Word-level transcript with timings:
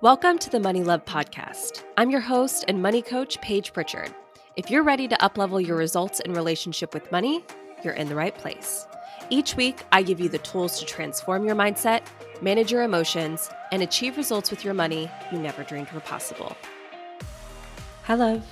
Welcome 0.00 0.38
to 0.38 0.50
the 0.50 0.60
Money 0.60 0.84
Love 0.84 1.04
Podcast. 1.06 1.82
I'm 1.96 2.08
your 2.08 2.20
host 2.20 2.64
and 2.68 2.80
money 2.80 3.02
coach, 3.02 3.40
Paige 3.40 3.72
Pritchard. 3.72 4.14
If 4.54 4.70
you're 4.70 4.84
ready 4.84 5.08
to 5.08 5.16
uplevel 5.16 5.66
your 5.66 5.76
results 5.76 6.20
in 6.20 6.34
relationship 6.34 6.94
with 6.94 7.10
money, 7.10 7.44
you're 7.82 7.94
in 7.94 8.08
the 8.08 8.14
right 8.14 8.32
place. 8.32 8.86
Each 9.28 9.56
week, 9.56 9.82
I 9.90 10.04
give 10.04 10.20
you 10.20 10.28
the 10.28 10.38
tools 10.38 10.78
to 10.78 10.86
transform 10.86 11.44
your 11.44 11.56
mindset, 11.56 12.02
manage 12.40 12.70
your 12.70 12.84
emotions, 12.84 13.50
and 13.72 13.82
achieve 13.82 14.16
results 14.16 14.52
with 14.52 14.64
your 14.64 14.72
money 14.72 15.10
you 15.32 15.38
never 15.40 15.64
dreamed 15.64 15.90
were 15.90 15.98
possible. 15.98 16.56
Hi, 18.04 18.14
love. 18.14 18.46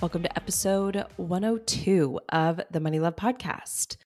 Welcome 0.00 0.22
to 0.22 0.36
episode 0.36 1.04
102 1.16 2.20
of 2.28 2.60
the 2.70 2.78
Money 2.78 3.00
Love 3.00 3.16
Podcast. 3.16 3.96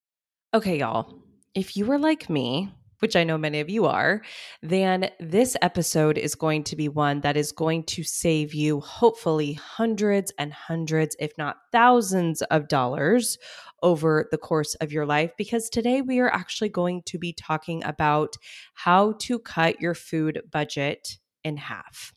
Okay, 0.55 0.79
y'all, 0.79 1.15
if 1.55 1.77
you 1.77 1.85
were 1.85 1.99
like 1.99 2.31
me, 2.31 2.73
which 3.01 3.17
I 3.17 3.25
know 3.25 3.39
many 3.39 3.61
of 3.61 3.71
you 3.71 3.87
are, 3.87 4.23
then 4.63 5.11
this 5.21 5.57
episode 5.63 6.19
is 6.19 6.35
going 6.35 6.65
to 6.65 6.77
be 6.77 6.89
one 6.89 7.21
that 7.21 7.37
is 7.37 7.53
going 7.53 7.85
to 7.85 8.03
save 8.03 8.54
you 8.54 8.81
hopefully 8.81 9.54
hundreds 9.54 10.32
and 10.39 10.53
hundreds, 10.53 11.17
if 11.18 11.32
not 11.39 11.57
thousands 11.73 12.43
of 12.43 12.68
dollars 12.68 13.39
over 13.82 14.27
the 14.31 14.39
course 14.39 14.75
of 14.77 14.93
your 14.93 15.07
life. 15.07 15.32
Because 15.37 15.68
today 15.68 16.01
we 16.01 16.18
are 16.18 16.31
actually 16.32 16.68
going 16.71 17.03
to 17.07 17.18
be 17.18 17.32
talking 17.32 17.85
about 17.85 18.37
how 18.75 19.13
to 19.21 19.39
cut 19.39 19.81
your 19.81 19.95
food 19.95 20.43
budget 20.51 21.18
in 21.45 21.57
half. 21.57 22.13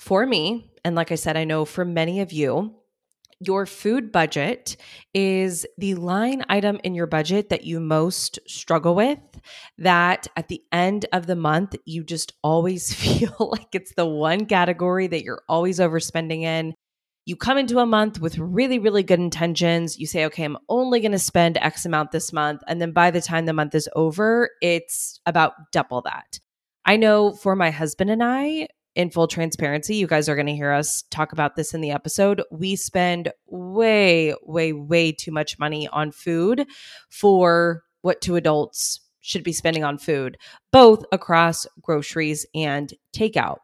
For 0.00 0.24
me, 0.26 0.70
and 0.84 0.96
like 0.96 1.12
I 1.12 1.16
said, 1.16 1.36
I 1.36 1.44
know 1.44 1.64
for 1.64 1.84
many 1.84 2.20
of 2.20 2.32
you, 2.32 2.81
your 3.44 3.66
food 3.66 4.12
budget 4.12 4.76
is 5.14 5.66
the 5.78 5.94
line 5.94 6.44
item 6.48 6.78
in 6.84 6.94
your 6.94 7.06
budget 7.06 7.48
that 7.48 7.64
you 7.64 7.80
most 7.80 8.38
struggle 8.46 8.94
with. 8.94 9.18
That 9.78 10.28
at 10.36 10.48
the 10.48 10.62
end 10.70 11.06
of 11.12 11.26
the 11.26 11.36
month, 11.36 11.74
you 11.84 12.04
just 12.04 12.32
always 12.42 12.94
feel 13.20 13.36
like 13.38 13.74
it's 13.74 13.94
the 13.94 14.06
one 14.06 14.46
category 14.46 15.06
that 15.08 15.24
you're 15.24 15.42
always 15.48 15.78
overspending 15.78 16.42
in. 16.42 16.74
You 17.24 17.36
come 17.36 17.56
into 17.56 17.78
a 17.78 17.86
month 17.86 18.20
with 18.20 18.38
really, 18.38 18.80
really 18.80 19.04
good 19.04 19.20
intentions. 19.20 19.98
You 19.98 20.06
say, 20.06 20.24
okay, 20.26 20.44
I'm 20.44 20.58
only 20.68 21.00
going 21.00 21.12
to 21.12 21.20
spend 21.20 21.56
X 21.56 21.86
amount 21.86 22.10
this 22.10 22.32
month. 22.32 22.62
And 22.66 22.80
then 22.80 22.92
by 22.92 23.12
the 23.12 23.20
time 23.20 23.46
the 23.46 23.52
month 23.52 23.76
is 23.76 23.88
over, 23.94 24.50
it's 24.60 25.20
about 25.24 25.52
double 25.70 26.02
that. 26.02 26.40
I 26.84 26.96
know 26.96 27.32
for 27.32 27.54
my 27.54 27.70
husband 27.70 28.10
and 28.10 28.24
I, 28.24 28.66
in 28.94 29.10
full 29.10 29.26
transparency, 29.26 29.96
you 29.96 30.06
guys 30.06 30.28
are 30.28 30.34
going 30.34 30.46
to 30.46 30.54
hear 30.54 30.72
us 30.72 31.02
talk 31.10 31.32
about 31.32 31.56
this 31.56 31.74
in 31.74 31.80
the 31.80 31.90
episode. 31.90 32.42
We 32.50 32.76
spend 32.76 33.32
way, 33.46 34.34
way, 34.42 34.72
way 34.72 35.12
too 35.12 35.32
much 35.32 35.58
money 35.58 35.88
on 35.88 36.12
food 36.12 36.66
for 37.08 37.82
what 38.02 38.20
two 38.20 38.36
adults 38.36 39.00
should 39.20 39.44
be 39.44 39.52
spending 39.52 39.84
on 39.84 39.98
food, 39.98 40.36
both 40.72 41.04
across 41.12 41.66
groceries 41.80 42.44
and 42.54 42.92
takeout. 43.16 43.58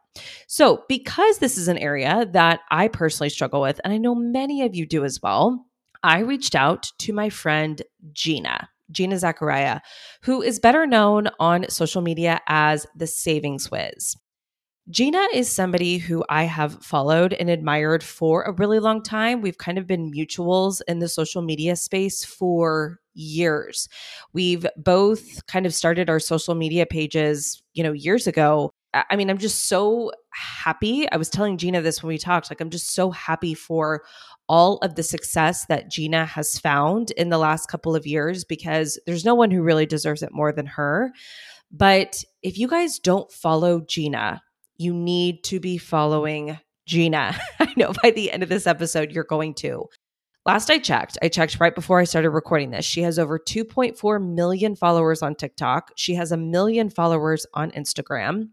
So, 0.47 0.83
because 0.87 1.37
this 1.37 1.57
is 1.57 1.67
an 1.67 1.77
area 1.77 2.27
that 2.31 2.61
I 2.71 2.87
personally 2.87 3.29
struggle 3.29 3.61
with, 3.61 3.79
and 3.83 3.93
I 3.93 3.97
know 3.97 4.15
many 4.15 4.63
of 4.63 4.75
you 4.75 4.85
do 4.85 5.03
as 5.03 5.21
well, 5.21 5.65
I 6.01 6.19
reached 6.19 6.55
out 6.55 6.91
to 6.99 7.13
my 7.13 7.29
friend 7.29 7.81
Gina. 8.13 8.69
Gina 8.91 9.15
Zakaria, 9.15 9.81
who 10.23 10.41
is 10.41 10.59
better 10.59 10.87
known 10.87 11.29
on 11.39 11.69
social 11.69 12.01
media 12.01 12.41
as 12.47 12.87
the 12.95 13.05
Savings 13.05 13.69
Whiz. 13.69 14.15
Gina 14.91 15.27
is 15.35 15.47
somebody 15.51 15.99
who 15.99 16.25
I 16.29 16.45
have 16.45 16.83
followed 16.83 17.33
and 17.33 17.47
admired 17.47 18.03
for 18.03 18.41
a 18.41 18.53
really 18.53 18.79
long 18.79 19.03
time. 19.03 19.41
We've 19.41 19.59
kind 19.59 19.77
of 19.77 19.85
been 19.85 20.11
mutuals 20.11 20.81
in 20.87 20.97
the 20.97 21.07
social 21.07 21.43
media 21.43 21.75
space 21.75 22.25
for 22.25 22.99
years. 23.13 23.87
We've 24.33 24.65
both 24.77 25.45
kind 25.45 25.67
of 25.67 25.75
started 25.75 26.09
our 26.09 26.19
social 26.19 26.55
media 26.55 26.87
pages, 26.87 27.61
you 27.73 27.83
know, 27.83 27.91
years 27.91 28.25
ago. 28.25 28.71
I 28.95 29.15
mean, 29.15 29.29
I'm 29.29 29.37
just 29.37 29.67
so 29.67 30.11
happy. 30.31 31.07
I 31.11 31.17
was 31.17 31.29
telling 31.29 31.59
Gina 31.59 31.83
this 31.83 32.01
when 32.01 32.07
we 32.07 32.17
talked, 32.17 32.49
like, 32.49 32.59
I'm 32.59 32.71
just 32.71 32.95
so 32.95 33.11
happy 33.11 33.53
for 33.53 34.01
all 34.47 34.77
of 34.77 34.95
the 34.95 35.03
success 35.03 35.67
that 35.67 35.91
Gina 35.91 36.25
has 36.25 36.57
found 36.57 37.11
in 37.11 37.29
the 37.29 37.37
last 37.37 37.67
couple 37.67 37.95
of 37.95 38.07
years 38.07 38.43
because 38.43 38.97
there's 39.05 39.25
no 39.25 39.35
one 39.35 39.51
who 39.51 39.61
really 39.61 39.85
deserves 39.85 40.23
it 40.23 40.33
more 40.33 40.51
than 40.51 40.65
her. 40.65 41.11
But 41.71 42.23
if 42.41 42.57
you 42.57 42.67
guys 42.67 42.97
don't 42.97 43.31
follow 43.31 43.81
Gina, 43.81 44.41
you 44.79 44.93
need 44.93 45.43
to 45.43 45.59
be 45.59 45.77
following 45.77 46.57
Gina. 46.87 47.37
I 47.59 47.71
know 47.77 47.93
by 48.01 48.11
the 48.11 48.31
end 48.31 48.41
of 48.41 48.49
this 48.49 48.65
episode, 48.65 49.11
you're 49.11 49.23
going 49.23 49.53
to. 49.55 49.85
Last 50.45 50.71
I 50.71 50.79
checked, 50.79 51.17
I 51.21 51.27
checked 51.27 51.59
right 51.59 51.75
before 51.75 51.99
I 51.99 52.05
started 52.05 52.31
recording 52.31 52.71
this. 52.71 52.85
She 52.85 53.01
has 53.01 53.19
over 53.19 53.37
2.4 53.37 54.25
million 54.33 54.75
followers 54.75 55.21
on 55.21 55.35
TikTok. 55.35 55.91
She 55.95 56.15
has 56.15 56.31
a 56.31 56.37
million 56.37 56.89
followers 56.89 57.45
on 57.53 57.71
Instagram. 57.71 58.49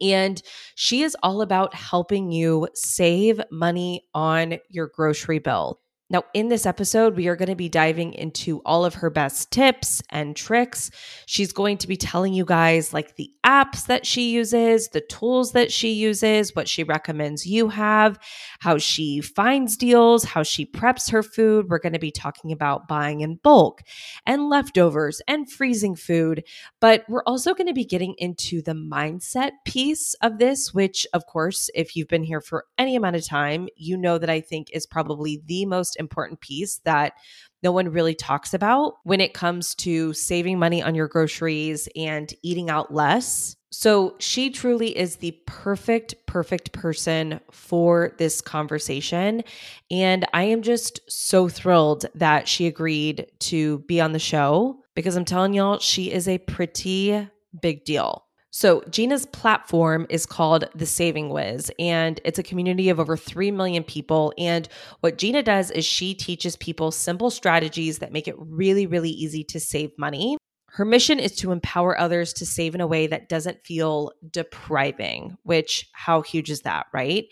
And 0.00 0.40
she 0.76 1.02
is 1.02 1.16
all 1.22 1.42
about 1.42 1.74
helping 1.74 2.30
you 2.30 2.68
save 2.74 3.40
money 3.50 4.04
on 4.14 4.58
your 4.68 4.88
grocery 4.94 5.38
bill. 5.38 5.80
Now, 6.08 6.22
in 6.34 6.48
this 6.48 6.66
episode, 6.66 7.16
we 7.16 7.26
are 7.26 7.34
going 7.34 7.48
to 7.48 7.56
be 7.56 7.68
diving 7.68 8.12
into 8.12 8.62
all 8.64 8.84
of 8.84 8.94
her 8.94 9.10
best 9.10 9.50
tips 9.50 10.00
and 10.08 10.36
tricks. 10.36 10.92
She's 11.26 11.52
going 11.52 11.78
to 11.78 11.88
be 11.88 11.96
telling 11.96 12.32
you 12.32 12.44
guys 12.44 12.92
like 12.92 13.16
the 13.16 13.32
apps 13.44 13.86
that 13.86 14.06
she 14.06 14.30
uses, 14.30 14.88
the 14.88 15.00
tools 15.00 15.50
that 15.52 15.72
she 15.72 15.92
uses, 15.92 16.54
what 16.54 16.68
she 16.68 16.84
recommends 16.84 17.44
you 17.44 17.70
have, 17.70 18.20
how 18.60 18.78
she 18.78 19.20
finds 19.20 19.76
deals, 19.76 20.22
how 20.22 20.44
she 20.44 20.64
preps 20.64 21.10
her 21.10 21.24
food. 21.24 21.66
We're 21.68 21.80
going 21.80 21.92
to 21.92 21.98
be 21.98 22.12
talking 22.12 22.52
about 22.52 22.86
buying 22.86 23.22
in 23.22 23.40
bulk 23.42 23.82
and 24.24 24.48
leftovers 24.48 25.20
and 25.26 25.50
freezing 25.50 25.96
food. 25.96 26.44
But 26.80 27.04
we're 27.08 27.24
also 27.24 27.52
going 27.52 27.66
to 27.66 27.72
be 27.72 27.84
getting 27.84 28.14
into 28.18 28.62
the 28.62 28.74
mindset 28.74 29.50
piece 29.64 30.14
of 30.22 30.38
this, 30.38 30.72
which, 30.72 31.04
of 31.12 31.26
course, 31.26 31.68
if 31.74 31.96
you've 31.96 32.06
been 32.06 32.22
here 32.22 32.40
for 32.40 32.66
any 32.78 32.94
amount 32.94 33.16
of 33.16 33.26
time, 33.26 33.66
you 33.74 33.96
know 33.96 34.18
that 34.18 34.30
I 34.30 34.40
think 34.40 34.68
is 34.72 34.86
probably 34.86 35.42
the 35.46 35.66
most 35.66 35.95
important 35.98 36.40
piece 36.40 36.78
that 36.84 37.14
no 37.62 37.72
one 37.72 37.88
really 37.88 38.14
talks 38.14 38.54
about 38.54 38.94
when 39.04 39.20
it 39.20 39.34
comes 39.34 39.74
to 39.76 40.12
saving 40.12 40.58
money 40.58 40.82
on 40.82 40.94
your 40.94 41.08
groceries 41.08 41.88
and 41.96 42.32
eating 42.42 42.70
out 42.70 42.94
less. 42.94 43.56
So, 43.72 44.14
she 44.20 44.50
truly 44.50 44.96
is 44.96 45.16
the 45.16 45.36
perfect, 45.46 46.14
perfect 46.26 46.72
person 46.72 47.40
for 47.50 48.14
this 48.18 48.40
conversation. 48.40 49.42
And 49.90 50.24
I 50.32 50.44
am 50.44 50.62
just 50.62 51.00
so 51.08 51.48
thrilled 51.48 52.06
that 52.14 52.48
she 52.48 52.66
agreed 52.66 53.26
to 53.40 53.80
be 53.80 54.00
on 54.00 54.12
the 54.12 54.18
show 54.18 54.80
because 54.94 55.16
I'm 55.16 55.24
telling 55.24 55.52
y'all, 55.52 55.78
she 55.78 56.12
is 56.12 56.28
a 56.28 56.38
pretty 56.38 57.28
big 57.60 57.84
deal. 57.84 58.25
So, 58.58 58.82
Gina's 58.88 59.26
platform 59.26 60.06
is 60.08 60.24
called 60.24 60.64
The 60.74 60.86
Saving 60.86 61.28
Whiz, 61.28 61.70
and 61.78 62.18
it's 62.24 62.38
a 62.38 62.42
community 62.42 62.88
of 62.88 62.98
over 62.98 63.14
3 63.14 63.50
million 63.50 63.84
people. 63.84 64.32
And 64.38 64.66
what 65.00 65.18
Gina 65.18 65.42
does 65.42 65.70
is 65.70 65.84
she 65.84 66.14
teaches 66.14 66.56
people 66.56 66.90
simple 66.90 67.28
strategies 67.28 67.98
that 67.98 68.14
make 68.14 68.26
it 68.26 68.34
really, 68.38 68.86
really 68.86 69.10
easy 69.10 69.44
to 69.44 69.60
save 69.60 69.90
money. 69.98 70.38
Her 70.68 70.86
mission 70.86 71.20
is 71.20 71.32
to 71.36 71.52
empower 71.52 72.00
others 72.00 72.32
to 72.32 72.46
save 72.46 72.74
in 72.74 72.80
a 72.80 72.86
way 72.86 73.06
that 73.06 73.28
doesn't 73.28 73.62
feel 73.62 74.12
depriving, 74.30 75.36
which, 75.42 75.86
how 75.92 76.22
huge 76.22 76.48
is 76.48 76.62
that, 76.62 76.86
right? 76.94 77.26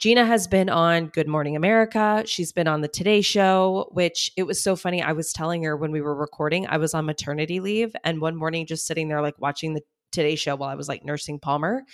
Gina 0.00 0.26
has 0.26 0.48
been 0.48 0.68
on 0.68 1.06
Good 1.06 1.28
Morning 1.28 1.54
America. 1.54 2.24
She's 2.26 2.50
been 2.50 2.66
on 2.66 2.80
the 2.80 2.88
Today 2.88 3.20
Show, 3.20 3.88
which 3.92 4.32
it 4.36 4.42
was 4.42 4.60
so 4.60 4.74
funny. 4.74 5.00
I 5.00 5.12
was 5.12 5.32
telling 5.32 5.62
her 5.62 5.76
when 5.76 5.92
we 5.92 6.00
were 6.00 6.16
recording, 6.16 6.66
I 6.66 6.78
was 6.78 6.92
on 6.92 7.06
maternity 7.06 7.60
leave. 7.60 7.94
And 8.02 8.20
one 8.20 8.34
morning, 8.34 8.66
just 8.66 8.84
sitting 8.84 9.06
there, 9.06 9.22
like 9.22 9.40
watching 9.40 9.74
the 9.74 9.82
Today 10.12 10.36
Show 10.36 10.56
while 10.56 10.70
I 10.70 10.74
was 10.74 10.88
like 10.88 11.04
nursing 11.04 11.38
Palmer. 11.38 11.84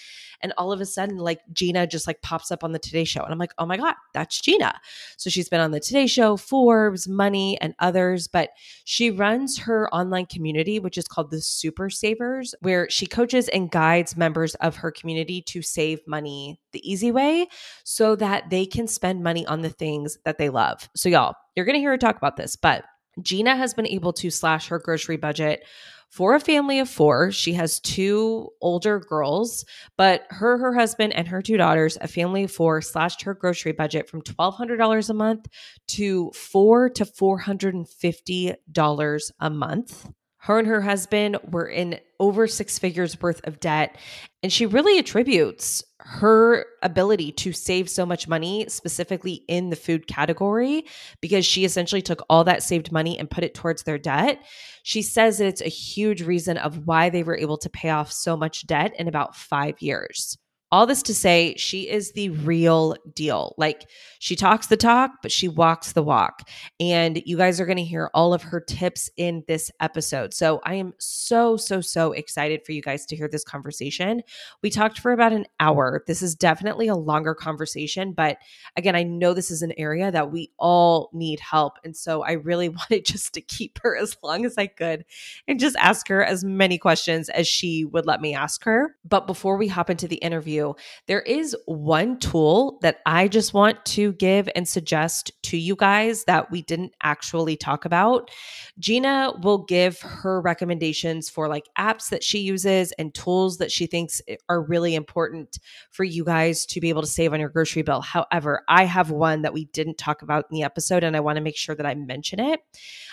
And 0.41 0.53
all 0.59 0.73
of 0.73 0.81
a 0.81 0.87
sudden, 0.87 1.19
like 1.19 1.41
Gina 1.53 1.87
just 1.87 2.07
like 2.07 2.23
pops 2.23 2.51
up 2.51 2.65
on 2.65 2.73
the 2.73 2.79
Today 2.79 3.05
Show. 3.05 3.23
And 3.23 3.33
I'm 3.33 3.39
like, 3.39 3.53
oh 3.59 3.67
my 3.67 3.77
God, 3.77 3.95
that's 4.15 4.41
Gina. 4.41 4.79
So 5.17 5.31
she's 5.31 5.49
been 5.49 5.61
on 5.61 5.71
the 5.71 5.81
Today 5.81 6.07
Show, 6.07 6.37
Forbes, 6.37 7.09
Money, 7.09 7.61
and 7.61 7.75
others. 7.79 8.29
But 8.29 8.51
she 8.85 9.11
runs 9.11 9.59
her 9.59 9.93
online 9.95 10.27
community, 10.27 10.79
which 10.79 10.99
is 10.99 11.09
called 11.09 11.31
the 11.31 11.41
Super 11.41 11.91
Savers, 11.91 12.55
where 12.61 12.89
she 12.91 13.07
coaches 13.07 13.49
and 13.49 13.71
guides 13.71 14.17
members 14.17 14.55
of 14.57 14.77
her 14.77 14.91
community 14.91 15.43
to 15.43 15.63
save 15.63 16.01
money 16.07 16.61
the 16.73 16.91
easy 16.91 17.11
way 17.11 17.47
so 17.85 18.17
that 18.17 18.51
they 18.51 18.67
can 18.67 18.87
spend 18.87 19.23
money 19.23 19.47
on 19.47 19.63
the 19.63 19.71
things 19.71 20.19
that 20.25 20.39
they 20.39 20.49
love. 20.49 20.89
So, 20.97 21.09
y'all, 21.09 21.35
you're 21.57 21.67
going 21.67 21.75
to 21.75 21.81
hear 21.81 21.91
her 21.91 21.99
talk 21.99 22.17
about 22.17 22.37
this, 22.37 22.57
but 22.57 22.85
Gina 23.21 23.57
has 23.57 23.75
been 23.75 23.87
able 23.87 24.13
to 24.15 24.31
slash 24.31 24.69
her 24.69 24.79
grocery 24.79 25.17
budget 25.17 25.65
for 26.13 26.35
a 26.35 26.41
family 26.41 26.79
of 26.79 26.91
four. 26.91 27.33
She 27.33 27.55
has 27.55 27.81
two 27.81 28.51
older 28.61 29.01
girls, 29.01 29.65
but 29.97 30.27
her, 30.29 30.59
her 30.59 30.75
husband, 30.75 31.15
and 31.15 31.27
her 31.27 31.41
two 31.41 31.57
daughters, 31.57 31.97
a 32.03 32.07
family 32.07 32.45
of 32.45 32.53
four, 32.53 32.83
slashed 32.83 33.23
her 33.23 33.33
grocery 33.33 33.73
budget 33.73 34.11
from 34.11 34.21
$1,200 34.21 35.09
a 35.09 35.15
month 35.15 35.49
to 35.89 36.31
four 36.33 36.91
to 36.91 37.07
$450 37.07 39.31
a 39.41 39.51
month. 39.51 40.11
Her 40.43 40.59
and 40.59 40.67
her 40.67 40.81
husband 40.81 41.39
were 41.53 41.69
in 41.69 42.01
over 42.19 42.49
six 42.49 42.77
figures 42.77 43.21
worth 43.21 43.41
of 43.47 43.61
debt. 43.61 43.97
And 44.43 44.53
she 44.53 44.67
really 44.67 44.99
attributes 44.99 45.85
her 46.01 46.67
ability 46.83 47.31
to 47.31 47.53
save 47.53 47.89
so 47.89 48.05
much 48.05 48.27
money, 48.27 48.67
specifically 48.69 49.45
in 49.47 49.71
the 49.71 49.77
food 49.77 50.09
category, 50.09 50.87
because 51.21 51.47
she 51.47 51.65
essentially 51.65 52.03
took 52.03 52.25
all 52.29 52.43
that 52.43 52.65
saved 52.65 52.91
money 52.91 53.17
and 53.17 53.31
put 53.31 53.45
it 53.45 53.55
towards 53.55 53.85
their 53.85 53.99
debt. 53.99 54.43
She 54.83 55.01
says 55.01 55.39
that 55.39 55.47
it's 55.47 55.63
a 55.63 55.69
huge 55.69 56.23
reason 56.23 56.57
of 56.59 56.89
why 56.89 57.09
they 57.09 57.23
were 57.23 57.39
able 57.39 57.59
to 57.59 57.71
pay 57.71 57.91
off 57.91 58.11
so 58.11 58.37
much 58.37 58.67
debt 58.67 58.95
in 58.99 59.07
about 59.07 59.37
five 59.37 59.81
years. 59.81 60.37
All 60.73 60.87
this 60.87 61.03
to 61.03 61.15
say, 61.15 61.55
she 61.59 61.89
is 61.89 62.13
the 62.13 62.31
real 62.31 62.97
deal. 63.15 63.55
Like 63.59 63.89
she 64.19 64.35
talks 64.35 64.69
the 64.69 64.77
talk, 64.77 65.11
but 65.21 65.31
she 65.31 65.49
walks 65.49 65.93
the 65.93 66.03
walk. 66.03 66.49
And 66.81 67.23
you 67.27 67.37
guys 67.37 67.61
are 67.61 67.67
going 67.67 67.77
to 67.77 67.85
hear 67.85 68.11
all 68.15 68.33
of 68.33 68.43
her 68.43 68.59
tips 68.59 69.11
in 69.19 69.45
this 69.49 69.71
episode. 69.81 70.33
So 70.33 70.63
I 70.65 70.75
am 70.75 70.95
so, 70.99 71.59
so, 71.59 71.83
so 71.83 72.13
excited 72.13 72.65
for 72.65 72.73
you 72.73 72.81
guys 72.81 73.05
to 73.07 73.17
hear 73.17 73.29
this 73.29 73.45
conversation. 73.45 74.23
We 74.63 74.71
talked 74.71 74.99
for 74.99 75.13
about 75.13 75.35
an 75.35 75.45
hour. 75.61 76.05
This 76.07 76.23
is 76.23 76.35
definitely 76.35 76.89
a 76.89 76.95
longer 76.95 77.35
conversation, 77.35 78.13
but 78.13 78.39
again, 78.77 78.97
I 78.97 79.03
know 79.03 79.35
this 79.35 79.51
is 79.51 79.61
an 79.61 79.73
area 79.77 80.11
that 80.11 80.33
we 80.33 80.53
all 80.59 81.11
need 81.13 81.41
help. 81.41 81.79
And 81.85 81.95
so 81.95 82.23
I 82.23 82.33
really 82.33 82.69
wanted 82.71 83.05
just 83.05 83.35
to 83.35 83.43
keep 83.43 83.79
her 83.83 83.95
as 83.97 84.17
long 84.23 84.47
as 84.47 84.57
I 84.57 84.69
could 84.69 85.05
and 85.47 85.61
just 85.61 85.77
ask 85.77 86.09
her 86.09 86.25
as 86.25 86.45
many 86.45 86.79
questions 86.79 87.29
as 87.29 87.47
she 87.47 87.85
would 87.85 88.07
let 88.07 88.23
me 88.23 88.35
ask 88.35 88.65
her. 88.65 88.97
But 89.05 89.27
before 89.27 89.59
we 89.59 89.69
hop 89.69 89.91
into 89.91 90.09
the 90.09 90.17
interview, 90.17 90.62
there 91.07 91.21
is 91.23 91.57
one 91.67 92.19
tool 92.19 92.79
that 92.83 93.01
I 93.07 93.29
just 93.29 93.55
want 93.55 93.85
to 93.87 94.13
give 94.15 94.49
and 94.55 94.67
suggest 94.67 95.33
to 95.45 95.57
you 95.57 95.77
guys 95.77 96.25
that 96.25 96.51
we 96.51 96.63
didn't 96.63 96.95
actually 97.03 97.57
talk 97.57 97.85
about. 97.85 98.31
Gina 98.79 99.33
will 99.43 99.59
give 99.59 100.01
her 100.01 100.41
recommendations 100.41 101.29
for 101.29 101.49
like 101.49 101.69
apps 101.79 102.11
that 102.11 102.25
she 102.25 102.39
uses 102.39 102.93
and 102.93 103.15
tools 103.15 103.59
that 103.59 103.73
she 103.73 103.87
thinks 103.87 104.21
are 104.49 104.63
really 104.63 104.95
important 104.95 105.59
for 105.91 106.05
you 106.05 106.25
guys 106.25 106.67
to 106.67 106.81
be 106.81 106.89
able 106.89 107.03
to 107.03 107.09
save 107.09 107.33
on 107.33 107.41
your 107.41 107.49
grocery 107.49 107.83
bill. 107.83 108.01
However, 108.01 108.63
I 108.69 108.85
have 108.85 109.11
one 109.11 109.43
that 109.43 109.53
we 109.53 109.67
didn't 109.67 109.99
talk 109.99 110.23
about 110.23 110.47
in 110.51 110.55
the 110.55 110.63
episode 110.63 111.05
and 111.05 111.17
I 111.17 111.21
want 111.21 111.37
to 111.37 111.43
make 111.43 111.57
sure 111.57 111.75
that 111.75 111.87
I 111.87 111.95
mention 111.95 112.41
it. 112.41 112.61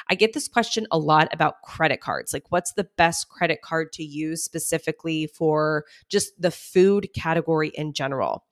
I 0.10 0.16
get 0.16 0.34
this 0.34 0.48
question 0.48 0.88
a 0.92 0.98
lot 0.98 1.30
about 1.32 1.62
credit 1.64 2.02
cards. 2.02 2.34
Like, 2.34 2.46
what's 2.50 2.74
the 2.74 2.88
best 2.98 3.30
credit 3.30 3.62
card 3.62 3.94
to 3.94 4.04
use 4.04 4.44
specifically 4.44 5.28
for 5.28 5.86
just 6.10 6.40
the 6.42 6.52
food 6.52 7.10
category 7.16 7.70
in 7.76 7.94
general? 7.94 8.46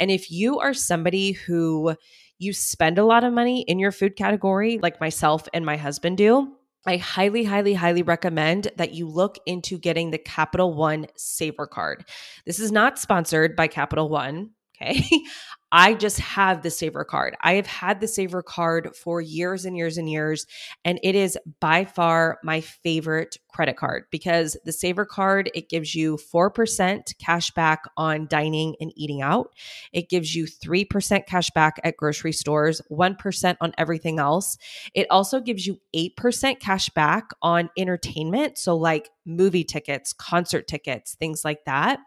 And 0.00 0.10
if 0.10 0.30
you 0.30 0.58
are 0.58 0.74
somebody 0.74 1.32
who 1.32 1.96
you 2.38 2.52
spend 2.52 2.98
a 2.98 3.04
lot 3.04 3.24
of 3.24 3.32
money 3.32 3.62
in 3.62 3.78
your 3.78 3.92
food 3.92 4.16
category, 4.16 4.78
like 4.82 5.00
myself 5.00 5.48
and 5.54 5.64
my 5.64 5.76
husband 5.76 6.18
do, 6.18 6.52
I 6.86 6.98
highly, 6.98 7.44
highly, 7.44 7.74
highly 7.74 8.02
recommend 8.02 8.68
that 8.76 8.92
you 8.92 9.08
look 9.08 9.38
into 9.46 9.78
getting 9.78 10.10
the 10.10 10.18
Capital 10.18 10.74
One 10.74 11.06
Savor 11.16 11.66
Card. 11.66 12.04
This 12.44 12.60
is 12.60 12.70
not 12.70 12.98
sponsored 12.98 13.56
by 13.56 13.68
Capital 13.68 14.08
One. 14.08 14.50
Okay. 14.76 15.04
I 15.72 15.94
just 15.94 16.20
have 16.20 16.62
the 16.62 16.70
Savor 16.70 17.04
card. 17.04 17.36
I 17.40 17.54
have 17.54 17.66
had 17.66 18.00
the 18.00 18.06
Savor 18.06 18.42
card 18.42 18.94
for 18.94 19.20
years 19.20 19.64
and 19.64 19.76
years 19.76 19.98
and 19.98 20.08
years. 20.08 20.46
And 20.84 21.00
it 21.02 21.14
is 21.14 21.36
by 21.60 21.84
far 21.84 22.38
my 22.44 22.60
favorite 22.60 23.38
credit 23.48 23.76
card 23.76 24.04
because 24.10 24.56
the 24.64 24.72
Savor 24.72 25.04
card, 25.04 25.50
it 25.54 25.68
gives 25.68 25.94
you 25.94 26.16
4% 26.16 27.18
cash 27.18 27.50
back 27.52 27.82
on 27.96 28.26
dining 28.28 28.76
and 28.80 28.92
eating 28.94 29.20
out. 29.20 29.52
It 29.92 30.08
gives 30.08 30.34
you 30.34 30.46
3% 30.46 31.26
cash 31.26 31.50
back 31.50 31.80
at 31.82 31.96
grocery 31.96 32.32
stores, 32.32 32.80
1% 32.90 33.56
on 33.60 33.74
everything 33.76 34.18
else. 34.18 34.56
It 34.94 35.08
also 35.10 35.40
gives 35.40 35.66
you 35.66 35.80
8% 35.94 36.60
cash 36.60 36.88
back 36.90 37.30
on 37.42 37.70
entertainment. 37.76 38.58
So, 38.58 38.76
like 38.76 39.10
movie 39.26 39.64
tickets, 39.64 40.12
concert 40.12 40.68
tickets, 40.68 41.14
things 41.14 41.44
like 41.44 41.64
that. 41.64 41.98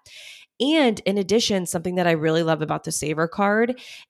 And 0.60 1.00
in 1.02 1.18
addition, 1.18 1.68
something 1.68 1.96
that 1.96 2.08
I 2.08 2.12
really 2.12 2.42
love 2.42 2.62
about 2.62 2.84
the 2.84 2.92
Savor 2.92 3.28
card 3.28 3.57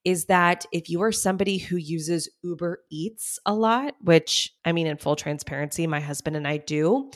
is 0.04 0.26
that 0.26 0.66
if 0.72 0.90
you 0.90 1.02
are 1.02 1.12
somebody 1.12 1.58
who 1.58 1.78
uses 1.78 2.30
Uber 2.44 2.80
Eats 2.90 3.40
a 3.46 3.54
lot, 3.54 3.96
which 4.02 4.54
I 4.66 4.72
mean, 4.72 4.88
in 4.88 4.98
full 4.98 5.16
transparency, 5.16 5.88
my 5.88 6.00
husband 6.00 6.36
and 6.36 6.48
I 6.48 6.58
do, 6.58 7.12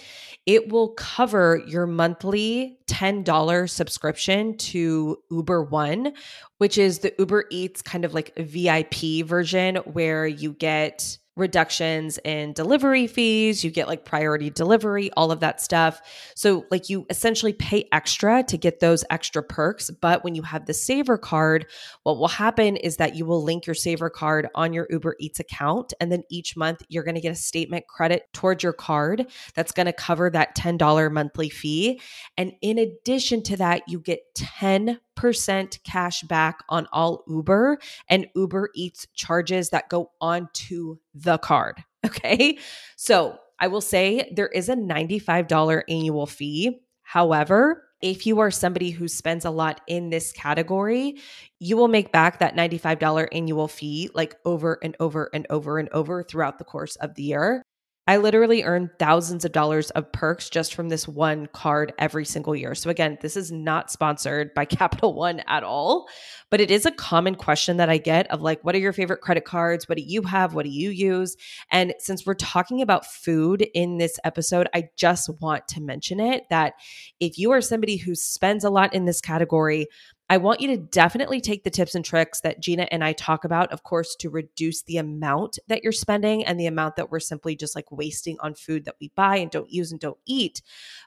it 0.46 0.72
will 0.72 0.90
cover 0.90 1.62
your 1.68 1.88
monthly 1.88 2.80
$10 2.88 3.70
subscription 3.70 4.58
to 4.58 5.18
Uber 5.30 5.64
One, 5.64 6.14
which 6.58 6.78
is 6.78 7.00
the 7.00 7.14
Uber 7.20 7.46
Eats 7.52 7.82
kind 7.82 8.06
of 8.06 8.14
like 8.14 8.36
VIP 8.38 9.26
version 9.26 9.78
where 9.78 10.26
you 10.26 10.54
get 10.54 11.18
reductions 11.36 12.20
in 12.26 12.54
delivery 12.54 13.08
fees, 13.08 13.64
you 13.64 13.72
get 13.72 13.88
like 13.88 14.06
priority 14.06 14.50
delivery, 14.50 15.10
all 15.16 15.32
of 15.32 15.40
that 15.40 15.62
stuff. 15.62 16.02
So, 16.36 16.66
like, 16.70 16.90
you 16.90 17.06
essentially 17.10 17.54
pay 17.54 17.88
extra 17.92 18.44
to 18.44 18.58
get 18.58 18.80
those 18.80 19.06
extra 19.10 19.42
perks. 19.42 19.90
But 19.90 20.24
when 20.24 20.36
you 20.36 20.42
have 20.44 20.66
the 20.66 20.74
Savor 20.74 21.18
card, 21.18 21.68
what 22.04 22.18
will 22.18 22.28
happen 22.28 22.76
is 22.76 22.98
that 22.98 23.16
you 23.16 23.26
will 23.26 23.44
link 23.44 23.66
your 23.66 23.76
Savor 23.76 24.10
card 24.10 24.48
on 24.56 24.74
your 24.74 24.88
Uber 24.90 25.16
Eats 25.20 25.40
account. 25.40 25.94
And 26.00 26.12
then 26.12 26.24
each 26.30 26.58
month, 26.58 26.82
you're 26.90 27.04
going 27.04 27.16
to 27.16 27.22
get 27.22 27.32
a 27.32 27.36
statement 27.36 27.88
credit 27.88 28.24
towards 28.34 28.64
your 28.64 28.74
card 28.74 29.28
that's 29.56 29.72
going 29.72 29.86
to 29.86 29.94
cover 29.94 30.30
that 30.30 30.56
$10 30.58 31.12
monthly 31.12 31.50
fee. 31.50 32.02
And 32.38 32.54
in 32.62 32.78
addition 32.78 33.42
to 33.44 33.58
that, 33.58 33.84
you 33.88 34.00
get 34.00 34.20
10 34.36 35.00
percent 35.22 35.78
cash 35.84 36.24
back 36.24 36.64
on 36.68 36.88
all 36.92 37.24
Uber 37.28 37.78
and 38.10 38.26
Uber 38.36 38.72
Eats 38.74 39.06
charges 39.14 39.70
that 39.70 39.88
go 39.88 40.10
onto 40.20 40.98
the 41.14 41.38
card. 41.38 41.84
Okay. 42.04 42.58
So 42.96 43.38
I 43.60 43.68
will 43.68 43.80
say 43.80 44.34
there 44.36 44.48
is 44.48 44.70
a 44.70 44.76
$95 44.76 45.84
annual 45.88 46.26
fee. 46.26 46.82
However, 47.04 47.84
if 48.02 48.26
you 48.26 48.40
are 48.40 48.50
somebody 48.50 48.90
who 48.90 49.08
spends 49.08 49.46
a 49.46 49.52
lot 49.52 49.82
in 49.88 50.10
this 50.10 50.32
category, 50.32 51.18
you 51.60 51.78
will 51.78 51.88
make 51.88 52.12
back 52.12 52.40
that 52.40 52.56
$95 52.56 53.28
annual 53.32 53.68
fee 53.68 54.10
like 54.16 54.36
over 54.46 54.80
and 54.82 54.96
over 55.00 55.30
and 55.32 55.46
over 55.52 55.78
and 55.78 55.90
over 55.90 56.24
throughout 56.24 56.58
the 56.58 56.66
course 56.66 56.96
of 56.96 57.14
the 57.14 57.22
year. 57.22 57.62
I 58.12 58.18
literally 58.18 58.64
earn 58.64 58.92
thousands 59.00 59.46
of 59.46 59.54
dollars 59.54 59.90
of 59.92 60.12
perks 60.12 60.50
just 60.50 60.74
from 60.74 60.90
this 60.90 61.08
one 61.08 61.46
card 61.54 61.94
every 61.98 62.26
single 62.26 62.54
year. 62.54 62.76
So, 62.76 62.90
again, 62.90 63.18
this 63.22 63.38
is 63.38 63.54
not 63.54 63.90
sponsored 63.90 64.54
by 64.54 64.66
Capital 64.82 65.14
One 65.14 65.40
at 65.48 65.64
all, 65.64 66.10
but 66.50 66.60
it 66.60 66.70
is 66.70 66.86
a 66.86 66.92
common 66.92 67.36
question 67.36 67.78
that 67.78 67.90
I 67.90 67.98
get 68.00 68.30
of 68.30 68.42
like, 68.42 68.66
what 68.66 68.76
are 68.76 68.80
your 68.80 68.92
favorite 68.92 69.22
credit 69.22 69.46
cards? 69.46 69.88
What 69.88 69.98
do 69.98 70.04
you 70.04 70.24
have? 70.24 70.54
What 70.54 70.66
do 70.66 70.72
you 70.72 70.90
use? 70.90 71.38
And 71.72 71.94
since 72.00 72.26
we're 72.26 72.34
talking 72.34 72.82
about 72.82 73.06
food 73.06 73.66
in 73.74 73.98
this 73.98 74.20
episode, 74.26 74.68
I 74.74 74.90
just 74.98 75.30
want 75.40 75.70
to 75.70 75.80
mention 75.80 76.20
it 76.20 76.44
that 76.50 76.74
if 77.22 77.38
you 77.38 77.52
are 77.52 77.62
somebody 77.62 77.96
who 77.96 78.14
spends 78.14 78.66
a 78.66 78.70
lot 78.70 78.94
in 78.94 79.06
this 79.06 79.22
category, 79.22 79.88
I 80.32 80.38
want 80.38 80.62
you 80.62 80.68
to 80.70 80.78
definitely 80.78 81.42
take 81.42 81.66
the 81.66 81.70
tips 81.70 81.94
and 81.94 82.06
tricks 82.06 82.40
that 82.40 82.62
Gina 82.62 82.88
and 82.90 83.04
I 83.04 83.12
talk 83.12 83.44
about, 83.44 83.70
of 83.74 83.84
course, 83.84 84.16
to 84.22 84.30
reduce 84.30 84.82
the 84.84 84.96
amount 84.96 85.60
that 85.68 85.84
you're 85.84 85.92
spending 85.92 86.46
and 86.46 86.58
the 86.58 86.68
amount 86.68 86.96
that 86.96 87.12
we're 87.12 87.20
simply 87.20 87.54
just 87.54 87.76
like 87.76 87.92
wasting 87.92 88.38
on 88.40 88.56
food 88.56 88.86
that 88.86 88.96
we 89.02 89.12
buy 89.14 89.36
and 89.36 89.52
don't 89.52 89.70
use 89.70 89.92
and 89.92 90.00
don't 90.00 90.18
eat. 90.26 90.62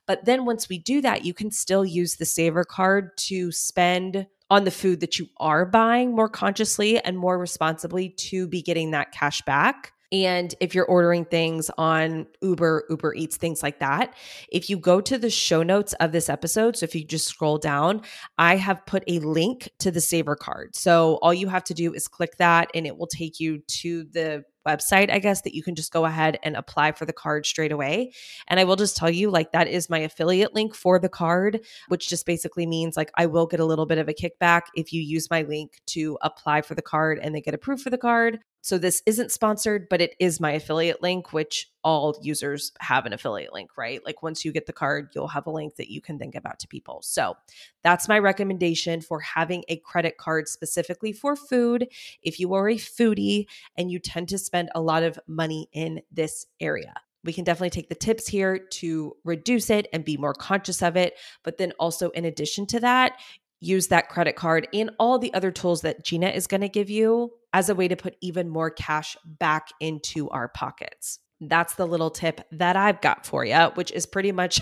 But 0.07 0.27
then 0.27 0.45
once 0.45 0.69
we 0.69 0.77
do 0.77 1.01
that, 1.01 1.25
you 1.25 1.33
can 1.33 1.51
still 1.51 1.87
use 1.87 2.17
the 2.17 2.27
Savor 2.27 2.65
card 2.65 3.17
to 3.17 3.51
spend 3.51 4.27
on 4.51 4.65
the 4.65 4.71
food 4.71 5.01
that 5.01 5.19
you 5.19 5.27
are 5.39 5.65
buying 5.65 6.15
more 6.15 6.29
consciously 6.29 7.01
and 7.03 7.17
more 7.17 7.39
responsibly 7.39 8.11
to 8.11 8.47
be 8.47 8.61
getting 8.61 8.91
that 8.91 9.11
cash 9.11 9.41
back. 9.47 9.94
And 10.15 10.55
if 10.61 10.77
you're 10.77 10.85
ordering 10.85 11.25
things 11.25 11.73
on 11.77 12.29
Uber, 12.41 12.85
Uber 12.89 13.15
Eats, 13.15 13.37
things 13.37 13.65
like 13.65 13.81
that, 13.81 14.15
if 14.49 14.71
you 14.71 14.77
go 14.79 15.01
to 15.01 15.19
the 15.19 15.29
show 15.29 15.65
notes 15.65 15.93
of 15.95 16.13
this 16.13 16.29
episode, 16.29 16.77
so 16.77 16.85
if 16.85 16.95
you 16.95 17.05
just 17.05 17.27
scroll 17.27 17.59
down, 17.59 18.01
I 18.39 18.55
have 18.55 18.87
put 18.87 19.03
a 19.09 19.19
link 19.19 19.71
to 19.81 19.91
the 19.91 20.01
Savor 20.01 20.37
card. 20.37 20.77
So 20.77 21.19
all 21.21 21.35
you 21.35 21.49
have 21.49 21.65
to 21.65 21.75
do 21.75 21.93
is 21.93 22.07
click 22.07 22.37
that 22.37 22.71
and 22.77 22.87
it 22.87 22.97
will 22.97 23.09
take 23.09 23.41
you 23.41 23.59
to 23.67 24.05
the 24.05 24.45
website, 24.65 25.11
I 25.11 25.19
guess, 25.19 25.43
that 25.43 25.55
you 25.55 25.65
can 25.65 25.75
just 25.75 25.93
go 25.93 26.05
ahead 26.05 26.39
and 26.45 26.55
apply 26.55 26.93
for 26.93 27.07
the 27.07 27.13
card 27.13 27.45
straight 27.45 27.73
away. 27.73 28.13
And 28.47 28.61
I 28.61 28.65
will 28.65 28.77
just 28.77 28.97
tell 28.97 29.11
you, 29.11 29.31
like, 29.31 29.51
that 29.51 29.67
is 29.67 29.91
my 29.91 29.99
affiliate 29.99 30.55
link 30.55 30.77
for 30.77 31.01
the 31.01 31.09
card, 31.09 31.61
which 31.89 32.09
just 32.09 32.25
basically 32.25 32.67
means 32.67 32.97
like 32.97 33.11
I 33.17 33.27
will 33.27 33.47
get 33.47 33.59
a 33.59 33.65
little 33.65 33.85
bit 33.85 33.99
of 33.99 34.09
a 34.09 34.15
kickback 34.15 34.63
if 34.77 34.93
you 34.93 35.03
use 35.03 35.29
my 35.29 35.43
link 35.43 35.81
to 35.89 36.17
apply 36.23 36.63
for 36.63 36.77
the 36.77 36.83
card 36.83 37.19
and 37.21 37.35
they 37.35 37.41
get 37.41 37.53
approved 37.53 37.83
for 37.83 37.91
the 37.91 37.99
card. 37.99 38.39
So 38.65 38.79
this 38.79 39.03
isn't 39.05 39.31
sponsored, 39.31 39.91
but 39.91 40.01
it 40.01 40.17
is 40.19 40.41
my 40.41 40.53
affiliate 40.53 41.03
link, 41.03 41.35
which 41.35 41.71
all 41.85 42.19
users 42.23 42.73
have 42.81 43.05
an 43.05 43.13
affiliate 43.13 43.53
link, 43.53 43.77
right? 43.77 44.01
Like 44.07 44.23
once 44.23 44.43
you 44.43 44.53
get 44.53 44.65
the 44.65 44.73
card, 44.73 45.11
you'll 45.15 45.29
have 45.29 45.47
a 45.47 45.51
link 45.51 45.77
that 45.77 45.93
you 45.93 46.01
can 46.01 46.17
then 46.17 46.31
give 46.31 46.47
out 46.47 46.61
to 46.61 46.69
people. 46.69 47.03
So 47.03 47.35
that's 47.83 48.09
my 48.09 48.19
recommendation 48.19 49.03
for 49.03 49.21
having 49.21 49.65
a 49.69 49.77
credit 49.77 50.17
card 50.17 50.49
specifically 50.49 51.13
for 51.13 51.37
food. 51.37 51.89
If 52.23 52.41
you 52.41 52.55
are 52.55 52.71
a 52.71 52.77
foodie 52.77 53.49
and 53.77 53.91
you 53.91 53.99
tend 53.99 54.31
to 54.31 54.39
spend 54.39 54.71
a 54.75 54.81
lot 54.81 55.03
of 55.03 55.21
money 55.27 55.69
in 55.75 56.01
this 56.11 56.47
area. 56.59 56.95
We 57.23 57.33
can 57.35 57.45
definitely 57.45 57.71
take 57.71 57.89
the 57.89 57.95
tips 57.95 58.27
here 58.29 58.59
to 58.59 59.17
reduce 59.25 59.71
it 59.71 59.89
and 59.93 60.05
be 60.05 60.17
more 60.17 60.35
conscious 60.35 60.83
of 60.83 60.97
it. 60.97 61.15
But 61.43 61.59
then 61.59 61.73
also, 61.79 62.11
in 62.11 62.25
addition 62.25 62.67
to 62.69 62.81
that, 62.81 63.19
use 63.65 63.89
that 63.89 64.09
credit 64.09 64.37
card 64.37 64.69
and 64.73 64.91
all 64.99 65.19
the 65.19 65.33
other 65.35 65.51
tools 65.51 65.83
that 65.83 66.05
Gina 66.05 66.29
is 66.29 66.47
going 66.47 66.61
to 66.61 66.69
give 66.69 66.91
you 66.91 67.31
as 67.53 67.69
a 67.69 67.75
way 67.75 67.89
to 67.89 67.97
put 67.97 68.17
even 68.21 68.49
more 68.49 68.71
cash 68.71 69.17
back 69.25 69.69
into 69.81 70.29
our 70.31 70.49
pockets. 70.49 71.21
That's 71.41 71.75
the 71.75 71.87
little 71.87 72.11
tip 72.11 72.41
that 72.53 72.77
I've 72.77 73.01
got 73.01 73.27
for 73.27 73.45
you, 73.45 73.57
which 73.75 73.91
is 73.91 74.07
pretty 74.07 74.33
much 74.33 74.61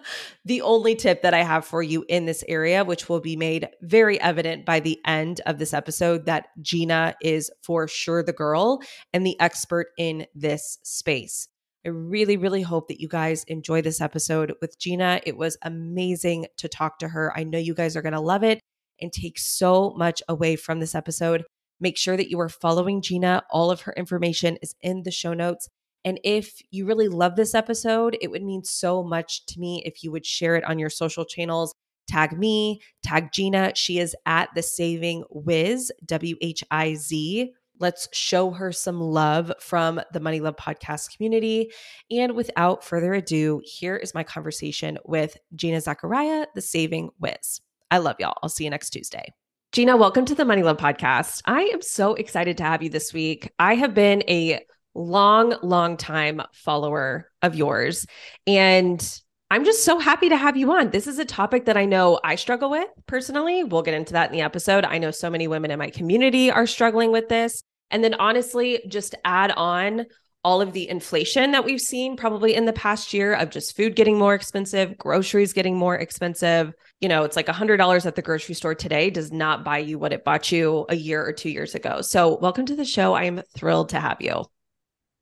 the 0.44 0.62
only 0.62 0.94
tip 0.94 1.22
that 1.22 1.34
I 1.34 1.42
have 1.42 1.64
for 1.64 1.82
you 1.82 2.04
in 2.08 2.26
this 2.26 2.44
area, 2.48 2.84
which 2.84 3.08
will 3.08 3.20
be 3.20 3.36
made 3.36 3.68
very 3.82 4.20
evident 4.20 4.64
by 4.64 4.80
the 4.80 5.00
end 5.04 5.40
of 5.46 5.58
this 5.58 5.74
episode 5.74 6.26
that 6.26 6.48
Gina 6.60 7.16
is 7.20 7.50
for 7.62 7.88
sure 7.88 8.22
the 8.22 8.32
girl 8.32 8.82
and 9.12 9.26
the 9.26 9.38
expert 9.40 9.88
in 9.98 10.26
this 10.34 10.78
space. 10.84 11.48
I 11.84 11.88
really, 11.90 12.36
really 12.36 12.62
hope 12.62 12.88
that 12.88 13.00
you 13.00 13.08
guys 13.08 13.44
enjoy 13.44 13.82
this 13.82 14.00
episode 14.00 14.54
with 14.60 14.78
Gina. 14.78 15.20
It 15.26 15.36
was 15.36 15.56
amazing 15.62 16.46
to 16.58 16.68
talk 16.68 16.98
to 17.00 17.08
her. 17.08 17.32
I 17.36 17.44
know 17.44 17.58
you 17.58 17.74
guys 17.74 17.96
are 17.96 18.02
going 18.02 18.12
to 18.12 18.20
love 18.20 18.44
it. 18.44 18.60
and 19.00 19.12
take 19.12 19.38
so 19.38 19.92
much 19.96 20.22
away 20.28 20.56
from 20.56 20.80
this 20.80 20.94
episode. 20.94 21.44
Make 21.80 21.98
sure 21.98 22.16
that 22.16 22.30
you 22.30 22.38
are 22.40 22.48
following 22.48 23.02
Gina. 23.02 23.42
All 23.50 23.70
of 23.70 23.82
her 23.82 23.92
information 23.96 24.56
is 24.62 24.74
in 24.80 25.02
the 25.02 25.10
show 25.10 25.34
notes. 25.34 25.68
And 26.04 26.20
if 26.24 26.60
you 26.70 26.86
really 26.86 27.08
love 27.08 27.36
this 27.36 27.54
episode, 27.54 28.16
it 28.20 28.30
would 28.30 28.42
mean 28.42 28.64
so 28.64 29.02
much 29.02 29.44
to 29.46 29.60
me 29.60 29.82
if 29.84 30.02
you 30.02 30.10
would 30.12 30.26
share 30.26 30.56
it 30.56 30.64
on 30.64 30.78
your 30.78 30.90
social 30.90 31.24
channels. 31.24 31.74
Tag 32.08 32.36
me, 32.38 32.80
tag 33.02 33.32
Gina. 33.32 33.72
She 33.74 33.98
is 33.98 34.14
at 34.26 34.48
the 34.54 34.62
Saving 34.62 35.24
Whiz, 35.30 35.92
W 36.06 36.36
H 36.40 36.64
I 36.70 36.94
Z. 36.94 37.52
Let's 37.82 38.08
show 38.12 38.52
her 38.52 38.70
some 38.70 39.00
love 39.00 39.52
from 39.58 40.00
the 40.12 40.20
Money 40.20 40.38
Love 40.38 40.54
podcast 40.54 41.16
community. 41.16 41.72
And 42.12 42.36
without 42.36 42.84
further 42.84 43.12
ado, 43.12 43.60
here 43.64 43.96
is 43.96 44.14
my 44.14 44.22
conversation 44.22 44.98
with 45.04 45.36
Gina 45.56 45.78
Zakaria, 45.78 46.46
the 46.54 46.62
Saving 46.62 47.10
Whiz. 47.18 47.60
I 47.90 47.98
love 47.98 48.14
y'all. 48.20 48.38
I'll 48.40 48.48
see 48.48 48.62
you 48.62 48.70
next 48.70 48.90
Tuesday. 48.90 49.24
Gina, 49.72 49.96
welcome 49.96 50.24
to 50.26 50.34
the 50.36 50.44
Money 50.44 50.62
Love 50.62 50.76
podcast. 50.76 51.42
I 51.44 51.62
am 51.74 51.82
so 51.82 52.14
excited 52.14 52.58
to 52.58 52.62
have 52.62 52.84
you 52.84 52.88
this 52.88 53.12
week. 53.12 53.50
I 53.58 53.74
have 53.74 53.94
been 53.94 54.22
a 54.28 54.60
long, 54.94 55.56
long 55.64 55.96
time 55.96 56.40
follower 56.52 57.32
of 57.42 57.56
yours. 57.56 58.06
And 58.46 59.20
I'm 59.50 59.64
just 59.64 59.84
so 59.84 59.98
happy 59.98 60.28
to 60.28 60.36
have 60.36 60.56
you 60.56 60.70
on. 60.70 60.90
This 60.90 61.08
is 61.08 61.18
a 61.18 61.24
topic 61.24 61.64
that 61.64 61.76
I 61.76 61.86
know 61.86 62.20
I 62.22 62.36
struggle 62.36 62.70
with 62.70 62.86
personally. 63.08 63.64
We'll 63.64 63.82
get 63.82 63.94
into 63.94 64.12
that 64.12 64.30
in 64.30 64.36
the 64.36 64.42
episode. 64.42 64.84
I 64.84 64.98
know 64.98 65.10
so 65.10 65.28
many 65.28 65.48
women 65.48 65.72
in 65.72 65.80
my 65.80 65.90
community 65.90 66.48
are 66.48 66.68
struggling 66.68 67.10
with 67.10 67.28
this. 67.28 67.64
And 67.92 68.02
then 68.02 68.14
honestly, 68.14 68.80
just 68.88 69.14
add 69.24 69.52
on 69.52 70.06
all 70.44 70.60
of 70.60 70.72
the 70.72 70.88
inflation 70.88 71.52
that 71.52 71.64
we've 71.64 71.80
seen 71.80 72.16
probably 72.16 72.54
in 72.54 72.64
the 72.64 72.72
past 72.72 73.14
year 73.14 73.34
of 73.34 73.50
just 73.50 73.76
food 73.76 73.94
getting 73.94 74.18
more 74.18 74.34
expensive, 74.34 74.98
groceries 74.98 75.52
getting 75.52 75.76
more 75.76 75.94
expensive. 75.94 76.72
You 77.00 77.08
know, 77.08 77.22
it's 77.22 77.36
like 77.36 77.46
$100 77.46 78.06
at 78.06 78.16
the 78.16 78.22
grocery 78.22 78.56
store 78.56 78.74
today 78.74 79.10
does 79.10 79.30
not 79.30 79.64
buy 79.64 79.78
you 79.78 80.00
what 80.00 80.12
it 80.12 80.24
bought 80.24 80.50
you 80.50 80.84
a 80.88 80.96
year 80.96 81.24
or 81.24 81.32
two 81.32 81.50
years 81.50 81.76
ago. 81.76 82.00
So, 82.00 82.38
welcome 82.38 82.66
to 82.66 82.74
the 82.74 82.84
show. 82.84 83.14
I 83.14 83.24
am 83.24 83.42
thrilled 83.54 83.90
to 83.90 84.00
have 84.00 84.20
you. 84.20 84.44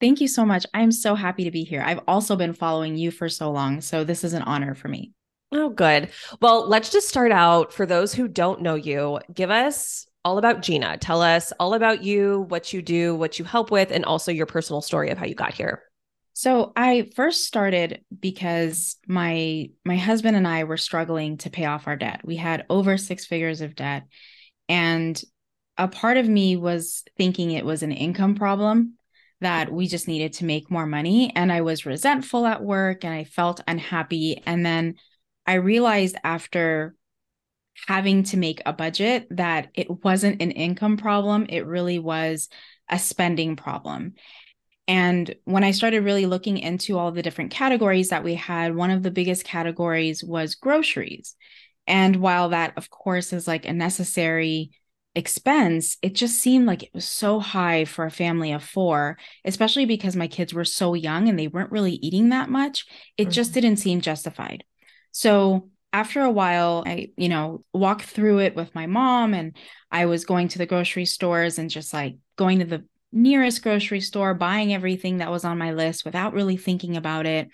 Thank 0.01 0.23
you 0.23 0.29
so 0.29 0.47
much. 0.47 0.65
I'm 0.73 0.93
so 0.93 1.15
happy 1.15 1.45
to 1.45 1.51
be 1.51 1.65
here. 1.65 1.83
I've 1.85 2.01
also 2.09 2.35
been 2.35 2.55
following 2.55 2.97
you 2.97 3.11
for 3.11 3.29
so 3.29 3.51
long. 3.51 3.83
So 3.83 4.03
this 4.03 4.25
is 4.25 4.33
an 4.33 4.43
honor 4.43 4.75
for 4.75 4.89
me. 4.89 5.13
Oh, 5.53 5.69
good. 5.69 6.11
Well, 6.41 6.67
let's 6.67 6.91
just 6.91 7.09
start 7.09 7.33
out. 7.33 7.73
For 7.75 7.85
those 7.85 8.15
who 8.15 8.27
don't 8.27 8.63
know 8.63 8.77
you, 8.77 9.19
give 9.35 9.51
us 9.51 10.07
all 10.25 10.39
about 10.39 10.63
Gina. 10.63 10.99
Tell 10.99 11.23
us 11.23 11.53
all 11.59 11.75
about 11.75 12.03
you, 12.03 12.47
what 12.49 12.73
you 12.73 12.83
do, 12.83 13.15
what 13.15 13.39
you 13.39 13.45
help 13.45 13.71
with, 13.71 13.91
and 13.91 14.05
also 14.05 14.33
your 14.33 14.47
personal 14.47 14.83
story 14.83 15.11
of 15.11 15.19
how 15.19 15.27
you 15.27 15.35
got 15.35 15.55
here. 15.55 15.83
So 16.33 16.73
I 16.77 17.11
first 17.15 17.45
started 17.45 18.03
because 18.19 18.97
my 19.07 19.71
my 19.85 19.97
husband 19.97 20.37
and 20.37 20.49
I 20.49 20.65
were 20.65 20.77
struggling 20.77 21.37
to 21.39 21.51
pay 21.51 21.67
off 21.67 21.87
our 21.87 21.97
debt. 21.97 22.21
We 22.25 22.37
had 22.37 22.65
over 22.71 22.97
six 22.97 23.27
figures 23.27 23.61
of 23.61 23.75
debt 23.75 24.05
and 24.69 25.23
a 25.77 25.89
part 25.89 26.17
of 26.17 26.29
me 26.29 26.57
was 26.57 27.05
thinking 27.17 27.51
it 27.51 27.65
was 27.65 27.83
an 27.83 27.93
income 27.93 28.35
problem 28.35 28.95
that 29.41 29.73
we 29.73 29.87
just 29.89 30.07
needed 30.07 30.35
to 30.35 30.45
make 30.45 30.71
more 30.71 30.87
money. 30.87 31.33
And 31.35 31.51
I 31.51 31.63
was 31.63 31.87
resentful 31.87 32.47
at 32.47 32.63
work 32.63 33.05
and 33.05 33.15
I 33.15 33.25
felt 33.25 33.63
unhappy. 33.67 34.43
And 34.45 34.65
then 34.65 34.97
I 35.47 35.55
realized 35.55 36.17
after 36.23 36.95
having 37.87 38.25
to 38.25 38.37
make 38.37 38.63
a 38.67 38.73
budget 38.73 39.27
that 39.31 39.69
it 39.75 40.05
wasn't 40.05 40.43
an 40.43 40.51
income 40.51 40.97
problem, 40.97 41.47
it 41.49 41.67
really 41.67 41.99
was 41.99 42.49
a 42.89 42.99
spending 42.99 43.57
problem. 43.57 44.15
And 44.89 45.35
when 45.45 45.63
I 45.63 45.71
started 45.71 46.05
really 46.05 46.27
looking 46.27 46.59
into 46.59 46.99
all 46.99 47.13
the 47.13 47.23
different 47.23 47.53
categories 47.53 48.09
that 48.09 48.25
we 48.25 48.35
had, 48.35 48.75
one 48.75 48.91
of 48.91 49.03
the 49.03 49.11
biggest 49.11 49.45
categories 49.45 50.25
was 50.25 50.57
groceries. 50.57 51.37
And 51.87 52.17
while 52.17 52.49
that, 52.49 52.73
of 52.77 52.91
course, 52.91 53.33
is 53.33 53.47
like 53.47 53.67
a 53.67 53.73
necessary 53.73 54.73
expense, 55.15 55.97
it 56.03 56.15
just 56.15 56.39
seemed 56.39 56.67
like 56.67 56.83
it 56.83 56.91
was 56.95 57.05
so 57.05 57.41
high 57.41 57.85
for 57.85 58.05
a 58.05 58.11
family 58.11 58.53
of 58.53 58.63
four, 58.63 59.19
especially 59.45 59.85
because 59.85 60.17
my 60.17 60.27
kids 60.27 60.53
were 60.53 60.65
so 60.65 60.95
young 60.95 61.29
and 61.29 61.39
they 61.39 61.49
weren't 61.49 61.73
really 61.73 61.95
eating 61.95 62.31
that 62.31 62.49
much. 62.49 62.85
It 63.17 63.25
mm-hmm. 63.25 63.31
just 63.33 63.53
didn't 63.53 63.77
seem 63.77 64.01
justified. 64.01 64.65
So 65.13 65.71
after 65.93 66.21
a 66.21 66.31
while, 66.31 66.85
I, 66.87 67.11
you 67.17 67.29
know, 67.29 67.65
walked 67.73 68.05
through 68.05 68.41
it 68.41 68.55
with 68.55 68.75
my 68.75 68.87
mom 68.87 69.35
and 69.35 69.57
I 69.91 70.07
was 70.07 70.25
going 70.25 70.49
to 70.49 70.59
the 70.59 70.67
grocery 70.67 71.05
stores 71.05 71.59
and 71.59 71.71
just 71.71 71.93
like 71.93 72.17
going 72.37 72.61
to 72.61 72.65
the 72.65 72.85
nearest 73.13 73.63
grocery 73.63 74.01
store, 74.01 74.35
buying 74.35 74.73
everything 74.73 75.19
that 75.19 75.31
was 75.31 75.45
on 75.45 75.59
my 75.59 75.73
list 75.73 76.05
without 76.05 76.33
really 76.33 76.57
thinking 76.57 76.97
about 76.97 77.27
it. 77.27 77.49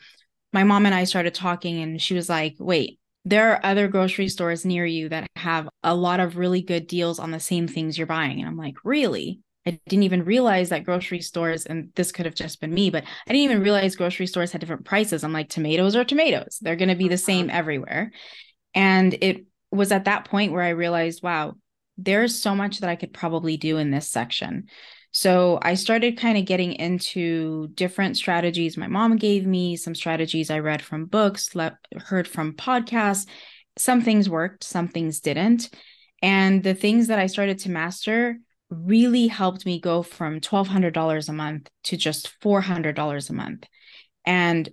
My 0.52 0.64
mom 0.64 0.86
and 0.86 0.94
I 0.94 1.04
started 1.04 1.34
talking 1.34 1.82
and 1.82 2.00
she 2.00 2.14
was 2.14 2.28
like, 2.28 2.56
wait, 2.58 2.98
there 3.24 3.52
are 3.52 3.60
other 3.64 3.88
grocery 3.88 4.28
stores 4.28 4.64
near 4.64 4.86
you 4.86 5.08
that 5.08 5.26
have 5.36 5.68
a 5.82 5.94
lot 5.94 6.20
of 6.20 6.36
really 6.36 6.62
good 6.62 6.86
deals 6.86 7.18
on 7.18 7.30
the 7.30 7.40
same 7.40 7.66
things 7.66 7.96
you're 7.96 8.06
buying. 8.06 8.38
And 8.38 8.48
I'm 8.48 8.56
like, 8.56 8.76
really? 8.84 9.40
I 9.66 9.80
didn't 9.88 10.04
even 10.04 10.24
realize 10.24 10.68
that 10.68 10.84
grocery 10.84 11.20
stores, 11.20 11.66
and 11.66 11.90
this 11.96 12.12
could 12.12 12.24
have 12.24 12.36
just 12.36 12.60
been 12.60 12.72
me, 12.72 12.90
but 12.90 13.02
I 13.02 13.32
didn't 13.32 13.50
even 13.50 13.62
realize 13.62 13.96
grocery 13.96 14.28
stores 14.28 14.52
had 14.52 14.60
different 14.60 14.84
prices. 14.84 15.24
I'm 15.24 15.32
like, 15.32 15.48
tomatoes 15.48 15.96
are 15.96 16.04
tomatoes. 16.04 16.58
They're 16.60 16.76
going 16.76 16.88
to 16.88 16.94
be 16.94 17.08
the 17.08 17.18
same 17.18 17.48
uh-huh. 17.48 17.58
everywhere. 17.58 18.12
And 18.74 19.14
it 19.20 19.46
was 19.72 19.90
at 19.90 20.04
that 20.04 20.26
point 20.26 20.52
where 20.52 20.62
I 20.62 20.70
realized, 20.70 21.22
wow, 21.22 21.54
there's 21.98 22.40
so 22.40 22.54
much 22.54 22.78
that 22.80 22.90
I 22.90 22.96
could 22.96 23.12
probably 23.12 23.56
do 23.56 23.78
in 23.78 23.90
this 23.90 24.08
section. 24.08 24.68
So 25.10 25.58
I 25.62 25.74
started 25.74 26.18
kind 26.18 26.36
of 26.36 26.44
getting 26.44 26.74
into 26.74 27.68
different 27.68 28.18
strategies 28.18 28.76
my 28.76 28.86
mom 28.86 29.16
gave 29.16 29.46
me, 29.46 29.76
some 29.76 29.94
strategies 29.94 30.50
I 30.50 30.58
read 30.58 30.82
from 30.82 31.06
books, 31.06 31.54
le- 31.54 31.78
heard 32.04 32.28
from 32.28 32.52
podcasts. 32.52 33.26
Some 33.78 34.02
things 34.02 34.28
worked, 34.28 34.62
some 34.62 34.88
things 34.88 35.20
didn't. 35.20 35.70
And 36.22 36.62
the 36.62 36.74
things 36.74 37.08
that 37.08 37.18
I 37.18 37.26
started 37.26 37.58
to 37.60 37.70
master 37.70 38.38
really 38.70 39.28
helped 39.28 39.64
me 39.64 39.80
go 39.80 40.02
from 40.02 40.40
$1,200 40.40 41.28
a 41.28 41.32
month 41.32 41.70
to 41.84 41.96
just 41.96 42.38
$400 42.40 43.30
a 43.30 43.32
month. 43.32 43.64
And 44.24 44.68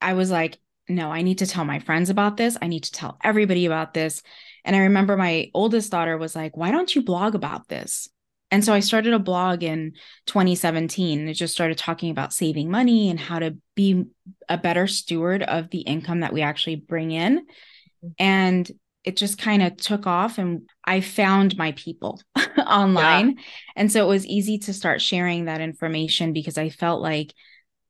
I 0.00 0.14
was 0.14 0.30
like, 0.30 0.58
no, 0.88 1.10
I 1.10 1.22
need 1.22 1.38
to 1.38 1.46
tell 1.46 1.64
my 1.64 1.78
friends 1.80 2.10
about 2.10 2.36
this. 2.36 2.56
I 2.60 2.66
need 2.66 2.84
to 2.84 2.92
tell 2.92 3.18
everybody 3.22 3.66
about 3.66 3.94
this. 3.94 4.22
And 4.64 4.74
I 4.74 4.80
remember 4.80 5.16
my 5.16 5.50
oldest 5.54 5.92
daughter 5.92 6.16
was 6.16 6.34
like, 6.34 6.56
why 6.56 6.70
don't 6.70 6.94
you 6.94 7.02
blog 7.02 7.34
about 7.34 7.68
this? 7.68 8.08
And 8.50 8.64
so 8.64 8.72
I 8.72 8.80
started 8.80 9.12
a 9.12 9.18
blog 9.18 9.62
in 9.62 9.92
2017 10.26 11.20
and 11.20 11.28
it 11.28 11.34
just 11.34 11.52
started 11.52 11.76
talking 11.76 12.10
about 12.10 12.32
saving 12.32 12.70
money 12.70 13.10
and 13.10 13.20
how 13.20 13.38
to 13.38 13.58
be 13.74 14.04
a 14.48 14.56
better 14.56 14.86
steward 14.86 15.42
of 15.42 15.68
the 15.68 15.80
income 15.80 16.20
that 16.20 16.32
we 16.32 16.40
actually 16.40 16.76
bring 16.76 17.10
in. 17.10 17.40
Mm-hmm. 17.40 18.08
And 18.18 18.70
it 19.08 19.16
just 19.16 19.38
kind 19.38 19.62
of 19.62 19.74
took 19.78 20.06
off 20.06 20.36
and 20.36 20.68
I 20.84 21.00
found 21.00 21.56
my 21.56 21.72
people 21.72 22.20
online. 22.58 23.30
Yeah. 23.30 23.42
And 23.74 23.90
so 23.90 24.04
it 24.04 24.08
was 24.08 24.26
easy 24.26 24.58
to 24.58 24.74
start 24.74 25.00
sharing 25.00 25.46
that 25.46 25.62
information 25.62 26.34
because 26.34 26.58
I 26.58 26.68
felt 26.68 27.00
like 27.00 27.32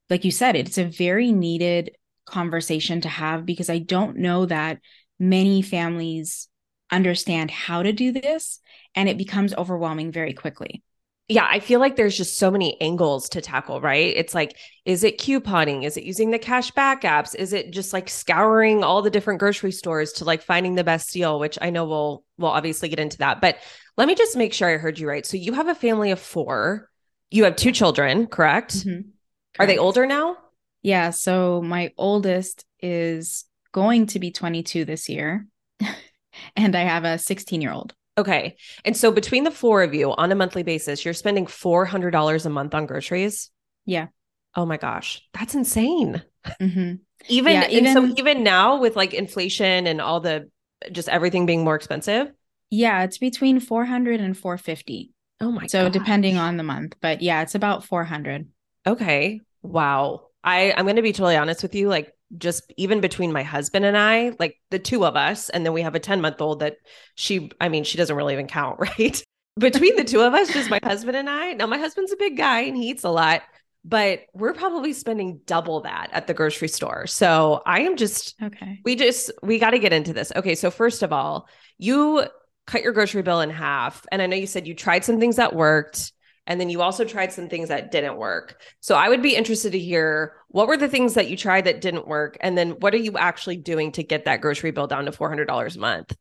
like 0.09 0.23
you 0.23 0.31
said 0.31 0.55
it's 0.55 0.77
a 0.77 0.85
very 0.85 1.33
needed 1.33 1.91
conversation 2.25 3.01
to 3.01 3.09
have 3.09 3.45
because 3.45 3.69
I 3.69 3.79
don't 3.79 4.19
know 4.19 4.45
that 4.45 4.79
many 5.19 5.61
families 5.61 6.47
understand 6.89 7.51
how 7.51 7.83
to 7.83 7.91
do 7.91 8.13
this 8.13 8.61
and 8.95 9.09
it 9.09 9.17
becomes 9.17 9.53
overwhelming 9.53 10.13
very 10.13 10.33
quickly. 10.33 10.83
Yeah, 11.31 11.47
I 11.47 11.59
feel 11.59 11.79
like 11.79 11.95
there's 11.95 12.17
just 12.17 12.37
so 12.37 12.49
many 12.49 12.79
angles 12.81 13.29
to 13.29 13.41
tackle, 13.41 13.79
right? 13.79 14.13
It's 14.17 14.33
like, 14.33 14.57
is 14.83 15.03
it 15.03 15.19
couponing? 15.19 15.85
Is 15.85 15.95
it 15.95 16.03
using 16.03 16.31
the 16.31 16.39
cash 16.39 16.71
back 16.71 17.03
apps? 17.03 17.35
Is 17.35 17.53
it 17.53 17.69
just 17.71 17.93
like 17.93 18.09
scouring 18.09 18.83
all 18.83 19.03
the 19.03 19.11
different 19.11 19.39
grocery 19.39 19.71
stores 19.71 20.11
to 20.13 20.25
like 20.25 20.41
finding 20.41 20.73
the 20.73 20.83
best 20.83 21.13
deal, 21.13 21.39
which 21.39 21.59
I 21.61 21.69
know 21.69 21.85
we'll 21.85 22.23
we'll 22.39 22.49
obviously 22.49 22.89
get 22.89 22.97
into 22.99 23.19
that. 23.19 23.41
But 23.41 23.57
let 23.95 24.07
me 24.07 24.15
just 24.15 24.37
make 24.37 24.53
sure 24.53 24.73
I 24.73 24.77
heard 24.77 24.97
you 24.97 25.07
right. 25.07 25.23
So 25.23 25.37
you 25.37 25.53
have 25.53 25.67
a 25.67 25.75
family 25.75 26.09
of 26.09 26.19
four. 26.19 26.89
You 27.29 27.43
have 27.43 27.55
two 27.55 27.71
children, 27.71 28.25
correct? 28.25 28.77
Mm-hmm. 28.77 28.89
correct. 28.89 29.11
Are 29.59 29.67
they 29.67 29.77
older 29.77 30.07
now? 30.07 30.35
Yeah. 30.81 31.11
So 31.11 31.61
my 31.61 31.93
oldest 31.95 32.65
is 32.79 33.45
going 33.71 34.07
to 34.07 34.19
be 34.19 34.31
22 34.31 34.83
this 34.83 35.09
year. 35.09 35.45
and 36.55 36.75
I 36.75 36.81
have 36.81 37.03
a 37.03 37.19
16 37.19 37.61
year 37.61 37.71
old. 37.71 37.93
Okay. 38.19 38.57
And 38.83 38.95
so 38.95 39.11
between 39.11 39.45
the 39.45 39.51
four 39.51 39.81
of 39.81 39.93
you 39.93 40.11
on 40.13 40.31
a 40.31 40.35
monthly 40.35 40.63
basis, 40.63 41.05
you're 41.05 41.13
spending 41.13 41.47
$400 41.47 42.45
a 42.45 42.49
month 42.49 42.75
on 42.75 42.85
groceries? 42.85 43.49
Yeah. 43.85 44.07
Oh 44.55 44.65
my 44.65 44.77
gosh. 44.77 45.21
That's 45.33 45.55
insane. 45.55 46.21
Mm-hmm. 46.61 46.95
Even, 47.27 47.53
yeah, 47.53 47.67
even 47.69 47.93
so 47.93 48.13
even 48.17 48.43
now 48.43 48.79
with 48.79 48.95
like 48.95 49.13
inflation 49.13 49.87
and 49.87 50.01
all 50.01 50.19
the 50.19 50.49
just 50.91 51.09
everything 51.09 51.45
being 51.45 51.63
more 51.63 51.75
expensive. 51.75 52.31
Yeah, 52.69 53.03
it's 53.03 53.17
between 53.17 53.59
400 53.59 54.19
and 54.21 54.37
450. 54.37 55.11
Oh 55.41 55.51
my 55.51 55.67
So 55.67 55.85
gosh. 55.85 55.93
depending 55.93 56.37
on 56.37 56.57
the 56.57 56.63
month, 56.63 56.95
but 57.01 57.21
yeah, 57.21 57.41
it's 57.41 57.55
about 57.55 57.85
400. 57.85 58.47
Okay. 58.85 59.41
Wow. 59.61 60.27
I 60.43 60.71
I'm 60.71 60.85
going 60.85 60.95
to 60.95 61.01
be 61.01 61.13
totally 61.13 61.35
honest 61.35 61.63
with 61.63 61.75
you 61.75 61.89
like 61.89 62.13
just 62.37 62.71
even 62.77 63.01
between 63.01 63.31
my 63.31 63.43
husband 63.43 63.85
and 63.85 63.97
I, 63.97 64.35
like 64.39 64.59
the 64.69 64.79
two 64.79 65.05
of 65.05 65.15
us, 65.15 65.49
and 65.49 65.65
then 65.65 65.73
we 65.73 65.81
have 65.81 65.95
a 65.95 65.99
10 65.99 66.21
month 66.21 66.41
old 66.41 66.59
that 66.59 66.77
she, 67.15 67.51
I 67.59 67.69
mean, 67.69 67.83
she 67.83 67.97
doesn't 67.97 68.15
really 68.15 68.33
even 68.33 68.47
count, 68.47 68.79
right? 68.99 69.23
between 69.57 69.95
the 69.95 70.03
two 70.03 70.21
of 70.21 70.33
us, 70.33 70.51
just 70.51 70.69
my 70.69 70.79
husband 70.83 71.17
and 71.17 71.29
I. 71.29 71.53
Now, 71.53 71.67
my 71.67 71.77
husband's 71.77 72.11
a 72.11 72.17
big 72.17 72.37
guy 72.37 72.61
and 72.61 72.77
he 72.77 72.89
eats 72.89 73.03
a 73.03 73.09
lot, 73.09 73.41
but 73.83 74.21
we're 74.33 74.53
probably 74.53 74.93
spending 74.93 75.41
double 75.45 75.81
that 75.81 76.09
at 76.13 76.27
the 76.27 76.33
grocery 76.33 76.69
store. 76.69 77.05
So 77.07 77.61
I 77.65 77.81
am 77.81 77.97
just, 77.97 78.35
okay. 78.41 78.79
We 78.85 78.95
just, 78.95 79.31
we 79.43 79.59
got 79.59 79.71
to 79.71 79.79
get 79.79 79.93
into 79.93 80.13
this. 80.13 80.31
Okay. 80.35 80.55
So, 80.55 80.71
first 80.71 81.03
of 81.03 81.11
all, 81.11 81.47
you 81.77 82.23
cut 82.67 82.83
your 82.83 82.93
grocery 82.93 83.21
bill 83.21 83.41
in 83.41 83.49
half. 83.49 84.05
And 84.11 84.21
I 84.21 84.27
know 84.27 84.37
you 84.37 84.47
said 84.47 84.67
you 84.67 84.75
tried 84.75 85.03
some 85.03 85.19
things 85.19 85.35
that 85.35 85.55
worked 85.55 86.13
and 86.49 86.59
then 86.59 86.69
you 86.69 86.81
also 86.81 87.05
tried 87.05 87.31
some 87.31 87.47
things 87.47 87.69
that 87.69 87.91
didn't 87.91 88.17
work. 88.17 88.61
So 88.81 88.95
I 88.95 89.07
would 89.07 89.21
be 89.21 89.35
interested 89.35 89.71
to 89.71 89.79
hear 89.79 90.33
what 90.49 90.67
were 90.67 90.75
the 90.75 90.89
things 90.89 91.13
that 91.13 91.29
you 91.29 91.37
tried 91.37 91.65
that 91.65 91.79
didn't 91.79 92.07
work 92.07 92.37
and 92.41 92.57
then 92.57 92.71
what 92.71 92.93
are 92.93 92.97
you 92.97 93.17
actually 93.17 93.55
doing 93.55 93.93
to 93.93 94.03
get 94.03 94.25
that 94.25 94.41
grocery 94.41 94.71
bill 94.71 94.87
down 94.87 95.05
to 95.05 95.11
$400 95.11 95.75
a 95.75 95.79
month? 95.79 96.17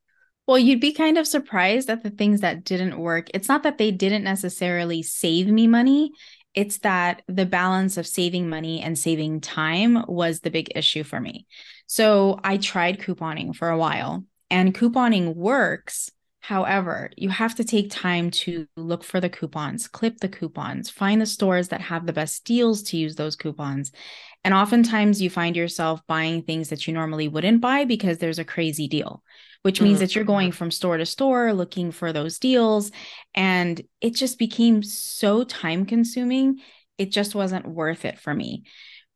Well, 0.47 0.58
you'd 0.58 0.80
be 0.80 0.92
kind 0.92 1.18
of 1.18 1.26
surprised 1.26 1.90
at 1.90 2.02
the 2.02 2.11
things 2.11 2.40
that 2.42 2.64
didn't 2.64 2.99
work. 2.99 3.28
It's 3.35 3.49
not 3.49 3.64
that 3.64 3.78
they 3.78 3.90
didn't 3.90 4.25
necessarily 4.25 5.02
save 5.02 5.49
me 5.49 5.66
money, 5.66 6.12
it's 6.54 6.78
that 6.78 7.23
the 7.28 7.47
balance 7.47 7.97
of 7.99 8.06
saving 8.06 8.49
money 8.49 8.80
and 8.80 8.99
saving 8.99 9.40
time 9.40 10.04
was 10.08 10.40
the 10.40 10.50
big 10.50 10.73
issue 10.75 11.04
for 11.04 11.20
me. 11.20 11.47
So 11.87 12.40
I 12.42 12.56
tried 12.56 12.99
couponing 12.99 13.54
for 13.54 13.68
a 13.68 13.78
while, 13.78 14.25
and 14.50 14.75
couponing 14.75 15.35
works. 15.35 16.11
However, 16.49 17.11
you 17.14 17.28
have 17.28 17.57
to 17.57 17.64
take 17.64 17.90
time 17.90 18.31
to 18.31 18.67
look 18.75 19.05
for 19.05 19.21
the 19.21 19.28
coupons, 19.28 19.87
clip 19.87 20.17
the 20.21 20.31
coupons, 20.31 20.88
find 20.88 21.21
the 21.21 21.26
stores 21.26 21.69
that 21.69 21.83
have 21.83 22.07
the 22.07 22.12
best 22.14 22.47
deals 22.47 22.83
to 22.85 22.97
use 22.97 23.17
those 23.17 23.37
coupons. 23.37 23.93
And 24.45 24.55
oftentimes 24.55 25.21
you 25.21 25.28
find 25.28 25.57
yourself 25.57 26.00
buying 26.07 26.40
things 26.40 26.71
that 26.71 26.87
you 26.87 26.95
normally 26.95 27.28
wouldn't 27.28 27.61
buy 27.61 27.85
because 27.85 28.17
there's 28.17 28.38
a 28.38 28.47
crazy 28.47 28.88
deal 28.88 29.23
which 29.62 29.83
means 29.83 29.97
mm-hmm. 29.97 30.05
that 30.05 30.14
you're 30.14 30.25
going 30.25 30.52
from 30.52 30.71
store 30.71 30.97
to 30.97 31.05
store 31.05 31.52
looking 31.52 31.90
for 31.90 32.12
those 32.12 32.38
deals. 32.38 32.93
And 33.35 33.83
it 34.00 34.14
just 34.14 34.38
became 34.38 34.85
so 34.85 35.43
time 35.43 35.85
consuming. 35.85 36.61
It 36.97 37.11
just 37.11 37.35
wasn't 37.35 37.67
worth 37.67 38.05
it 38.05 38.21
for 38.21 38.33
me. 38.33 38.62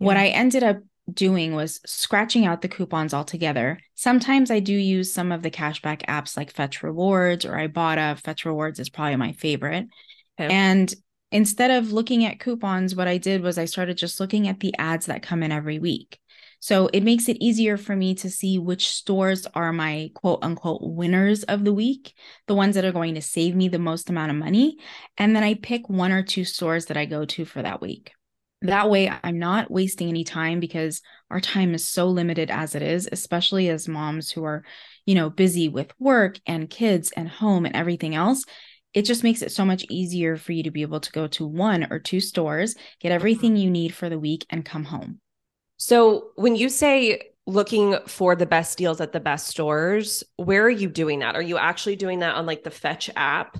Yeah. 0.00 0.06
What 0.06 0.16
I 0.16 0.26
ended 0.26 0.64
up 0.64 0.78
doing 1.10 1.54
was 1.54 1.80
scratching 1.86 2.46
out 2.46 2.62
the 2.62 2.68
coupons 2.68 3.14
altogether. 3.14 3.78
Sometimes 3.94 4.50
I 4.50 4.60
do 4.60 4.72
use 4.72 5.12
some 5.12 5.32
of 5.32 5.42
the 5.42 5.50
cashback 5.50 6.04
apps 6.06 6.36
like 6.36 6.52
Fetch 6.52 6.82
Rewards 6.82 7.44
or 7.44 7.52
Ibotta. 7.52 8.18
Fetch 8.18 8.44
Rewards 8.44 8.78
is 8.78 8.88
probably 8.88 9.16
my 9.16 9.32
favorite. 9.32 9.86
Okay. 10.38 10.52
And 10.52 10.94
instead 11.30 11.70
of 11.70 11.92
looking 11.92 12.24
at 12.24 12.40
coupons, 12.40 12.94
what 12.94 13.08
I 13.08 13.18
did 13.18 13.42
was 13.42 13.58
I 13.58 13.64
started 13.64 13.96
just 13.98 14.20
looking 14.20 14.48
at 14.48 14.60
the 14.60 14.74
ads 14.78 15.06
that 15.06 15.22
come 15.22 15.42
in 15.42 15.52
every 15.52 15.78
week. 15.78 16.18
So 16.60 16.86
it 16.92 17.02
makes 17.02 17.28
it 17.28 17.38
easier 17.40 17.76
for 17.76 17.96
me 17.96 18.14
to 18.16 18.30
see 18.30 18.56
which 18.56 18.88
stores 18.88 19.48
are 19.52 19.72
my 19.72 20.12
quote 20.14 20.38
unquote 20.42 20.80
winners 20.82 21.42
of 21.44 21.64
the 21.64 21.72
week, 21.72 22.14
the 22.46 22.54
ones 22.54 22.76
that 22.76 22.84
are 22.84 22.92
going 22.92 23.16
to 23.16 23.22
save 23.22 23.56
me 23.56 23.66
the 23.66 23.80
most 23.80 24.08
amount 24.08 24.30
of 24.30 24.36
money. 24.36 24.76
And 25.18 25.34
then 25.34 25.42
I 25.42 25.54
pick 25.54 25.88
one 25.88 26.12
or 26.12 26.22
two 26.22 26.44
stores 26.44 26.86
that 26.86 26.96
I 26.96 27.04
go 27.04 27.24
to 27.24 27.44
for 27.44 27.62
that 27.62 27.80
week. 27.80 28.12
That 28.62 28.90
way, 28.90 29.12
I'm 29.22 29.38
not 29.38 29.70
wasting 29.70 30.08
any 30.08 30.24
time 30.24 30.60
because 30.60 31.00
our 31.30 31.40
time 31.40 31.74
is 31.74 31.86
so 31.86 32.08
limited 32.08 32.50
as 32.50 32.74
it 32.74 32.82
is, 32.82 33.08
especially 33.10 33.68
as 33.68 33.88
moms 33.88 34.30
who 34.30 34.44
are, 34.44 34.64
you 35.06 35.14
know, 35.14 35.30
busy 35.30 35.68
with 35.68 35.92
work 35.98 36.38
and 36.46 36.70
kids 36.70 37.12
and 37.16 37.28
home 37.28 37.66
and 37.66 37.74
everything 37.74 38.14
else 38.14 38.44
it 38.94 39.02
just 39.02 39.24
makes 39.24 39.42
it 39.42 39.52
so 39.52 39.64
much 39.64 39.84
easier 39.88 40.36
for 40.36 40.52
you 40.52 40.62
to 40.62 40.70
be 40.70 40.82
able 40.82 41.00
to 41.00 41.12
go 41.12 41.26
to 41.26 41.46
one 41.46 41.86
or 41.90 41.98
two 41.98 42.20
stores, 42.20 42.74
get 43.00 43.08
mm-hmm. 43.08 43.14
everything 43.14 43.56
you 43.56 43.70
need 43.70 43.94
for 43.94 44.08
the 44.08 44.18
week, 44.18 44.46
and 44.50 44.64
come 44.64 44.84
home. 44.84 45.20
So 45.78 46.30
when 46.36 46.56
you 46.56 46.68
say 46.68 47.30
looking 47.46 47.96
for 48.06 48.36
the 48.36 48.46
best 48.46 48.78
deals 48.78 49.00
at 49.00 49.12
the 49.12 49.20
best 49.20 49.48
stores, 49.48 50.22
where 50.36 50.62
are 50.62 50.70
you 50.70 50.88
doing 50.88 51.20
that? 51.20 51.34
Are 51.34 51.42
you 51.42 51.58
actually 51.58 51.96
doing 51.96 52.20
that 52.20 52.34
on 52.34 52.46
like 52.46 52.62
the 52.62 52.70
Fetch 52.70 53.10
app 53.16 53.58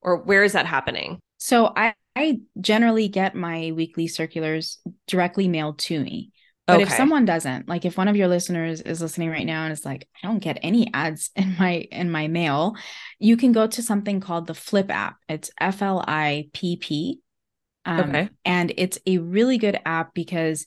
or 0.00 0.16
where 0.22 0.44
is 0.44 0.52
that 0.52 0.64
happening? 0.64 1.18
So 1.38 1.72
I, 1.76 1.94
I 2.18 2.40
generally 2.60 3.08
get 3.08 3.34
my 3.34 3.72
weekly 3.74 4.08
circulars 4.08 4.78
directly 5.06 5.48
mailed 5.48 5.78
to 5.80 6.00
me. 6.00 6.32
But 6.66 6.82
okay. 6.82 6.82
if 6.82 6.90
someone 6.90 7.24
doesn't, 7.24 7.66
like 7.66 7.86
if 7.86 7.96
one 7.96 8.08
of 8.08 8.16
your 8.16 8.28
listeners 8.28 8.82
is 8.82 9.00
listening 9.00 9.30
right 9.30 9.46
now 9.46 9.62
and 9.62 9.72
is 9.72 9.86
like, 9.86 10.06
I 10.22 10.26
don't 10.26 10.38
get 10.38 10.58
any 10.62 10.92
ads 10.92 11.30
in 11.36 11.56
my 11.58 11.86
in 11.90 12.10
my 12.10 12.28
mail, 12.28 12.74
you 13.18 13.36
can 13.38 13.52
go 13.52 13.66
to 13.66 13.82
something 13.82 14.20
called 14.20 14.46
the 14.46 14.52
Flipp 14.52 14.90
app. 14.90 15.16
It's 15.28 15.50
F 15.58 15.80
L 15.80 16.04
I 16.06 16.50
P 16.52 16.76
P. 16.76 17.20
Um, 17.86 18.10
okay. 18.10 18.28
And 18.44 18.74
it's 18.76 18.98
a 19.06 19.16
really 19.16 19.56
good 19.56 19.80
app 19.86 20.12
because 20.12 20.66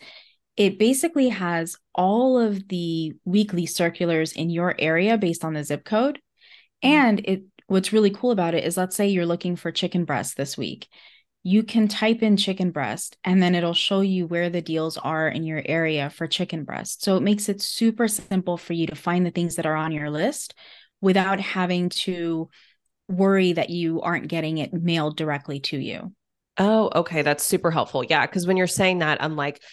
it 0.57 0.79
basically 0.79 1.29
has 1.29 1.75
all 1.93 2.39
of 2.39 2.67
the 2.67 3.13
weekly 3.25 3.67
circulars 3.67 4.31
in 4.31 4.49
your 4.49 4.73
area 4.79 5.17
based 5.17 5.45
on 5.45 5.53
the 5.53 5.63
zip 5.63 5.85
code. 5.85 6.15
Mm-hmm. 6.83 6.89
And 6.89 7.19
it 7.25 7.43
what's 7.67 7.93
really 7.93 8.09
cool 8.09 8.31
about 8.31 8.55
it 8.55 8.63
is 8.63 8.75
let's 8.75 8.95
say 8.95 9.07
you're 9.07 9.27
looking 9.27 9.55
for 9.55 9.71
chicken 9.71 10.05
breast 10.05 10.35
this 10.35 10.57
week. 10.57 10.87
You 11.43 11.63
can 11.63 11.87
type 11.87 12.21
in 12.21 12.37
chicken 12.37 12.69
breast 12.69 13.17
and 13.23 13.41
then 13.41 13.55
it'll 13.55 13.73
show 13.73 14.01
you 14.01 14.27
where 14.27 14.51
the 14.51 14.61
deals 14.61 14.97
are 14.97 15.27
in 15.27 15.43
your 15.43 15.63
area 15.65 16.11
for 16.11 16.27
chicken 16.27 16.63
breast. 16.63 17.03
So 17.03 17.17
it 17.17 17.23
makes 17.23 17.49
it 17.49 17.61
super 17.61 18.07
simple 18.07 18.57
for 18.57 18.73
you 18.73 18.85
to 18.87 18.95
find 18.95 19.25
the 19.25 19.31
things 19.31 19.55
that 19.55 19.65
are 19.65 19.75
on 19.75 19.91
your 19.91 20.11
list 20.11 20.53
without 21.01 21.39
having 21.39 21.89
to 21.89 22.49
worry 23.07 23.53
that 23.53 23.71
you 23.71 24.01
aren't 24.01 24.27
getting 24.27 24.59
it 24.59 24.71
mailed 24.71 25.17
directly 25.17 25.59
to 25.61 25.77
you. 25.77 26.13
Oh, 26.59 26.91
okay. 26.93 27.23
That's 27.23 27.43
super 27.43 27.71
helpful. 27.71 28.03
Yeah. 28.03 28.25
Cause 28.27 28.45
when 28.45 28.57
you're 28.57 28.67
saying 28.67 28.99
that, 28.99 29.23
I'm 29.23 29.35
like, 29.35 29.63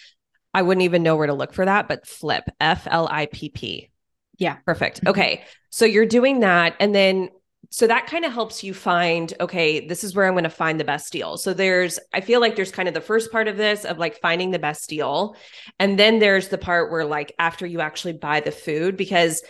I 0.54 0.62
wouldn't 0.62 0.84
even 0.84 1.02
know 1.02 1.16
where 1.16 1.26
to 1.26 1.34
look 1.34 1.52
for 1.52 1.66
that, 1.66 1.86
but 1.86 2.06
Flipp, 2.06 2.44
F 2.58 2.88
L 2.90 3.06
I 3.10 3.26
P 3.26 3.50
P. 3.50 3.90
Yeah. 4.38 4.56
Perfect. 4.64 5.00
Mm-hmm. 5.00 5.08
Okay. 5.08 5.44
So 5.70 5.84
you're 5.84 6.06
doing 6.06 6.40
that. 6.40 6.76
And 6.80 6.94
then, 6.94 7.28
so 7.70 7.86
that 7.86 8.06
kind 8.06 8.24
of 8.24 8.32
helps 8.32 8.64
you 8.64 8.72
find, 8.72 9.34
okay, 9.40 9.86
this 9.86 10.02
is 10.02 10.14
where 10.14 10.26
I'm 10.26 10.32
going 10.32 10.44
to 10.44 10.50
find 10.50 10.80
the 10.80 10.84
best 10.84 11.12
deal. 11.12 11.36
So 11.36 11.52
there's, 11.52 11.98
I 12.14 12.22
feel 12.22 12.40
like 12.40 12.56
there's 12.56 12.72
kind 12.72 12.88
of 12.88 12.94
the 12.94 13.00
first 13.00 13.30
part 13.30 13.46
of 13.46 13.58
this 13.58 13.84
of 13.84 13.98
like 13.98 14.20
finding 14.20 14.50
the 14.50 14.58
best 14.58 14.88
deal. 14.88 15.36
And 15.78 15.98
then 15.98 16.18
there's 16.18 16.48
the 16.48 16.56
part 16.56 16.90
where, 16.90 17.04
like, 17.04 17.34
after 17.38 17.66
you 17.66 17.80
actually 17.80 18.14
buy 18.14 18.40
the 18.40 18.52
food, 18.52 18.96
because 18.96 19.42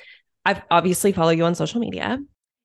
I've 0.44 0.62
obviously 0.70 1.12
follow 1.12 1.30
you 1.30 1.44
on 1.44 1.54
social 1.54 1.80
media. 1.80 2.18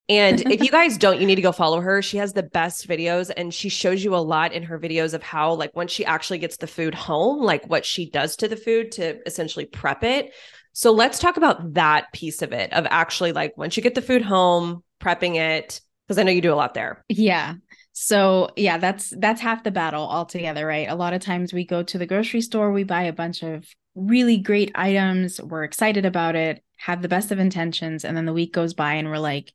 And 0.09 0.41
if 0.51 0.63
you 0.63 0.71
guys 0.71 0.97
don't, 0.97 1.21
you 1.21 1.27
need 1.27 1.35
to 1.35 1.41
go 1.43 1.51
follow 1.51 1.81
her. 1.81 2.01
She 2.01 2.17
has 2.17 2.33
the 2.33 2.43
best 2.43 2.87
videos 2.87 3.31
and 3.35 3.53
she 3.53 3.69
shows 3.69 4.03
you 4.03 4.15
a 4.15 4.17
lot 4.17 4.53
in 4.53 4.63
her 4.63 4.79
videos 4.79 5.13
of 5.13 5.21
how, 5.21 5.53
like, 5.53 5.75
once 5.75 5.91
she 5.91 6.03
actually 6.03 6.39
gets 6.39 6.57
the 6.57 6.67
food 6.67 6.95
home, 6.95 7.43
like 7.43 7.69
what 7.69 7.85
she 7.85 8.09
does 8.09 8.37
to 8.37 8.47
the 8.47 8.57
food 8.57 8.93
to 8.93 9.19
essentially 9.27 9.65
prep 9.65 10.03
it. 10.03 10.33
So 10.73 10.91
let's 10.91 11.19
talk 11.19 11.38
about 11.38 11.75
that 11.75 12.12
piece 12.13 12.41
of 12.41 12.51
it 12.51 12.73
of 12.73 12.86
actually, 12.89 13.31
like, 13.31 13.57
once 13.57 13.77
you 13.77 13.83
get 13.83 13.95
the 13.95 14.01
food 14.01 14.23
home, 14.23 14.83
prepping 14.99 15.36
it, 15.36 15.79
because 16.07 16.17
I 16.17 16.23
know 16.23 16.31
you 16.31 16.41
do 16.41 16.53
a 16.53 16.55
lot 16.55 16.73
there. 16.73 17.03
Yeah. 17.09 17.55
So 17.93 18.49
yeah, 18.55 18.79
that's 18.79 19.13
that's 19.17 19.39
half 19.39 19.63
the 19.63 19.71
battle 19.71 20.07
altogether, 20.07 20.65
right? 20.65 20.89
A 20.89 20.95
lot 20.95 21.13
of 21.13 21.21
times 21.21 21.53
we 21.53 21.63
go 21.63 21.83
to 21.83 21.97
the 21.97 22.07
grocery 22.07 22.41
store, 22.41 22.71
we 22.71 22.83
buy 22.83 23.03
a 23.03 23.13
bunch 23.13 23.43
of 23.43 23.67
really 23.95 24.38
great 24.38 24.71
items, 24.73 25.39
we're 25.39 25.63
excited 25.63 26.05
about 26.05 26.36
it, 26.36 26.63
have 26.77 27.03
the 27.03 27.07
best 27.07 27.31
of 27.31 27.38
intentions, 27.38 28.03
and 28.03 28.17
then 28.17 28.25
the 28.25 28.33
week 28.33 28.51
goes 28.51 28.73
by 28.73 28.95
and 28.95 29.09
we're 29.09 29.19
like, 29.19 29.53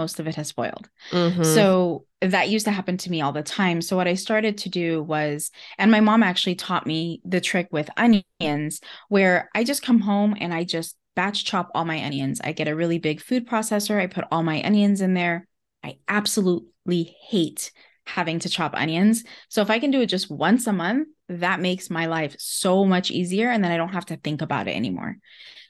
most 0.00 0.18
of 0.18 0.26
it 0.26 0.36
has 0.36 0.48
spoiled. 0.48 0.88
Mm-hmm. 1.12 1.42
So 1.42 2.06
that 2.22 2.48
used 2.48 2.64
to 2.64 2.72
happen 2.72 2.96
to 2.98 3.10
me 3.10 3.20
all 3.20 3.32
the 3.32 3.42
time. 3.42 3.82
So 3.82 3.96
what 3.96 4.08
I 4.08 4.14
started 4.14 4.58
to 4.58 4.68
do 4.68 5.02
was, 5.02 5.50
and 5.78 5.90
my 5.90 6.00
mom 6.00 6.22
actually 6.22 6.54
taught 6.54 6.86
me 6.86 7.20
the 7.24 7.40
trick 7.40 7.68
with 7.70 7.90
onions, 7.96 8.80
where 9.08 9.50
I 9.54 9.64
just 9.64 9.82
come 9.82 10.00
home 10.00 10.34
and 10.40 10.52
I 10.54 10.64
just 10.64 10.96
batch 11.16 11.44
chop 11.44 11.70
all 11.74 11.84
my 11.84 12.02
onions. 12.02 12.40
I 12.42 12.52
get 12.52 12.68
a 12.68 12.76
really 12.76 12.98
big 12.98 13.20
food 13.20 13.46
processor. 13.46 14.00
I 14.00 14.06
put 14.06 14.24
all 14.30 14.42
my 14.42 14.62
onions 14.62 15.00
in 15.02 15.14
there. 15.14 15.46
I 15.84 15.98
absolutely 16.08 17.16
hate 17.28 17.72
having 18.06 18.38
to 18.40 18.48
chop 18.48 18.74
onions. 18.74 19.24
So 19.48 19.62
if 19.62 19.70
I 19.70 19.78
can 19.78 19.90
do 19.90 20.00
it 20.00 20.06
just 20.06 20.30
once 20.30 20.66
a 20.66 20.72
month, 20.72 21.08
that 21.28 21.60
makes 21.60 21.90
my 21.90 22.06
life 22.06 22.34
so 22.38 22.84
much 22.84 23.10
easier. 23.10 23.50
And 23.50 23.62
then 23.62 23.70
I 23.70 23.76
don't 23.76 23.94
have 23.94 24.06
to 24.06 24.16
think 24.16 24.42
about 24.42 24.66
it 24.66 24.76
anymore. 24.76 25.16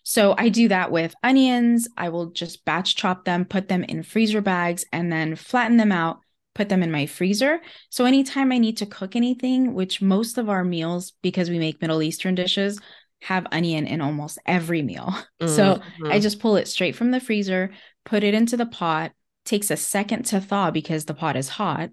So 0.02 0.34
I 0.36 0.48
do 0.48 0.68
that 0.68 0.90
with 0.90 1.14
onions. 1.22 1.88
I 1.96 2.08
will 2.08 2.26
just 2.26 2.64
batch 2.64 2.96
chop 2.96 3.24
them, 3.24 3.44
put 3.44 3.68
them 3.68 3.84
in 3.84 4.02
freezer 4.02 4.40
bags, 4.40 4.84
and 4.92 5.12
then 5.12 5.36
flatten 5.36 5.76
them 5.76 5.92
out, 5.92 6.20
put 6.54 6.68
them 6.68 6.82
in 6.82 6.90
my 6.90 7.06
freezer. 7.06 7.60
So 7.90 8.04
anytime 8.04 8.52
I 8.52 8.58
need 8.58 8.78
to 8.78 8.86
cook 8.86 9.16
anything, 9.16 9.74
which 9.74 10.02
most 10.02 10.38
of 10.38 10.48
our 10.48 10.64
meals, 10.64 11.12
because 11.22 11.50
we 11.50 11.58
make 11.58 11.80
Middle 11.80 12.02
Eastern 12.02 12.34
dishes, 12.34 12.80
have 13.22 13.46
onion 13.52 13.86
in 13.86 14.00
almost 14.00 14.38
every 14.46 14.82
meal. 14.82 15.14
Mm-hmm. 15.40 15.46
So 15.56 15.80
I 16.04 16.20
just 16.20 16.40
pull 16.40 16.56
it 16.56 16.68
straight 16.68 16.96
from 16.96 17.10
the 17.10 17.20
freezer, 17.20 17.70
put 18.04 18.24
it 18.24 18.34
into 18.34 18.56
the 18.56 18.66
pot, 18.66 19.12
takes 19.44 19.70
a 19.70 19.76
second 19.76 20.24
to 20.26 20.40
thaw 20.40 20.70
because 20.70 21.04
the 21.04 21.14
pot 21.14 21.36
is 21.36 21.48
hot. 21.48 21.90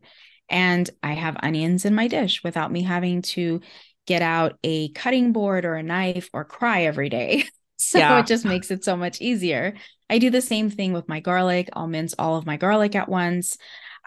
And 0.49 0.89
I 1.03 1.13
have 1.13 1.37
onions 1.41 1.85
in 1.85 1.93
my 1.93 2.07
dish 2.07 2.43
without 2.43 2.71
me 2.71 2.83
having 2.83 3.21
to 3.23 3.61
get 4.05 4.21
out 4.21 4.57
a 4.63 4.89
cutting 4.89 5.33
board 5.33 5.65
or 5.65 5.75
a 5.75 5.83
knife 5.83 6.29
or 6.33 6.45
cry 6.45 6.83
every 6.83 7.09
day. 7.09 7.45
So 7.77 7.99
yeah. 7.99 8.19
it 8.19 8.27
just 8.27 8.45
makes 8.45 8.71
it 8.71 8.83
so 8.83 8.97
much 8.97 9.21
easier. 9.21 9.75
I 10.09 10.19
do 10.19 10.29
the 10.29 10.41
same 10.41 10.69
thing 10.69 10.93
with 10.93 11.07
my 11.07 11.19
garlic. 11.19 11.69
I'll 11.73 11.87
mince 11.87 12.15
all 12.17 12.37
of 12.37 12.45
my 12.45 12.57
garlic 12.57 12.95
at 12.95 13.09
once. 13.09 13.57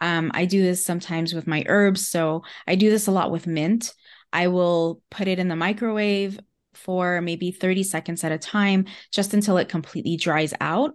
Um, 0.01 0.31
I 0.35 0.47
do 0.47 0.63
this 0.63 0.85
sometimes 0.85 1.35
with 1.35 1.47
my 1.47 1.65
herbs. 1.67 2.09
So 2.09 2.43
I 2.67 2.75
do 2.75 2.91
this 2.91 3.07
a 3.07 3.13
lot 3.13 3.31
with 3.31 3.47
mint. 3.47 3.93
I 4.33 4.49
will 4.49 5.03
put 5.11 5.29
it 5.29 5.39
in 5.39 5.49
the 5.49 5.57
microwave 5.57 6.39
for 6.75 7.21
maybe 7.21 7.51
30 7.51 7.83
seconds 7.83 8.25
at 8.25 8.33
a 8.33 8.39
time, 8.39 8.87
just 9.13 9.35
until 9.35 9.59
it 9.59 9.69
completely 9.69 10.17
dries 10.17 10.55
out. 10.61 10.95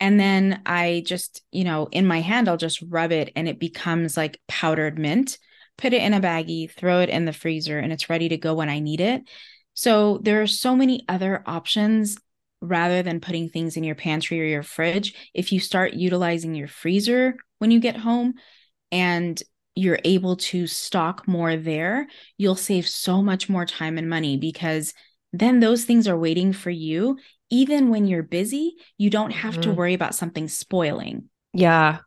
And 0.00 0.18
then 0.18 0.62
I 0.66 1.04
just, 1.06 1.42
you 1.52 1.64
know, 1.64 1.88
in 1.92 2.06
my 2.06 2.20
hand, 2.20 2.48
I'll 2.48 2.56
just 2.56 2.82
rub 2.82 3.12
it 3.12 3.30
and 3.36 3.46
it 3.46 3.60
becomes 3.60 4.16
like 4.16 4.40
powdered 4.48 4.98
mint. 4.98 5.38
Put 5.78 5.92
it 5.92 6.02
in 6.02 6.12
a 6.12 6.20
baggie, 6.20 6.70
throw 6.70 7.00
it 7.00 7.08
in 7.08 7.24
the 7.24 7.32
freezer, 7.32 7.78
and 7.78 7.92
it's 7.92 8.10
ready 8.10 8.28
to 8.30 8.36
go 8.36 8.54
when 8.54 8.68
I 8.68 8.80
need 8.80 9.00
it. 9.00 9.22
So 9.74 10.18
there 10.22 10.42
are 10.42 10.46
so 10.46 10.76
many 10.76 11.04
other 11.08 11.42
options 11.46 12.18
rather 12.62 13.02
than 13.02 13.20
putting 13.20 13.48
things 13.48 13.76
in 13.76 13.84
your 13.84 13.96
pantry 13.96 14.40
or 14.40 14.44
your 14.44 14.62
fridge, 14.62 15.14
if 15.34 15.52
you 15.52 15.60
start 15.60 15.94
utilizing 15.94 16.54
your 16.54 16.68
freezer 16.68 17.34
when 17.58 17.70
you 17.70 17.80
get 17.80 17.96
home 17.96 18.34
and 18.92 19.42
you're 19.74 19.98
able 20.04 20.36
to 20.36 20.66
stock 20.66 21.26
more 21.26 21.56
there, 21.56 22.06
you'll 22.38 22.54
save 22.54 22.86
so 22.86 23.20
much 23.20 23.48
more 23.48 23.66
time 23.66 23.98
and 23.98 24.08
money 24.08 24.36
because 24.36 24.94
then 25.32 25.60
those 25.60 25.84
things 25.84 26.06
are 26.06 26.18
waiting 26.18 26.52
for 26.52 26.70
you. 26.70 27.18
Even 27.50 27.90
when 27.90 28.06
you're 28.06 28.22
busy, 28.22 28.76
you 28.96 29.10
don't 29.10 29.30
have 29.30 29.54
mm-hmm. 29.54 29.62
to 29.62 29.72
worry 29.72 29.94
about 29.94 30.14
something 30.14 30.48
spoiling. 30.48 31.28
Yeah. 31.54 31.98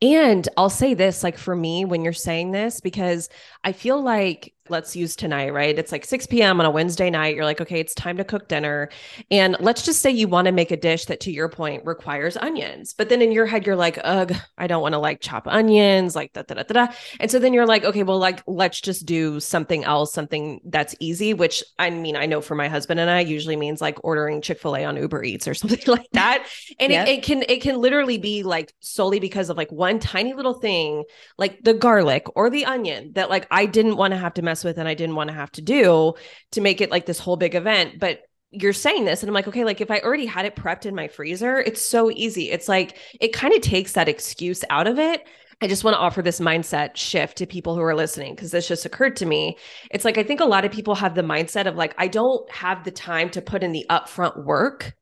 And 0.00 0.48
I'll 0.56 0.70
say 0.70 0.94
this 0.94 1.22
like 1.22 1.38
for 1.38 1.56
me, 1.56 1.84
when 1.84 2.02
you're 2.02 2.12
saying 2.12 2.52
this, 2.52 2.80
because 2.80 3.28
I 3.64 3.72
feel 3.72 4.02
like 4.02 4.54
let's 4.72 4.96
use 4.96 5.14
tonight, 5.14 5.52
right? 5.52 5.78
It's 5.78 5.92
like 5.92 6.04
6 6.04 6.26
p.m. 6.26 6.58
on 6.58 6.66
a 6.66 6.70
Wednesday 6.70 7.10
night. 7.10 7.36
You're 7.36 7.44
like, 7.44 7.60
okay, 7.60 7.78
it's 7.78 7.94
time 7.94 8.16
to 8.16 8.24
cook 8.24 8.48
dinner. 8.48 8.88
And 9.30 9.56
let's 9.60 9.84
just 9.84 10.00
say 10.00 10.10
you 10.10 10.26
want 10.26 10.46
to 10.46 10.52
make 10.52 10.72
a 10.72 10.76
dish 10.76 11.04
that, 11.04 11.20
to 11.20 11.30
your 11.30 11.48
point, 11.48 11.84
requires 11.84 12.36
onions. 12.36 12.94
But 12.94 13.08
then 13.08 13.22
in 13.22 13.30
your 13.30 13.46
head, 13.46 13.66
you're 13.66 13.76
like, 13.76 13.98
ugh, 14.02 14.32
I 14.58 14.66
don't 14.66 14.82
want 14.82 14.94
to 14.94 14.98
like 14.98 15.20
chop 15.20 15.46
onions, 15.46 16.16
like 16.16 16.32
da 16.32 16.42
da 16.42 16.54
da 16.54 16.62
da. 16.62 16.92
And 17.20 17.30
so 17.30 17.38
then 17.38 17.52
you're 17.52 17.66
like, 17.66 17.84
okay, 17.84 18.02
well, 18.02 18.18
like, 18.18 18.42
let's 18.46 18.80
just 18.80 19.06
do 19.06 19.38
something 19.38 19.84
else, 19.84 20.12
something 20.12 20.60
that's 20.64 20.96
easy, 20.98 21.34
which 21.34 21.62
I 21.78 21.90
mean, 21.90 22.16
I 22.16 22.26
know 22.26 22.40
for 22.40 22.54
my 22.54 22.68
husband 22.68 22.98
and 22.98 23.10
I 23.10 23.20
usually 23.20 23.56
means 23.56 23.80
like 23.80 23.98
ordering 24.02 24.40
Chick 24.40 24.58
fil 24.58 24.74
A 24.76 24.84
on 24.84 24.96
Uber 24.96 25.22
Eats 25.22 25.46
or 25.46 25.54
something 25.62 25.82
like 25.86 26.08
that. 26.12 26.48
And 26.80 26.90
yep. 26.90 27.06
it, 27.06 27.18
it 27.18 27.22
can, 27.22 27.44
it 27.48 27.60
can 27.60 27.78
literally 27.78 28.18
be 28.18 28.42
like 28.42 28.72
solely 28.80 29.20
because 29.20 29.50
of 29.50 29.56
like 29.58 29.70
one 29.70 29.98
tiny 29.98 30.32
little 30.32 30.54
thing, 30.54 31.04
like 31.36 31.62
the 31.62 31.74
garlic 31.74 32.24
or 32.34 32.48
the 32.48 32.64
onion 32.64 33.12
that 33.14 33.28
like 33.28 33.46
I 33.50 33.66
didn't 33.66 33.96
want 33.96 34.12
to 34.12 34.18
have 34.18 34.34
to 34.34 34.42
mess 34.42 34.61
with 34.64 34.78
and 34.78 34.88
I 34.88 34.94
didn't 34.94 35.16
want 35.16 35.28
to 35.28 35.34
have 35.34 35.52
to 35.52 35.62
do 35.62 36.14
to 36.52 36.60
make 36.60 36.80
it 36.80 36.90
like 36.90 37.06
this 37.06 37.18
whole 37.18 37.36
big 37.36 37.54
event. 37.54 37.98
But 37.98 38.22
you're 38.50 38.72
saying 38.72 39.04
this 39.04 39.22
and 39.22 39.30
I'm 39.30 39.34
like, 39.34 39.48
okay, 39.48 39.64
like 39.64 39.80
if 39.80 39.90
I 39.90 40.00
already 40.00 40.26
had 40.26 40.44
it 40.44 40.56
prepped 40.56 40.86
in 40.86 40.94
my 40.94 41.08
freezer, 41.08 41.58
it's 41.58 41.80
so 41.80 42.10
easy. 42.10 42.50
It's 42.50 42.68
like 42.68 42.98
it 43.20 43.32
kind 43.32 43.54
of 43.54 43.62
takes 43.62 43.92
that 43.92 44.08
excuse 44.08 44.62
out 44.70 44.86
of 44.86 44.98
it. 44.98 45.24
I 45.62 45.68
just 45.68 45.84
want 45.84 45.94
to 45.94 46.00
offer 46.00 46.22
this 46.22 46.40
mindset 46.40 46.96
shift 46.96 47.38
to 47.38 47.46
people 47.46 47.76
who 47.76 47.82
are 47.82 47.94
listening 47.94 48.34
because 48.34 48.50
this 48.50 48.66
just 48.66 48.84
occurred 48.84 49.16
to 49.16 49.26
me. 49.26 49.56
It's 49.90 50.04
like 50.04 50.18
I 50.18 50.24
think 50.24 50.40
a 50.40 50.44
lot 50.44 50.64
of 50.64 50.72
people 50.72 50.96
have 50.96 51.14
the 51.14 51.22
mindset 51.22 51.66
of 51.66 51.76
like 51.76 51.94
I 51.98 52.08
don't 52.08 52.50
have 52.50 52.84
the 52.84 52.90
time 52.90 53.30
to 53.30 53.42
put 53.42 53.62
in 53.62 53.72
the 53.72 53.86
upfront 53.88 54.44
work, 54.44 54.92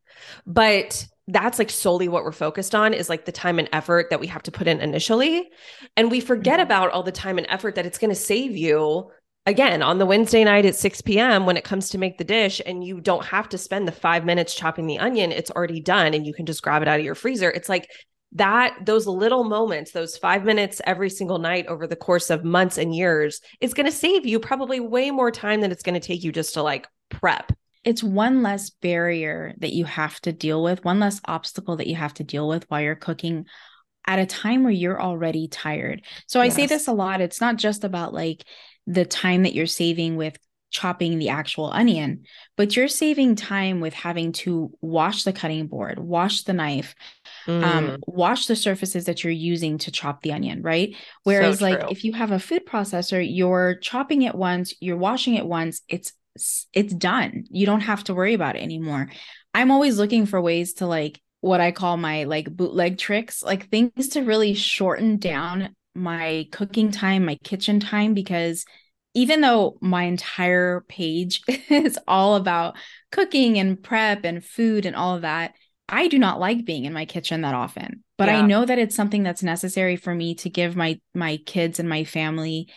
but 0.47 1.07
that's 1.29 1.59
like 1.59 1.71
solely 1.71 2.09
what 2.09 2.25
we're 2.25 2.33
focused 2.33 2.75
on 2.75 2.93
is 2.93 3.09
like 3.09 3.25
the 3.25 3.33
time 3.33 3.59
and 3.59 3.69
effort 3.73 4.11
that 4.11 4.21
we 4.21 4.27
have 4.27 4.43
to 4.43 4.51
put 4.51 4.69
in 4.69 4.81
initially. 4.81 5.49
And 5.97 6.11
we 6.11 6.21
forget 6.21 6.55
mm-hmm. 6.55 6.67
about 6.67 6.91
all 6.91 7.03
the 7.03 7.13
time 7.13 7.39
and 7.39 7.47
effort 7.49 7.77
that 7.77 7.87
it's 7.87 7.99
going 7.99 8.11
to 8.11 8.21
save 8.21 8.57
you 8.57 9.11
again 9.47 9.83
on 9.83 9.99
the 9.99 10.07
Wednesday 10.07 10.45
night 10.45 10.67
at 10.67 10.77
6 10.77 11.01
p.m. 11.03 11.47
when 11.47 11.57
it 11.57 11.65
comes 11.65 11.89
to 11.91 11.99
make 11.99 12.19
the 12.19 12.25
dish 12.25 12.61
and 12.65 12.85
you 12.85 13.01
don't 13.01 13.25
have 13.25 13.49
to 13.51 13.59
spend 13.59 13.89
the 13.89 13.93
five 13.93 14.25
minutes 14.25 14.55
chopping 14.55 14.87
the 14.87 14.99
onion, 14.99 15.33
it's 15.33 15.51
already 15.51 15.81
done 15.81 16.15
and 16.15 16.27
you 16.27 16.35
can 16.35 16.47
just 16.47 16.63
grab 16.63 16.83
it 16.83 16.89
out 16.89 16.99
of 16.99 17.05
your 17.05 17.15
freezer. 17.15 17.51
It's 17.51 17.69
like 17.69 17.91
that, 18.33 18.77
those 18.85 19.07
little 19.07 19.45
moments, 19.45 19.93
those 19.93 20.17
five 20.17 20.45
minutes 20.45 20.81
every 20.85 21.11
single 21.11 21.39
night 21.39 21.67
over 21.67 21.87
the 21.87 21.97
course 21.97 22.31
of 22.31 22.45
months 22.45 22.79
and 22.79 22.95
years 22.95 23.41
is 23.61 23.75
going 23.75 23.87
to 23.87 23.93
save 23.93 24.27
you 24.27 24.39
probably 24.39 24.79
way 24.79 25.11
more 25.11 25.31
time 25.31 25.61
than 25.61 25.73
it's 25.73 25.83
going 25.83 26.01
to 26.01 26.07
take 26.07 26.23
you 26.23 26.31
just 26.31 26.55
to 26.55 26.63
like 26.63 26.87
prep. 27.09 27.53
It's 27.83 28.05
one 28.05 28.43
less 28.43 28.71
barrier 28.71 29.55
that 29.59 29.73
you 29.73 29.87
have 29.87 30.21
to 30.21 30.33
deal 30.33 30.63
with, 30.63 30.85
one 30.85 31.01
less 31.01 31.21
obstacle 31.25 31.77
that 31.77 31.87
you 31.87 31.97
have 31.97 32.15
to 32.15 32.25
deal 32.25 32.47
with 32.47 32.67
while 32.69 32.83
you're 32.83 32.95
cooking 32.95 33.47
at 34.07 34.19
a 34.19 34.27
time 34.27 34.63
where 34.63 34.73
you're 34.73 35.01
already 35.01 35.49
tired. 35.49 36.03
So 36.27 36.43
yes. 36.43 36.53
I 36.53 36.57
say 36.57 36.67
this 36.67 36.89
a 36.89 36.93
lot. 36.93 37.21
It's 37.21 37.41
not 37.41 37.57
just 37.57 37.85
about 37.85 38.13
like 38.13 38.45
the 38.87 39.05
time 39.05 39.43
that 39.45 39.55
you're 39.55 39.67
saving 39.67 40.17
with 40.17 40.37
chopping 40.71 41.19
the 41.19 41.29
actual 41.29 41.71
onion, 41.73 42.25
but 42.57 42.77
you're 42.77 42.89
saving 42.89 43.35
time 43.35 43.81
with 43.81 43.93
having 43.93 44.33
to 44.33 44.71
wash 44.81 45.25
the 45.25 45.33
cutting 45.33 45.67
board, 45.67 45.99
wash 45.99 46.45
the 46.45 46.53
knife, 46.53 46.95
um, 47.49 47.61
mm. 47.61 47.65
um, 47.65 47.97
wash 48.07 48.47
the 48.47 48.57
surfaces 48.57 49.07
that 49.07 49.25
you're 49.25 49.33
using 49.33 49.79
to 49.79 49.91
chop 49.91 50.23
the 50.23 50.33
onion, 50.33 50.63
right? 50.63 50.95
Whereas, 51.25 51.59
so 51.59 51.69
like, 51.69 51.91
if 51.91 52.05
you 52.05 52.13
have 52.13 52.31
a 52.31 52.39
food 52.39 52.67
processor, 52.67 53.25
you're 53.29 53.77
chopping 53.77 54.23
it 54.23 54.35
once, 54.35 54.75
you're 54.81 54.97
washing 54.97 55.35
it 55.35 55.47
once, 55.47 55.83
it's 55.89 56.13
it's 56.73 56.95
done. 56.95 57.45
You 57.51 57.67
don't 57.67 57.81
have 57.81 58.05
to 58.05 58.15
worry 58.15 58.35
about 58.35 58.55
it 58.55 58.63
anymore. 58.63 59.11
I'm 59.53 59.73
always 59.73 59.99
looking 59.99 60.27
for 60.27 60.41
ways 60.41 60.75
to 60.75 60.87
like 60.87 61.21
what 61.41 61.61
I 61.61 61.73
call 61.73 61.97
my 61.97 62.25
like 62.25 62.49
bootleg 62.49 62.99
tricks, 62.99 63.43
like 63.43 63.69
things 63.69 64.11
to 64.11 64.23
really 64.23 64.55
shorten 64.55 65.17
down 65.17 65.75
my 65.95 66.47
cooking 66.53 66.91
time, 66.91 67.25
my 67.25 67.37
kitchen 67.43 67.81
time, 67.81 68.15
because 68.15 68.65
even 69.15 69.41
though 69.41 69.77
my 69.81 70.05
entire 70.05 70.85
page 70.89 71.43
is 71.69 71.99
all 72.07 72.37
about 72.37 72.77
cooking 73.11 73.59
and 73.59 73.83
prep 73.83 74.25
and 74.25 74.45
food 74.45 74.87
and 74.87 74.95
all 74.95 75.17
of 75.17 75.23
that, 75.23 75.55
I 75.89 76.07
do 76.07 76.19
not 76.19 76.39
like 76.39 76.65
being 76.65 76.85
in 76.85 76.93
my 76.93 77.05
kitchen 77.05 77.41
that 77.41 77.55
often. 77.55 78.05
But 78.17 78.29
yeah. 78.29 78.39
I 78.39 78.47
know 78.47 78.65
that 78.65 78.79
it's 78.79 78.95
something 78.95 79.23
that's 79.23 79.43
necessary 79.43 79.97
for 79.97 80.15
me 80.15 80.35
to 80.37 80.51
give 80.51 80.77
my 80.77 81.01
my 81.15 81.39
kids 81.39 81.81
and 81.81 81.89
my 81.89 82.05
family 82.05 82.69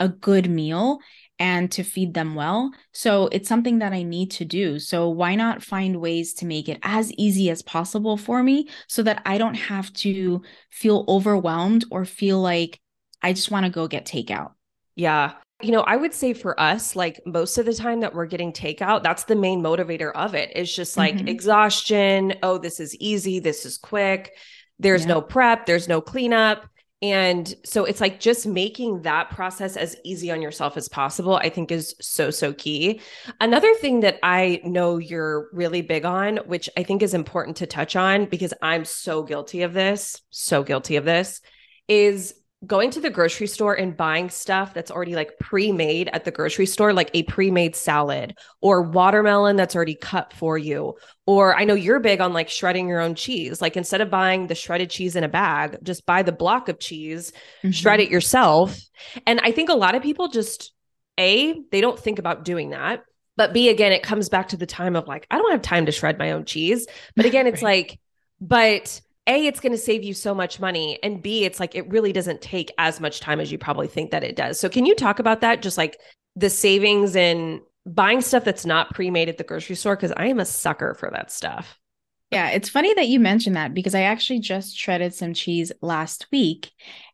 a 0.00 0.08
good 0.08 0.48
meal 0.48 0.98
and 1.42 1.72
to 1.72 1.82
feed 1.82 2.14
them 2.14 2.36
well. 2.36 2.70
So 2.92 3.26
it's 3.32 3.48
something 3.48 3.80
that 3.80 3.92
I 3.92 4.04
need 4.04 4.30
to 4.32 4.44
do. 4.44 4.78
So 4.78 5.08
why 5.08 5.34
not 5.34 5.60
find 5.60 6.00
ways 6.00 6.34
to 6.34 6.46
make 6.46 6.68
it 6.68 6.78
as 6.84 7.12
easy 7.14 7.50
as 7.50 7.62
possible 7.62 8.16
for 8.16 8.44
me 8.44 8.68
so 8.86 9.02
that 9.02 9.22
I 9.26 9.38
don't 9.38 9.56
have 9.56 9.92
to 9.94 10.42
feel 10.70 11.04
overwhelmed 11.08 11.84
or 11.90 12.04
feel 12.04 12.40
like 12.40 12.78
I 13.22 13.32
just 13.32 13.50
want 13.50 13.66
to 13.66 13.72
go 13.72 13.88
get 13.88 14.06
takeout. 14.06 14.52
Yeah. 14.94 15.32
You 15.60 15.72
know, 15.72 15.80
I 15.80 15.96
would 15.96 16.14
say 16.14 16.32
for 16.32 16.58
us, 16.60 16.94
like 16.94 17.20
most 17.26 17.58
of 17.58 17.66
the 17.66 17.74
time 17.74 18.00
that 18.00 18.14
we're 18.14 18.26
getting 18.26 18.52
takeout, 18.52 19.02
that's 19.02 19.24
the 19.24 19.34
main 19.34 19.62
motivator 19.62 20.12
of 20.12 20.36
it. 20.36 20.52
It's 20.54 20.72
just 20.72 20.96
like 20.96 21.16
mm-hmm. 21.16 21.28
exhaustion. 21.28 22.34
Oh, 22.44 22.56
this 22.56 22.78
is 22.78 22.94
easy. 22.96 23.40
This 23.40 23.66
is 23.66 23.78
quick. 23.78 24.32
There's 24.78 25.02
yeah. 25.02 25.14
no 25.14 25.20
prep. 25.20 25.66
There's 25.66 25.88
no 25.88 26.00
cleanup. 26.00 26.68
And 27.02 27.52
so 27.64 27.84
it's 27.84 28.00
like 28.00 28.20
just 28.20 28.46
making 28.46 29.02
that 29.02 29.28
process 29.30 29.76
as 29.76 29.96
easy 30.04 30.30
on 30.30 30.40
yourself 30.40 30.76
as 30.76 30.88
possible, 30.88 31.34
I 31.34 31.48
think 31.48 31.72
is 31.72 31.96
so, 32.00 32.30
so 32.30 32.52
key. 32.52 33.00
Another 33.40 33.74
thing 33.74 34.00
that 34.00 34.20
I 34.22 34.60
know 34.62 34.98
you're 34.98 35.48
really 35.52 35.82
big 35.82 36.04
on, 36.04 36.36
which 36.46 36.70
I 36.76 36.84
think 36.84 37.02
is 37.02 37.12
important 37.12 37.56
to 37.56 37.66
touch 37.66 37.96
on 37.96 38.26
because 38.26 38.54
I'm 38.62 38.84
so 38.84 39.24
guilty 39.24 39.62
of 39.62 39.72
this, 39.72 40.22
so 40.30 40.62
guilty 40.62 40.94
of 40.94 41.04
this, 41.04 41.40
is 41.88 42.34
going 42.64 42.90
to 42.90 43.00
the 43.00 43.10
grocery 43.10 43.46
store 43.46 43.74
and 43.74 43.96
buying 43.96 44.30
stuff 44.30 44.72
that's 44.72 44.90
already 44.90 45.16
like 45.16 45.38
pre-made 45.40 46.08
at 46.12 46.24
the 46.24 46.30
grocery 46.30 46.66
store 46.66 46.92
like 46.92 47.10
a 47.12 47.24
pre-made 47.24 47.74
salad 47.74 48.36
or 48.60 48.82
watermelon 48.82 49.56
that's 49.56 49.74
already 49.74 49.96
cut 49.96 50.32
for 50.32 50.56
you. 50.56 50.94
Or 51.26 51.56
i 51.56 51.64
know 51.64 51.74
you're 51.74 52.00
big 52.00 52.20
on 52.20 52.32
like 52.32 52.48
shredding 52.48 52.88
your 52.88 53.00
own 53.00 53.14
cheese. 53.14 53.60
Like 53.60 53.76
instead 53.76 54.00
of 54.00 54.10
buying 54.10 54.46
the 54.46 54.54
shredded 54.54 54.90
cheese 54.90 55.16
in 55.16 55.24
a 55.24 55.28
bag 55.28 55.78
just 55.82 56.06
buy 56.06 56.22
the 56.22 56.32
block 56.32 56.68
of 56.68 56.78
cheese 56.78 57.32
mm-hmm. 57.58 57.70
shred 57.70 58.00
it 58.00 58.10
yourself. 58.10 58.78
And 59.26 59.40
i 59.40 59.50
think 59.50 59.68
a 59.68 59.74
lot 59.74 59.94
of 59.94 60.02
people 60.02 60.28
just 60.28 60.72
a 61.18 61.60
they 61.70 61.80
don't 61.80 61.98
think 61.98 62.18
about 62.18 62.44
doing 62.44 62.70
that. 62.70 63.04
But 63.36 63.52
b 63.52 63.70
again 63.70 63.92
it 63.92 64.04
comes 64.04 64.28
back 64.28 64.48
to 64.48 64.56
the 64.56 64.66
time 64.66 64.94
of 64.94 65.08
like 65.08 65.26
i 65.30 65.38
don't 65.38 65.50
have 65.50 65.62
time 65.62 65.86
to 65.86 65.92
shred 65.92 66.18
my 66.18 66.30
own 66.30 66.44
cheese. 66.44 66.86
But 67.16 67.26
again 67.30 67.48
it's 67.48 67.62
right. 67.62 67.88
like 67.90 68.00
but 68.40 69.00
a 69.26 69.46
it's 69.46 69.60
going 69.60 69.72
to 69.72 69.78
save 69.78 70.02
you 70.02 70.14
so 70.14 70.34
much 70.34 70.58
money 70.58 70.98
and 71.02 71.22
b 71.22 71.44
it's 71.44 71.60
like 71.60 71.74
it 71.74 71.88
really 71.90 72.12
doesn't 72.12 72.40
take 72.40 72.72
as 72.78 73.00
much 73.00 73.20
time 73.20 73.40
as 73.40 73.52
you 73.52 73.58
probably 73.58 73.86
think 73.86 74.10
that 74.10 74.24
it 74.24 74.36
does. 74.36 74.58
So 74.58 74.68
can 74.68 74.86
you 74.86 74.94
talk 74.94 75.18
about 75.18 75.40
that? 75.42 75.62
Just 75.62 75.78
like 75.78 75.98
the 76.36 76.50
savings 76.50 77.14
in 77.14 77.60
buying 77.86 78.20
stuff 78.20 78.44
that's 78.44 78.66
not 78.66 78.94
pre-made 78.94 79.28
at 79.28 79.38
the 79.38 79.44
grocery 79.44 79.74
store 79.74 79.96
because 79.96 80.12
i 80.16 80.26
am 80.26 80.38
a 80.38 80.44
sucker 80.44 80.94
for 80.94 81.10
that 81.10 81.32
stuff. 81.32 81.78
Yeah 82.30 82.48
it's 82.48 82.68
funny 82.68 82.94
that 82.94 83.08
you 83.08 83.20
mentioned 83.20 83.56
that 83.56 83.74
because 83.74 83.94
i 83.94 84.02
actually 84.02 84.40
just 84.40 84.76
shredded 84.76 85.14
some 85.14 85.34
cheese 85.34 85.72
last 85.82 86.26
week 86.32 86.70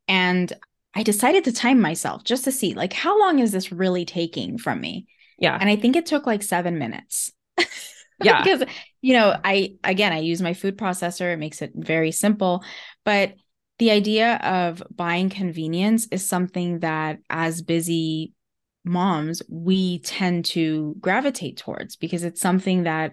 and 0.07 0.53
i 0.95 1.03
decided 1.03 1.45
to 1.45 1.53
time 1.53 1.81
myself 1.81 2.25
just 2.25 2.45
to 2.45 2.53
see 2.53 2.75
like 2.75 2.93
how 2.93 3.19
long 3.19 3.39
is 3.39 3.51
this 3.53 3.73
really 3.73 4.05
taking 4.05 4.59
from 4.59 4.81
me? 4.81 5.07
Yeah. 5.39 5.57
And 5.59 5.69
i 5.69 5.77
think 5.77 5.97
it 5.97 6.07
took 6.07 6.27
like 6.27 6.43
seven 6.43 6.79
minutes 6.79 7.33
yeah. 8.23 8.43
Because 8.43 8.65
you 9.01 9.15
know 9.15 9.39
i 9.45 9.75
again 9.85 10.13
i 10.13 10.19
use 10.19 10.43
my 10.43 10.55
food 10.55 10.77
processor. 10.77 11.33
It 11.33 11.39
makes 11.39 11.63
it 11.63 11.73
very 11.75 12.11
simple. 12.11 12.65
But 13.05 13.35
the 13.79 13.91
idea 13.93 14.37
of 14.37 14.83
buying 14.95 15.31
convenience 15.31 16.09
is 16.11 16.27
something 16.27 16.81
that 16.81 17.19
as 17.31 17.63
busy 17.63 18.33
moms 18.85 19.43
we 19.49 19.99
tend 20.01 20.47
to 20.47 20.97
gravitate 20.99 21.59
towards 21.59 21.97
because 21.97 22.25
it's 22.25 22.41
something 22.41 22.85
that 22.85 23.13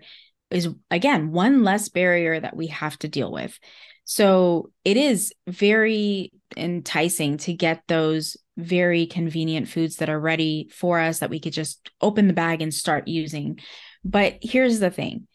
is 0.49 0.69
again 0.89 1.31
one 1.31 1.63
less 1.63 1.89
barrier 1.89 2.39
that 2.39 2.55
we 2.55 2.67
have 2.67 2.97
to 2.99 3.07
deal 3.07 3.31
with. 3.31 3.59
So 4.05 4.71
it 4.83 4.97
is 4.97 5.33
very 5.47 6.31
enticing 6.55 7.37
to 7.37 7.53
get 7.53 7.83
those 7.87 8.37
very 8.57 9.07
convenient 9.07 9.67
foods 9.67 9.97
that 9.97 10.09
are 10.09 10.19
ready 10.19 10.69
for 10.71 10.99
us 10.99 11.19
that 11.19 11.29
we 11.29 11.39
could 11.39 11.53
just 11.53 11.89
open 11.99 12.27
the 12.27 12.33
bag 12.33 12.61
and 12.61 12.73
start 12.73 13.07
using 13.07 13.59
but 14.05 14.37
here's 14.41 14.79
the 14.79 14.91
thing. 14.91 15.27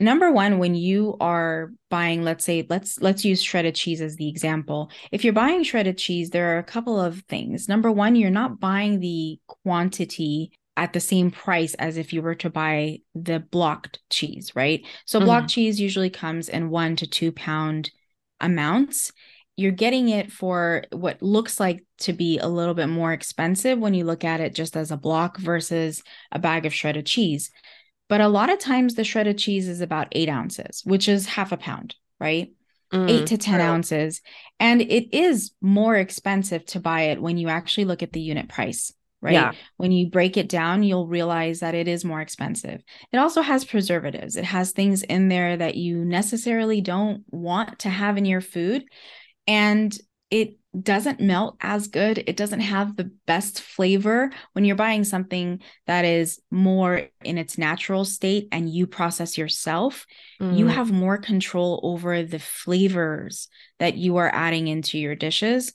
Number 0.00 0.30
one, 0.32 0.58
when 0.58 0.74
you 0.74 1.16
are 1.20 1.72
buying, 1.88 2.22
let's 2.22 2.44
say, 2.44 2.66
let's 2.68 3.00
let's 3.00 3.24
use 3.24 3.42
shredded 3.42 3.74
cheese 3.74 4.00
as 4.00 4.16
the 4.16 4.28
example. 4.28 4.90
If 5.12 5.24
you're 5.24 5.32
buying 5.32 5.62
shredded 5.62 5.98
cheese, 5.98 6.30
there 6.30 6.54
are 6.54 6.58
a 6.58 6.64
couple 6.64 7.00
of 7.00 7.20
things. 7.28 7.68
Number 7.68 7.92
one, 7.92 8.16
you're 8.16 8.30
not 8.30 8.58
buying 8.58 8.98
the 9.00 9.38
quantity 9.46 10.52
at 10.76 10.92
the 10.92 11.00
same 11.00 11.30
price 11.30 11.74
as 11.74 11.96
if 11.96 12.12
you 12.12 12.22
were 12.22 12.34
to 12.34 12.50
buy 12.50 12.98
the 13.14 13.38
blocked 13.38 14.00
cheese, 14.10 14.52
right? 14.56 14.84
So 15.06 15.18
mm-hmm. 15.18 15.26
blocked 15.26 15.50
cheese 15.50 15.80
usually 15.80 16.10
comes 16.10 16.48
in 16.48 16.70
one 16.70 16.96
to 16.96 17.06
two 17.06 17.30
pound 17.30 17.92
amounts. 18.40 19.12
You're 19.56 19.70
getting 19.70 20.08
it 20.08 20.32
for 20.32 20.84
what 20.90 21.22
looks 21.22 21.60
like 21.60 21.84
to 21.98 22.12
be 22.12 22.38
a 22.38 22.48
little 22.48 22.74
bit 22.74 22.88
more 22.88 23.12
expensive 23.12 23.78
when 23.78 23.94
you 23.94 24.04
look 24.04 24.24
at 24.24 24.40
it 24.40 24.56
just 24.56 24.76
as 24.76 24.90
a 24.90 24.96
block 24.96 25.38
versus 25.38 26.02
a 26.32 26.40
bag 26.40 26.66
of 26.66 26.74
shredded 26.74 27.06
cheese. 27.06 27.52
But 28.08 28.20
a 28.20 28.28
lot 28.28 28.50
of 28.50 28.58
times 28.58 28.94
the 28.94 29.04
shredded 29.04 29.38
cheese 29.38 29.68
is 29.68 29.80
about 29.80 30.08
eight 30.12 30.28
ounces, 30.28 30.82
which 30.84 31.08
is 31.08 31.26
half 31.26 31.52
a 31.52 31.56
pound, 31.56 31.94
right? 32.20 32.52
Mm, 32.92 33.10
eight 33.10 33.26
to 33.28 33.38
10 33.38 33.54
true. 33.54 33.62
ounces. 33.62 34.20
And 34.60 34.82
it 34.82 35.16
is 35.16 35.52
more 35.60 35.96
expensive 35.96 36.64
to 36.66 36.80
buy 36.80 37.02
it 37.02 37.20
when 37.20 37.38
you 37.38 37.48
actually 37.48 37.86
look 37.86 38.02
at 38.02 38.12
the 38.12 38.20
unit 38.20 38.48
price 38.48 38.92
right? 39.24 39.32
Yeah. 39.32 39.52
When 39.78 39.90
you 39.90 40.10
break 40.10 40.36
it 40.36 40.50
down, 40.50 40.82
you'll 40.82 41.08
realize 41.08 41.60
that 41.60 41.74
it 41.74 41.88
is 41.88 42.04
more 42.04 42.20
expensive. 42.20 42.82
It 43.10 43.16
also 43.16 43.40
has 43.40 43.64
preservatives, 43.64 44.36
it 44.36 44.44
has 44.44 44.72
things 44.72 45.02
in 45.02 45.28
there 45.28 45.56
that 45.56 45.76
you 45.76 46.04
necessarily 46.04 46.82
don't 46.82 47.24
want 47.30 47.80
to 47.80 47.88
have 47.88 48.18
in 48.18 48.26
your 48.26 48.42
food. 48.42 48.84
And 49.46 49.96
it 50.30 50.58
doesn't 50.82 51.20
melt 51.20 51.56
as 51.60 51.88
good. 51.88 52.22
It 52.26 52.36
doesn't 52.36 52.60
have 52.60 52.96
the 52.96 53.10
best 53.26 53.60
flavor 53.60 54.30
when 54.52 54.64
you're 54.64 54.76
buying 54.76 55.04
something 55.04 55.60
that 55.86 56.04
is 56.04 56.40
more 56.50 57.08
in 57.22 57.38
its 57.38 57.56
natural 57.58 58.04
state 58.04 58.48
and 58.50 58.68
you 58.68 58.86
process 58.86 59.38
yourself. 59.38 60.06
Mm. 60.40 60.58
You 60.58 60.66
have 60.66 60.90
more 60.90 61.18
control 61.18 61.80
over 61.82 62.22
the 62.22 62.38
flavors 62.38 63.48
that 63.78 63.96
you 63.96 64.16
are 64.16 64.30
adding 64.34 64.68
into 64.68 64.98
your 64.98 65.14
dishes. 65.14 65.72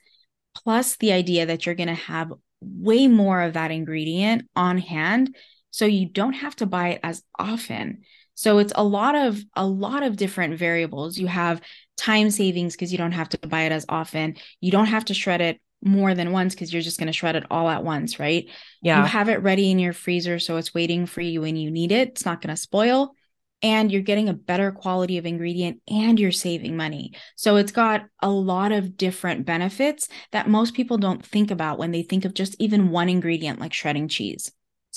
Plus, 0.56 0.98
the 0.98 1.14
idea 1.14 1.46
that 1.46 1.66
you're 1.66 1.76
going 1.76 1.88
to 1.88 1.94
have 1.94 2.34
way 2.62 3.08
more 3.08 3.42
of 3.42 3.54
that 3.54 3.72
ingredient 3.72 4.48
on 4.56 4.78
hand 4.78 5.36
so 5.72 5.86
you 5.86 6.08
don't 6.08 6.34
have 6.34 6.56
to 6.58 6.66
buy 6.66 6.90
it 6.90 7.00
as 7.04 7.24
often 7.38 8.02
so 8.40 8.58
it's 8.60 8.72
a 8.74 8.84
lot 8.86 9.16
of 9.16 9.44
a 9.58 9.66
lot 9.66 10.02
of 10.02 10.16
different 10.16 10.58
variables. 10.58 11.18
You 11.18 11.28
have 11.28 11.60
time 11.98 12.32
savings 12.32 12.74
because 12.74 12.90
you 12.90 12.98
don't 12.98 13.12
have 13.12 13.28
to 13.28 13.38
buy 13.46 13.64
it 13.64 13.74
as 13.74 13.86
often. 13.90 14.38
You 14.62 14.72
don't 14.72 14.86
have 14.86 15.04
to 15.06 15.14
shred 15.14 15.42
it 15.42 15.60
more 15.84 16.16
than 16.16 16.32
once 16.32 16.56
because 16.56 16.72
you're 16.72 16.82
just 16.82 16.98
going 16.98 17.08
to 17.08 17.14
shred 17.14 17.36
it 17.36 17.44
all 17.52 17.68
at 17.68 17.84
once 17.84 18.18
right? 18.18 18.48
Yeah. 18.82 19.02
you 19.02 19.08
have 19.08 19.28
it 19.28 19.44
ready 19.44 19.72
in 19.72 19.78
your 19.78 19.92
freezer 19.92 20.40
so 20.40 20.56
it's 20.56 20.74
waiting 20.74 21.06
for 21.06 21.20
you 21.20 21.42
when 21.42 21.58
you 21.58 21.70
need 21.70 21.92
it. 21.92 22.08
It's 22.08 22.26
not 22.26 22.40
going 22.40 22.56
to 22.56 22.62
spoil. 22.62 23.14
And 23.62 23.92
you're 23.92 24.04
getting 24.04 24.30
a 24.30 24.34
better 24.34 24.72
quality 24.72 25.18
of 25.18 25.26
ingredient 25.26 25.82
and 25.90 26.18
you're 26.18 26.32
saving 26.32 26.78
money. 26.78 27.12
So 27.36 27.58
it's 27.58 27.74
got 27.74 28.06
a 28.22 28.30
lot 28.30 28.72
of 28.72 28.96
different 28.96 29.46
benefits 29.46 30.08
that 30.32 30.48
most 30.48 30.76
people 30.76 30.98
don't 30.98 31.26
think 31.26 31.52
about 31.52 31.78
when 31.78 31.92
they 31.92 32.04
think 32.04 32.24
of 32.24 32.34
just 32.34 32.56
even 32.58 32.90
one 32.90 33.10
ingredient 33.10 33.60
like 33.60 33.74
shredding 33.74 34.08
cheese. 34.08 34.50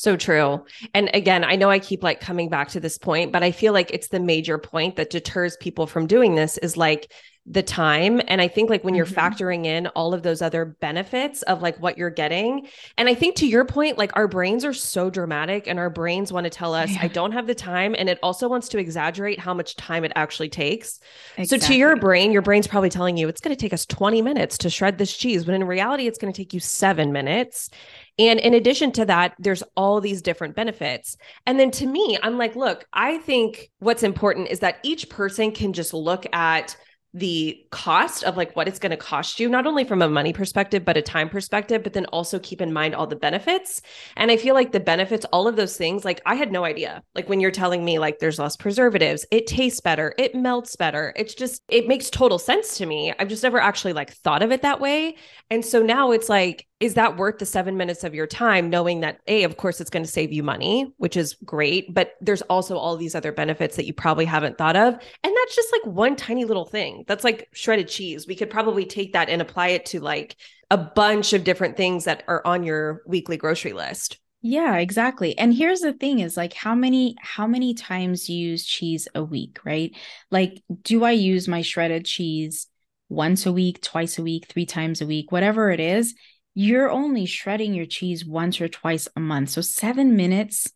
So 0.03 0.17
true. 0.17 0.65
And 0.95 1.11
again, 1.15 1.45
I 1.45 1.55
know 1.55 1.71
I 1.71 1.79
keep 1.79 2.03
like 2.03 2.21
coming 2.21 2.49
back 2.49 2.67
to 2.71 2.81
this 2.81 2.99
point, 2.99 3.31
but 3.31 3.45
I 3.45 3.53
feel 3.53 3.73
like 3.73 3.93
it's 3.93 4.09
the 4.09 4.19
major 4.19 4.59
point 4.59 4.97
that 4.97 5.11
deters 5.11 5.57
people 5.59 5.87
from 5.87 6.09
doing 6.09 6.35
this 6.35 6.59
is 6.59 6.77
like 6.77 7.13
the 7.45 7.63
time 7.63 8.21
and 8.29 8.41
i 8.41 8.47
think 8.47 8.71
like 8.71 8.85
when 8.85 8.95
you're 8.95 9.05
mm-hmm. 9.05 9.19
factoring 9.19 9.67
in 9.67 9.89
all 9.89 10.15
of 10.15 10.23
those 10.23 10.41
other 10.41 10.65
benefits 10.65 11.43
of 11.43 11.61
like 11.61 11.77
what 11.81 11.99
you're 11.99 12.11
getting 12.11 12.69
and 12.97 13.09
i 13.09 13.15
think 13.15 13.35
to 13.35 13.47
your 13.47 13.65
point 13.65 13.99
like 13.99 14.15
our 14.17 14.29
brains 14.29 14.65
are 14.65 14.73
so 14.73 15.11
dramatic 15.11 15.67
and 15.67 15.79
our 15.79 15.91
brains 15.91 16.33
want 16.33 16.45
to 16.45 16.51
tell 16.51 16.73
us 16.73 16.91
yeah. 16.93 17.01
i 17.03 17.09
don't 17.09 17.33
have 17.33 17.49
the 17.49 17.55
time 17.55 17.97
and 17.99 18.09
it 18.09 18.19
also 18.23 18.49
wants 18.49 18.69
to 18.69 18.79
exaggerate 18.79 19.41
how 19.41 19.53
much 19.53 19.75
time 19.75 20.05
it 20.05 20.13
actually 20.15 20.49
takes 20.49 21.01
exactly. 21.37 21.59
so 21.59 21.67
to 21.67 21.75
your 21.75 21.97
brain 21.97 22.31
your 22.31 22.43
brain's 22.43 22.69
probably 22.69 22.91
telling 22.91 23.17
you 23.17 23.27
it's 23.27 23.41
going 23.41 23.55
to 23.55 23.61
take 23.61 23.73
us 23.73 23.87
20 23.87 24.23
minutes 24.23 24.57
to 24.57 24.71
shred 24.71 24.97
this 24.97 25.17
cheese 25.17 25.45
when 25.45 25.57
in 25.61 25.67
reality 25.67 26.07
it's 26.07 26.19
going 26.19 26.33
to 26.33 26.37
take 26.37 26.55
you 26.55 26.61
7 26.61 27.13
minutes 27.13 27.71
and 28.19 28.39
in 28.41 28.55
addition 28.55 28.93
to 28.93 29.07
that, 29.07 29.35
there's 29.39 29.63
all 29.75 30.01
these 30.01 30.21
different 30.21 30.55
benefits. 30.55 31.17
And 31.47 31.59
then 31.59 31.71
to 31.73 31.87
me, 31.87 32.19
I'm 32.23 32.37
like, 32.37 32.55
look, 32.55 32.87
I 32.93 33.19
think 33.19 33.71
what's 33.79 34.03
important 34.03 34.49
is 34.49 34.61
that 34.61 34.79
each 34.83 35.09
person 35.09 35.51
can 35.51 35.73
just 35.73 35.95
look 35.95 36.27
at 36.35 36.77
the 37.15 37.63
cost 37.71 38.25
of 38.25 38.37
like 38.37 38.57
what 38.57 38.67
it's 38.67 38.79
going 38.79 38.91
to 38.91 38.97
cost 38.97 39.39
you 39.39 39.49
not 39.49 39.67
only 39.67 39.85
from 39.85 40.01
a 40.01 40.09
money 40.09 40.33
perspective 40.33 40.85
but 40.85 40.97
a 40.97 41.03
time 41.03 41.29
perspective 41.29 41.83
but 41.83 41.93
then 41.93 42.07
also 42.07 42.39
keep 42.39 42.61
in 42.61 42.73
mind 42.73 42.95
all 42.95 43.07
the 43.07 43.17
benefits. 43.17 43.83
And 44.17 44.31
i 44.31 44.37
feel 44.37 44.55
like 44.55 44.73
the 44.73 44.81
benefits 44.81 45.27
all 45.33 45.47
of 45.47 45.57
those 45.57 45.77
things 45.77 46.05
like 46.05 46.21
i 46.27 46.35
had 46.35 46.53
no 46.53 46.65
idea. 46.65 47.03
Like 47.15 47.29
when 47.29 47.41
you're 47.41 47.51
telling 47.51 47.85
me 47.85 47.99
like 47.99 48.19
there's 48.19 48.39
less 48.39 48.57
preservatives 48.57 49.27
it 49.31 49.47
tastes 49.47 49.81
better 49.81 50.15
it 50.19 50.35
melts 50.35 50.77
better 50.77 51.13
it's 51.17 51.35
just 51.35 51.63
it 51.69 51.87
makes 51.89 52.09
total 52.11 52.39
sense 52.39 52.79
to 52.79 52.87
me. 52.87 53.13
I've 53.19 53.29
just 53.29 53.43
never 53.43 53.61
actually 53.61 53.93
like 53.93 54.13
thought 54.13 54.43
of 54.43 54.51
it 54.51 54.63
that 54.63 54.81
way. 54.81 55.17
And 55.51 55.65
so 55.65 55.83
now 55.83 56.13
it's 56.13 56.29
like 56.29 56.67
is 56.83 56.95
that 56.95 57.17
worth 57.17 57.39
the 57.39 57.47
seven 57.47 57.77
minutes 57.77 58.05
of 58.05 58.15
your 58.15 58.27
time 58.27 58.69
knowing 58.69 59.01
that 59.01 59.19
a 59.27 59.45
of 59.45 59.57
course 59.57 59.81
it's 59.81 59.91
going 59.91 60.05
to 60.05 60.11
save 60.11 60.33
you 60.33 60.43
money 60.43 60.93
which 60.99 61.17
is 61.17 61.35
great 61.45 61.93
but 61.95 62.15
there's 62.21 62.43
also 62.43 62.77
all 62.77 62.97
these 62.97 63.15
other 63.15 63.33
benefits 63.33 63.77
that 63.77 63.87
you 63.87 63.95
probably 63.95 64.25
haven't 64.25 64.59
thought 64.59 64.77
of 64.77 64.95
and 65.23 65.35
that's 65.43 65.57
just 65.57 65.73
like 65.73 65.95
one 65.95 66.17
tiny 66.17 66.45
little 66.45 66.65
thing. 66.65 67.05
That's 67.07 67.25
like 67.25 67.49
shredded 67.53 67.89
cheese. 67.89 68.27
We 68.27 68.37
could 68.37 68.51
probably 68.51 68.85
take 68.85 69.13
that 69.13 69.29
and 69.29 69.43
apply 69.43 69.69
it 69.69 69.87
to 69.87 70.01
like 70.01 70.37
a 70.71 70.79
bunch 70.79 71.33
of 71.33 71.45
different 71.45 71.77
things 71.77 72.05
that 72.05 72.23
are 72.29 72.43
on 72.47 72.63
your 72.63 73.03
weekly 73.07 73.37
grocery 73.37 73.73
list. 73.73 74.19
Yeah 74.41 74.77
exactly 74.79 75.39
and 75.39 75.55
here's 75.55 75.81
the 75.81 75.93
thing 75.93 76.19
is 76.19 76.37
like 76.37 76.53
how 76.53 76.75
many 76.75 77.15
how 77.21 77.47
many 77.47 77.75
times 77.75 78.29
you 78.29 78.51
use 78.51 78.67
cheese 78.67 79.07
a 79.15 79.23
week 79.23 79.59
right? 79.65 79.97
Like 80.31 80.63
do 80.83 81.05
i 81.05 81.13
use 81.13 81.47
my 81.47 81.63
shredded 81.63 82.05
cheese 82.05 82.67
once 83.09 83.47
a 83.47 83.53
week 83.53 83.81
twice 83.83 84.19
a 84.19 84.23
week 84.23 84.47
three 84.49 84.67
times 84.67 85.01
a 85.01 85.07
week 85.07 85.31
whatever 85.31 85.71
it 85.71 85.79
is 85.79 86.15
you're 86.55 86.91
only 86.91 87.27
shredding 87.27 87.75
your 87.75 87.87
cheese 87.87 88.25
once 88.25 88.61
or 88.61 88.69
twice 88.69 89.09
a 89.17 89.21
month. 89.21 89.51
So 89.51 89.61
seven 89.61 90.17
minutes 90.17 90.73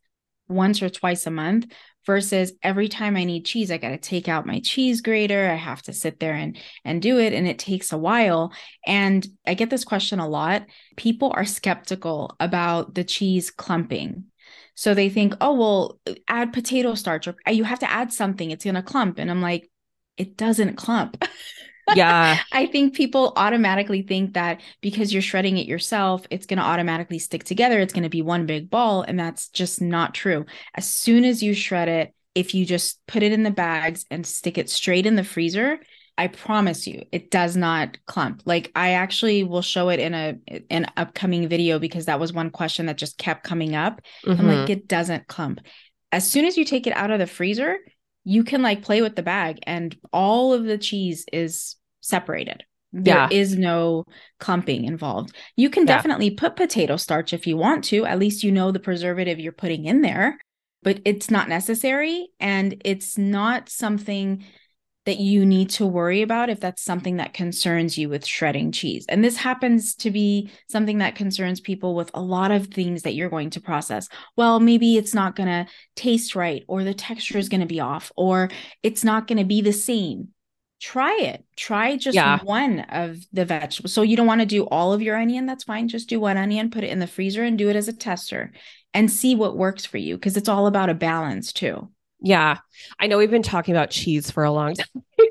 once 0.49 0.83
or 0.83 0.89
twice 0.89 1.27
a 1.27 1.31
month 1.31 1.67
versus 2.07 2.53
every 2.63 2.89
time 2.89 3.17
I 3.17 3.25
need 3.25 3.45
cheese, 3.45 3.71
I 3.71 3.79
got 3.79 3.91
to 3.91 3.99
take 3.99 4.29
out 4.29 4.47
my 4.47 4.61
cheese 4.61 5.01
grater. 5.01 5.51
I 5.51 5.57
have 5.57 5.83
to 5.83 5.93
sit 5.93 6.21
there 6.21 6.35
and, 6.35 6.57
and 6.85 7.03
do 7.03 7.19
it. 7.19 7.33
And 7.33 7.47
it 7.47 7.59
takes 7.59 7.93
a 7.93 7.99
while. 7.99 8.53
And 8.87 9.27
I 9.47 9.55
get 9.55 9.71
this 9.71 9.85
question 9.85 10.21
a 10.21 10.29
lot. 10.29 10.65
People 10.97 11.33
are 11.35 11.45
skeptical 11.45 12.37
about 12.39 12.95
the 12.95 13.05
cheese 13.05 13.51
clumping. 13.51 14.25
So 14.77 14.95
they 14.95 15.09
think, 15.09 15.35
oh, 15.41 15.55
well, 15.55 16.01
add 16.29 16.53
potato 16.53 16.95
starch 16.95 17.27
or 17.27 17.35
you 17.49 17.65
have 17.65 17.81
to 17.81 17.91
add 17.91 18.13
something. 18.13 18.51
It's 18.51 18.65
going 18.65 18.75
to 18.75 18.83
clump. 18.83 19.19
And 19.19 19.31
I'm 19.31 19.43
like, 19.43 19.71
it 20.17 20.37
doesn't 20.37 20.77
clump. 20.77 21.23
Yeah. 21.95 22.39
I 22.53 22.67
think 22.67 22.95
people 22.95 23.33
automatically 23.37 24.03
think 24.03 24.35
that 24.35 24.61
because 24.81 25.13
you're 25.13 25.23
shredding 25.23 25.59
it 25.59 25.67
yourself, 25.67 26.27
it's 26.31 26.47
going 26.47 26.59
to 26.59 26.65
automatically 26.65 27.19
stick 27.19 27.45
together. 27.45 27.79
It's 27.81 27.93
going 27.93 28.03
to 28.03 28.09
be 28.09 28.23
one 28.23 28.47
big 28.47 28.71
ball. 28.71 29.03
And 29.03 29.19
that's 29.19 29.49
just 29.49 29.81
not 29.81 30.15
true. 30.15 30.47
As 30.75 30.93
soon 30.93 31.25
as 31.25 31.43
you 31.43 31.55
shred 31.55 31.89
it, 31.89 32.15
if 32.35 32.55
you 32.55 32.67
just 32.67 33.01
put 33.07 33.23
it 33.23 33.33
in 33.33 33.43
the 33.43 33.51
bags 33.51 34.05
and 34.11 34.27
stick 34.27 34.59
it 34.59 34.69
straight 34.69 35.07
in 35.07 35.17
the 35.17 35.25
freezer, 35.25 35.79
I 36.19 36.29
promise 36.29 36.87
you, 36.87 37.05
it 37.13 37.31
does 37.31 37.57
not 37.57 37.99
clump. 38.07 38.43
Like 38.47 38.73
I 38.75 38.93
actually 38.93 39.45
will 39.45 39.63
show 39.63 39.91
it 39.91 40.01
in 40.01 40.15
a 40.15 40.39
an 40.71 40.87
upcoming 40.97 41.49
video 41.49 41.79
because 41.79 42.07
that 42.07 42.21
was 42.21 42.33
one 42.33 42.51
question 42.51 42.87
that 42.87 42.97
just 42.97 43.19
kept 43.19 43.45
coming 43.45 43.75
up. 43.75 44.01
Mm-hmm. 44.25 44.41
I'm 44.41 44.47
like, 44.47 44.57
mm-hmm. 44.59 44.73
it 44.73 44.89
doesn't 44.89 45.29
clump. 45.29 45.61
As 46.13 46.31
soon 46.31 46.47
as 46.47 46.57
you 46.57 46.65
take 46.65 46.87
it 46.87 46.97
out 46.97 47.11
of 47.11 47.19
the 47.19 47.27
freezer, 47.27 47.79
you 48.29 48.43
can 48.43 48.61
like 48.61 48.83
play 48.83 49.03
with 49.03 49.15
the 49.15 49.23
bag 49.23 49.61
and 49.63 49.97
all 50.13 50.53
of 50.53 50.65
the 50.65 50.77
cheese 50.77 51.25
is 51.33 51.77
separated. 52.01 52.65
There 52.93 53.15
yeah. 53.15 53.29
is 53.31 53.57
no 53.57 54.05
clumping 54.41 54.85
involved. 54.85 55.33
You 55.55 55.71
can 55.71 55.87
yeah. 55.87 55.95
definitely 55.95 56.31
put 56.31 56.57
potato 56.57 56.97
starch 56.97 57.33
if 57.33 57.47
you 57.47 57.57
want 57.57 57.85
to. 57.85 58.05
At 58.05 58.19
least 58.19 58.43
you 58.43 58.51
know 58.51 58.73
the 58.73 58.81
preservative 58.81 59.39
you're 59.39 59.53
putting 59.53 59.85
in 59.85 60.01
there, 60.01 60.39
but 60.83 61.01
it's 61.05 61.31
not 61.31 61.49
necessary. 61.49 62.29
And 62.41 62.83
it's 62.85 63.17
not 63.17 63.69
something 63.69 64.45
that 65.07 65.19
you 65.19 65.47
need 65.47 65.71
to 65.71 65.87
worry 65.87 66.21
about 66.21 66.51
if 66.51 66.61
that's 66.61 66.83
something 66.83 67.17
that 67.17 67.33
concerns 67.33 67.97
you 67.97 68.09
with 68.09 68.27
shredding 68.27 68.73
cheese. 68.73 69.07
And 69.09 69.25
this 69.25 69.37
happens 69.37 69.95
to 69.97 70.11
be 70.11 70.51
something 70.69 70.99
that 70.99 71.15
concerns 71.15 71.61
people 71.61 71.95
with 71.95 72.11
a 72.13 72.21
lot 72.21 72.51
of 72.51 72.67
things 72.67 73.03
that 73.03 73.15
you're 73.15 73.31
going 73.31 73.51
to 73.51 73.61
process. 73.61 74.09
Well, 74.37 74.61
maybe 74.61 74.97
it's 74.97 75.15
not 75.15 75.37
going 75.37 75.49
to 75.49 75.71
taste 75.95 76.35
right, 76.35 76.65
or 76.67 76.85
the 76.85 76.93
texture 76.93 77.39
is 77.39 77.49
going 77.49 77.61
to 77.61 77.67
be 77.67 77.81
off, 77.81 78.13
or 78.17 78.51
it's 78.83 79.05
not 79.05 79.29
going 79.29 79.39
to 79.39 79.45
be 79.45 79.63
the 79.63 79.73
same. 79.73 80.29
Try 80.81 81.17
it. 81.21 81.45
Try 81.57 81.97
just 81.97 82.17
yeah. 82.17 82.43
one 82.43 82.81
of 82.81 83.19
the 83.33 83.47
vegetables. 83.47 83.93
So 83.93 84.03
you 84.03 84.17
don't 84.17 84.27
want 84.27 84.43
to 84.43 84.47
do 84.47 84.65
all 84.65 84.93
of 84.93 85.01
your 85.01 85.17
onion, 85.17 85.47
that's 85.47 85.65
fine. 85.65 85.89
Just 85.89 86.09
do 86.09 86.21
one 86.21 86.37
onion, 86.37 86.71
put 86.71 86.85
it 86.85 86.91
in 86.91 86.99
the 86.99 87.07
freezer 87.07 87.45
and 87.45 87.57
do 87.57 87.71
it 87.71 87.77
as 87.77 87.89
a 87.89 87.93
tester 87.95 88.53
and 88.93 89.11
see 89.11 89.35
what 89.35 89.57
works 89.57 89.87
for 89.87 89.99
you 89.99 90.17
because 90.17 90.37
it's 90.37 90.49
all 90.49 90.67
about 90.67 90.91
a 90.91 90.95
balance 90.95 91.53
too. 91.53 91.89
Yeah. 92.21 92.59
I 92.99 93.07
know 93.07 93.19
we've 93.19 93.31
been 93.31 93.43
talking 93.43 93.75
about 93.75 93.91
cheese 93.91 94.31
for 94.31 94.45
a 94.45 94.51
long 94.51 94.75
time. 94.75 95.05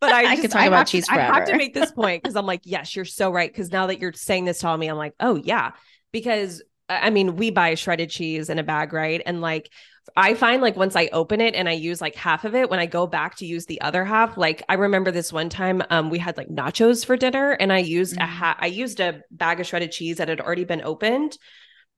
but 0.00 0.12
I, 0.12 0.32
I 0.32 0.36
could 0.36 0.50
talk 0.50 0.62
I 0.62 0.66
about 0.66 0.86
cheese 0.86 1.06
to, 1.06 1.14
I 1.14 1.18
have 1.18 1.46
to 1.46 1.56
make 1.56 1.74
this 1.74 1.92
point 1.92 2.22
because 2.22 2.36
I'm 2.36 2.46
like, 2.46 2.62
yes, 2.64 2.94
you're 2.96 3.04
so 3.04 3.30
right. 3.30 3.50
Because 3.50 3.70
now 3.70 3.86
that 3.86 3.98
you're 4.00 4.12
saying 4.12 4.44
this 4.44 4.58
to 4.60 4.76
me, 4.76 4.88
I'm 4.88 4.96
like, 4.96 5.14
oh 5.20 5.36
yeah. 5.36 5.72
Because 6.12 6.62
I 6.88 7.10
mean, 7.10 7.36
we 7.36 7.50
buy 7.50 7.74
shredded 7.74 8.10
cheese 8.10 8.50
in 8.50 8.58
a 8.58 8.62
bag, 8.62 8.92
right? 8.92 9.22
And 9.24 9.40
like 9.40 9.70
I 10.16 10.34
find 10.34 10.60
like 10.60 10.76
once 10.76 10.96
I 10.96 11.08
open 11.12 11.40
it 11.40 11.54
and 11.54 11.68
I 11.68 11.72
use 11.72 12.00
like 12.00 12.14
half 12.14 12.44
of 12.44 12.54
it, 12.54 12.68
when 12.70 12.78
I 12.78 12.86
go 12.86 13.06
back 13.06 13.36
to 13.36 13.46
use 13.46 13.66
the 13.66 13.80
other 13.80 14.04
half, 14.04 14.36
like 14.36 14.62
I 14.68 14.74
remember 14.74 15.10
this 15.10 15.32
one 15.32 15.48
time 15.48 15.82
um, 15.90 16.10
we 16.10 16.18
had 16.18 16.36
like 16.36 16.48
nachos 16.48 17.04
for 17.04 17.16
dinner 17.16 17.52
and 17.52 17.72
I 17.72 17.78
used 17.78 18.14
mm-hmm. 18.14 18.22
a 18.22 18.26
ha- 18.26 18.56
I 18.58 18.66
used 18.66 19.00
a 19.00 19.22
bag 19.30 19.60
of 19.60 19.66
shredded 19.66 19.92
cheese 19.92 20.18
that 20.18 20.28
had 20.28 20.40
already 20.40 20.64
been 20.64 20.82
opened 20.82 21.38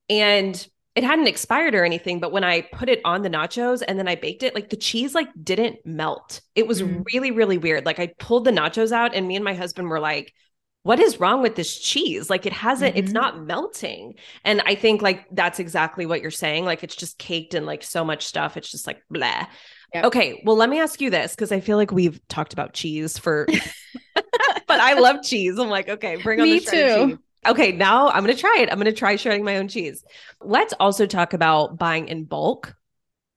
and 0.09 0.67
it 0.97 1.03
hadn't 1.03 1.27
expired 1.27 1.75
or 1.75 1.85
anything, 1.85 2.19
but 2.19 2.31
when 2.31 2.43
I 2.43 2.61
put 2.61 2.89
it 2.89 3.01
on 3.05 3.21
the 3.21 3.29
nachos 3.29 3.83
and 3.87 3.99
then 3.99 4.07
I 4.07 4.15
baked 4.15 4.41
it, 4.41 4.55
like 4.55 4.71
the 4.71 4.75
cheese 4.75 5.13
like 5.13 5.27
didn't 5.41 5.85
melt. 5.85 6.41
It 6.55 6.65
was 6.65 6.81
mm. 6.81 7.03
really, 7.13 7.29
really 7.29 7.59
weird. 7.59 7.85
Like 7.85 7.99
I 7.99 8.07
pulled 8.17 8.45
the 8.45 8.51
nachos 8.51 8.91
out 8.91 9.13
and 9.13 9.27
me 9.27 9.35
and 9.35 9.45
my 9.45 9.53
husband 9.53 9.89
were 9.89 9.99
like, 9.99 10.33
what 10.81 10.99
is 10.99 11.19
wrong 11.19 11.43
with 11.43 11.55
this 11.55 11.77
cheese? 11.77 12.31
Like 12.31 12.47
it 12.47 12.53
hasn't, 12.53 12.95
mm-hmm. 12.95 13.05
it's 13.05 13.13
not 13.13 13.45
melting. 13.45 14.15
And 14.43 14.59
I 14.65 14.73
think 14.73 15.03
like 15.03 15.27
that's 15.31 15.59
exactly 15.59 16.07
what 16.07 16.19
you're 16.19 16.31
saying. 16.31 16.65
Like 16.65 16.83
it's 16.83 16.95
just 16.95 17.19
caked 17.19 17.53
in 17.53 17.67
like 17.67 17.83
so 17.83 18.03
much 18.03 18.25
stuff. 18.25 18.57
It's 18.57 18.71
just 18.71 18.87
like 18.87 19.03
blah. 19.07 19.45
Yep. 19.93 20.05
Okay. 20.05 20.41
Well, 20.45 20.55
let 20.55 20.67
me 20.67 20.79
ask 20.79 20.99
you 20.99 21.11
this 21.11 21.35
because 21.35 21.51
I 21.51 21.59
feel 21.59 21.77
like 21.77 21.91
we've 21.91 22.19
talked 22.27 22.53
about 22.53 22.73
cheese 22.73 23.19
for, 23.19 23.45
but 24.15 24.79
I 24.79 24.95
love 24.95 25.17
cheese. 25.23 25.59
I'm 25.59 25.69
like, 25.69 25.89
okay, 25.89 26.15
bring 26.15 26.41
on 26.41 26.49
me 26.49 26.57
the 26.57 26.71
too. 26.71 27.19
Okay, 27.47 27.71
now 27.71 28.09
I'm 28.09 28.23
going 28.23 28.35
to 28.35 28.39
try 28.39 28.57
it. 28.59 28.69
I'm 28.69 28.77
going 28.77 28.85
to 28.85 28.91
try 28.91 29.15
shredding 29.15 29.45
my 29.45 29.57
own 29.57 29.67
cheese. 29.67 30.03
Let's 30.41 30.73
also 30.79 31.05
talk 31.05 31.33
about 31.33 31.77
buying 31.77 32.07
in 32.09 32.25
bulk 32.25 32.75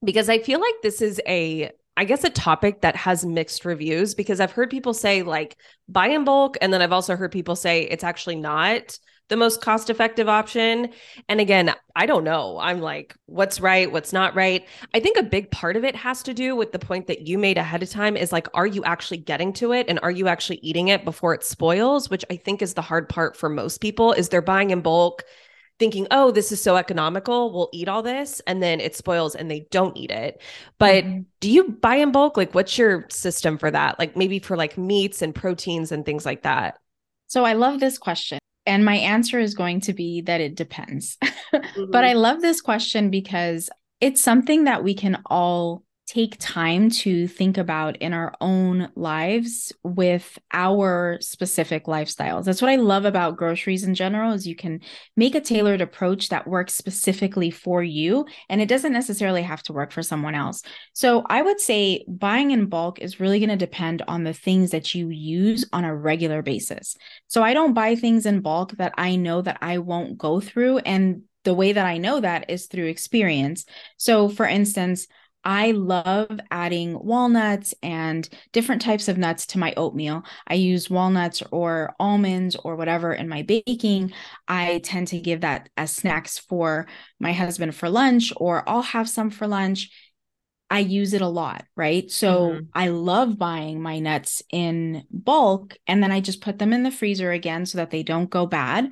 because 0.05 0.29
I 0.29 0.39
feel 0.39 0.61
like 0.61 0.75
this 0.83 1.01
is 1.01 1.21
a 1.27 1.71
I 1.97 2.05
guess 2.05 2.25
a 2.25 2.31
topic 2.31 2.81
that 2.81 2.97
has 2.97 3.27
mixed 3.27 3.65
reviews 3.67 4.15
because 4.15 4.41
I've 4.41 4.53
heard 4.53 4.71
people 4.71 4.95
say 4.95 5.23
like 5.23 5.57
buy 5.87 6.09
in 6.09 6.25
bulk 6.25 6.57
and 6.63 6.73
then 6.73 6.81
I've 6.81 6.93
also 6.93 7.15
heard 7.15 7.31
people 7.31 7.57
say 7.57 7.83
it's 7.83 8.05
actually 8.05 8.37
not 8.37 8.99
the 9.31 9.37
most 9.37 9.63
cost 9.63 9.89
effective 9.89 10.29
option. 10.29 10.91
And 11.29 11.41
again, 11.41 11.75
I 11.97 12.05
don't 12.05 12.25
know. 12.25 12.59
I'm 12.61 12.81
like, 12.81 13.15
what's 13.27 13.61
right? 13.61 13.91
What's 13.91 14.13
not 14.13 14.35
right? 14.35 14.67
I 14.93 15.01
think 15.01 15.17
a 15.17 15.23
big 15.23 15.51
part 15.51 15.77
of 15.77 15.85
it 15.85 15.97
has 15.97 16.23
to 16.25 16.35
do 16.35 16.55
with 16.55 16.73
the 16.73 16.79
point 16.79 17.07
that 17.07 17.27
you 17.27 17.39
made 17.39 17.57
ahead 17.57 17.83
of 17.83 17.89
time 17.89 18.17
is 18.17 18.33
like, 18.33 18.49
are 18.53 18.67
you 18.67 18.85
actually 18.85 19.19
getting 19.19 19.53
to 19.55 19.73
it? 19.73 19.87
And 19.89 19.99
are 20.03 20.11
you 20.11 20.29
actually 20.29 20.59
eating 20.63 20.89
it 20.89 21.05
before 21.05 21.33
it 21.33 21.45
spoils? 21.45 22.11
Which 22.11 22.25
I 22.31 22.37
think 22.37 22.61
is 22.61 22.75
the 22.75 22.83
hard 22.83 23.09
part 23.09 23.37
for 23.37 23.49
most 23.49 23.81
people 23.81 24.13
is 24.13 24.29
they're 24.29 24.43
buying 24.43 24.71
in 24.71 24.83
bulk 24.83 25.25
thinking, 25.79 26.07
oh, 26.11 26.31
this 26.31 26.53
is 26.53 26.63
so 26.63 26.77
economical, 26.77 27.53
we'll 27.53 27.71
eat 27.73 27.89
all 27.89 28.03
this, 28.03 28.41
and 28.47 28.63
then 28.63 28.81
it 28.81 28.95
spoils 28.95 29.35
and 29.35 29.51
they 29.51 29.67
don't 29.71 29.97
eat 29.97 30.11
it. 30.11 30.43
But 30.79 31.05
mm-hmm. 31.05 31.21
do 31.41 31.51
you 31.51 31.71
buy 31.71 31.95
in 31.95 32.13
bulk? 32.13 32.37
Like, 32.37 32.55
what's 32.55 32.77
your 32.77 33.07
system 33.09 33.57
for 33.57 33.71
that? 33.71 33.99
Like, 33.99 34.15
maybe 34.15 34.41
for 34.41 34.57
like 34.59 34.77
meats 34.77 35.23
and 35.23 35.35
proteins 35.35 35.91
and 35.91 36.05
things 36.05 36.27
like 36.27 36.43
that? 36.43 36.79
So, 37.29 37.45
I 37.45 37.55
love 37.55 37.81
this 37.81 37.97
question. 37.97 38.40
And 38.67 38.85
my 38.85 38.97
answer 38.97 39.39
is 39.39 39.55
going 39.55 39.81
to 39.83 39.93
be 39.93 40.21
that 40.23 40.41
it 40.41 40.55
depends. 40.55 41.17
mm-hmm. 41.23 41.91
But 41.91 42.05
I 42.05 42.13
love 42.13 42.41
this 42.41 42.61
question 42.61 43.11
because 43.11 43.71
it's 44.01 44.23
something 44.23 44.65
that 44.65 44.85
we 44.85 44.95
can 44.95 45.23
all 45.27 45.83
take 46.11 46.35
time 46.41 46.91
to 46.91 47.29
think 47.29 47.57
about 47.57 47.97
in 47.99 48.13
our 48.13 48.35
own 48.41 48.91
lives 48.97 49.73
with 49.85 50.41
our 50.53 51.17
specific 51.21 51.85
lifestyles. 51.85 52.45
That's 52.45 52.61
what 52.61 52.73
I 52.73 52.77
love 52.77 53.05
about 53.05 53.37
groceries 53.37 53.85
in 53.85 53.95
general 53.95 54.33
is 54.33 54.45
you 54.45 54.57
can 54.57 54.81
make 55.17 55.37
a 55.37 55.41
tailored 55.41 55.81
approach 55.81 56.31
that 56.31 56.49
works 56.49 56.75
specifically 56.75 57.53
for 57.53 57.85
you 57.85 58.27
and 58.49 58.61
it 58.61 58.69
doesn't 58.69 58.93
necessarily 58.93 59.43
have 59.43 59.63
to 59.65 59.73
work 59.73 59.93
for 59.93 60.03
someone 60.03 60.35
else. 60.35 60.63
So 60.95 61.23
I 61.31 61.43
would 61.43 61.61
say 61.61 62.05
buying 62.09 62.51
in 62.51 62.67
bulk 62.67 62.99
is 62.99 63.21
really 63.21 63.39
going 63.39 63.51
to 63.51 63.57
depend 63.57 64.03
on 64.09 64.25
the 64.25 64.35
things 64.35 64.71
that 64.73 64.93
you 64.93 65.11
use 65.11 65.65
on 65.73 65.85
a 65.85 65.95
regular 65.95 66.43
basis. 66.43 66.97
So 67.29 67.45
I 67.45 67.55
don't 67.55 67.73
buy 67.73 67.95
things 67.95 68.27
in 68.27 68.41
bulk 68.41 68.73
that 68.79 68.95
I 68.99 69.15
know 69.15 69.43
that 69.43 69.59
I 69.63 69.79
won't 69.79 70.19
go 70.19 70.41
through 70.41 70.79
and 70.79 71.23
the 71.45 71.55
way 71.55 71.73
that 71.73 71.87
I 71.87 71.99
know 71.99 72.21
that 72.21 72.51
is 72.51 72.67
through 72.67 72.87
experience. 72.87 73.65
So, 73.97 74.29
for 74.29 74.47
instance, 74.47 75.07
I 75.45 75.71
love 75.71 76.39
adding 76.51 76.99
walnuts 77.03 77.75
and 77.83 78.29
different 78.53 78.83
types 78.83 79.09
of 79.09 79.17
nuts 79.17 79.47
to 79.49 79.59
my 79.59 79.73
oatmeal. 79.77 80.23
I 80.47 80.55
use 80.55 80.91
walnuts 80.91 81.43
or 81.51 81.95
almonds 81.99 82.57
or 82.57 82.77
whatever 82.77 83.13
in 83.13 83.29
my 83.29 83.43
baking. 83.43 84.13
I 84.47 84.81
tend 84.85 85.09
to 85.09 85.21
give 85.21 85.41
that 85.41 85.71
as 85.77 85.93
snacks 85.93 86.39
for 86.39 86.87
my 87.19 87.33
husband 87.33 87.75
for 87.75 87.89
lunch, 87.89 88.33
or 88.37 88.69
I'll 88.69 88.83
have 88.83 89.09
some 89.09 89.31
for 89.31 89.47
lunch. 89.47 89.91
I 90.69 90.81
use 90.81 91.15
it 91.15 91.23
a 91.23 91.29
lot, 91.29 91.65
right? 91.75 92.09
So 92.11 92.51
mm-hmm. 92.51 92.65
I 92.75 92.89
love 92.89 93.39
buying 93.39 93.81
my 93.81 93.99
nuts 93.99 94.43
in 94.53 95.05
bulk 95.11 95.77
and 95.87 96.03
then 96.03 96.13
I 96.13 96.21
just 96.21 96.43
put 96.43 96.59
them 96.59 96.73
in 96.73 96.85
the 96.85 96.93
freezer 96.93 97.33
again 97.33 97.67
so 97.67 97.79
that 97.79 97.91
they 97.91 98.05
don't 98.05 98.31
go 98.31 98.47
bad. 98.47 98.91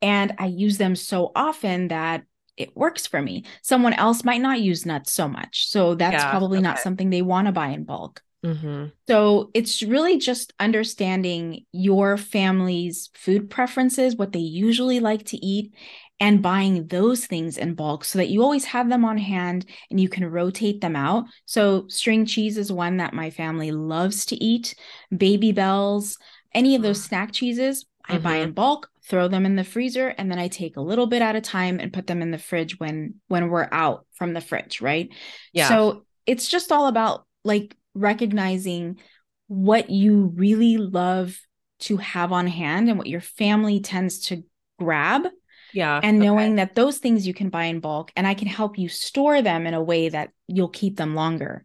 And 0.00 0.32
I 0.38 0.46
use 0.46 0.78
them 0.78 0.96
so 0.96 1.32
often 1.34 1.88
that 1.88 2.22
it 2.58 2.76
works 2.76 3.06
for 3.06 3.22
me. 3.22 3.44
Someone 3.62 3.94
else 3.94 4.24
might 4.24 4.40
not 4.40 4.60
use 4.60 4.84
nuts 4.84 5.12
so 5.12 5.28
much. 5.28 5.68
So 5.68 5.94
that's 5.94 6.22
yeah, 6.22 6.30
probably 6.30 6.58
okay. 6.58 6.64
not 6.64 6.80
something 6.80 7.08
they 7.08 7.22
want 7.22 7.46
to 7.46 7.52
buy 7.52 7.68
in 7.68 7.84
bulk. 7.84 8.22
Mm-hmm. 8.44 8.86
So 9.08 9.50
it's 9.54 9.82
really 9.82 10.18
just 10.18 10.52
understanding 10.60 11.64
your 11.72 12.16
family's 12.16 13.10
food 13.14 13.50
preferences, 13.50 14.16
what 14.16 14.32
they 14.32 14.38
usually 14.38 15.00
like 15.00 15.24
to 15.26 15.44
eat, 15.44 15.72
and 16.20 16.42
buying 16.42 16.86
those 16.88 17.26
things 17.26 17.58
in 17.58 17.74
bulk 17.74 18.04
so 18.04 18.18
that 18.18 18.28
you 18.28 18.42
always 18.42 18.64
have 18.64 18.88
them 18.88 19.04
on 19.04 19.18
hand 19.18 19.66
and 19.90 20.00
you 20.00 20.08
can 20.08 20.28
rotate 20.28 20.80
them 20.80 20.96
out. 20.96 21.26
So 21.46 21.86
string 21.88 22.26
cheese 22.26 22.58
is 22.58 22.72
one 22.72 22.96
that 22.96 23.14
my 23.14 23.30
family 23.30 23.70
loves 23.70 24.26
to 24.26 24.36
eat, 24.36 24.74
Babybels, 25.12 26.16
any 26.54 26.74
of 26.74 26.82
those 26.82 27.00
mm. 27.00 27.08
snack 27.08 27.32
cheeses. 27.32 27.86
I 28.04 28.14
mm-hmm. 28.14 28.22
buy 28.22 28.36
in 28.36 28.52
bulk, 28.52 28.88
throw 29.08 29.28
them 29.28 29.46
in 29.46 29.56
the 29.56 29.64
freezer, 29.64 30.08
and 30.08 30.30
then 30.30 30.38
I 30.38 30.48
take 30.48 30.76
a 30.76 30.82
little 30.82 31.06
bit 31.06 31.22
at 31.22 31.36
a 31.36 31.40
time 31.40 31.80
and 31.80 31.92
put 31.92 32.06
them 32.06 32.22
in 32.22 32.30
the 32.30 32.38
fridge 32.38 32.78
when 32.78 33.14
when 33.28 33.48
we're 33.48 33.68
out 33.72 34.06
from 34.14 34.34
the 34.34 34.40
fridge, 34.40 34.80
right? 34.80 35.08
Yeah. 35.52 35.68
So 35.68 36.04
it's 36.26 36.48
just 36.48 36.70
all 36.70 36.86
about 36.86 37.24
like 37.44 37.76
recognizing 37.94 38.98
what 39.46 39.90
you 39.90 40.32
really 40.36 40.76
love 40.76 41.38
to 41.80 41.96
have 41.96 42.32
on 42.32 42.46
hand 42.46 42.88
and 42.88 42.98
what 42.98 43.06
your 43.06 43.20
family 43.20 43.80
tends 43.80 44.26
to 44.26 44.44
grab. 44.78 45.26
Yeah. 45.72 46.00
And 46.02 46.18
knowing 46.18 46.52
okay. 46.52 46.56
that 46.56 46.74
those 46.74 46.98
things 46.98 47.26
you 47.26 47.34
can 47.34 47.50
buy 47.50 47.64
in 47.64 47.80
bulk 47.80 48.10
and 48.16 48.26
I 48.26 48.34
can 48.34 48.48
help 48.48 48.78
you 48.78 48.88
store 48.88 49.42
them 49.42 49.66
in 49.66 49.74
a 49.74 49.82
way 49.82 50.08
that 50.08 50.30
you'll 50.46 50.68
keep 50.68 50.96
them 50.96 51.14
longer. 51.14 51.62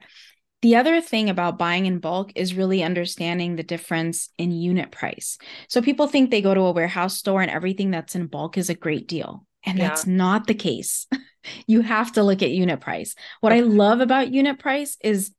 The 0.64 0.78
other 0.78 1.02
thing 1.02 1.30
about 1.30 1.58
buying 1.58 1.88
in 1.88 2.00
bulk 2.00 2.32
is 2.36 2.56
really 2.56 2.84
understanding 2.84 3.58
the 3.58 3.64
difference 3.64 4.30
in 4.38 4.54
unit 4.54 4.92
price. 4.92 5.38
So 5.68 5.82
people 5.82 6.08
think 6.08 6.32
they 6.32 6.42
go 6.42 6.54
to 6.54 6.62
a 6.62 6.72
warehouse 6.72 7.18
store 7.18 7.42
and 7.42 7.52
everything 7.52 7.92
that's 7.92 8.16
in 8.16 8.28
bulk 8.28 8.58
is 8.58 8.70
a 8.70 8.74
great 8.74 9.10
deal. 9.10 9.46
And 9.66 9.78
yeah. 9.78 9.90
that's 9.90 10.08
not 10.08 10.48
the 10.48 10.54
case. 10.54 11.06
you 11.68 11.82
have 11.82 12.14
to 12.14 12.24
look 12.24 12.42
at 12.42 12.52
unit 12.52 12.80
price. 12.80 13.14
What 13.42 13.52
okay. 13.52 13.60
I 13.60 13.66
love 13.66 14.00
about 14.00 14.34
unit 14.34 14.58
price 14.58 14.96
is 15.04 15.34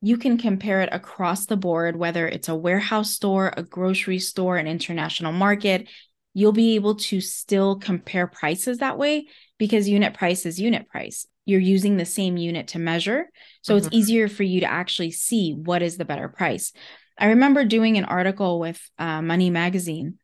you 0.00 0.16
can 0.16 0.38
compare 0.38 0.80
it 0.80 0.88
across 0.92 1.44
the 1.44 1.58
board, 1.58 1.96
whether 1.96 2.26
it's 2.26 2.48
a 2.48 2.56
warehouse 2.56 3.10
store, 3.10 3.52
a 3.54 3.62
grocery 3.62 4.18
store, 4.18 4.56
an 4.56 4.66
international 4.66 5.32
market. 5.32 5.88
You'll 6.32 6.52
be 6.52 6.76
able 6.76 6.94
to 6.94 7.20
still 7.20 7.76
compare 7.76 8.26
prices 8.26 8.78
that 8.78 8.96
way 8.96 9.26
because 9.58 9.90
unit 9.90 10.14
price 10.14 10.46
is 10.46 10.58
unit 10.58 10.88
price 10.88 11.26
you're 11.50 11.60
using 11.60 11.96
the 11.96 12.04
same 12.04 12.36
unit 12.36 12.68
to 12.68 12.78
measure. 12.78 13.26
So 13.62 13.74
mm-hmm. 13.74 13.86
it's 13.86 13.94
easier 13.94 14.28
for 14.28 14.42
you 14.42 14.60
to 14.60 14.70
actually 14.70 15.10
see 15.10 15.52
what 15.52 15.82
is 15.82 15.96
the 15.96 16.04
better 16.04 16.28
price. 16.28 16.72
I 17.18 17.26
remember 17.26 17.64
doing 17.64 17.98
an 17.98 18.04
article 18.04 18.58
with 18.58 18.80
uh, 18.98 19.20
Money 19.20 19.50
Magazine, 19.50 20.18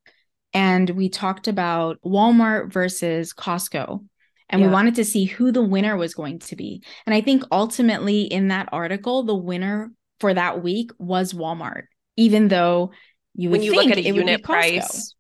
and 0.54 0.88
we 0.88 1.10
talked 1.10 1.48
about 1.48 1.98
Walmart 2.04 2.72
versus 2.72 3.34
Costco. 3.34 4.04
And 4.48 4.60
yeah. 4.60 4.68
we 4.68 4.72
wanted 4.72 4.94
to 4.94 5.04
see 5.04 5.24
who 5.24 5.50
the 5.50 5.62
winner 5.62 5.96
was 5.96 6.14
going 6.14 6.38
to 6.38 6.56
be. 6.56 6.82
And 7.04 7.12
I 7.12 7.20
think 7.20 7.42
ultimately 7.50 8.22
in 8.22 8.48
that 8.48 8.68
article, 8.70 9.24
the 9.24 9.34
winner 9.34 9.90
for 10.20 10.32
that 10.32 10.62
week 10.62 10.92
was 10.98 11.32
Walmart, 11.32 11.86
even 12.16 12.46
though 12.46 12.92
you 13.34 13.50
when 13.50 13.62
you 13.62 13.74
look 13.74 13.90
at 13.90 13.98
a 13.98 14.02
unit 14.02 14.44
price, 14.44 15.14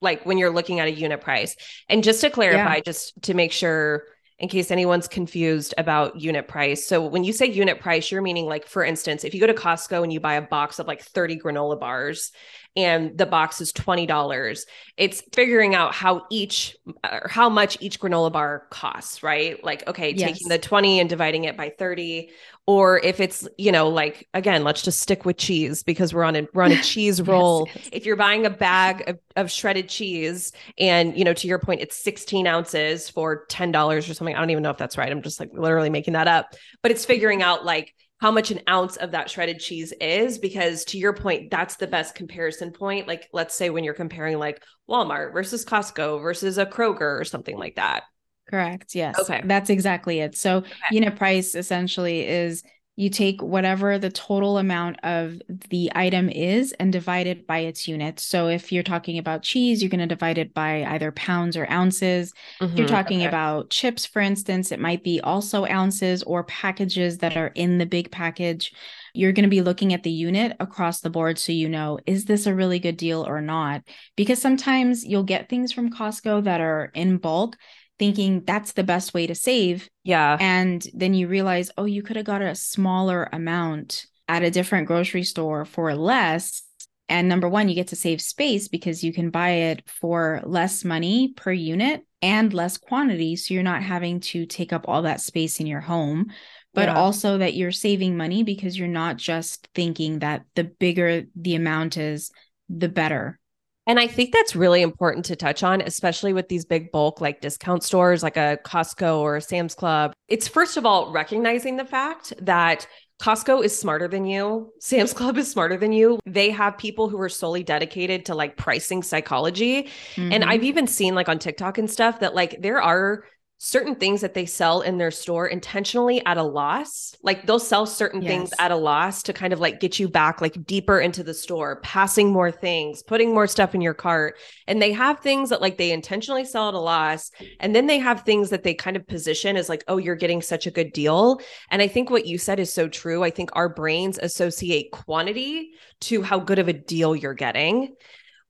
like 0.00 0.24
when 0.24 0.38
you're 0.38 0.50
looking 0.50 0.80
at 0.80 0.88
a 0.88 0.92
unit 0.92 1.20
price. 1.20 1.56
And 1.88 2.02
just 2.02 2.22
to 2.22 2.30
clarify, 2.30 2.76
yeah. 2.76 2.82
just 2.84 3.20
to 3.24 3.34
make 3.34 3.52
sure 3.52 4.04
in 4.40 4.48
case 4.48 4.70
anyone's 4.70 5.06
confused 5.06 5.74
about 5.76 6.18
unit 6.18 6.48
price. 6.48 6.86
So 6.86 7.04
when 7.04 7.24
you 7.24 7.32
say 7.32 7.46
unit 7.46 7.78
price, 7.78 8.10
you're 8.10 8.22
meaning 8.22 8.46
like, 8.46 8.66
for 8.66 8.82
instance, 8.82 9.22
if 9.22 9.34
you 9.34 9.40
go 9.40 9.46
to 9.46 9.54
Costco 9.54 10.02
and 10.02 10.10
you 10.10 10.18
buy 10.18 10.34
a 10.34 10.42
box 10.42 10.78
of 10.78 10.86
like 10.86 11.02
30 11.02 11.38
granola 11.38 11.78
bars 11.78 12.32
and 12.76 13.16
the 13.18 13.26
box 13.26 13.60
is 13.60 13.72
$20, 13.72 14.60
it's 14.96 15.22
figuring 15.32 15.74
out 15.74 15.94
how 15.94 16.26
each 16.30 16.76
or 17.04 17.28
how 17.28 17.48
much 17.48 17.76
each 17.80 18.00
granola 18.00 18.32
bar 18.32 18.66
costs, 18.70 19.22
right? 19.22 19.62
Like, 19.64 19.86
okay, 19.88 20.12
yes. 20.12 20.30
taking 20.30 20.48
the 20.48 20.58
20 20.58 21.00
and 21.00 21.08
dividing 21.08 21.44
it 21.44 21.56
by 21.56 21.70
30 21.70 22.30
or 22.66 23.00
if 23.00 23.18
it's 23.18 23.48
you 23.58 23.72
know 23.72 23.88
like 23.88 24.28
again 24.32 24.62
let's 24.62 24.82
just 24.82 25.00
stick 25.00 25.24
with 25.24 25.36
cheese 25.36 25.82
because 25.82 26.14
we're 26.14 26.22
on 26.22 26.36
a 26.36 26.46
we're 26.54 26.62
on 26.62 26.70
a 26.70 26.82
cheese 26.82 27.20
roll 27.20 27.66
yes, 27.66 27.76
yes. 27.76 27.88
if 27.92 28.06
you're 28.06 28.16
buying 28.16 28.46
a 28.46 28.50
bag 28.50 29.08
of, 29.08 29.18
of, 29.34 29.50
shredded 29.50 29.88
cheese 29.88 30.52
and 30.78 31.18
you 31.18 31.24
know 31.24 31.34
to 31.34 31.48
your 31.48 31.58
point 31.58 31.80
it's 31.80 31.96
16 31.96 32.46
ounces 32.46 33.08
for 33.08 33.44
$10 33.48 33.74
or 33.74 34.02
something 34.02 34.36
i 34.36 34.38
don't 34.38 34.50
even 34.50 34.62
know 34.62 34.70
if 34.70 34.78
that's 34.78 34.96
right 34.96 35.10
i'm 35.10 35.22
just 35.22 35.40
like 35.40 35.50
literally 35.52 35.90
making 35.90 36.12
that 36.12 36.28
up 36.28 36.54
but 36.82 36.92
it's 36.92 37.04
figuring 37.04 37.42
out 37.42 37.64
like 37.64 37.92
how 38.20 38.30
much 38.30 38.50
an 38.50 38.60
ounce 38.68 38.96
of 38.96 39.12
that 39.12 39.30
shredded 39.30 39.58
cheese 39.58 39.92
is 40.00 40.38
because 40.38 40.84
to 40.84 40.98
your 40.98 41.12
point 41.12 41.50
that's 41.50 41.76
the 41.76 41.86
best 41.86 42.14
comparison 42.14 42.70
point 42.70 43.08
like 43.08 43.28
let's 43.32 43.54
say 43.54 43.70
when 43.70 43.84
you're 43.84 43.94
comparing 43.94 44.38
like 44.38 44.62
walmart 44.88 45.32
versus 45.32 45.64
costco 45.64 46.20
versus 46.22 46.58
a 46.58 46.66
kroger 46.66 47.20
or 47.20 47.24
something 47.24 47.56
like 47.56 47.76
that 47.76 48.04
Correct. 48.50 48.96
Yes. 48.96 49.16
Okay. 49.16 49.40
That's 49.44 49.70
exactly 49.70 50.18
it. 50.18 50.36
So 50.36 50.56
okay. 50.56 50.70
unit 50.90 51.14
price 51.16 51.54
essentially 51.54 52.26
is 52.26 52.64
you 53.00 53.08
take 53.08 53.40
whatever 53.40 53.96
the 53.96 54.10
total 54.10 54.58
amount 54.58 54.98
of 55.02 55.40
the 55.70 55.90
item 55.94 56.28
is 56.28 56.72
and 56.72 56.92
divide 56.92 57.26
it 57.26 57.46
by 57.46 57.60
its 57.60 57.88
units. 57.88 58.22
So 58.22 58.48
if 58.48 58.70
you're 58.70 58.82
talking 58.82 59.16
about 59.16 59.42
cheese, 59.42 59.82
you're 59.82 59.88
going 59.88 60.00
to 60.00 60.06
divide 60.06 60.36
it 60.36 60.52
by 60.52 60.84
either 60.84 61.10
pounds 61.10 61.56
or 61.56 61.66
ounces. 61.70 62.34
Mm-hmm, 62.60 62.64
if 62.64 62.78
you're 62.78 62.86
mm-hmm. 62.86 62.94
talking 62.94 63.20
okay. 63.20 63.28
about 63.28 63.70
chips, 63.70 64.04
for 64.04 64.20
instance, 64.20 64.70
it 64.70 64.80
might 64.80 65.02
be 65.02 65.18
also 65.22 65.64
ounces 65.64 66.22
or 66.24 66.44
packages 66.44 67.16
that 67.18 67.38
are 67.38 67.52
in 67.54 67.78
the 67.78 67.86
big 67.86 68.10
package. 68.10 68.74
You're 69.14 69.32
going 69.32 69.44
to 69.44 69.48
be 69.48 69.62
looking 69.62 69.94
at 69.94 70.02
the 70.02 70.10
unit 70.10 70.54
across 70.60 71.00
the 71.00 71.08
board 71.08 71.38
so 71.38 71.52
you 71.52 71.70
know, 71.70 71.98
is 72.04 72.26
this 72.26 72.44
a 72.44 72.54
really 72.54 72.80
good 72.80 72.98
deal 72.98 73.26
or 73.26 73.40
not? 73.40 73.82
Because 74.14 74.42
sometimes 74.42 75.06
you'll 75.06 75.22
get 75.22 75.48
things 75.48 75.72
from 75.72 75.90
Costco 75.90 76.44
that 76.44 76.60
are 76.60 76.90
in 76.94 77.16
bulk 77.16 77.56
thinking 78.00 78.42
that's 78.46 78.72
the 78.72 78.82
best 78.82 79.12
way 79.12 79.26
to 79.26 79.34
save. 79.34 79.88
Yeah. 80.04 80.38
And 80.40 80.84
then 80.94 81.12
you 81.12 81.28
realize, 81.28 81.70
oh, 81.76 81.84
you 81.84 82.02
could 82.02 82.16
have 82.16 82.24
got 82.24 82.40
a 82.40 82.54
smaller 82.54 83.28
amount 83.30 84.06
at 84.26 84.42
a 84.42 84.50
different 84.50 84.86
grocery 84.86 85.22
store 85.22 85.66
for 85.66 85.94
less. 85.94 86.62
And 87.10 87.28
number 87.28 87.46
one, 87.46 87.68
you 87.68 87.74
get 87.74 87.88
to 87.88 87.96
save 87.96 88.22
space 88.22 88.68
because 88.68 89.04
you 89.04 89.12
can 89.12 89.28
buy 89.28 89.50
it 89.50 89.82
for 89.86 90.40
less 90.44 90.82
money 90.82 91.34
per 91.36 91.52
unit 91.52 92.06
and 92.22 92.54
less 92.54 92.78
quantity. 92.78 93.36
So 93.36 93.52
you're 93.52 93.62
not 93.62 93.82
having 93.82 94.20
to 94.20 94.46
take 94.46 94.72
up 94.72 94.88
all 94.88 95.02
that 95.02 95.20
space 95.20 95.60
in 95.60 95.66
your 95.66 95.80
home, 95.80 96.32
but 96.72 96.88
yeah. 96.88 96.96
also 96.96 97.36
that 97.36 97.52
you're 97.52 97.70
saving 97.70 98.16
money 98.16 98.44
because 98.44 98.78
you're 98.78 98.88
not 98.88 99.18
just 99.18 99.68
thinking 99.74 100.20
that 100.20 100.44
the 100.54 100.64
bigger 100.64 101.24
the 101.36 101.54
amount 101.54 101.98
is, 101.98 102.30
the 102.70 102.88
better 102.88 103.38
and 103.86 103.98
I 103.98 104.06
think 104.06 104.32
that's 104.32 104.54
really 104.54 104.82
important 104.82 105.24
to 105.26 105.36
touch 105.36 105.62
on, 105.62 105.80
especially 105.80 106.32
with 106.32 106.48
these 106.48 106.64
big 106.64 106.92
bulk 106.92 107.20
like 107.20 107.40
discount 107.40 107.82
stores 107.82 108.22
like 108.22 108.36
a 108.36 108.58
Costco 108.64 109.18
or 109.18 109.36
a 109.36 109.40
Sam's 109.40 109.74
Club. 109.74 110.12
It's 110.28 110.46
first 110.46 110.76
of 110.76 110.86
all 110.86 111.12
recognizing 111.12 111.76
the 111.76 111.84
fact 111.84 112.32
that 112.42 112.86
Costco 113.20 113.64
is 113.64 113.78
smarter 113.78 114.08
than 114.08 114.24
you. 114.24 114.72
Sam's 114.80 115.12
Club 115.12 115.36
is 115.36 115.50
smarter 115.50 115.76
than 115.76 115.92
you. 115.92 116.18
They 116.24 116.50
have 116.50 116.78
people 116.78 117.08
who 117.08 117.20
are 117.20 117.28
solely 117.28 117.62
dedicated 117.62 118.26
to 118.26 118.34
like 118.34 118.56
pricing 118.56 119.02
psychology. 119.02 119.84
Mm-hmm. 120.14 120.32
And 120.32 120.44
I've 120.44 120.64
even 120.64 120.86
seen 120.86 121.14
like 121.14 121.28
on 121.28 121.38
TikTok 121.38 121.78
and 121.78 121.90
stuff 121.90 122.20
that 122.20 122.34
like 122.34 122.62
there 122.62 122.80
are 122.80 123.24
certain 123.62 123.94
things 123.94 124.22
that 124.22 124.32
they 124.32 124.46
sell 124.46 124.80
in 124.80 124.96
their 124.96 125.10
store 125.10 125.46
intentionally 125.46 126.24
at 126.24 126.38
a 126.38 126.42
loss. 126.42 127.14
Like 127.22 127.46
they'll 127.46 127.58
sell 127.58 127.84
certain 127.84 128.22
yes. 128.22 128.30
things 128.30 128.50
at 128.58 128.70
a 128.70 128.76
loss 128.76 129.22
to 129.24 129.34
kind 129.34 129.52
of 129.52 129.60
like 129.60 129.80
get 129.80 129.98
you 129.98 130.08
back 130.08 130.40
like 130.40 130.64
deeper 130.64 130.98
into 130.98 131.22
the 131.22 131.34
store, 131.34 131.78
passing 131.82 132.32
more 132.32 132.50
things, 132.50 133.02
putting 133.02 133.34
more 133.34 133.46
stuff 133.46 133.74
in 133.74 133.82
your 133.82 133.92
cart. 133.92 134.38
And 134.66 134.80
they 134.80 134.92
have 134.92 135.20
things 135.20 135.50
that 135.50 135.60
like 135.60 135.76
they 135.76 135.92
intentionally 135.92 136.46
sell 136.46 136.68
at 136.68 136.74
a 136.74 136.80
loss. 136.80 137.30
And 137.60 137.76
then 137.76 137.86
they 137.86 137.98
have 137.98 138.22
things 138.22 138.48
that 138.48 138.62
they 138.62 138.72
kind 138.72 138.96
of 138.96 139.06
position 139.06 139.58
as 139.58 139.68
like, 139.68 139.84
oh, 139.88 139.98
you're 139.98 140.16
getting 140.16 140.40
such 140.40 140.66
a 140.66 140.70
good 140.70 140.94
deal. 140.94 141.38
And 141.68 141.82
I 141.82 141.86
think 141.86 142.08
what 142.08 142.24
you 142.24 142.38
said 142.38 142.60
is 142.60 142.72
so 142.72 142.88
true. 142.88 143.22
I 143.22 143.30
think 143.30 143.50
our 143.52 143.68
brains 143.68 144.16
associate 144.16 144.90
quantity 144.90 145.72
to 146.00 146.22
how 146.22 146.38
good 146.38 146.58
of 146.58 146.68
a 146.68 146.72
deal 146.72 147.14
you're 147.14 147.34
getting 147.34 147.94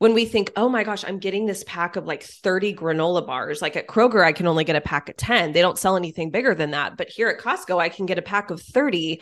when 0.01 0.15
we 0.15 0.25
think, 0.25 0.51
oh 0.57 0.71
my 0.71 0.83
gosh, 0.83 1.05
I'm 1.07 1.19
getting 1.19 1.45
this 1.45 1.63
pack 1.67 1.95
of 1.97 2.07
like 2.07 2.23
30 2.23 2.75
granola 2.75 3.25
bars. 3.25 3.61
Like 3.61 3.77
at 3.77 3.87
Kroger, 3.87 4.25
I 4.25 4.33
can 4.33 4.47
only 4.47 4.65
get 4.65 4.75
a 4.75 4.81
pack 4.81 5.11
of 5.11 5.17
10. 5.19 5.53
They 5.53 5.61
don't 5.61 5.79
sell 5.79 5.95
anything 5.95 6.31
bigger 6.31 6.55
than 6.55 6.71
that. 6.71 6.97
But 6.97 7.11
here 7.11 7.29
at 7.29 7.39
Costco, 7.39 7.79
I 7.79 7.91
can 7.91 8.07
get 8.07 8.19
a 8.19 8.23
pack 8.23 8.51
of 8.51 8.63
30 8.63 9.21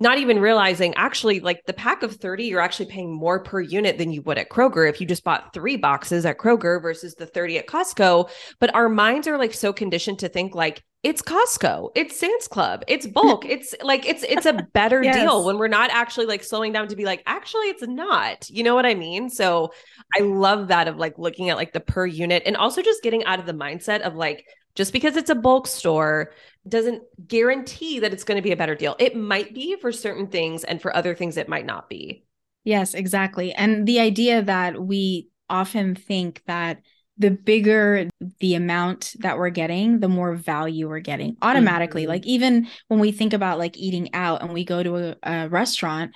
not 0.00 0.18
even 0.18 0.38
realizing 0.38 0.94
actually 0.94 1.40
like 1.40 1.60
the 1.66 1.72
pack 1.72 2.04
of 2.04 2.14
30 2.14 2.44
you're 2.44 2.60
actually 2.60 2.86
paying 2.86 3.12
more 3.12 3.42
per 3.42 3.60
unit 3.60 3.98
than 3.98 4.12
you 4.12 4.22
would 4.22 4.38
at 4.38 4.48
Kroger 4.48 4.88
if 4.88 5.00
you 5.00 5.06
just 5.08 5.24
bought 5.24 5.52
3 5.52 5.76
boxes 5.76 6.24
at 6.24 6.38
Kroger 6.38 6.80
versus 6.80 7.16
the 7.16 7.26
30 7.26 7.58
at 7.58 7.66
Costco 7.66 8.30
but 8.60 8.72
our 8.76 8.88
minds 8.88 9.26
are 9.26 9.36
like 9.36 9.52
so 9.52 9.72
conditioned 9.72 10.20
to 10.20 10.28
think 10.28 10.54
like 10.54 10.84
it's 11.02 11.22
Costco, 11.22 11.90
it's 11.94 12.18
Sam's 12.18 12.48
Club, 12.48 12.82
it's 12.88 13.06
bulk, 13.06 13.44
it's 13.48 13.74
like 13.82 14.06
it's 14.06 14.22
it's 14.22 14.46
a 14.46 14.66
better 14.72 15.02
yes. 15.02 15.16
deal 15.16 15.44
when 15.44 15.58
we're 15.58 15.68
not 15.68 15.90
actually 15.90 16.26
like 16.26 16.42
slowing 16.42 16.72
down 16.72 16.88
to 16.88 16.96
be 16.96 17.04
like 17.04 17.22
actually 17.26 17.66
it's 17.66 17.86
not. 17.86 18.48
You 18.50 18.64
know 18.64 18.74
what 18.74 18.86
I 18.86 18.94
mean? 18.94 19.30
So 19.30 19.72
I 20.16 20.22
love 20.22 20.68
that 20.68 20.88
of 20.88 20.96
like 20.96 21.18
looking 21.18 21.50
at 21.50 21.56
like 21.56 21.72
the 21.72 21.80
per 21.80 22.06
unit 22.06 22.42
and 22.46 22.56
also 22.56 22.82
just 22.82 23.02
getting 23.02 23.24
out 23.24 23.38
of 23.38 23.46
the 23.46 23.52
mindset 23.52 24.00
of 24.00 24.16
like 24.16 24.44
just 24.74 24.92
because 24.92 25.16
it's 25.16 25.30
a 25.30 25.34
bulk 25.34 25.66
store 25.66 26.32
doesn't 26.68 27.02
guarantee 27.26 27.98
that 27.98 28.12
it's 28.12 28.24
going 28.24 28.36
to 28.36 28.42
be 28.42 28.52
a 28.52 28.56
better 28.56 28.74
deal. 28.74 28.94
It 28.98 29.16
might 29.16 29.52
be 29.54 29.76
for 29.80 29.90
certain 29.90 30.28
things, 30.28 30.62
and 30.62 30.80
for 30.80 30.94
other 30.94 31.14
things, 31.14 31.36
it 31.36 31.48
might 31.48 31.66
not 31.66 31.88
be. 31.88 32.24
Yes, 32.64 32.94
exactly. 32.94 33.52
And 33.52 33.86
the 33.86 34.00
idea 34.00 34.42
that 34.42 34.80
we 34.80 35.30
often 35.48 35.94
think 35.94 36.42
that 36.46 36.82
the 37.18 37.30
bigger 37.30 38.08
the 38.40 38.54
amount 38.54 39.14
that 39.18 39.38
we're 39.38 39.50
getting, 39.50 40.00
the 40.00 40.08
more 40.08 40.34
value 40.34 40.88
we're 40.88 41.00
getting 41.00 41.36
automatically. 41.42 42.02
Mm-hmm. 42.02 42.10
Like, 42.10 42.26
even 42.26 42.68
when 42.88 43.00
we 43.00 43.12
think 43.12 43.32
about 43.32 43.58
like 43.58 43.76
eating 43.76 44.14
out 44.14 44.42
and 44.42 44.52
we 44.52 44.64
go 44.64 44.82
to 44.82 44.96
a, 44.96 45.16
a 45.22 45.48
restaurant, 45.48 46.12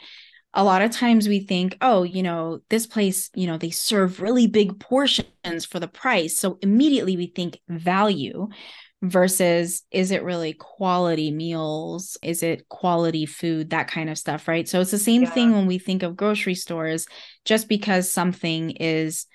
a 0.54 0.64
lot 0.64 0.82
of 0.82 0.90
times 0.90 1.28
we 1.28 1.40
think, 1.40 1.76
oh, 1.80 2.02
you 2.02 2.22
know, 2.22 2.60
this 2.68 2.86
place, 2.86 3.30
you 3.34 3.46
know, 3.46 3.56
they 3.56 3.70
serve 3.70 4.20
really 4.20 4.46
big 4.46 4.78
portions 4.78 5.64
for 5.64 5.80
the 5.80 5.88
price. 5.88 6.38
So 6.38 6.58
immediately 6.62 7.16
we 7.16 7.26
think 7.26 7.58
value 7.68 8.48
versus 9.00 9.82
is 9.90 10.10
it 10.10 10.22
really 10.22 10.52
quality 10.52 11.30
meals? 11.30 12.18
Is 12.22 12.42
it 12.42 12.68
quality 12.68 13.26
food? 13.26 13.70
That 13.70 13.88
kind 13.88 14.10
of 14.10 14.18
stuff, 14.18 14.46
right? 14.46 14.68
So 14.68 14.80
it's 14.80 14.90
the 14.92 14.98
same 14.98 15.22
yeah. 15.22 15.30
thing 15.30 15.52
when 15.52 15.66
we 15.66 15.78
think 15.78 16.02
of 16.02 16.16
grocery 16.16 16.54
stores. 16.54 17.06
Just 17.44 17.68
because 17.68 18.12
something 18.12 18.70
is 18.72 19.26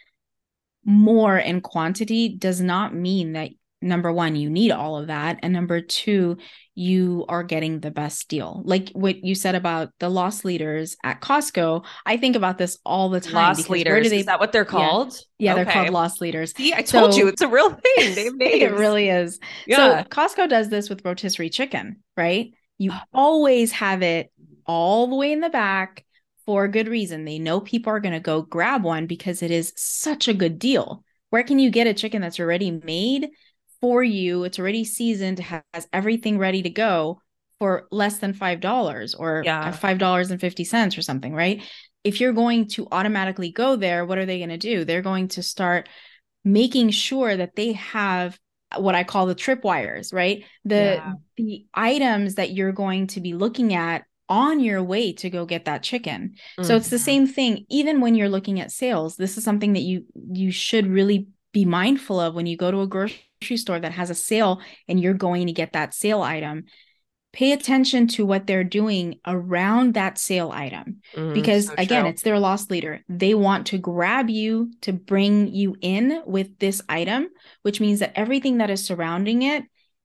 more 0.87 1.37
in 1.37 1.59
quantity 1.59 2.29
does 2.29 2.61
not 2.61 2.95
mean 2.95 3.33
that 3.33 3.49
number 3.81 4.11
one, 4.11 4.35
you 4.35 4.49
need 4.49 4.71
all 4.71 4.97
of 4.97 5.07
that. 5.07 5.37
And 5.43 5.53
number 5.53 5.81
two, 5.81 6.37
you 6.75 7.25
are 7.27 7.43
getting 7.43 7.81
the 7.81 7.91
best 7.91 8.29
deal. 8.29 8.61
Like 8.65 8.89
what 8.93 9.23
you 9.23 9.35
said 9.35 9.53
about 9.53 9.89
the 9.99 10.09
loss 10.09 10.45
leaders 10.45 10.95
at 11.03 11.21
Costco. 11.21 11.85
I 12.05 12.15
think 12.17 12.37
about 12.37 12.57
this 12.57 12.77
all 12.85 13.09
the 13.09 13.19
time. 13.19 13.33
Loss 13.33 13.69
leaders. 13.69 14.09
They, 14.09 14.19
is 14.19 14.25
that 14.27 14.39
what 14.39 14.53
they're 14.53 14.65
called? 14.65 15.13
Yeah, 15.37 15.53
yeah 15.53 15.53
okay. 15.53 15.63
they're 15.63 15.73
called 15.73 15.89
loss 15.89 16.21
leaders. 16.21 16.53
See, 16.55 16.73
I 16.73 16.81
told 16.81 17.13
so, 17.13 17.19
you 17.19 17.27
it's 17.27 17.41
a 17.41 17.49
real 17.49 17.69
thing. 17.95 18.15
They 18.15 18.23
have 18.23 18.35
names. 18.35 18.63
it 18.63 18.71
really 18.73 19.09
is. 19.09 19.39
Yeah. 19.67 20.03
So 20.03 20.09
Costco 20.09 20.49
does 20.49 20.69
this 20.69 20.89
with 20.89 21.03
rotisserie 21.03 21.49
chicken, 21.49 21.97
right? 22.15 22.53
You 22.77 22.93
always 23.13 23.73
have 23.73 24.03
it 24.03 24.31
all 24.65 25.07
the 25.07 25.15
way 25.15 25.33
in 25.33 25.41
the 25.41 25.49
back 25.49 26.05
for 26.47 26.63
a 26.63 26.71
good 26.71 26.87
reason. 26.87 27.25
They 27.25 27.37
know 27.37 27.61
people 27.61 27.93
are 27.93 27.99
going 27.99 28.13
to 28.13 28.19
go 28.19 28.41
grab 28.41 28.83
one 28.83 29.05
because 29.05 29.43
it 29.43 29.51
is 29.51 29.71
such 29.75 30.27
a 30.27 30.33
good 30.33 30.57
deal. 30.57 31.03
Where 31.29 31.43
can 31.43 31.59
you 31.59 31.69
get 31.69 31.85
a 31.85 31.93
chicken 31.93 32.21
that's 32.21 32.39
already 32.39 32.71
made 32.71 33.29
for 33.81 34.03
you. 34.03 34.43
It's 34.43 34.59
already 34.59 34.83
seasoned, 34.83 35.39
has 35.39 35.87
everything 35.93 36.37
ready 36.37 36.61
to 36.63 36.69
go 36.69 37.21
for 37.59 37.87
less 37.91 38.19
than 38.19 38.33
$5 38.33 39.15
or 39.17 39.41
yeah. 39.45 39.71
$5.50 39.71 40.97
or 40.97 41.01
something, 41.01 41.33
right? 41.33 41.61
If 42.03 42.21
you're 42.21 42.33
going 42.33 42.67
to 42.69 42.87
automatically 42.91 43.51
go 43.51 43.75
there, 43.75 44.05
what 44.05 44.17
are 44.17 44.25
they 44.25 44.39
going 44.39 44.49
to 44.49 44.57
do? 44.57 44.85
They're 44.85 45.01
going 45.01 45.29
to 45.29 45.43
start 45.43 45.89
making 46.43 46.91
sure 46.91 47.35
that 47.35 47.55
they 47.55 47.73
have 47.73 48.37
what 48.77 48.95
I 48.95 49.03
call 49.03 49.25
the 49.25 49.35
tripwires, 49.35 50.13
right? 50.13 50.43
The 50.65 50.75
yeah. 50.75 51.13
the 51.37 51.65
items 51.73 52.35
that 52.35 52.51
you're 52.51 52.73
going 52.73 53.07
to 53.07 53.21
be 53.21 53.33
looking 53.33 53.73
at 53.73 54.03
on 54.29 54.59
your 54.59 54.83
way 54.83 55.13
to 55.13 55.29
go 55.29 55.45
get 55.45 55.65
that 55.65 55.83
chicken. 55.83 56.35
Mm-hmm. 56.59 56.63
So 56.63 56.75
it's 56.75 56.89
the 56.89 56.97
mm-hmm. 56.97 57.03
same 57.03 57.27
thing 57.27 57.65
even 57.69 58.01
when 58.01 58.15
you're 58.15 58.29
looking 58.29 58.59
at 58.59 58.71
sales. 58.71 59.15
This 59.15 59.37
is 59.37 59.43
something 59.43 59.73
that 59.73 59.81
you 59.81 60.05
you 60.31 60.51
should 60.51 60.87
really 60.87 61.27
be 61.53 61.65
mindful 61.65 62.19
of 62.19 62.35
when 62.35 62.45
you 62.45 62.57
go 62.57 62.71
to 62.71 62.81
a 62.81 62.87
grocery 62.87 63.57
store 63.57 63.79
that 63.79 63.93
has 63.93 64.09
a 64.09 64.15
sale 64.15 64.61
and 64.87 64.99
you're 64.99 65.13
going 65.13 65.47
to 65.47 65.53
get 65.53 65.73
that 65.73 65.93
sale 65.93 66.21
item 66.21 66.65
pay 67.33 67.51
attention 67.51 68.07
to 68.07 68.25
what 68.25 68.47
they're 68.47 68.63
doing 68.63 69.19
around 69.27 69.93
that 69.93 70.17
sale 70.17 70.49
item 70.51 70.97
mm, 71.15 71.33
because 71.33 71.67
so 71.67 71.73
again 71.77 72.03
true. 72.03 72.09
it's 72.09 72.21
their 72.23 72.39
loss 72.39 72.69
leader 72.69 73.01
they 73.09 73.33
want 73.33 73.67
to 73.67 73.77
grab 73.77 74.29
you 74.29 74.71
to 74.81 74.93
bring 74.93 75.47
you 75.47 75.75
in 75.81 76.21
with 76.25 76.57
this 76.59 76.81
item 76.89 77.27
which 77.61 77.79
means 77.79 77.99
that 77.99 78.17
everything 78.17 78.57
that 78.57 78.69
is 78.69 78.83
surrounding 78.83 79.41
it 79.43 79.63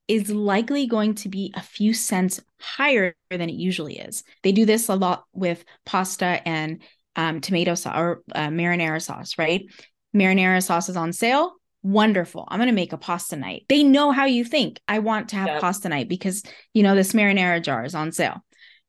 is 0.09 0.31
likely 0.31 0.87
going 0.87 1.15
to 1.15 1.29
be 1.29 1.53
a 1.57 1.63
few 1.63 1.95
cents 1.95 2.41
higher 2.61 3.15
than 3.31 3.49
it 3.49 3.55
usually 3.55 3.99
is 3.99 4.25
they 4.43 4.53
do 4.53 4.65
this 4.65 4.89
a 4.89 4.95
lot 4.95 5.25
with 5.33 5.65
pasta 5.85 6.41
and 6.47 6.83
um, 7.17 7.41
tomato 7.41 7.75
sauce 7.75 7.97
or 7.97 8.23
uh, 8.35 8.49
marinara 8.49 9.03
sauce 9.03 9.39
right 9.39 9.67
marinara 10.15 10.63
sauce 10.63 10.89
is 10.89 10.97
on 10.97 11.13
sale 11.13 11.55
wonderful. 11.83 12.47
I'm 12.49 12.59
going 12.59 12.69
to 12.69 12.75
make 12.75 12.93
a 12.93 12.99
pasta 12.99 13.37
night. 13.37 13.65
They 13.69 13.83
know 13.83 14.13
how 14.13 14.25
you 14.25 14.45
think. 14.45 14.81
I 14.87 15.01
want 15.01 15.31
to 15.31 15.37
have 15.37 15.49
yep. 15.49 15.61
pasta 15.61 15.89
night 15.89 16.09
because, 16.09 16.43
you 16.73 16.83
know, 16.83 16.95
this 16.95 17.13
marinara 17.13 17.63
jar 17.63 17.85
is 17.85 17.95
on 17.95 18.13
sale. 18.13 18.43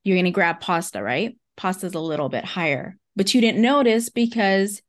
You're 0.04 0.16
going 0.16 0.24
to 0.26 0.30
grab 0.30 0.60
pasta, 0.60 1.02
right? 1.02 1.36
Pasta's 1.56 1.94
a 1.94 2.00
little 2.00 2.28
bit 2.28 2.44
higher, 2.44 2.96
but 3.16 3.34
you 3.34 3.40
didn't 3.40 3.62
notice 3.62 4.10
because 4.10 4.82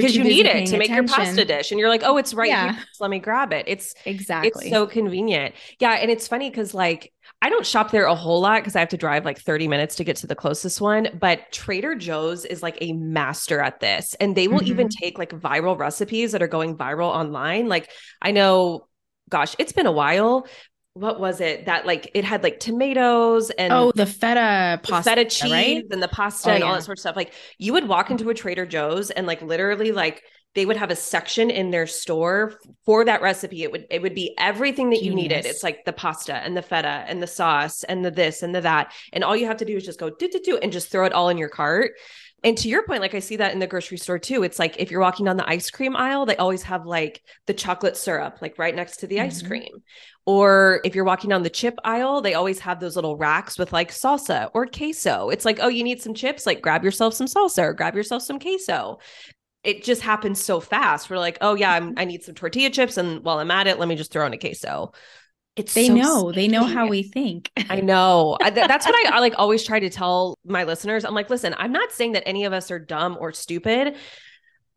because 0.00 0.16
you 0.16 0.24
need 0.24 0.46
it 0.46 0.66
to 0.66 0.76
make 0.76 0.90
attention. 0.90 0.94
your 0.94 1.26
pasta 1.26 1.44
dish 1.44 1.70
and 1.70 1.80
you're 1.80 1.88
like 1.88 2.02
oh 2.04 2.16
it's 2.16 2.34
right 2.34 2.48
yeah. 2.48 2.72
here 2.72 2.84
let 3.00 3.10
me 3.10 3.18
grab 3.18 3.52
it 3.52 3.64
it's 3.68 3.94
exactly 4.04 4.66
it's 4.66 4.70
so 4.70 4.86
convenient 4.86 5.54
yeah 5.78 5.92
and 5.92 6.10
it's 6.10 6.28
funny 6.28 6.50
because 6.50 6.74
like 6.74 7.12
i 7.40 7.48
don't 7.48 7.66
shop 7.66 7.90
there 7.90 8.04
a 8.06 8.14
whole 8.14 8.40
lot 8.40 8.60
because 8.60 8.76
i 8.76 8.80
have 8.80 8.88
to 8.88 8.96
drive 8.96 9.24
like 9.24 9.38
30 9.38 9.68
minutes 9.68 9.96
to 9.96 10.04
get 10.04 10.16
to 10.16 10.26
the 10.26 10.34
closest 10.34 10.80
one 10.80 11.08
but 11.18 11.50
trader 11.52 11.94
joe's 11.94 12.44
is 12.44 12.62
like 12.62 12.78
a 12.80 12.92
master 12.92 13.60
at 13.60 13.80
this 13.80 14.14
and 14.20 14.36
they 14.36 14.48
will 14.48 14.60
mm-hmm. 14.60 14.68
even 14.68 14.88
take 14.88 15.18
like 15.18 15.30
viral 15.30 15.78
recipes 15.78 16.32
that 16.32 16.42
are 16.42 16.48
going 16.48 16.76
viral 16.76 17.08
online 17.08 17.68
like 17.68 17.90
i 18.20 18.30
know 18.30 18.86
gosh 19.28 19.54
it's 19.58 19.72
been 19.72 19.86
a 19.86 19.92
while 19.92 20.46
what 20.94 21.18
was 21.18 21.40
it 21.40 21.66
that 21.66 21.86
like 21.86 22.10
it 22.14 22.24
had 22.24 22.42
like 22.42 22.60
tomatoes 22.60 23.50
and 23.50 23.72
oh 23.72 23.92
the 23.94 24.04
feta 24.04 24.78
pasta 24.82 25.10
feta 25.10 25.24
cheese 25.24 25.50
right? 25.52 25.84
and 25.90 26.02
the 26.02 26.08
pasta 26.08 26.50
Oh, 26.50 26.54
and 26.54 26.62
all 26.62 26.74
that 26.74 26.82
sort 26.82 26.98
of 26.98 27.00
stuff. 27.00 27.16
Like 27.16 27.32
you 27.58 27.72
would 27.72 27.88
walk 27.88 28.10
into 28.10 28.28
a 28.28 28.34
trader 28.34 28.66
joe's 28.66 29.10
and 29.10 29.26
like 29.26 29.40
literally 29.40 29.92
like 29.92 30.22
they 30.54 30.66
would 30.66 30.76
have 30.76 30.90
a 30.90 30.96
section 30.96 31.50
in 31.50 31.70
their 31.70 31.86
store 31.86 32.58
for 32.84 33.06
that 33.06 33.22
recipe. 33.22 33.62
It 33.62 33.72
would 33.72 33.86
it 33.90 34.02
would 34.02 34.14
be 34.14 34.34
everything 34.38 34.90
that 34.90 35.02
you 35.02 35.14
needed. 35.14 35.46
It's 35.46 35.62
like 35.62 35.86
the 35.86 35.94
pasta 35.94 36.34
and 36.34 36.54
the 36.54 36.60
feta 36.62 37.04
and 37.08 37.22
the 37.22 37.26
sauce 37.26 37.84
and 37.84 38.04
the 38.04 38.10
this 38.10 38.42
and 38.42 38.54
the 38.54 38.60
that. 38.60 38.92
And 39.14 39.24
all 39.24 39.34
you 39.34 39.46
have 39.46 39.56
to 39.58 39.64
do 39.64 39.76
is 39.76 39.84
just 39.86 39.98
go 39.98 40.10
do 40.10 40.28
do 40.28 40.40
do 40.44 40.58
and 40.58 40.70
just 40.70 40.90
throw 40.90 41.06
it 41.06 41.14
all 41.14 41.30
in 41.30 41.38
your 41.38 41.48
cart 41.48 41.92
and 42.44 42.58
to 42.58 42.68
your 42.68 42.84
point, 42.84 43.00
like 43.00 43.14
I 43.14 43.20
see 43.20 43.36
that 43.36 43.52
in 43.52 43.58
the 43.58 43.66
grocery 43.66 43.98
store 43.98 44.18
too. 44.18 44.42
It's 44.42 44.58
like 44.58 44.78
if 44.78 44.90
you're 44.90 45.00
walking 45.00 45.26
down 45.26 45.36
the 45.36 45.48
ice 45.48 45.70
cream 45.70 45.94
aisle, 45.96 46.26
they 46.26 46.36
always 46.36 46.62
have 46.64 46.86
like 46.86 47.22
the 47.46 47.54
chocolate 47.54 47.96
syrup, 47.96 48.38
like 48.42 48.58
right 48.58 48.74
next 48.74 48.98
to 48.98 49.06
the 49.06 49.20
ice 49.20 49.42
Mhm. 49.42 49.46
cream. 49.46 49.82
Or 50.26 50.80
if 50.84 50.94
you're 50.94 51.04
walking 51.04 51.30
down 51.30 51.42
the 51.42 51.50
chip 51.50 51.78
aisle, 51.84 52.20
they 52.20 52.34
always 52.34 52.58
have 52.60 52.80
those 52.80 52.96
little 52.96 53.16
racks 53.16 53.58
with 53.58 53.72
like 53.72 53.90
salsa 53.90 54.50
or 54.54 54.66
queso. 54.66 55.28
It's 55.30 55.44
like, 55.44 55.58
oh, 55.60 55.68
you 55.68 55.84
need 55.84 56.02
some 56.02 56.14
chips? 56.14 56.46
Like 56.46 56.60
grab 56.62 56.84
yourself 56.84 57.14
some 57.14 57.26
salsa 57.26 57.62
or 57.64 57.72
grab 57.74 57.94
yourself 57.94 58.22
some 58.22 58.38
queso. 58.40 58.98
It 59.64 59.84
just 59.84 60.02
happens 60.02 60.42
so 60.42 60.58
fast. 60.58 61.08
We're 61.08 61.18
like, 61.18 61.38
oh 61.40 61.54
yeah, 61.54 61.70
I'm, 61.72 61.94
I 61.96 62.04
need 62.04 62.24
some 62.24 62.34
tortilla 62.34 62.70
chips, 62.70 62.96
and 62.96 63.22
while 63.24 63.38
I'm 63.38 63.50
at 63.52 63.68
it, 63.68 63.78
let 63.78 63.86
me 63.88 63.94
just 63.94 64.10
throw 64.10 64.26
in 64.26 64.32
a 64.32 64.38
queso. 64.38 64.92
It's 65.54 65.74
they 65.74 65.88
so 65.88 65.94
know 65.94 66.32
they 66.32 66.48
know 66.48 66.64
how 66.64 66.88
we 66.88 67.02
think 67.02 67.50
I 67.68 67.80
know. 67.80 68.38
I, 68.40 68.50
th- 68.50 68.68
that's 68.68 68.86
what 68.86 68.94
I, 69.06 69.16
I 69.16 69.20
like 69.20 69.34
always 69.36 69.62
try 69.64 69.80
to 69.80 69.90
tell 69.90 70.38
my 70.44 70.64
listeners. 70.64 71.04
I'm 71.04 71.14
like, 71.14 71.28
listen, 71.28 71.54
I'm 71.58 71.72
not 71.72 71.92
saying 71.92 72.12
that 72.12 72.26
any 72.26 72.44
of 72.44 72.52
us 72.52 72.70
are 72.70 72.78
dumb 72.78 73.18
or 73.20 73.32
stupid. 73.32 73.96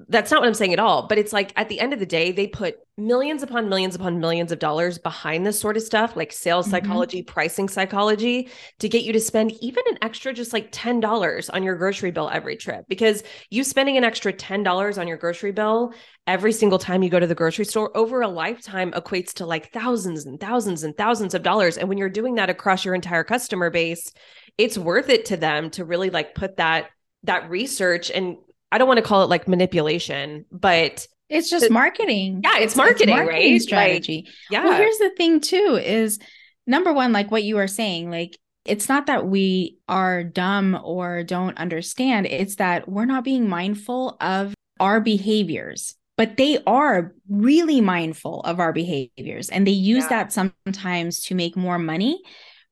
That's 0.10 0.30
not 0.30 0.42
what 0.42 0.48
I'm 0.48 0.54
saying 0.54 0.74
at 0.74 0.80
all. 0.80 1.08
But 1.08 1.18
it's 1.18 1.32
like 1.32 1.54
at 1.56 1.70
the 1.70 1.80
end 1.80 1.94
of 1.94 2.00
the 2.00 2.06
day, 2.06 2.34
they 2.34 2.48
put 2.48 2.76
millions 2.98 3.44
upon 3.44 3.70
millions 3.70 3.96
upon 3.96 4.20
millions 4.20 4.52
of 4.52 4.60
dollars 4.60 4.98
behind 4.98 5.46
this 5.46 5.58
sort 5.60 5.78
of 5.78 5.84
stuff, 5.84 6.18
like 6.18 6.34
sales 6.34 6.68
Mhm. 6.68 6.72
psychology, 6.72 7.24
pricing 7.24 7.70
psychology, 7.70 8.50
to 8.80 8.90
get 8.90 9.04
you 9.04 9.14
to 9.14 9.22
spend 9.22 9.54
even 9.62 9.84
an 9.90 9.98
extra 10.02 10.34
just 10.34 10.52
like 10.52 10.70
$10 10.72 11.50
on 11.50 11.64
your 11.64 11.76
grocery 11.76 12.12
bill 12.12 12.30
every 12.30 12.58
trip. 12.58 12.84
Because 12.90 13.24
you 13.50 13.64
spending 13.64 13.96
an 13.96 14.04
extra 14.04 14.34
$10 14.34 14.98
on 14.98 15.08
your 15.08 15.18
grocery 15.18 15.54
bill 15.54 15.94
every 16.28 16.52
single 16.52 16.80
time 16.80 17.02
you 17.02 17.10
go 17.10 17.20
to 17.20 17.28
the 17.28 17.36
grocery 17.36 17.66
store 17.66 17.96
over 17.96 18.22
a 18.22 18.28
lifetime 18.28 18.92
equates 18.92 19.34
to 19.36 19.46
like 19.46 19.72
thousands 19.72 20.26
and 20.26 20.40
thousands 20.42 20.84
and 20.84 20.98
thousands 20.98 21.34
of 21.34 21.42
dollars. 21.42 21.78
And 21.78 21.88
when 21.88 21.98
you're 21.98 22.10
doing 22.10 22.36
that 22.36 22.50
across 22.50 22.84
your 22.84 22.96
entire 22.96 23.24
customer 23.24 23.70
base, 23.70 24.12
it's 24.58 24.78
worth 24.78 25.10
it 25.10 25.26
to 25.26 25.38
them 25.38 25.70
to 25.72 25.86
really 25.86 26.10
like 26.10 26.36
put 26.36 26.58
that 26.58 26.88
that 27.24 27.50
research 27.50 28.12
and 28.12 28.36
I 28.76 28.78
don't 28.78 28.90
want 28.90 28.98
to 28.98 29.04
call 29.06 29.24
it 29.24 29.30
like 29.30 29.48
manipulation, 29.48 30.46
but 30.52 31.08
it's 31.30 31.50
just 31.50 31.66
It- 31.66 31.72
marketing 31.72 32.42
Yeah, 32.44 32.58
it's 32.60 32.76
marketing, 32.76 33.16
right? 33.16 33.54
Like, 33.54 33.62
strategy 33.62 34.28
yeah. 34.52 34.66
Well, 34.66 34.78
here's 34.78 34.98
the 34.98 35.12
thing 35.18 35.40
too 35.40 35.80
is 35.82 36.20
number 36.68 36.92
one, 36.92 37.14
like 37.14 37.32
what 37.32 37.44
you 37.44 37.58
are 37.58 37.68
saying, 37.68 38.12
like 38.12 38.38
it's 38.66 38.90
not 38.90 39.06
that 39.06 39.26
we 39.28 39.78
are 39.88 40.24
dumb 40.26 40.78
or 40.84 41.24
don't 41.24 41.58
understand, 41.58 42.26
it's 42.26 42.56
that 42.58 42.90
we're 42.90 43.06
not 43.06 43.24
being 43.24 43.48
mindful 43.48 44.18
of 44.20 44.54
our 44.80 45.00
behaviors. 45.00 45.96
But 46.18 46.36
they 46.38 46.60
are 46.68 47.14
really 47.30 47.80
mindful 47.82 48.42
of 48.42 48.60
our 48.60 48.74
behaviors 48.74 49.50
and 49.50 49.66
they 49.66 49.72
use 49.72 50.04
Yeah. 50.04 50.10
that 50.24 50.34
sometimes 50.34 51.22
to 51.28 51.36
make 51.36 51.56
more 51.56 51.80
money. 51.80 52.22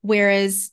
Whereas 0.02 0.70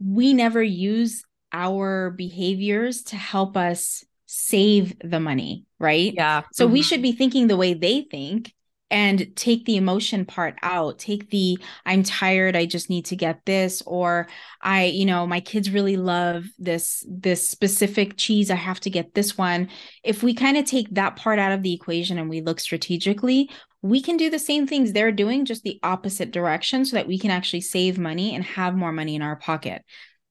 we 0.00 0.34
never 0.34 0.62
use 0.62 1.24
our 1.52 2.10
behaviors 2.10 3.02
to 3.04 3.16
help 3.16 3.56
us 3.56 4.04
save 4.30 4.94
the 5.02 5.18
money, 5.20 5.64
right? 5.78 6.12
yeah. 6.14 6.42
So 6.52 6.66
we 6.66 6.80
Mhm. 6.80 6.84
should 6.84 7.02
be 7.02 7.12
thinking 7.12 7.46
the 7.46 7.56
way 7.56 7.72
they 7.74 8.02
think 8.02 8.52
and 8.90 9.36
take 9.36 9.64
the 9.64 9.76
emotion 9.76 10.24
part 10.24 10.56
out. 10.62 10.98
Take 10.98 11.28
the 11.30 11.58
I'm 11.84 12.02
tired, 12.02 12.56
I 12.56 12.64
just 12.66 12.88
need 12.88 13.06
to 13.06 13.16
get 13.16 13.40
this 13.44 13.82
or 13.86 14.28
I, 14.62 14.84
you 14.84 15.04
know, 15.04 15.26
my 15.26 15.40
kids 15.40 15.70
really 15.70 15.96
love 15.96 16.44
this 16.58 17.04
this 17.08 17.48
specific 17.48 18.16
cheese, 18.16 18.50
I 18.50 18.54
have 18.54 18.80
to 18.80 18.90
get 18.90 19.14
this 19.14 19.36
one. 19.36 19.68
If 20.04 20.22
we 20.22 20.34
kind 20.34 20.56
of 20.56 20.64
take 20.64 20.88
that 20.92 21.16
part 21.16 21.38
out 21.38 21.52
of 21.52 21.62
the 21.62 21.74
equation 21.74 22.18
and 22.18 22.30
we 22.30 22.40
look 22.40 22.60
strategically, 22.60 23.50
we 23.82 24.00
can 24.02 24.16
do 24.16 24.30
the 24.30 24.38
same 24.38 24.66
things 24.66 24.92
they're 24.92 25.12
doing 25.12 25.44
just 25.44 25.62
the 25.62 25.78
opposite 25.82 26.30
direction 26.30 26.84
so 26.84 26.96
that 26.96 27.06
we 27.06 27.18
can 27.18 27.30
actually 27.30 27.60
save 27.62 27.98
money 27.98 28.34
and 28.34 28.44
have 28.44 28.74
more 28.74 28.92
money 28.92 29.14
in 29.14 29.22
our 29.22 29.36
pocket. 29.36 29.82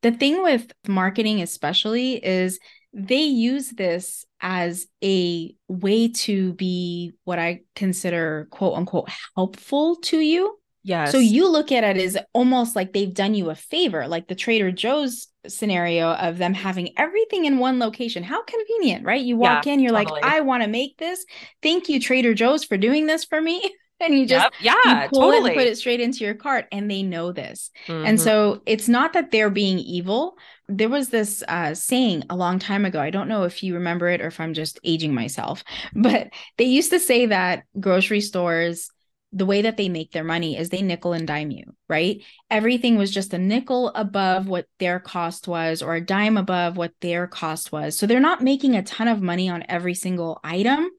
The 0.02 0.12
thing 0.12 0.44
with 0.44 0.72
marketing 0.88 1.42
especially 1.42 2.14
is 2.24 2.60
they 2.94 3.24
use 3.24 3.70
this 3.70 4.26
as 4.42 4.88
a 5.04 5.56
way 5.68 6.10
to 6.10 6.54
be 6.54 7.14
what 7.24 7.40
I 7.40 7.62
consider 7.76 8.48
quote 8.52 8.76
unquote 8.78 9.10
helpful 9.36 9.98
to 10.04 10.20
you. 10.20 10.58
Yes. 10.84 11.12
So 11.12 11.20
you 11.20 11.50
look 11.50 11.72
at 11.72 11.84
it 11.84 11.98
as 11.98 12.18
almost 12.34 12.76
like 12.76 12.94
they've 12.94 13.14
done 13.14 13.34
you 13.34 13.50
a 13.50 13.56
favor, 13.56 14.08
like 14.08 14.28
the 14.28 14.36
Trader 14.36 14.72
Joe's 14.72 15.28
scenario 15.46 16.12
of 16.14 16.38
them 16.38 16.54
having 16.54 16.98
everything 16.98 17.44
in 17.46 17.60
one 17.60 17.78
location. 17.78 18.24
How 18.24 18.42
convenient, 18.44 19.06
right? 19.06 19.22
You 19.22 19.36
walk 19.36 19.66
Yeah, 19.66 19.74
in, 19.74 19.80
you're 19.82 19.92
totally. 19.92 20.22
like, 20.22 20.32
I 20.32 20.42
want 20.42 20.64
to 20.64 20.70
make 20.70 20.98
this. 20.98 21.26
Thank 21.62 21.90
you, 21.90 22.00
Trader 22.00 22.34
Joe's, 22.34 22.64
for 22.64 22.78
doing 22.78 23.06
this 23.06 23.26
for 23.26 23.42
me. 23.42 23.62
and 24.00 24.14
you 24.14 24.26
just 24.26 24.46
Yep. 24.46 24.54
yeah, 24.60 25.04
you 25.04 25.10
pull 25.10 25.22
totally. 25.22 25.38
it 25.38 25.46
and 25.46 25.56
put 25.56 25.68
it 25.68 25.78
straight 25.78 26.00
into 26.00 26.24
your 26.24 26.36
cart, 26.36 26.66
and 26.72 26.90
they 26.90 27.04
know 27.04 27.32
this. 27.32 27.72
And 27.88 28.18
Mhm. 28.18 28.22
so 28.22 28.62
it's 28.66 28.88
not 28.88 29.14
that 29.14 29.32
they're 29.32 29.50
being 29.50 29.80
evil. 29.80 30.38
There 30.68 30.90
was 30.90 31.10
this 31.10 31.44
uh, 31.48 31.74
saying 31.74 32.24
a 32.30 32.36
long 32.36 32.60
time 32.60 32.86
ago. 32.86 33.00
I 33.00 33.10
don't 33.10 33.28
know 33.30 33.44
if 33.44 33.64
you 33.64 33.76
remember 33.76 34.08
it 34.10 34.22
or 34.22 34.28
if 34.28 34.40
I'm 34.40 34.54
just 34.54 34.80
aging 34.84 35.14
myself, 35.14 35.64
but 35.96 36.30
they 36.58 36.66
used 36.66 36.92
to 36.92 37.00
say 37.00 37.28
that 37.28 37.64
grocery 37.80 38.22
stores, 38.22 38.90
the 39.34 39.46
way 39.46 39.62
that 39.64 39.76
they 39.78 39.90
make 39.90 40.12
their 40.14 40.24
money 40.24 40.58
is 40.58 40.70
they 40.70 40.82
nickel 40.82 41.12
and 41.14 41.28
dime 41.28 41.52
you, 41.52 41.64
right? 41.90 42.24
Everything 42.50 42.98
was 42.98 43.12
just 43.12 43.34
a 43.34 43.38
nickel 43.38 43.90
above 43.94 44.48
what 44.48 44.66
their 44.80 45.00
cost 45.02 45.48
was 45.50 45.82
or 45.82 45.96
a 45.96 46.02
dime 46.06 46.38
above 46.38 46.78
what 46.78 46.94
their 47.02 47.28
cost 47.28 47.72
was. 47.72 47.98
So 47.98 48.08
they're 48.08 48.22
not 48.22 48.42
making 48.42 48.76
a 48.76 48.84
ton 48.84 49.08
of 49.10 49.22
money 49.22 49.50
on 49.50 49.66
every 49.68 49.94
single 49.96 50.40
item. 50.44 50.90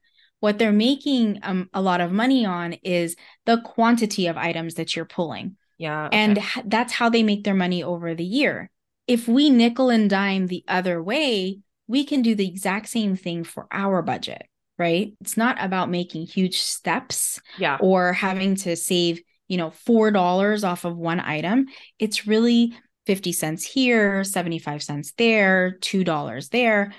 What 0.41 0.59
they're 0.59 0.73
making 0.73 1.41
um, 1.43 1.69
a 1.75 1.83
lot 1.83 2.01
of 2.01 2.13
money 2.13 2.47
on 2.47 2.75
is 2.85 3.17
the 3.45 3.61
quantity 3.61 4.27
of 4.27 4.37
items 4.37 4.75
that 4.75 4.95
you're 4.95 5.05
pulling 5.05 5.57
yeah. 5.79 6.07
okay. 6.07 6.17
and 6.17 6.39
h- 6.39 6.65
that's 6.67 6.93
how 6.93 7.09
they 7.09 7.23
make 7.23 7.45
their 7.45 7.55
money 7.55 7.83
over 7.83 8.15
the 8.15 8.25
year. 8.25 8.71
If 9.07 9.27
we 9.27 9.49
nickel 9.49 9.89
and 9.91 10.11
dime 10.11 10.49
the 10.49 10.65
other 10.69 11.03
way, 11.03 11.61
we 11.87 12.05
can 12.05 12.21
do 12.21 12.35
the 12.35 12.47
exact 12.47 12.89
same 12.89 13.17
thing 13.17 13.45
for 13.45 13.67
our 13.73 14.03
budget, 14.03 14.43
right? 14.79 15.15
It's 15.21 15.37
not 15.37 15.57
about 15.61 15.89
making 15.89 16.27
huge 16.27 16.61
steps 16.61 17.41
yeah. 17.59 17.79
or 17.81 18.13
having 18.13 18.57
to 18.57 18.77
save, 18.77 19.23
you 19.47 19.57
know, 19.57 19.71
$4 19.87 20.69
off 20.69 20.85
of 20.85 20.97
one 20.97 21.21
item. 21.21 21.67
It's 21.99 22.27
really 22.27 22.77
50 23.07 23.33
cents 23.33 23.65
here, 23.65 24.23
75 24.23 24.83
cents 24.83 25.15
there, 25.17 25.79
$2 25.81 26.51
there. 26.51 26.93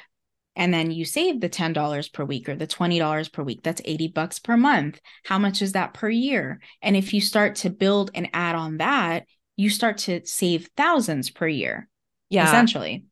And 0.60 0.74
then 0.74 0.92
you 0.92 1.06
save 1.06 1.40
the 1.40 1.50
$10 1.50 2.14
per 2.14 2.26
week 2.26 2.50
or 2.50 2.56
the 2.56 2.68
$20 2.68 3.32
per 3.32 3.42
week. 3.42 3.62
That's 3.64 3.82
80 3.86 4.10
bucks 4.10 4.40
per 4.40 4.58
month. 4.58 5.00
How 5.24 5.40
much 5.40 5.62
is 5.62 5.72
that 5.72 5.94
per 5.94 6.10
year? 6.10 6.60
And 6.82 6.98
if 6.98 7.14
you 7.14 7.22
start 7.22 7.56
to 7.56 7.70
build 7.70 8.12
and 8.14 8.30
add 8.34 8.56
on 8.56 8.78
that, 8.78 9.24
you 9.56 9.70
start 9.70 10.00
to 10.00 10.22
save 10.26 10.70
thousands 10.76 11.30
per 11.30 11.48
year, 11.48 11.88
Yeah. 12.30 12.46
essentially. 12.46 13.06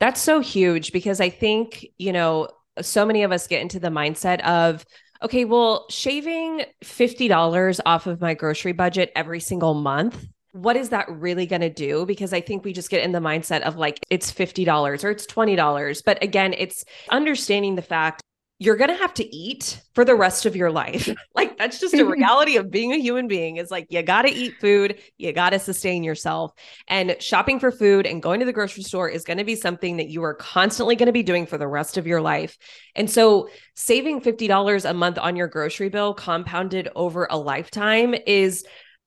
That's 0.00 0.20
so 0.20 0.40
huge 0.40 0.92
because 0.92 1.20
I 1.20 1.28
think, 1.28 1.86
you 1.98 2.12
know, 2.12 2.48
so 2.80 3.04
many 3.06 3.22
of 3.22 3.32
us 3.32 3.46
get 3.46 3.62
into 3.62 3.78
the 3.78 3.88
mindset 3.88 4.40
of, 4.40 4.84
okay, 5.22 5.44
well, 5.44 5.86
shaving 5.90 6.64
$50 6.82 7.80
off 7.84 8.06
of 8.06 8.20
my 8.20 8.34
grocery 8.34 8.72
budget 8.72 9.12
every 9.14 9.40
single 9.40 9.74
month, 9.74 10.24
what 10.56 10.76
is 10.76 10.88
that 10.88 11.08
really 11.10 11.46
going 11.46 11.60
to 11.60 11.70
do? 11.70 12.06
Because 12.06 12.32
I 12.32 12.40
think 12.40 12.64
we 12.64 12.72
just 12.72 12.90
get 12.90 13.04
in 13.04 13.12
the 13.12 13.18
mindset 13.18 13.62
of 13.62 13.76
like, 13.76 14.00
it's 14.10 14.32
$50 14.32 15.04
or 15.04 15.10
it's 15.10 15.26
$20. 15.26 16.02
But 16.04 16.22
again, 16.22 16.54
it's 16.56 16.84
understanding 17.10 17.76
the 17.76 17.82
fact 17.82 18.22
you're 18.58 18.76
going 18.76 18.88
to 18.88 18.96
have 18.96 19.12
to 19.12 19.36
eat 19.36 19.82
for 19.94 20.02
the 20.02 20.14
rest 20.14 20.46
of 20.46 20.56
your 20.56 20.70
life. 20.70 21.10
like 21.34 21.58
that's 21.58 21.78
just 21.78 21.92
a 21.92 21.98
mm-hmm. 21.98 22.08
reality 22.08 22.56
of 22.56 22.70
being 22.70 22.92
a 22.92 22.96
human 22.96 23.28
being 23.28 23.58
is 23.58 23.70
like 23.70 23.86
you 23.90 24.02
got 24.02 24.22
to 24.22 24.32
eat 24.32 24.54
food, 24.58 24.98
you 25.18 25.30
got 25.34 25.50
to 25.50 25.58
sustain 25.58 26.02
yourself. 26.02 26.52
And 26.88 27.16
shopping 27.20 27.60
for 27.60 27.70
food 27.70 28.06
and 28.06 28.22
going 28.22 28.40
to 28.40 28.46
the 28.46 28.54
grocery 28.54 28.82
store 28.82 29.10
is 29.10 29.24
going 29.24 29.36
to 29.36 29.44
be 29.44 29.56
something 29.56 29.98
that 29.98 30.08
you 30.08 30.22
are 30.22 30.32
constantly 30.32 30.96
going 30.96 31.06
to 31.06 31.12
be 31.12 31.22
doing 31.22 31.44
for 31.44 31.58
the 31.58 31.68
rest 31.68 31.98
of 31.98 32.06
your 32.06 32.22
life. 32.22 32.56
And 32.94 33.10
so 33.10 33.50
saving 33.74 34.22
$50 34.22 34.88
a 34.88 34.94
month 34.94 35.18
on 35.18 35.36
your 35.36 35.48
grocery 35.48 35.90
bill 35.90 36.14
compounded 36.14 36.88
over 36.96 37.28
a 37.30 37.36
lifetime 37.36 38.14
is 38.26 38.64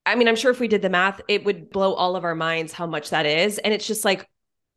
I 0.09 0.15
mean, 0.15 0.27
I'm 0.27 0.35
sure 0.35 0.51
if 0.51 0.59
we 0.59 0.67
did 0.67 0.81
the 0.81 0.89
math, 0.89 1.21
it 1.27 1.45
would 1.45 1.69
blow 1.69 1.93
all 1.93 2.15
of 2.15 2.23
our 2.23 2.35
minds 2.35 2.73
how 2.73 2.87
much 2.87 3.11
that 3.11 3.25
is. 3.25 3.59
And 3.59 3.73
it's 3.73 3.85
just 3.85 4.03
like 4.03 4.27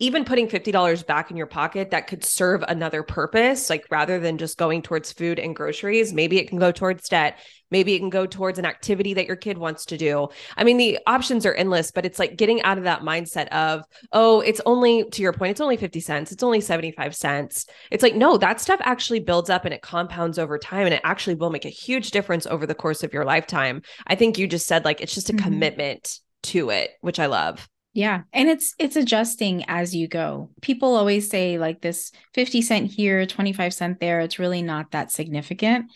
even 0.02 0.24
putting 0.24 0.48
$50 0.48 1.06
back 1.06 1.30
in 1.30 1.36
your 1.36 1.46
pocket 1.46 1.92
that 1.92 2.08
could 2.08 2.24
serve 2.24 2.64
another 2.66 3.04
purpose, 3.04 3.70
like 3.70 3.86
rather 3.88 4.18
than 4.18 4.36
just 4.36 4.58
going 4.58 4.82
towards 4.82 5.12
food 5.12 5.38
and 5.38 5.54
groceries, 5.54 6.12
maybe 6.12 6.38
it 6.38 6.48
can 6.48 6.58
go 6.58 6.72
towards 6.72 7.08
debt. 7.08 7.38
Maybe 7.70 7.94
it 7.94 8.00
can 8.00 8.10
go 8.10 8.26
towards 8.26 8.58
an 8.58 8.66
activity 8.66 9.14
that 9.14 9.26
your 9.26 9.36
kid 9.36 9.58
wants 9.58 9.84
to 9.86 9.96
do. 9.96 10.28
I 10.56 10.64
mean, 10.64 10.76
the 10.76 10.98
options 11.06 11.46
are 11.46 11.54
endless, 11.54 11.92
but 11.92 12.04
it's 12.04 12.18
like 12.18 12.36
getting 12.36 12.60
out 12.62 12.78
of 12.78 12.84
that 12.84 13.02
mindset 13.02 13.46
of, 13.50 13.84
oh, 14.12 14.40
it's 14.40 14.60
only, 14.66 15.08
to 15.10 15.22
your 15.22 15.32
point, 15.32 15.52
it's 15.52 15.60
only 15.60 15.76
50 15.76 16.00
cents, 16.00 16.32
it's 16.32 16.42
only 16.42 16.60
75 16.60 17.14
cents. 17.14 17.66
It's 17.92 18.02
like, 18.02 18.16
no, 18.16 18.36
that 18.38 18.60
stuff 18.60 18.80
actually 18.82 19.20
builds 19.20 19.50
up 19.50 19.64
and 19.64 19.72
it 19.72 19.82
compounds 19.82 20.36
over 20.36 20.58
time 20.58 20.84
and 20.84 20.94
it 20.94 21.00
actually 21.04 21.36
will 21.36 21.50
make 21.50 21.64
a 21.64 21.68
huge 21.70 22.10
difference 22.10 22.44
over 22.44 22.66
the 22.66 22.74
course 22.74 23.04
of 23.04 23.12
your 23.12 23.24
lifetime. 23.24 23.82
I 24.08 24.16
think 24.16 24.36
you 24.36 24.48
just 24.48 24.66
said 24.66 24.84
like, 24.84 25.00
it's 25.00 25.14
just 25.14 25.30
a 25.30 25.32
Mhm. 25.32 25.44
commitment 25.44 26.18
to 26.42 26.70
it, 26.70 26.90
which 27.02 27.20
I 27.20 27.26
love. 27.26 27.68
Yeah. 27.92 28.22
And 28.32 28.48
it's 28.48 28.74
it's 28.78 28.96
adjusting 28.96 29.64
as 29.68 29.94
you 29.94 30.08
go. 30.08 30.50
People 30.62 30.96
always 30.96 31.28
say 31.28 31.58
like 31.58 31.82
this 31.82 32.10
50 32.32 32.62
cent 32.62 32.90
here, 32.90 33.26
25 33.26 33.74
cent 33.74 34.00
there, 34.00 34.20
it's 34.20 34.38
really 34.38 34.62
not 34.62 34.92
that 34.92 35.12
significant. 35.12 35.86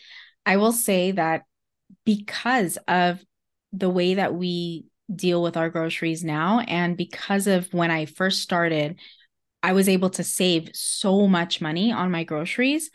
I 0.45 0.57
will 0.57 0.71
say 0.71 1.11
that 1.11 1.43
because 2.05 2.77
of 2.87 3.23
the 3.73 3.89
way 3.89 4.15
that 4.15 4.35
we 4.35 4.85
deal 5.13 5.41
with 5.41 5.57
our 5.57 5.69
groceries 5.69 6.23
now 6.23 6.59
and 6.59 6.97
because 6.97 7.47
of 7.47 7.73
when 7.73 7.89
I 7.91 8.05
first 8.05 8.41
started, 8.41 8.99
I 9.63 9.73
was 9.73 9.89
able 9.89 10.09
to 10.11 10.23
save 10.23 10.69
so 10.73 11.27
much 11.27 11.61
money 11.61 11.91
on 11.91 12.11
my 12.11 12.23
groceries. 12.23 12.91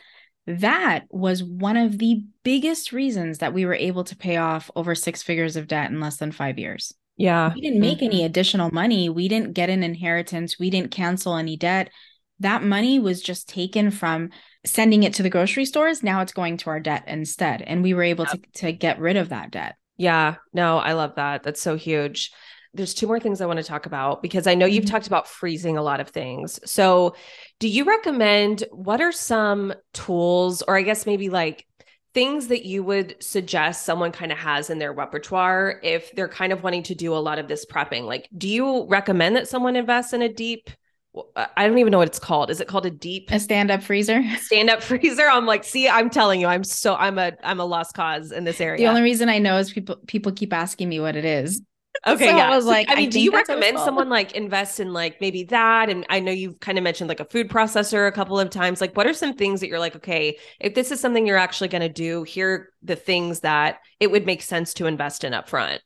That 0.47 1.05
was 1.11 1.43
one 1.43 1.77
of 1.77 1.99
the 1.99 2.25
biggest 2.45 2.93
reasons 2.93 3.39
that 3.39 3.53
we 3.55 3.65
were 3.65 3.75
able 3.75 4.05
to 4.05 4.17
pay 4.17 4.37
off 4.37 4.71
over 4.77 4.95
six 4.95 5.23
figures 5.23 5.57
of 5.57 5.67
debt 5.67 5.91
in 5.91 6.01
less 6.01 6.19
than 6.19 6.33
5 6.33 6.59
years. 6.59 6.93
Yeah. 7.23 7.53
We 7.55 7.61
didn't 7.61 7.79
make 7.79 7.99
mm-hmm. 7.99 8.07
any 8.07 8.25
additional 8.25 8.70
money. 8.73 9.09
We 9.09 9.29
didn't 9.29 9.53
get 9.53 9.70
an 9.70 9.85
inheritance. 9.85 10.59
We 10.59 10.70
didn't 10.70 10.91
cancel 10.91 11.37
any 11.37 11.57
debt. 11.57 11.89
That 12.41 12.64
money 12.64 12.99
was 12.99 13.23
just 13.23 13.49
taken 13.49 13.93
from 13.93 14.31
sending 14.66 15.05
it 15.05 15.14
to 15.14 15.23
the 15.23 15.31
grocery 15.31 15.64
stores. 15.64 16.03
Now 16.03 16.23
it's 16.23 16.33
going 16.33 16.57
to 16.59 16.70
our 16.70 16.81
debt 16.81 17.05
instead. 17.07 17.62
And 17.62 17.81
we 17.85 17.95
were 17.95 18.03
able 18.03 18.27
to, 18.27 18.41
to 18.55 18.73
get 18.73 18.99
rid 18.99 19.16
of 19.16 19.29
that 19.29 19.53
debt. 19.53 19.77
Yeah. 19.97 20.35
No, 20.53 20.79
I 20.79 20.95
love 20.95 21.14
that. 21.14 21.45
That's 21.45 21.62
so 21.62 21.77
huge. 21.77 22.33
There's 22.75 22.93
two 22.93 23.07
more 23.07 23.20
things 23.20 23.41
I 23.41 23.47
want 23.47 23.59
to 23.59 23.64
talk 23.64 23.87
about 23.87 24.20
because 24.20 24.49
I 24.49 24.57
know 24.57 24.66
you've 24.66 24.85
mm-hmm. 24.85 24.91
talked 24.91 25.07
about 25.07 25.29
freezing 25.29 25.77
a 25.77 25.83
lot 25.83 26.01
of 26.01 26.09
things. 26.09 26.59
So, 26.68 27.14
do 27.61 27.68
you 27.68 27.85
recommend 27.85 28.64
what 28.73 29.01
are 29.01 29.12
some 29.12 29.75
tools, 29.93 30.62
or 30.62 30.77
I 30.77 30.83
guess 30.83 31.07
maybe 31.07 31.29
like 31.29 31.66
things 32.15 32.49
that 32.49 32.67
you 32.67 32.83
would 32.85 33.17
suggest 33.23 33.85
someone 33.85 34.13
kind 34.13 34.33
of 34.33 34.39
has 34.39 34.71
in 34.71 34.79
their 34.79 34.93
repertoire 34.93 35.81
if 35.83 36.15
they're 36.15 36.29
kind 36.29 36.53
of 36.53 36.63
wanting 36.63 36.83
to 36.85 36.95
do 36.95 37.15
a 37.15 37.17
lot 37.17 37.39
of 37.39 37.49
this 37.49 37.65
prepping? 37.65 38.05
Like, 38.05 38.29
do 38.37 38.49
you 38.49 38.87
recommend 38.87 39.37
that 39.37 39.49
someone 39.49 39.77
invest 39.77 40.13
in 40.13 40.23
a 40.23 40.29
deep? 40.29 40.71
Uh, 41.37 41.47
I 41.57 41.67
don't 41.67 41.79
even 41.79 41.91
know 41.91 41.99
what 41.99 42.09
it's 42.09 42.19
called. 42.19 42.51
Is 42.51 42.61
it 42.61 42.69
called 42.69 42.87
a 42.87 42.91
deep 42.91 43.31
a 43.31 43.39
stand 43.39 43.71
up 43.71 43.83
freezer? 43.83 44.23
Stand 44.41 44.71
up 44.71 44.83
freezer. 44.83 45.29
I'm 45.29 45.47
like, 45.47 45.65
see, 45.65 45.89
I'm 45.89 46.09
telling 46.09 46.41
you, 46.41 46.47
I'm 46.47 46.65
so 46.65 46.95
I'm 46.95 47.19
a 47.19 47.33
I'm 47.43 47.61
a 47.61 47.65
lost 47.65 47.95
cause 47.95 48.33
in 48.33 48.45
this 48.45 48.61
area. 48.61 48.79
The 48.79 48.89
only 48.89 49.03
reason 49.03 49.29
I 49.29 49.39
know 49.39 49.59
is 49.59 49.73
people 49.73 49.97
people 50.07 50.33
keep 50.33 50.53
asking 50.53 50.89
me 50.89 51.01
what 51.01 51.17
it 51.17 51.27
is. 51.27 51.61
Okay, 52.07 52.30
so 52.30 52.36
yeah. 52.36 52.51
I 52.51 52.57
was 52.57 52.64
like, 52.64 52.88
I 52.90 52.97
mean, 52.97 53.09
I 53.09 53.11
do 53.11 53.20
you 53.20 53.30
recommend 53.32 53.78
someone 53.78 54.09
like 54.09 54.32
invest 54.32 54.80
in 54.80 54.93
like 54.93 55.20
maybe 55.20 55.45
that? 55.45 55.88
And 55.88 56.07
I 56.09 56.20
know 56.20 56.32
you've 56.32 56.59
kind 56.61 56.78
of 56.78 56.84
mentioned 56.84 57.09
like 57.09 57.20
a 57.20 57.24
food 57.24 57.49
processor 57.49 58.09
a 58.09 58.12
couple 58.12 58.40
of 58.40 58.51
times. 58.51 58.80
Like, 58.80 58.97
what 58.97 59.07
are 59.07 59.12
some 59.12 59.34
things 59.34 59.61
that 59.61 59.68
you're 59.68 59.78
like, 59.78 59.97
okay, 59.97 60.38
if 60.59 60.74
this 60.74 60.90
is 60.90 61.01
something 61.01 61.26
you're 61.26 61.36
actually 61.36 61.68
going 61.68 61.82
to 61.82 61.88
do, 61.88 62.22
here 62.24 62.51
are 62.51 62.68
the 62.82 62.97
things 62.97 63.40
that 63.40 63.78
it 64.01 64.11
would 64.11 64.26
make 64.26 64.43
sense 64.43 64.74
to 64.74 64.86
invest 64.86 65.22
in 65.22 65.34
up 65.34 65.49
front? 65.49 65.80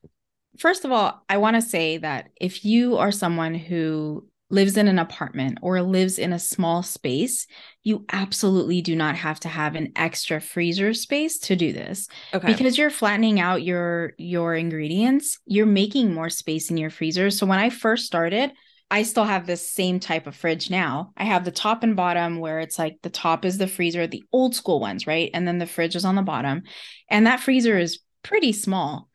First 0.59 0.85
of 0.85 0.93
all, 0.93 1.23
I 1.29 1.37
want 1.37 1.57
to 1.57 1.63
say 1.63 1.99
that 1.99 2.31
if 2.41 2.65
you 2.65 2.97
are 2.97 3.13
someone 3.13 3.55
who 3.55 4.27
lives 4.49 4.77
in 4.77 4.87
an 4.87 4.99
apartment 4.99 5.59
or 5.61 5.83
lives 5.83 6.19
in 6.19 6.33
a 6.33 6.39
small 6.39 6.83
space, 6.83 7.47
you 7.83 8.05
absolutely 8.13 8.81
do 8.81 8.95
not 8.95 9.17
have 9.17 9.41
to 9.41 9.49
have 9.49 9.75
an 9.75 9.93
extra 9.97 10.41
freezer 10.41 10.95
space 10.95 11.39
to 11.39 11.57
do 11.57 11.73
this. 11.73 12.09
Okay. 12.33 12.47
Because 12.47 12.79
you're 12.79 12.91
flattening 12.91 13.41
out 13.41 13.63
your 13.63 14.13
your 14.19 14.55
ingredients, 14.55 15.39
you're 15.47 15.67
making 15.67 16.15
more 16.15 16.31
space 16.31 16.71
in 16.71 16.77
your 16.77 16.91
freezer. 16.91 17.31
So 17.31 17.47
when 17.47 17.59
I 17.59 17.71
first 17.71 18.07
started, 18.07 18.53
I 18.91 19.03
still 19.03 19.25
have 19.25 19.47
this 19.47 19.69
same 19.69 19.99
type 19.99 20.29
of 20.29 20.37
fridge 20.37 20.71
now. 20.71 21.13
I 21.17 21.25
have 21.25 21.45
the 21.45 21.51
top 21.51 21.83
and 21.83 21.97
bottom 21.97 22.39
where 22.39 22.61
it's 22.61 22.79
like 22.79 22.99
the 23.03 23.11
top 23.11 23.45
is 23.45 23.59
the 23.59 23.67
freezer, 23.67 24.07
the 24.07 24.23
old 24.33 24.55
school 24.55 24.79
ones, 24.79 25.09
right? 25.09 25.31
And 25.35 25.47
then 25.47 25.59
the 25.59 25.67
fridge 25.67 25.97
is 25.97 26.05
on 26.05 26.15
the 26.15 26.23
bottom. 26.23 26.63
And 27.11 27.27
that 27.27 27.41
freezer 27.41 27.77
is 27.77 27.99
pretty 28.23 28.53
small. 28.53 29.09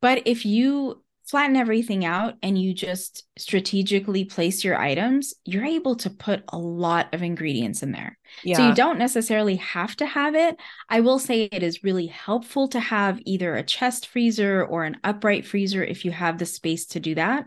But 0.00 0.22
if 0.26 0.46
you 0.46 1.02
flatten 1.26 1.56
everything 1.56 2.04
out 2.04 2.34
and 2.42 2.60
you 2.60 2.72
just 2.72 3.24
strategically 3.36 4.24
place 4.24 4.62
your 4.62 4.78
items, 4.78 5.34
you're 5.44 5.64
able 5.64 5.96
to 5.96 6.08
put 6.08 6.44
a 6.48 6.58
lot 6.58 7.12
of 7.12 7.22
ingredients 7.22 7.82
in 7.82 7.90
there. 7.90 8.16
Yeah. 8.44 8.56
So 8.56 8.68
you 8.68 8.74
don't 8.74 8.98
necessarily 8.98 9.56
have 9.56 9.96
to 9.96 10.06
have 10.06 10.36
it. 10.36 10.56
I 10.88 11.00
will 11.00 11.18
say 11.18 11.44
it 11.44 11.64
is 11.64 11.82
really 11.82 12.06
helpful 12.06 12.68
to 12.68 12.80
have 12.80 13.18
either 13.24 13.56
a 13.56 13.64
chest 13.64 14.06
freezer 14.06 14.64
or 14.64 14.84
an 14.84 14.98
upright 15.02 15.44
freezer 15.44 15.82
if 15.82 16.04
you 16.04 16.12
have 16.12 16.38
the 16.38 16.46
space 16.46 16.86
to 16.86 17.00
do 17.00 17.16
that. 17.16 17.46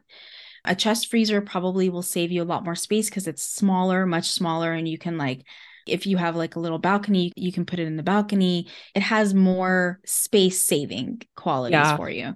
A 0.66 0.76
chest 0.76 1.10
freezer 1.10 1.40
probably 1.40 1.90
will 1.90 2.02
save 2.02 2.34
you 2.34 2.44
a 2.44 2.44
lot 2.44 2.66
more 2.66 2.76
space 2.76 3.10
because 3.10 3.28
it's 3.28 3.44
smaller, 3.44 4.06
much 4.06 4.30
smaller, 4.30 4.74
and 4.74 4.90
you 4.90 4.98
can 4.98 5.18
like 5.18 5.46
if 5.88 6.06
you 6.06 6.18
have 6.18 6.36
like 6.36 6.56
a 6.56 6.60
little 6.60 6.78
balcony, 6.78 7.32
you 7.36 7.52
can 7.52 7.66
put 7.66 7.80
it 7.80 7.88
in 7.88 7.96
the 7.96 8.04
balcony. 8.04 8.68
It 8.94 9.02
has 9.02 9.34
more 9.34 10.00
space 10.06 10.62
saving 10.62 11.22
qualities 11.36 11.74
yeah. 11.74 11.96
for 11.96 12.10
you 12.10 12.36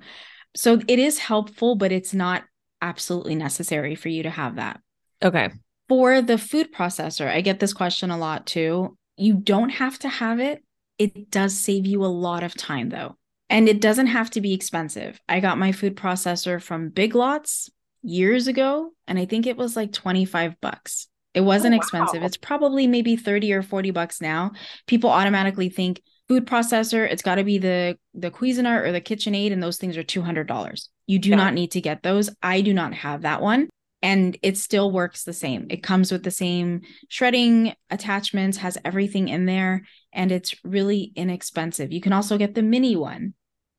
so 0.56 0.80
it 0.88 1.00
is 1.00 1.20
helpful, 1.20 1.76
but 1.76 1.92
it's 1.92 2.14
not 2.14 2.44
absolutely 2.82 3.36
necessary 3.36 3.96
for 3.96 4.10
you 4.10 4.24
to 4.24 4.30
have 4.30 4.56
that. 4.56 4.80
Okay. 5.24 5.50
For 5.90 6.22
the 6.22 6.38
food 6.38 6.74
processor, 6.74 7.28
I 7.28 7.42
get 7.42 7.60
this 7.60 7.74
question 7.74 8.12
a 8.12 8.18
lot 8.18 8.46
too. 8.46 8.98
You 9.18 9.36
don't 9.36 9.70
have 9.70 10.00
to 10.00 10.10
have 10.10 10.40
it. 10.40 10.64
It 10.98 11.32
does 11.32 11.58
save 11.58 11.86
you 11.86 12.04
a 12.04 12.08
lot 12.08 12.44
of 12.44 12.56
time 12.56 12.90
though. 12.90 13.16
And 13.50 13.70
it 13.70 13.82
doesn't 13.82 14.08
have 14.08 14.30
to 14.32 14.42
be 14.42 14.54
expensive. 14.54 15.20
I 15.30 15.40
got 15.40 15.58
my 15.58 15.72
food 15.72 15.96
processor 15.96 16.62
from 16.62 16.90
Big 16.90 17.14
Lots 17.14 17.70
years 18.02 18.48
ago, 18.48 18.92
and 19.08 19.20
I 19.20 19.26
think 19.26 19.46
it 19.46 19.58
was 19.58 19.76
like 19.76 19.92
25 19.92 20.60
bucks. 20.60 21.08
It 21.34 21.42
wasn't 21.42 21.74
oh, 21.74 21.78
wow. 21.78 21.82
expensive. 21.82 22.24
It's 22.24 22.38
probably 22.38 22.88
maybe 22.88 23.16
30 23.16 23.54
or 23.54 23.62
40 23.62 23.92
bucks 23.92 24.22
now. 24.22 24.52
People 24.88 25.10
automatically 25.10 25.70
think, 25.70 26.02
food 26.28 26.46
processor 26.48 27.10
it's 27.10 27.22
got 27.22 27.36
to 27.36 27.44
be 27.44 27.58
the 27.58 27.98
the 28.14 28.32
cuisinart 28.32 28.86
or 28.86 28.92
the 28.92 29.02
kitchenaid 29.02 29.52
and 29.52 29.62
those 29.62 29.78
things 29.78 29.98
are 29.98 30.04
$200 30.04 30.88
you 31.08 31.20
do 31.20 31.30
yeah. 31.30 31.36
not 31.36 31.54
need 31.54 31.72
to 31.72 31.82
get 31.82 32.04
those. 32.04 32.30
I 32.42 32.62
do 32.62 32.74
not 32.74 32.94
have 32.94 33.22
that 33.24 33.42
one. 33.42 33.70
And 34.02 34.38
it 34.42 34.58
still 34.58 34.92
works 34.92 35.24
the 35.24 35.34
same. 35.34 35.68
It 35.70 35.82
comes 35.82 36.12
with 36.12 36.24
the 36.24 36.32
same 36.32 36.82
shredding 37.08 37.74
attachments 37.90 38.58
has 38.58 38.78
everything 38.84 39.30
in 39.30 39.46
there 39.46 39.84
and 40.12 40.32
it's 40.32 40.56
really 40.66 41.14
inexpensive. 41.16 41.94
You 41.94 42.02
can 42.02 42.12
also 42.12 42.38
get 42.38 42.54
the 42.54 42.64
mini 42.64 42.98
one 42.98 43.34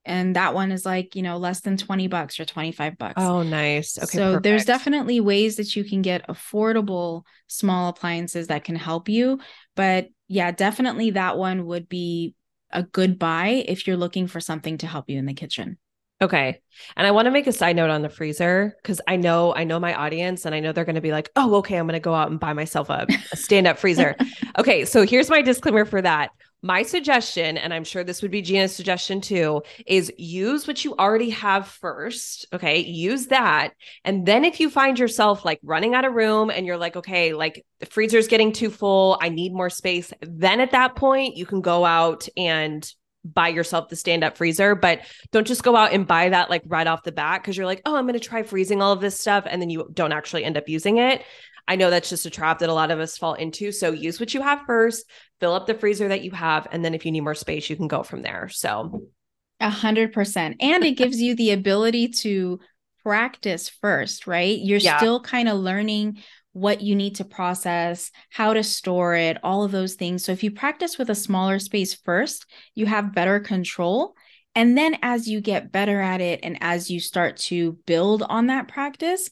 and 0.07 0.37
that 0.37 0.55
one 0.55 0.73
is 0.73 0.87
like 0.87 1.15
you 1.15 1.23
know 1.23 1.37
less 1.37 1.61
than 1.61 1.77
20 1.77 2.09
bucks 2.09 2.41
or 2.41 2.47
25 2.47 2.97
bucks. 2.97 3.15
Oh 3.19 3.43
nice. 3.43 3.99
Okay 3.99 4.07
so 4.07 4.25
perfect. 4.25 4.45
there's 4.45 4.65
definitely 4.65 5.21
ways 5.21 5.57
that 5.57 5.77
you 5.77 5.85
can 5.85 6.01
get 6.01 6.27
affordable 6.27 7.25
small 7.47 7.91
appliances 7.91 8.47
that 8.47 8.65
can 8.65 8.77
help 8.77 9.11
you 9.11 9.41
but 9.77 10.09
yeah, 10.35 10.51
definitely 10.51 11.11
that 11.11 11.39
one 11.39 11.65
would 11.67 11.89
be 11.89 12.35
a 12.73 12.83
good 12.83 13.21
buy 13.21 13.65
if 13.69 13.87
you're 13.87 13.97
looking 13.97 14.27
for 14.27 14.41
something 14.41 14.79
to 14.79 14.87
help 14.89 15.09
you 15.09 15.17
in 15.17 15.27
the 15.27 15.33
kitchen. 15.33 15.79
Okay. 16.21 16.61
And 16.97 17.07
I 17.07 17.13
want 17.13 17.27
to 17.27 17.31
make 17.31 17.47
a 17.47 17.53
side 17.53 17.77
note 17.77 17.91
on 17.91 18.03
the 18.03 18.09
freezer 18.09 18.75
because 18.83 19.01
I 19.07 19.15
know 19.15 19.55
I 19.55 19.63
know 19.63 19.79
my 19.79 19.95
audience 19.95 20.45
and 20.45 20.53
I 20.53 20.59
know 20.59 20.73
they're 20.73 20.85
going 20.85 20.97
to 20.97 21.01
be 21.01 21.13
like, 21.13 21.31
"Oh, 21.37 21.55
okay, 21.57 21.77
I'm 21.77 21.87
going 21.87 21.93
to 21.95 22.01
go 22.01 22.15
out 22.15 22.31
and 22.33 22.41
buy 22.41 22.53
myself 22.53 22.91
a, 22.91 23.07
a 23.33 23.37
stand-up 23.37 23.79
freezer." 23.79 24.17
okay, 24.59 24.85
so 24.85 25.07
here's 25.07 25.31
my 25.31 25.41
disclaimer 25.41 25.85
for 25.85 26.03
that 26.03 26.31
my 26.65 26.83
suggestion, 26.83 27.59
and 27.59 27.75
I'm 27.75 27.85
sure 27.85 28.03
this 28.03 28.23
would 28.23 28.31
be 28.31 28.41
Gina's 28.41 28.75
suggestion 28.75 29.21
too, 29.21 29.63
is 29.87 30.11
use 30.17 30.67
what 30.67 30.83
you 30.83 30.95
already 30.97 31.29
have 31.29 31.69
first. 31.69 32.47
Okay. 32.55 32.79
Use 32.79 33.27
that. 33.27 33.75
And 34.03 34.25
then 34.25 34.47
if 34.47 34.59
you 34.61 34.71
find 34.71 34.99
yourself 34.99 35.45
like 35.45 35.61
running 35.63 35.95
out 35.95 36.07
of 36.07 36.15
room 36.15 36.49
and 36.49 36.65
you're 36.65 36.79
like, 36.79 36.97
okay, 36.97 37.35
like 37.35 37.67
the 37.81 37.87
freezer's 37.87 38.29
getting 38.29 38.51
too 38.51 38.71
full, 38.71 39.19
I 39.21 39.29
need 39.29 39.53
more 39.53 39.69
space, 39.69 40.11
then 40.23 40.59
at 40.61 40.71
that 40.71 40.97
point, 40.97 41.37
you 41.37 41.45
can 41.45 41.61
go 41.61 41.85
out 41.85 42.27
and 42.35 42.91
buy 43.27 43.49
yourself 43.49 43.89
the 43.89 43.97
stand 43.97 44.25
up 44.25 44.37
freezer, 44.37 44.75
but 44.75 45.01
don't 45.33 45.47
just 45.47 45.63
go 45.63 45.77
out 45.77 45.93
and 45.93 46.07
buy 46.07 46.31
that 46.31 46.49
like 46.49 46.63
right 46.67 46.87
off 46.87 47.03
the 47.03 47.13
bat 47.13 47.43
because 47.43 47.59
you're 47.59 47.67
like, 47.67 47.83
oh, 47.85 47.95
I'm 47.95 48.05
going 48.07 48.19
to 48.19 48.21
try 48.21 48.43
freezing 48.43 48.81
all 48.81 48.93
of 48.93 49.01
this 49.03 49.21
stuff. 49.21 49.45
And 49.47 49.61
then 49.61 49.69
you 49.69 49.91
don't 49.93 50.13
actually 50.13 50.45
end 50.45 50.57
up 50.57 50.69
using 50.69 50.97
it. 50.97 51.23
I 51.67 51.77
know 51.77 51.91
that's 51.91 52.11
just 52.11 52.27
a 52.27 52.31
trap 52.31 52.59
that 52.59 52.69
a 52.69 52.75
lot 52.75 52.91
of 52.91 53.01
us 53.01 53.17
fall 53.17 53.35
into. 53.35 53.73
So 53.73 53.93
use 53.93 54.21
what 54.21 54.35
you 54.35 54.43
have 54.43 54.63
first, 54.67 55.05
fill 55.41 55.55
up 55.55 55.67
the 55.67 55.75
freezer 55.75 56.09
that 56.09 56.23
you 56.23 56.31
have. 56.33 56.69
And 56.71 56.85
then 56.85 56.95
if 56.95 57.07
you 57.07 57.13
need 57.13 57.23
more 57.23 57.35
space, 57.35 57.71
you 57.71 57.77
can 57.77 57.89
go 57.89 58.03
from 58.03 58.23
there. 58.23 58.49
So 58.51 59.09
a 59.61 59.71
hundred 59.71 60.13
percent. 60.13 60.57
And 60.61 60.85
it 60.85 60.93
gives 60.93 61.21
you 61.21 61.35
the 61.35 61.53
ability 61.53 62.09
to 62.09 62.61
practice 63.03 63.69
first, 63.69 64.27
right? 64.27 64.59
You're 64.59 64.79
yeah. 64.79 64.99
still 64.99 65.21
kind 65.21 65.49
of 65.49 65.59
learning 65.59 66.19
what 66.53 66.81
you 66.81 66.95
need 66.95 67.17
to 67.17 67.25
process, 67.25 68.11
how 68.31 68.55
to 68.55 68.63
store 68.63 69.15
it, 69.15 69.39
all 69.43 69.65
of 69.65 69.73
those 69.73 69.95
things. 69.95 70.25
So 70.25 70.33
if 70.33 70.43
you 70.43 70.51
practice 70.51 70.99
with 70.99 71.11
a 71.11 71.15
smaller 71.15 71.59
space 71.59 71.95
first, 71.95 72.47
you 72.75 72.87
have 72.87 73.15
better 73.15 73.41
control. 73.41 74.15
And 74.55 74.79
then 74.79 74.97
as 75.03 75.27
you 75.27 75.41
get 75.41 75.73
better 75.73 76.01
at 76.01 76.21
it 76.21 76.41
and 76.45 76.57
as 76.61 76.91
you 76.91 77.01
start 77.01 77.39
to 77.39 77.73
build 77.87 78.23
on 78.23 78.47
that 78.47 78.69
practice, 78.69 79.31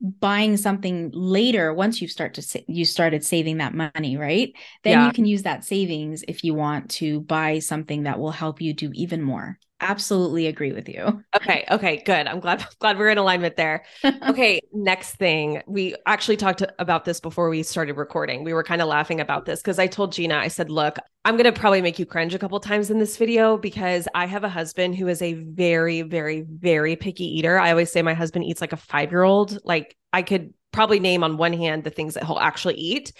buying 0.00 0.56
something 0.56 1.10
later 1.12 1.74
once 1.74 2.00
you 2.00 2.06
start 2.06 2.34
to 2.34 2.42
sa- 2.42 2.60
you 2.68 2.84
started 2.84 3.24
saving 3.24 3.56
that 3.56 3.74
money 3.74 4.16
right 4.16 4.52
then 4.84 4.92
yeah. 4.92 5.06
you 5.06 5.12
can 5.12 5.24
use 5.24 5.42
that 5.42 5.64
savings 5.64 6.22
if 6.28 6.44
you 6.44 6.54
want 6.54 6.88
to 6.88 7.20
buy 7.22 7.58
something 7.58 8.04
that 8.04 8.18
will 8.18 8.30
help 8.30 8.60
you 8.60 8.72
do 8.72 8.92
even 8.94 9.20
more 9.20 9.58
absolutely 9.80 10.46
agree 10.46 10.72
with 10.72 10.88
you. 10.88 11.24
Okay. 11.36 11.64
Okay. 11.70 12.02
Good. 12.04 12.26
I'm 12.26 12.40
glad 12.40 12.66
glad 12.80 12.98
we're 12.98 13.10
in 13.10 13.18
alignment 13.18 13.56
there. 13.56 13.84
Okay. 14.04 14.60
next 14.72 15.16
thing, 15.16 15.62
we 15.66 15.94
actually 16.04 16.36
talked 16.36 16.62
about 16.78 17.04
this 17.04 17.20
before 17.20 17.48
we 17.48 17.62
started 17.62 17.96
recording. 17.96 18.42
We 18.44 18.52
were 18.52 18.64
kind 18.64 18.82
of 18.82 18.88
laughing 18.88 19.20
about 19.20 19.44
this 19.44 19.60
because 19.60 19.78
I 19.78 19.86
told 19.86 20.12
Gina, 20.12 20.36
I 20.36 20.48
said, 20.48 20.68
"Look, 20.68 20.96
I'm 21.24 21.36
gonna 21.36 21.52
probably 21.52 21.80
make 21.80 21.98
you 21.98 22.06
cringe 22.06 22.34
a 22.34 22.38
couple 22.38 22.58
times 22.60 22.90
in 22.90 22.98
this 22.98 23.16
video 23.16 23.56
because 23.56 24.08
I 24.14 24.26
have 24.26 24.42
a 24.42 24.48
husband 24.48 24.96
who 24.96 25.06
is 25.06 25.22
a 25.22 25.34
very, 25.34 26.02
very, 26.02 26.40
very 26.40 26.96
picky 26.96 27.38
eater. 27.38 27.58
I 27.58 27.70
always 27.70 27.92
say 27.92 28.02
my 28.02 28.14
husband 28.14 28.46
eats 28.46 28.60
like 28.60 28.72
a 28.72 28.76
five 28.76 29.12
year 29.12 29.22
old. 29.22 29.58
Like 29.64 29.96
I 30.12 30.22
could 30.22 30.54
probably 30.72 30.98
name 30.98 31.22
on 31.22 31.36
one 31.36 31.52
hand 31.52 31.84
the 31.84 31.90
things 31.90 32.14
that 32.14 32.24
he'll 32.24 32.38
actually 32.38 32.74
eat." 32.74 33.12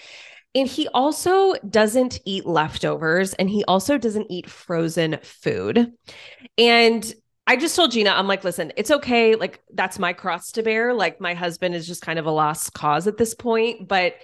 And 0.55 0.67
he 0.67 0.87
also 0.89 1.53
doesn't 1.69 2.19
eat 2.25 2.45
leftovers 2.45 3.33
and 3.35 3.49
he 3.49 3.63
also 3.65 3.97
doesn't 3.99 4.31
eat 4.31 4.49
frozen 4.49 5.19
food. 5.21 5.93
And 6.59 7.11
I 7.47 7.55
just 7.55 7.75
told 7.75 7.91
Gina, 7.91 8.11
I'm 8.11 8.27
like, 8.27 8.43
listen, 8.43 8.71
it's 8.77 8.91
okay. 8.91 9.33
Like, 9.35 9.61
that's 9.73 9.97
my 9.97 10.13
cross 10.13 10.51
to 10.51 10.61
bear. 10.61 10.93
Like, 10.93 11.19
my 11.19 11.33
husband 11.33 11.73
is 11.73 11.87
just 11.87 12.03
kind 12.03 12.19
of 12.19 12.27
a 12.27 12.31
lost 12.31 12.73
cause 12.73 13.07
at 13.07 13.17
this 13.17 13.33
point. 13.33 13.87
But 13.87 14.15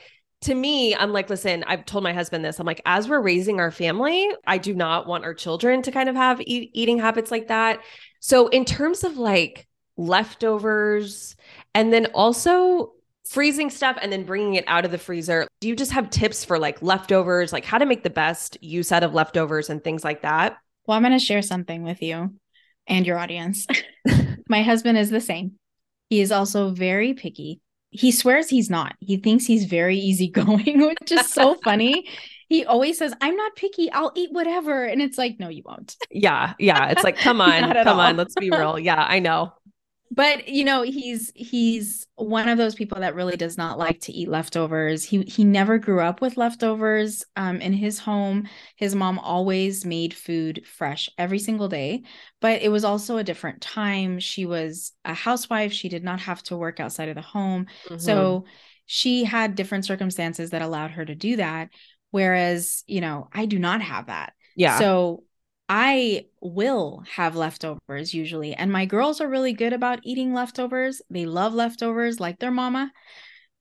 to 0.41 0.53
me, 0.53 0.93
I'm 0.93 1.11
like, 1.11 1.29
listen, 1.29 1.63
I've 1.65 1.85
told 1.85 2.03
my 2.03 2.13
husband 2.13 2.45
this. 2.45 2.59
I'm 2.59 2.67
like, 2.67 2.81
as 2.85 3.09
we're 3.09 3.21
raising 3.21 3.59
our 3.59 3.71
family, 3.71 4.29
I 4.45 4.59
do 4.59 4.75
not 4.75 5.07
want 5.07 5.23
our 5.23 5.33
children 5.33 5.81
to 5.83 5.91
kind 5.91 6.09
of 6.09 6.15
have 6.15 6.39
e- 6.41 6.69
eating 6.73 6.99
habits 6.99 7.31
like 7.31 7.47
that. 7.47 7.79
So, 8.19 8.49
in 8.49 8.65
terms 8.65 9.03
of 9.03 9.17
like 9.17 9.65
leftovers, 9.97 11.35
and 11.73 11.91
then 11.91 12.07
also 12.07 12.91
freezing 13.27 13.69
stuff 13.69 13.97
and 14.01 14.11
then 14.11 14.23
bringing 14.23 14.55
it 14.55 14.63
out 14.67 14.85
of 14.85 14.91
the 14.91 14.97
freezer. 14.97 15.47
Do 15.59 15.67
you 15.67 15.75
just 15.75 15.91
have 15.91 16.09
tips 16.09 16.45
for 16.45 16.59
like 16.59 16.81
leftovers, 16.81 17.51
like 17.51 17.65
how 17.65 17.77
to 17.77 17.85
make 17.85 18.03
the 18.03 18.09
best 18.09 18.57
use 18.61 18.91
out 18.91 19.03
of 19.03 19.13
leftovers 19.13 19.69
and 19.69 19.83
things 19.83 20.03
like 20.03 20.21
that? 20.21 20.57
Well, 20.87 20.97
I'm 20.97 21.03
going 21.03 21.17
to 21.17 21.19
share 21.19 21.41
something 21.41 21.83
with 21.83 22.01
you 22.01 22.35
and 22.87 23.05
your 23.05 23.17
audience. 23.17 23.65
My 24.49 24.61
husband 24.61 24.97
is 24.97 25.09
the 25.09 25.21
same. 25.21 25.53
He 26.09 26.21
is 26.21 26.31
also 26.31 26.71
very 26.71 27.13
picky. 27.13 27.61
He 27.89 28.11
swears 28.11 28.49
he's 28.49 28.69
not. 28.69 28.95
He 28.99 29.17
thinks 29.17 29.45
he's 29.45 29.65
very 29.65 29.97
easygoing, 29.97 30.81
which 30.87 31.11
is 31.11 31.27
so 31.27 31.55
funny. 31.63 32.07
He 32.49 32.65
always 32.65 32.97
says, 32.97 33.13
I'm 33.21 33.35
not 33.35 33.55
picky. 33.55 33.91
I'll 33.91 34.11
eat 34.15 34.29
whatever. 34.31 34.85
And 34.85 35.01
it's 35.01 35.17
like, 35.17 35.39
no, 35.39 35.49
you 35.49 35.63
won't. 35.65 35.95
Yeah. 36.11 36.53
Yeah. 36.59 36.89
It's 36.89 37.03
like, 37.03 37.17
come 37.17 37.41
on, 37.41 37.73
come 37.73 37.99
on. 37.99 38.17
Let's 38.17 38.35
be 38.35 38.51
real. 38.51 38.77
Yeah. 38.77 39.03
I 39.07 39.19
know 39.19 39.53
but 40.11 40.47
you 40.47 40.63
know 40.63 40.83
he's 40.83 41.31
he's 41.35 42.07
one 42.15 42.47
of 42.47 42.57
those 42.57 42.75
people 42.75 42.99
that 42.99 43.15
really 43.15 43.35
does 43.35 43.57
not 43.57 43.77
like 43.77 43.99
to 44.01 44.13
eat 44.13 44.29
leftovers. 44.29 45.03
He 45.03 45.23
he 45.23 45.43
never 45.43 45.77
grew 45.77 45.99
up 45.99 46.21
with 46.21 46.37
leftovers 46.37 47.25
um, 47.35 47.61
in 47.61 47.73
his 47.73 47.99
home. 47.99 48.47
His 48.75 48.95
mom 48.95 49.19
always 49.19 49.85
made 49.85 50.13
food 50.13 50.63
fresh 50.65 51.09
every 51.17 51.39
single 51.39 51.67
day 51.67 52.03
but 52.41 52.61
it 52.61 52.69
was 52.69 52.83
also 52.83 53.17
a 53.17 53.23
different 53.23 53.59
time. 53.59 54.19
She 54.19 54.45
was 54.45 54.91
a 55.03 55.15
housewife. 55.15 55.73
She 55.73 55.89
did 55.89 56.03
not 56.03 56.19
have 56.19 56.43
to 56.43 56.55
work 56.55 56.79
outside 56.79 57.09
of 57.09 57.15
the 57.15 57.21
home. 57.21 57.65
Mm-hmm. 57.85 57.97
so 57.97 58.45
she 58.85 59.23
had 59.23 59.55
different 59.55 59.85
circumstances 59.85 60.51
that 60.51 60.61
allowed 60.61 60.91
her 60.91 61.03
to 61.03 61.15
do 61.15 61.37
that 61.37 61.69
whereas 62.11 62.83
you 62.85 63.01
know 63.01 63.27
i 63.33 63.45
do 63.45 63.59
not 63.59 63.81
have 63.81 64.07
that. 64.07 64.33
Yeah. 64.55 64.79
So 64.79 65.24
I 65.67 66.25
will 66.41 67.03
have 67.11 67.35
leftovers 67.35 68.13
usually. 68.13 68.53
And 68.53 68.71
my 68.71 68.85
girls 68.85 69.19
are 69.19 69.27
really 69.27 69.53
good 69.53 69.73
about 69.73 69.99
eating 70.03 70.33
leftovers. 70.33 71.01
They 71.09 71.25
love 71.25 71.53
leftovers 71.53 72.19
like 72.19 72.39
their 72.39 72.51
mama. 72.51 72.91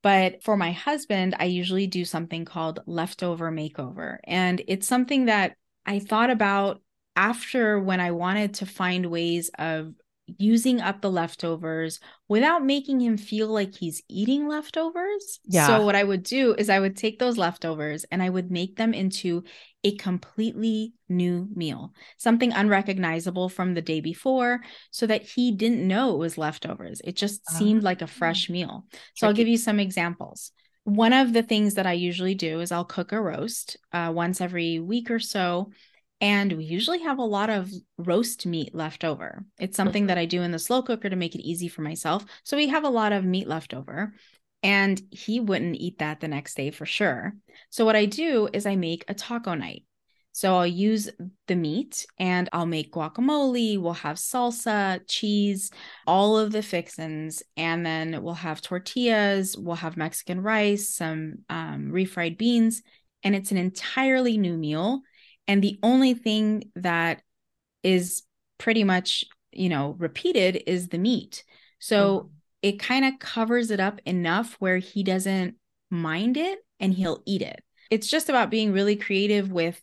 But 0.03 0.43
for 0.43 0.57
my 0.57 0.73
husband, 0.73 1.35
I 1.39 1.47
usually 1.47 1.87
do 1.87 2.05
something 2.05 2.45
called 2.45 2.81
leftover 2.87 3.51
makeover. 3.51 4.19
And 4.25 4.63
it's 4.69 4.87
something 4.87 5.27
that 5.27 5.57
I 5.87 5.99
thought 5.99 6.29
about 6.29 6.83
after 7.17 7.81
when 7.81 8.01
I 8.01 8.11
wanted 8.11 8.55
to 8.55 8.67
find 8.67 9.07
ways 9.07 9.51
of 9.59 9.95
using 10.39 10.81
up 10.81 11.01
the 11.01 11.11
leftovers 11.11 12.01
without 12.29 12.65
making 12.65 13.01
him 13.01 13.17
feel 13.17 13.49
like 13.49 13.75
he's 13.75 14.03
eating 14.09 14.49
leftovers. 14.49 15.41
Yeah. 15.45 15.67
So 15.67 15.85
what 15.85 15.97
I 15.97 16.05
would 16.05 16.23
do 16.23 16.55
is 16.55 16.71
I 16.71 16.81
would 16.81 16.97
take 16.97 17.19
those 17.19 17.39
leftovers 17.39 18.05
and 18.11 18.23
I 18.23 18.29
would 18.29 18.51
make 18.51 18.77
them 18.77 18.95
into 18.95 19.45
a 19.85 19.95
completely 19.97 20.95
new 21.09 21.47
meal, 21.55 21.93
something 22.17 22.53
unrecognizable 22.53 23.49
from 23.49 23.75
the 23.75 23.83
day 23.83 24.01
before 24.01 24.61
so 24.91 25.07
that 25.07 25.23
he 25.23 25.53
didn't 25.53 25.87
know 25.87 26.15
it 26.15 26.19
was 26.19 26.39
leftovers. 26.39 27.01
It 27.05 27.17
just 27.17 27.43
uh, 27.49 27.53
seemed 27.53 27.83
like 27.83 28.03
a 28.03 28.07
fresh 28.07 28.49
meal. 28.49 28.87
So 29.15 29.27
I'll 29.27 29.35
give 29.35 29.49
you 29.49 29.59
some 29.59 29.79
examples. 29.79 30.51
One 30.85 31.13
of 31.13 31.33
the 31.33 31.43
things 31.43 31.75
that 31.75 31.87
I 31.87 31.93
usually 31.93 32.35
do 32.35 32.61
is 32.61 32.73
I'll 32.73 32.85
cook 32.85 33.13
a 33.13 33.21
roast 33.21 33.77
uh, 33.93 34.11
once 34.15 34.41
every 34.41 34.81
week 34.81 35.11
or 35.11 35.19
so 35.19 35.71
and 36.21 36.53
we 36.55 36.65
usually 36.65 37.01
have 37.01 37.19
a 37.19 37.25
lot 37.25 37.51
of 37.51 37.71
roast 37.99 38.47
meat 38.47 38.75
left 38.75 39.05
over. 39.05 39.45
It's 39.59 39.77
something 39.77 40.07
that 40.07 40.17
I 40.17 40.25
do 40.25 40.43
in 40.43 40.53
the 40.53 40.59
slow 40.59 40.81
cooker 40.81 41.11
to 41.11 41.17
make 41.17 41.35
it 41.35 41.47
easy 41.47 41.69
for 41.69 41.83
myself. 41.83 42.25
So 42.45 42.57
we 42.57 42.69
have 42.69 42.85
a 42.85 42.89
lot 42.89 43.13
of 43.13 43.25
meat 43.25 43.47
left 43.47 43.75
over. 43.75 44.15
And 44.65 45.01
he 45.13 45.39
wouldn't 45.39 45.77
eat 45.77 45.99
that 45.99 46.21
the 46.21 46.27
next 46.27 46.57
day 46.57 46.73
for 46.73 46.87
sure. 46.87 47.35
So 47.71 47.85
what 47.85 47.95
I 47.95 48.07
do 48.07 48.49
is 48.53 48.67
I 48.67 48.75
make 48.75 49.05
a 49.07 49.15
taco 49.15 49.55
night. 49.55 49.85
So 50.33 50.57
I'll 50.57 50.67
use 50.67 51.09
the 51.47 51.55
meat 51.55 52.07
and 52.19 52.49
I'll 52.53 52.67
make 52.67 52.93
guacamole. 52.93 53.81
We'll 53.81 53.93
have 53.93 54.17
salsa, 54.17 55.01
cheese, 55.07 55.71
all 56.09 56.37
of 56.37 56.51
the 56.51 56.63
fixins. 56.63 57.45
And 57.57 57.87
then 57.87 58.21
we'll 58.21 58.35
have 58.35 58.61
tortillas. 58.61 59.57
We'll 59.57 59.77
have 59.77 59.97
Mexican 59.97 60.41
rice, 60.41 60.89
some 60.89 61.45
um, 61.49 61.93
refried 61.93 62.37
beans. 62.37 62.83
And 63.23 63.37
it's 63.37 63.53
an 63.53 63.59
entirely 63.59 64.37
new 64.37 64.57
meal 64.57 65.03
and 65.47 65.63
the 65.63 65.79
only 65.83 66.15
thing 66.15 66.71
that 66.77 67.23
is 67.83 68.23
pretty 68.59 68.85
much 68.85 69.25
you 69.53 69.69
know 69.69 69.95
repeated 69.99 70.63
is 70.67 70.89
the 70.89 70.99
meat 70.99 71.45
so 71.79 72.19
mm-hmm. 72.19 72.29
It 72.65 72.81
kind 72.81 73.05
of 73.05 73.19
covers 73.19 73.71
it 73.71 73.79
up 73.79 74.01
enough 74.07 74.57
where 74.59 74.79
he 74.79 75.03
doesn't 75.03 75.55
mind 75.91 76.37
it 76.37 76.59
and 76.81 76.95
he'll 76.95 77.23
eat 77.27 77.43
it 77.43 77.63
it's 77.91 78.09
just 78.09 78.29
about 78.29 78.51
being 78.51 78.73
really 78.73 78.97
creative 78.97 79.53
with 79.53 79.81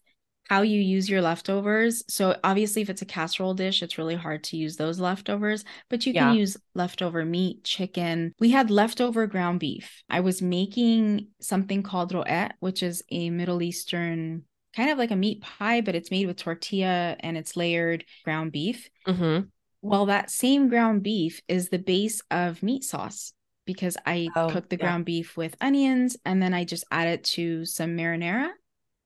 how 0.52 0.64
you 0.64 0.82
use 0.82 1.10
your 1.10 1.22
leftovers. 1.22 2.04
So 2.10 2.38
obviously 2.44 2.82
if 2.82 2.90
it's 2.90 3.02
a 3.02 3.06
casserole 3.06 3.54
dish, 3.54 3.82
it's 3.82 3.98
really 3.98 4.16
hard 4.16 4.44
to 4.46 4.58
use 4.58 4.76
those 4.76 5.00
leftovers, 5.00 5.64
but 5.90 6.06
you 6.06 6.14
can 6.14 6.34
yeah. 6.34 6.40
use 6.42 6.58
leftover 6.76 7.24
meat, 7.24 7.64
chicken. 7.64 8.34
We 8.38 8.50
had 8.50 8.70
leftover 8.70 9.28
ground 9.28 9.62
beef. 9.62 10.04
I 10.10 10.20
was 10.20 10.42
making 10.42 11.28
something 11.40 11.84
called 11.84 12.14
roet, 12.14 12.52
which 12.60 12.84
is 12.84 13.02
a 13.10 13.30
Middle 13.30 13.62
Eastern 13.62 14.44
kind 14.76 14.90
of 14.90 14.98
like 14.98 15.12
a 15.12 15.16
meat 15.16 15.42
pie, 15.42 15.80
but 15.80 15.96
it's 15.96 16.12
made 16.12 16.28
with 16.28 16.36
tortilla 16.36 17.16
and 17.22 17.38
it's 17.38 17.56
layered 17.56 18.04
ground 18.26 18.52
beef. 18.52 18.90
Mm-hmm. 19.08 19.48
Well, 19.82 20.08
that 20.08 20.30
same 20.30 20.70
ground 20.70 21.04
beef 21.04 21.42
is 21.48 21.70
the 21.70 21.80
base 21.80 22.22
of 22.30 22.62
meat 22.62 22.84
sauce 22.84 23.34
because 23.66 23.98
I 24.06 24.30
oh, 24.36 24.50
cook 24.50 24.70
the 24.70 24.76
yeah. 24.78 24.86
ground 24.86 25.06
beef 25.06 25.36
with 25.38 25.56
onions 25.62 26.18
and 26.26 26.42
then 26.42 26.54
I 26.54 26.66
just 26.66 26.84
add 26.92 27.08
it 27.08 27.24
to 27.26 27.66
some 27.66 27.98
marinara 27.98 28.50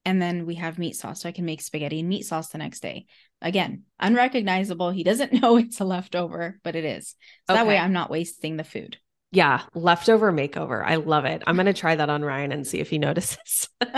and 0.05 0.21
then 0.21 0.45
we 0.45 0.55
have 0.55 0.78
meat 0.78 0.95
sauce. 0.95 1.21
So 1.21 1.30
I 1.30 1.32
can 1.32 1.45
make 1.45 1.61
spaghetti 1.61 1.99
and 1.99 2.09
meat 2.09 2.26
sauce 2.26 2.49
the 2.49 2.57
next 2.57 2.82
day. 2.82 3.05
Again, 3.41 3.84
unrecognizable. 3.99 4.91
He 4.91 5.03
doesn't 5.03 5.34
know 5.41 5.57
it's 5.57 5.80
a 5.80 5.86
leftover, 5.86 6.59
but 6.63 6.76
it 6.76 6.86
is. 6.86 7.15
So 7.47 7.53
okay. 7.53 7.61
that 7.61 7.67
way 7.67 7.78
I'm 7.78 7.93
not 7.93 8.11
wasting 8.11 8.57
the 8.57 8.63
food. 8.63 8.97
Yeah, 9.32 9.63
leftover 9.73 10.32
makeover. 10.32 10.84
I 10.86 10.95
love 10.95 11.26
it. 11.26 11.43
I'm 11.45 11.55
going 11.55 11.65
to 11.65 11.73
try 11.73 11.95
that 11.95 12.09
on 12.09 12.23
Ryan 12.23 12.51
and 12.51 12.65
see 12.65 12.80
if 12.80 12.89
he 12.89 12.99
notices. 12.99 13.67
and 13.82 13.91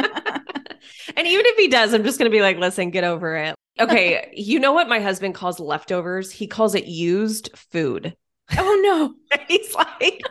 even 1.28 1.45
if 1.45 1.57
he 1.57 1.67
does, 1.67 1.93
I'm 1.93 2.03
just 2.03 2.17
going 2.17 2.32
to 2.32 2.36
be 2.36 2.41
like, 2.41 2.57
listen, 2.57 2.89
get 2.89 3.03
over 3.03 3.36
it. 3.36 3.55
Okay. 3.80 4.34
you 4.36 4.59
know 4.59 4.73
what 4.73 4.89
my 4.89 4.99
husband 4.99 5.36
calls 5.36 5.59
leftovers? 5.59 6.32
He 6.32 6.47
calls 6.47 6.75
it 6.75 6.86
used 6.86 7.49
food. 7.55 8.15
Oh 8.57 8.82
no. 8.84 9.39
He's 9.47 9.73
like, 9.75 10.21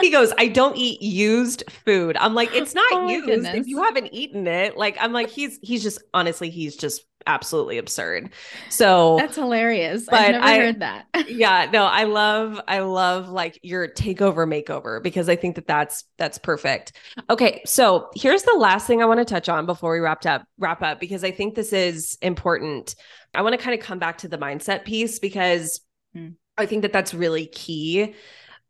he 0.00 0.10
goes, 0.10 0.32
I 0.38 0.48
don't 0.48 0.76
eat 0.76 1.02
used 1.02 1.64
food. 1.84 2.16
I'm 2.16 2.34
like, 2.34 2.54
it's 2.54 2.74
not 2.74 2.86
oh, 2.92 3.08
used 3.08 3.46
if 3.46 3.66
you 3.66 3.82
haven't 3.82 4.08
eaten 4.12 4.46
it. 4.46 4.76
Like, 4.76 4.96
I'm 5.00 5.12
like, 5.12 5.28
he's 5.28 5.58
he's 5.62 5.82
just 5.82 6.02
honestly, 6.14 6.50
he's 6.50 6.76
just 6.76 7.04
absolutely 7.26 7.78
absurd. 7.78 8.30
So 8.68 9.16
that's 9.18 9.36
hilarious. 9.36 10.06
But 10.06 10.20
I've 10.20 10.32
never 10.32 10.44
I, 10.44 10.58
heard 10.58 10.80
that. 10.80 11.06
yeah, 11.28 11.68
no, 11.72 11.84
I 11.84 12.04
love, 12.04 12.60
I 12.68 12.80
love 12.80 13.28
like 13.28 13.58
your 13.62 13.88
takeover 13.88 14.46
makeover 14.46 15.02
because 15.02 15.28
I 15.28 15.36
think 15.36 15.56
that 15.56 15.66
that's 15.66 16.04
that's 16.18 16.38
perfect. 16.38 16.92
Okay, 17.30 17.62
so 17.66 18.08
here's 18.14 18.42
the 18.42 18.56
last 18.58 18.86
thing 18.86 19.02
I 19.02 19.06
want 19.06 19.18
to 19.18 19.24
touch 19.24 19.48
on 19.48 19.66
before 19.66 19.92
we 19.92 19.98
wrapped 19.98 20.26
up 20.26 20.44
wrap 20.58 20.82
up 20.82 21.00
because 21.00 21.24
I 21.24 21.30
think 21.30 21.54
this 21.54 21.72
is 21.72 22.18
important. 22.22 22.94
I 23.34 23.42
want 23.42 23.54
to 23.54 23.62
kind 23.62 23.78
of 23.78 23.84
come 23.84 23.98
back 23.98 24.18
to 24.18 24.28
the 24.28 24.38
mindset 24.38 24.84
piece 24.84 25.18
because 25.18 25.80
hmm. 26.14 26.30
I 26.56 26.66
think 26.66 26.82
that 26.82 26.92
that's 26.92 27.12
really 27.12 27.46
key 27.46 28.14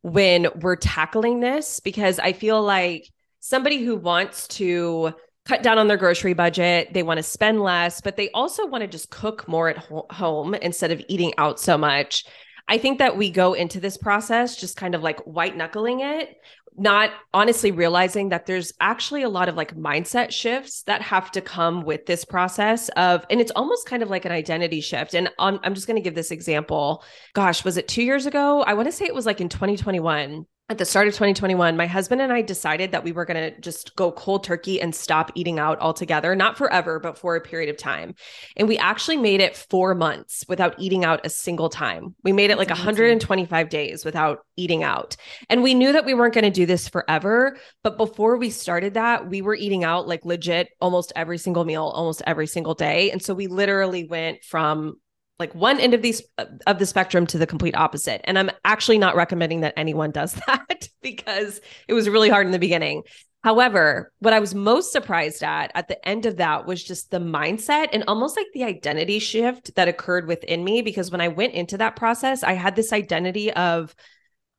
when 0.03 0.49
we're 0.61 0.77
tackling 0.77 1.41
this 1.41 1.81
because 1.81 2.19
I 2.19 2.33
feel 2.33 2.63
like 2.63 3.09
somebody 3.41 3.85
who 3.85 3.97
wants 3.97 4.49
to 4.49 5.15
cut 5.47 5.63
down 5.63 5.79
on 5.79 5.89
their 5.89 5.97
grocery 5.97 6.35
budget. 6.35 6.93
They 6.93 7.03
want 7.03 7.19
to 7.19 7.23
spend 7.23 7.63
less, 7.63 8.01
but 8.01 8.17
they 8.17 8.31
also 8.31 8.67
want 8.67 8.83
to 8.83 8.89
just 8.89 9.11
cook 9.11 9.49
more 9.49 9.69
at 9.69 9.79
ho- 9.79 10.07
home 10.11 10.55
instead 10.55 10.91
of 10.91 11.03
eating 11.09 11.33
out 11.39 11.61
so 11.61 11.79
much. 11.79 12.25
I 12.69 12.79
think 12.79 12.99
that 12.99 13.17
we 13.17 13.31
go 13.31 13.53
into 13.53 13.79
this 13.79 13.97
process 13.97 14.57
just 14.57 14.77
kind 14.77 14.95
of 14.95 15.03
like 15.03 15.21
white 15.21 15.57
knuckling 15.57 16.01
it, 16.01 16.37
not 16.79 17.11
honestly 17.33 17.71
realizing 17.71 18.31
that 18.31 18.47
there's 18.47 18.73
actually 18.81 19.23
a 19.23 19.29
lot 19.29 19.49
of 19.49 19.57
like 19.57 19.75
mindset 19.77 20.31
shifts 20.31 20.83
that 20.83 21.01
have 21.01 21.31
to 21.33 21.41
come 21.41 21.85
with 21.85 22.07
this 22.07 22.25
process 22.25 22.89
of 22.91 23.25
and 23.31 23.41
it's 23.41 23.53
almost 23.53 23.89
kind 23.89 24.03
of 24.03 24.11
like 24.11 24.25
an 24.25 24.33
identity 24.33 24.81
shift 24.81 25.15
and 25.15 25.31
on, 25.39 25.59
i'm 25.63 25.75
just 25.75 25.87
going 25.87 25.97
to 25.97 26.03
give 26.03 26.15
this 26.15 26.31
example 26.31 27.03
gosh 27.33 27.65
was 27.65 27.77
it 27.77 27.89
two 27.89 28.03
years 28.03 28.27
ago 28.27 28.63
i 28.63 28.75
want 28.75 28.87
to 28.87 28.93
say 28.93 29.07
it 29.07 29.15
was 29.15 29.27
like 29.27 29.41
in 29.41 29.49
2021 29.49 30.45
at 30.69 30.79
the 30.79 30.85
start 30.85 31.07
of 31.07 31.15
2021, 31.15 31.77
my 31.77 31.87
husband 31.87 32.21
and 32.21 32.33
I 32.33 32.43
decided 32.43 32.91
that 32.91 33.05
we 33.05 33.13
were 33.13 33.25
going 33.25 33.53
to 33.53 33.61
just 33.61 33.95
go 33.95 34.11
cold 34.11 34.43
turkey 34.43 34.81
and 34.81 34.93
stop 34.93 35.31
eating 35.37 35.61
out 35.61 35.79
altogether, 35.79 36.35
not 36.35 36.59
forever, 36.59 36.99
but 36.99 37.17
for 37.17 37.37
a 37.37 37.41
period 37.41 37.71
of 37.71 37.77
time. 37.77 38.17
And 38.57 38.67
we 38.67 38.77
actually 38.77 39.17
made 39.17 39.41
it 39.41 39.57
four 39.57 39.95
months 39.95 40.45
without 40.49 40.75
eating 40.77 41.05
out 41.05 41.25
a 41.25 41.31
single 41.31 41.69
time. 41.69 42.17
We 42.25 42.33
made 42.33 42.51
it 42.51 42.59
like 42.59 42.71
125 42.71 43.69
days 43.69 44.05
without 44.05 44.41
eating 44.57 44.83
out. 44.83 45.17
And 45.49 45.63
we 45.63 45.73
knew 45.73 45.93
that 45.93 46.05
we 46.05 46.15
weren't 46.15 46.35
going 46.35 46.43
to 46.43 46.51
do 46.51 46.67
this 46.67 46.89
forever. 46.89 47.57
But 47.85 47.97
before 47.97 48.37
we 48.37 48.51
started 48.51 48.95
that, 48.95 49.31
we 49.31 49.43
were 49.43 49.55
eating 49.55 49.85
out 49.85 50.09
like 50.09 50.25
legit 50.25 50.71
almost 50.81 51.13
every 51.15 51.39
single 51.39 51.65
meal, 51.65 51.85
almost 51.85 52.23
every 52.27 52.49
single 52.49 52.75
day. 52.75 53.13
And 53.13 53.23
so 53.23 53.35
we 53.35 53.47
literally 53.47 54.03
went 54.03 54.43
from 54.43 54.97
like 55.39 55.55
one 55.55 55.79
end 55.79 55.95
of 55.95 56.03
these 56.03 56.23
of 56.67 56.79
the 56.79 56.87
spectrum 56.87 57.27
to 57.29 57.39
the 57.39 57.47
complete 57.47 57.77
opposite. 57.77 58.21
And 58.25 58.39
i'm 58.39 58.51
actually 58.65 58.99
not 58.99 59.17
recommending 59.17 59.61
that 59.61 59.75
anyone 59.77 60.11
does 60.11 60.35
that 60.47 60.89
because 61.03 61.61
it 61.89 61.95
was 61.95 62.09
really 62.09 62.29
hard 62.29 62.47
in 62.47 62.53
the 62.53 62.59
beginning. 62.59 63.03
However 63.45 64.13
what 64.19 64.33
i 64.33 64.41
was 64.41 64.55
most 64.55 64.91
surprised 64.91 65.43
at 65.43 65.71
at 65.75 65.89
the 65.89 66.09
end 66.09 66.27
of 66.27 66.39
that 66.39 66.67
was 66.67 66.83
just 66.83 67.11
the 67.11 67.21
mindset 67.21 67.89
and 67.93 68.03
almost 68.09 68.37
like 68.37 68.49
the 68.53 68.65
identity 68.65 69.21
shift 69.21 69.75
that 69.77 69.87
occurred 69.87 70.27
within 70.27 70.65
me 70.65 70.83
because 70.83 71.13
when 71.13 71.21
i 71.21 71.29
went 71.29 71.55
into 71.55 71.79
that 71.79 71.95
process 71.95 72.43
i 72.43 72.55
had 72.55 72.75
this 72.75 72.93
identity 72.93 73.53
of 73.53 73.95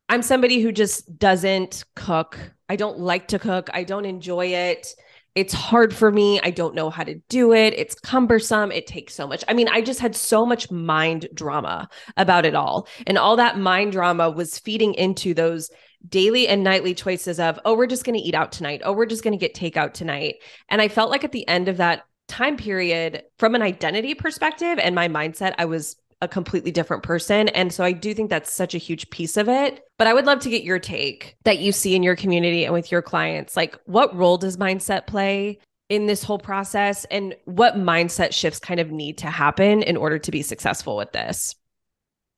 i'm 0.07 0.21
somebody 0.21 0.61
who 0.61 0.71
just 0.71 1.17
doesn't 1.17 1.83
cook. 1.95 2.37
I 2.69 2.75
don't 2.75 2.99
like 2.99 3.29
to 3.29 3.39
cook. 3.39 3.69
I 3.73 3.83
don't 3.83 4.05
enjoy 4.05 4.47
it 4.47 4.87
it's 5.35 5.53
hard 5.53 5.95
for 5.95 6.11
me. 6.11 6.39
I 6.41 6.49
don't 6.49 6.73
know 6.73 6.89
how 6.89 7.03
to 7.03 7.15
do 7.29 7.53
it. 7.53 7.73
It's 7.77 7.95
cumbersome. 7.95 8.71
It 8.71 8.87
takes 8.87 9.13
so 9.13 9.27
much. 9.27 9.43
I 9.47 9.53
mean, 9.53 9.67
I 9.67 9.81
just 9.81 9.99
had 9.99 10.15
so 10.15 10.45
much 10.45 10.71
mind 10.71 11.27
drama 11.33 11.89
about 12.17 12.45
it 12.45 12.55
all. 12.55 12.87
And 13.05 13.17
all 13.17 13.35
that 13.35 13.59
mind 13.59 13.91
drama 13.91 14.31
was 14.31 14.57
feeding 14.57 14.93
into 14.95 15.33
those 15.33 15.69
daily 16.09 16.47
and 16.47 16.63
nightly 16.63 16.93
choices 16.93 17.39
of, 17.39 17.59
oh, 17.65 17.75
we're 17.75 17.87
just 17.87 18.03
going 18.03 18.17
to 18.17 18.21
eat 18.21 18.35
out 18.35 18.51
tonight. 18.51 18.81
Oh, 18.83 18.93
we're 18.93 19.05
just 19.05 19.23
going 19.23 19.37
to 19.37 19.39
get 19.39 19.53
takeout 19.53 19.93
tonight. 19.93 20.35
And 20.69 20.81
I 20.81 20.87
felt 20.87 21.11
like 21.11 21.23
at 21.23 21.31
the 21.31 21.47
end 21.47 21.67
of 21.67 21.77
that 21.77 22.03
time 22.27 22.57
period, 22.57 23.23
from 23.37 23.55
an 23.55 23.61
identity 23.61 24.13
perspective 24.13 24.79
and 24.79 24.95
my 24.95 25.07
mindset, 25.07 25.53
I 25.57 25.65
was 25.65 25.95
a 26.21 26.27
completely 26.27 26.71
different 26.71 27.03
person. 27.03 27.47
And 27.49 27.71
so 27.71 27.83
I 27.83 27.91
do 27.91 28.13
think 28.13 28.29
that's 28.29 28.51
such 28.51 28.73
a 28.73 28.79
huge 28.79 29.09
piece 29.09 29.37
of 29.37 29.47
it. 29.47 29.81
But 29.97 30.07
I 30.07 30.13
would 30.13 30.25
love 30.25 30.39
to 30.41 30.49
get 30.49 30.63
your 30.63 30.79
take 30.79 31.35
that 31.43 31.59
you 31.59 31.71
see 31.71 31.95
in 31.95 32.03
your 32.03 32.15
community 32.15 32.65
and 32.65 32.73
with 32.73 32.91
your 32.91 33.01
clients. 33.01 33.55
Like, 33.55 33.77
what 33.85 34.15
role 34.15 34.37
does 34.37 34.57
mindset 34.57 35.05
play 35.05 35.59
in 35.89 36.07
this 36.07 36.23
whole 36.23 36.39
process? 36.39 37.05
And 37.05 37.35
what 37.45 37.75
mindset 37.75 38.33
shifts 38.33 38.59
kind 38.59 38.79
of 38.79 38.91
need 38.91 39.19
to 39.19 39.27
happen 39.27 39.83
in 39.83 39.95
order 39.95 40.17
to 40.17 40.31
be 40.31 40.41
successful 40.41 40.97
with 40.97 41.11
this? 41.11 41.55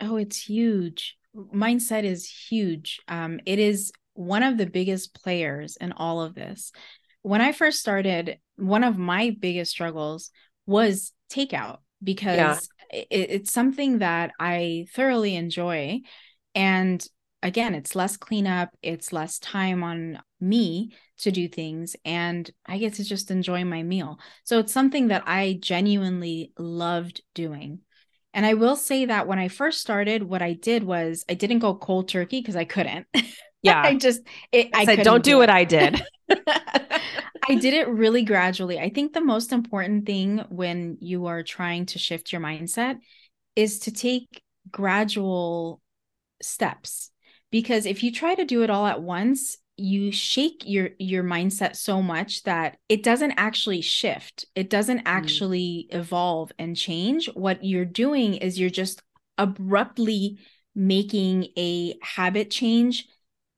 Oh, 0.02 0.18
it's 0.18 0.44
huge. 0.44 1.18
Mindset 1.36 2.04
is 2.04 2.30
huge. 2.30 3.00
Um, 3.08 3.40
it 3.46 3.60
is 3.60 3.94
one 4.14 4.44
of 4.44 4.58
the 4.58 4.66
biggest 4.66 5.14
players 5.14 5.78
in 5.78 5.94
all 5.94 6.22
of 6.22 6.36
this. 6.36 6.74
When 7.22 7.42
I 7.42 7.54
first 7.54 7.80
started, 7.80 8.40
one 8.58 8.84
of 8.84 8.98
my 8.98 9.36
biggest 9.40 9.72
struggles 9.72 10.32
was 10.66 11.14
takeout 11.32 11.78
because 12.04 12.38
yeah 12.38 12.60
it, 12.92 13.08
it's 13.10 13.52
something 13.52 14.00
that 14.00 14.32
I 14.40 14.86
thoroughly 14.94 15.36
enjoy. 15.36 16.02
And 16.56 17.06
again, 17.42 17.76
it's 17.76 17.96
less 17.96 18.18
cleanup, 18.18 18.70
it's 18.82 19.14
less 19.14 19.40
time 19.40 19.84
on 19.84 20.20
me 20.40 20.94
to 21.20 21.32
do 21.32 21.48
things, 21.48 21.96
and 22.06 22.50
I 22.66 22.78
get 22.78 22.94
to 22.96 23.04
just 23.04 23.30
enjoy 23.32 23.66
my 23.66 23.84
meal. 23.84 24.20
So 24.46 24.60
it's 24.60 24.74
something 24.74 25.10
that 25.10 25.24
I 25.26 25.58
genuinely 25.62 26.54
loved 26.58 27.22
doing. 27.34 27.80
And 28.34 28.46
I 28.46 28.54
will 28.54 28.76
say 28.76 29.06
that 29.06 29.28
when 29.28 29.40
I 29.40 29.48
first 29.48 29.82
started, 29.82 30.24
what 30.24 30.42
I 30.42 30.54
did 30.54 30.84
was 30.84 31.26
I 31.28 31.34
didn't 31.34 31.60
go 31.60 31.76
cold 31.76 32.08
turkey 32.08 32.40
because 32.42 32.56
I 32.56 32.66
couldn't. 32.66 33.08
Yeah. 33.62 33.82
I 33.82 33.96
just 33.96 34.22
it, 34.52 34.70
I, 34.74 34.82
I 34.82 34.86
said, 34.86 35.04
don't 35.04 35.24
do, 35.24 35.32
do 35.32 35.38
what 35.38 35.50
I 35.50 35.64
did. 35.64 36.02
I 36.30 37.56
did 37.56 37.74
it 37.74 37.88
really 37.88 38.24
gradually. 38.24 38.80
I 38.80 38.90
think 38.90 39.14
the 39.14 39.22
most 39.22 39.52
important 39.52 40.06
thing 40.06 40.44
when 40.50 40.98
you 41.02 41.26
are 41.26 41.44
trying 41.44 41.88
to 41.88 42.00
shift 42.00 42.32
your 42.32 42.42
mindset 42.42 42.98
is 43.56 43.80
to 43.80 43.92
take 43.92 44.42
gradual 44.72 45.82
steps 46.42 47.12
because 47.52 47.86
if 47.86 48.04
you 48.04 48.12
try 48.12 48.36
to 48.36 48.46
do 48.46 48.64
it 48.64 48.70
all 48.70 48.86
at 48.86 49.02
once, 49.02 49.58
you 49.78 50.12
shake 50.12 50.64
your 50.66 50.90
your 51.00 51.24
mindset 51.24 51.76
so 51.76 52.02
much 52.02 52.44
that 52.44 52.78
it 52.90 53.02
doesn't 53.02 53.32
actually 53.38 53.82
shift. 53.82 54.46
It 54.54 54.70
doesn't 54.70 55.00
mm. 55.00 55.04
actually 55.06 55.88
mm. 55.92 55.96
evolve 55.96 56.52
and 56.60 56.76
change. 56.76 57.30
What 57.34 57.64
you're 57.64 57.86
doing 57.86 58.36
is 58.36 58.60
you're 58.60 58.70
just 58.70 59.02
abruptly 59.38 60.40
making 60.76 61.48
a 61.58 61.96
habit 62.02 62.52
change 62.52 63.08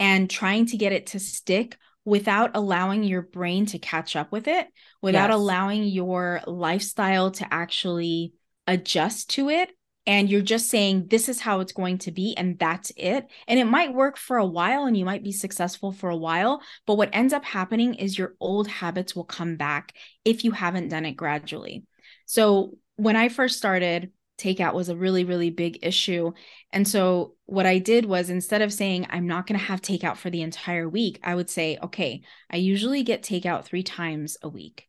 and 0.02 0.28
trying 0.28 0.66
to 0.66 0.78
get 0.78 0.92
it 0.92 1.06
to 1.06 1.20
stick 1.20 1.78
without 2.06 2.50
allowing 2.56 3.04
your 3.04 3.22
brain 3.22 3.68
to 3.68 3.78
catch 3.78 4.16
up 4.16 4.32
with 4.32 4.48
it, 4.48 4.68
without 5.00 5.30
yes. 5.30 5.36
allowing 5.36 5.84
your 5.84 6.42
lifestyle 6.48 7.30
to 7.30 7.46
actually 7.54 8.34
adjust 8.66 9.30
to 9.30 9.50
it. 9.50 9.70
And 10.08 10.28
you're 10.28 10.42
just 10.42 10.72
saying, 10.72 11.06
this 11.12 11.30
is 11.30 11.40
how 11.40 11.60
it's 11.60 11.74
going 11.74 12.00
to 12.00 12.12
be, 12.12 12.36
and 12.36 12.58
that's 12.58 12.92
it. 12.98 13.28
And 13.48 13.60
it 13.60 13.66
might 13.66 13.94
work 13.94 14.18
for 14.18 14.38
a 14.38 14.46
while 14.46 14.86
and 14.86 14.98
you 14.98 15.06
might 15.06 15.24
be 15.24 15.32
successful 15.32 15.92
for 15.92 16.10
a 16.10 16.18
while. 16.18 16.64
But 16.88 16.96
what 16.96 17.12
ends 17.14 17.32
up 17.32 17.46
happening 17.46 17.94
is 17.94 18.18
your 18.18 18.34
old 18.40 18.68
habits 18.68 19.16
will 19.16 19.24
come 19.24 19.56
back 19.56 19.94
if 20.26 20.44
you 20.44 20.50
haven't 20.50 20.90
done 20.90 21.06
it 21.06 21.12
gradually. 21.12 21.84
So 22.26 22.72
when 22.96 23.16
I 23.16 23.30
first 23.30 23.60
started, 23.60 24.12
takeout 24.42 24.74
was 24.74 24.90
a 24.90 24.96
really, 24.96 25.24
really 25.24 25.50
big 25.50 25.80
issue. 25.82 26.32
And 26.72 26.88
so 26.88 27.36
what 27.46 27.66
I 27.66 27.78
did 27.78 28.06
was 28.06 28.30
instead 28.30 28.62
of 28.62 28.74
saying, 28.74 29.08
I'm 29.10 29.28
not 29.28 29.48
going 29.48 29.60
to 29.60 29.66
have 29.66 29.82
takeout 29.82 30.18
for 30.18 30.30
the 30.30 30.42
entire 30.42 30.90
week, 30.90 31.20
I 31.24 31.36
would 31.36 31.50
say, 31.50 31.78
okay, 31.84 32.22
I 32.50 32.58
usually 32.58 33.04
get 33.04 33.24
takeout 33.24 33.66
three 33.66 33.84
times 33.84 34.38
a 34.42 34.50
week. 34.50 34.88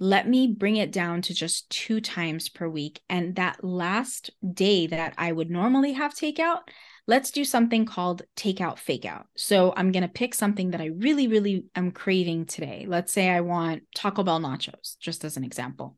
Let 0.00 0.28
me 0.28 0.48
bring 0.48 0.76
it 0.76 0.92
down 0.92 1.22
to 1.22 1.34
just 1.34 1.70
two 1.70 2.00
times 2.00 2.48
per 2.48 2.68
week. 2.68 3.00
And 3.08 3.36
that 3.36 3.62
last 3.62 4.30
day 4.52 4.88
that 4.88 5.14
I 5.16 5.32
would 5.32 5.50
normally 5.50 5.92
have 5.92 6.14
takeout, 6.14 6.60
let's 7.06 7.30
do 7.30 7.44
something 7.44 7.86
called 7.86 8.22
takeout 8.36 8.78
fake 8.78 9.04
out. 9.04 9.26
So 9.36 9.72
I'm 9.76 9.92
going 9.92 10.02
to 10.02 10.08
pick 10.08 10.34
something 10.34 10.72
that 10.72 10.80
I 10.80 10.86
really, 10.86 11.28
really 11.28 11.66
am 11.76 11.92
craving 11.92 12.46
today. 12.46 12.86
Let's 12.88 13.12
say 13.12 13.30
I 13.30 13.40
want 13.40 13.84
Taco 13.94 14.24
Bell 14.24 14.40
nachos, 14.40 14.98
just 14.98 15.24
as 15.24 15.36
an 15.36 15.44
example 15.44 15.96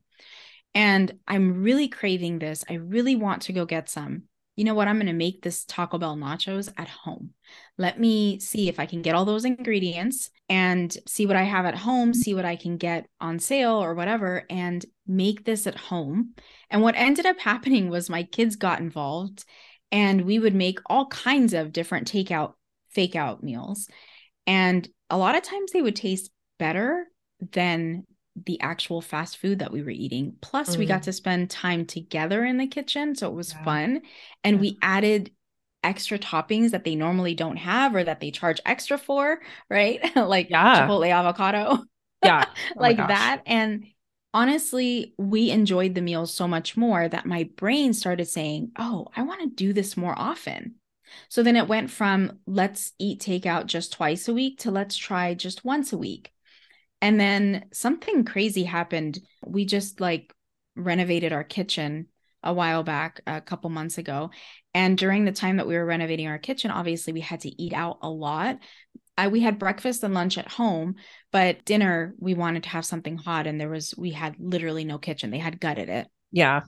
and 0.73 1.13
I'm 1.27 1.63
really 1.63 1.87
craving 1.87 2.39
this. 2.39 2.63
I 2.69 2.73
really 2.75 3.15
want 3.15 3.43
to 3.43 3.53
go 3.53 3.65
get 3.65 3.89
some. 3.89 4.23
You 4.55 4.63
know 4.63 4.73
what? 4.73 4.87
I'm 4.87 4.97
going 4.97 5.05
to 5.05 5.13
make 5.13 5.43
this 5.43 5.65
Taco 5.65 5.99
Bell 5.99 6.15
nachos 6.15 6.71
at 6.77 6.89
home. 6.89 7.31
Let 7.77 7.99
me 7.99 8.39
see 8.39 8.69
if 8.69 8.79
I 8.79 8.87
can 8.87 9.03
get 9.03 9.13
all 9.13 9.23
those 9.23 9.45
ingredients 9.45 10.31
and 10.49 10.95
see 11.07 11.27
what 11.27 11.35
I 11.35 11.43
have 11.43 11.65
at 11.65 11.75
home, 11.75 12.13
see 12.13 12.33
what 12.33 12.45
I 12.45 12.55
can 12.55 12.77
get 12.77 13.05
on 13.21 13.37
sale 13.37 13.75
or 13.75 13.93
whatever, 13.93 14.45
and 14.49 14.83
make 15.05 15.45
this 15.45 15.67
at 15.67 15.77
home. 15.77 16.33
And 16.71 16.81
what 16.81 16.95
ended 16.95 17.27
up 17.27 17.39
happening 17.39 17.89
was 17.89 18.09
my 18.09 18.23
kids 18.23 18.55
got 18.55 18.79
involved 18.79 19.45
and 19.91 20.21
we 20.21 20.39
would 20.39 20.55
make 20.55 20.79
all 20.87 21.05
kinds 21.07 21.53
of 21.53 21.71
different 21.71 22.11
takeout, 22.11 22.53
fake 22.89 23.15
out 23.15 23.43
meals. 23.43 23.87
And 24.47 24.87
a 25.09 25.17
lot 25.17 25.35
of 25.35 25.43
times 25.43 25.71
they 25.71 25.81
would 25.81 25.95
taste 25.95 26.31
better 26.57 27.05
than 27.51 28.05
the 28.45 28.59
actual 28.61 29.01
fast 29.01 29.37
food 29.37 29.59
that 29.59 29.71
we 29.71 29.81
were 29.81 29.89
eating. 29.89 30.35
Plus, 30.41 30.75
mm. 30.75 30.79
we 30.79 30.85
got 30.85 31.01
mm. 31.01 31.05
to 31.05 31.13
spend 31.13 31.49
time 31.49 31.85
together 31.85 32.43
in 32.43 32.57
the 32.57 32.67
kitchen. 32.67 33.15
So 33.15 33.27
it 33.27 33.33
was 33.33 33.53
yeah. 33.53 33.63
fun. 33.63 34.01
And 34.43 34.57
yeah. 34.57 34.61
we 34.61 34.77
added 34.81 35.31
extra 35.83 36.19
toppings 36.19 36.71
that 36.71 36.83
they 36.83 36.95
normally 36.95 37.35
don't 37.35 37.57
have 37.57 37.95
or 37.95 38.03
that 38.03 38.19
they 38.19 38.31
charge 38.31 38.59
extra 38.65 38.97
for, 38.97 39.39
right? 39.69 39.99
like 40.15 40.49
yeah. 40.49 40.87
Chipotle 40.87 41.09
avocado. 41.09 41.83
Yeah. 42.23 42.45
Oh 42.75 42.81
like 42.81 42.97
that. 42.97 43.43
And 43.45 43.85
honestly, 44.33 45.13
we 45.17 45.51
enjoyed 45.51 45.95
the 45.95 46.01
meals 46.01 46.33
so 46.33 46.47
much 46.47 46.75
more 46.75 47.07
that 47.07 47.25
my 47.25 47.49
brain 47.55 47.93
started 47.93 48.27
saying, 48.27 48.71
Oh, 48.77 49.07
I 49.15 49.21
want 49.23 49.41
to 49.41 49.47
do 49.47 49.71
this 49.73 49.95
more 49.95 50.13
often. 50.17 50.75
So 51.29 51.43
then 51.43 51.55
it 51.55 51.67
went 51.67 51.89
from 51.89 52.39
let's 52.45 52.93
eat 52.99 53.21
takeout 53.21 53.67
just 53.67 53.93
twice 53.93 54.27
a 54.27 54.33
week 54.33 54.59
to 54.59 54.71
let's 54.71 54.95
try 54.97 55.33
just 55.33 55.63
once 55.63 55.93
a 55.93 55.97
week. 55.97 56.33
And 57.01 57.19
then 57.19 57.65
something 57.73 58.25
crazy 58.25 58.63
happened. 58.63 59.19
We 59.45 59.65
just 59.65 60.01
like 60.01 60.33
renovated 60.75 61.33
our 61.33 61.43
kitchen 61.43 62.07
a 62.43 62.53
while 62.53 62.83
back, 62.83 63.21
a 63.27 63.41
couple 63.41 63.69
months 63.69 63.97
ago. 63.97 64.31
And 64.73 64.97
during 64.97 65.25
the 65.25 65.31
time 65.31 65.57
that 65.57 65.67
we 65.67 65.75
were 65.75 65.85
renovating 65.85 66.27
our 66.27 66.37
kitchen, 66.37 66.71
obviously 66.71 67.13
we 67.13 67.21
had 67.21 67.41
to 67.41 67.61
eat 67.61 67.73
out 67.73 67.99
a 68.01 68.09
lot. 68.09 68.59
I, 69.17 69.27
we 69.29 69.41
had 69.41 69.57
breakfast 69.57 70.03
and 70.03 70.13
lunch 70.13 70.37
at 70.37 70.47
home, 70.47 70.95
but 71.31 71.65
dinner 71.65 72.13
we 72.19 72.35
wanted 72.35 72.63
to 72.63 72.69
have 72.69 72.85
something 72.85 73.17
hot, 73.17 73.47
and 73.47 73.59
there 73.59 73.69
was 73.69 73.95
we 73.97 74.11
had 74.11 74.35
literally 74.37 74.85
no 74.85 74.99
kitchen. 74.99 75.31
They 75.31 75.39
had 75.39 75.59
gutted 75.59 75.89
it. 75.89 76.07
Yeah. 76.31 76.61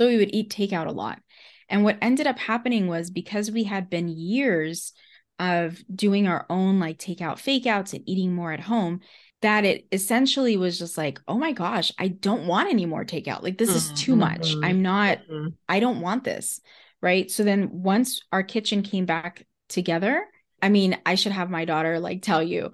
So 0.00 0.06
we 0.06 0.16
would 0.16 0.32
eat 0.32 0.50
takeout 0.50 0.86
a 0.86 0.92
lot. 0.92 1.20
And 1.68 1.82
what 1.82 1.98
ended 2.00 2.28
up 2.28 2.38
happening 2.38 2.86
was 2.86 3.10
because 3.10 3.50
we 3.50 3.64
had 3.64 3.90
been 3.90 4.08
years 4.08 4.92
of 5.40 5.82
doing 5.92 6.26
our 6.26 6.46
own 6.48 6.78
like 6.78 6.98
takeout 6.98 7.38
fake 7.38 7.66
outs 7.66 7.92
and 7.92 8.08
eating 8.08 8.34
more 8.34 8.52
at 8.52 8.60
home 8.60 9.00
that 9.40 9.64
it 9.64 9.86
essentially 9.92 10.56
was 10.56 10.78
just 10.78 10.98
like, 10.98 11.20
oh 11.28 11.38
my 11.38 11.52
gosh, 11.52 11.92
I 11.98 12.08
don't 12.08 12.46
want 12.46 12.70
any 12.70 12.86
more 12.86 13.04
takeout. 13.04 13.42
Like 13.42 13.58
this 13.58 13.74
is 13.74 13.92
too 13.92 14.16
much. 14.16 14.56
Mhm. 14.56 14.64
I'm 14.64 14.82
not, 14.82 15.18
Mhm. 15.30 15.54
I 15.68 15.80
don't 15.80 16.00
want 16.00 16.24
this. 16.24 16.60
Right. 17.00 17.30
So 17.30 17.44
then 17.44 17.68
once 17.70 18.20
our 18.32 18.42
kitchen 18.42 18.82
came 18.82 19.06
back 19.06 19.46
together, 19.68 20.24
I 20.60 20.68
mean, 20.68 20.98
I 21.06 21.14
should 21.14 21.32
have 21.32 21.50
my 21.50 21.64
daughter 21.64 22.00
like 22.00 22.22
tell 22.22 22.42
you. 22.42 22.72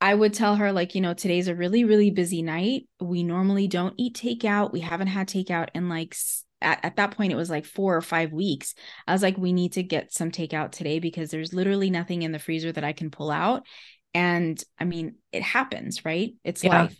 I 0.00 0.14
would 0.14 0.32
tell 0.34 0.56
her, 0.56 0.72
like, 0.72 0.94
you 0.94 1.00
know, 1.02 1.14
today's 1.14 1.48
a 1.48 1.54
really, 1.54 1.84
really 1.84 2.10
busy 2.10 2.42
night. 2.42 2.88
We 3.00 3.22
normally 3.22 3.68
don't 3.68 3.94
eat 3.98 4.16
takeout. 4.16 4.72
We 4.72 4.80
haven't 4.80 5.08
had 5.08 5.28
takeout 5.28 5.68
in 5.74 5.88
like, 5.90 6.16
at, 6.62 6.84
at 6.84 6.96
that 6.96 7.12
point, 7.12 7.32
it 7.32 7.36
was 7.36 7.50
like 7.50 7.66
four 7.66 7.96
or 7.96 8.02
five 8.02 8.32
weeks. 8.32 8.74
I 9.06 9.12
was 9.12 9.22
like, 9.22 9.36
we 9.36 9.52
need 9.52 9.74
to 9.74 9.82
get 9.82 10.12
some 10.12 10.30
takeout 10.30 10.72
today 10.72 10.98
because 11.00 11.30
there's 11.30 11.52
literally 11.52 11.90
nothing 11.90 12.22
in 12.22 12.32
the 12.32 12.38
freezer 12.38 12.72
that 12.72 12.84
I 12.84 12.92
can 12.94 13.10
pull 13.10 13.30
out. 13.30 13.62
And 14.14 14.62
I 14.78 14.84
mean, 14.84 15.16
it 15.32 15.42
happens, 15.42 16.04
right? 16.04 16.34
It's 16.44 16.64
Yeah. 16.64 16.82
life. 16.82 16.96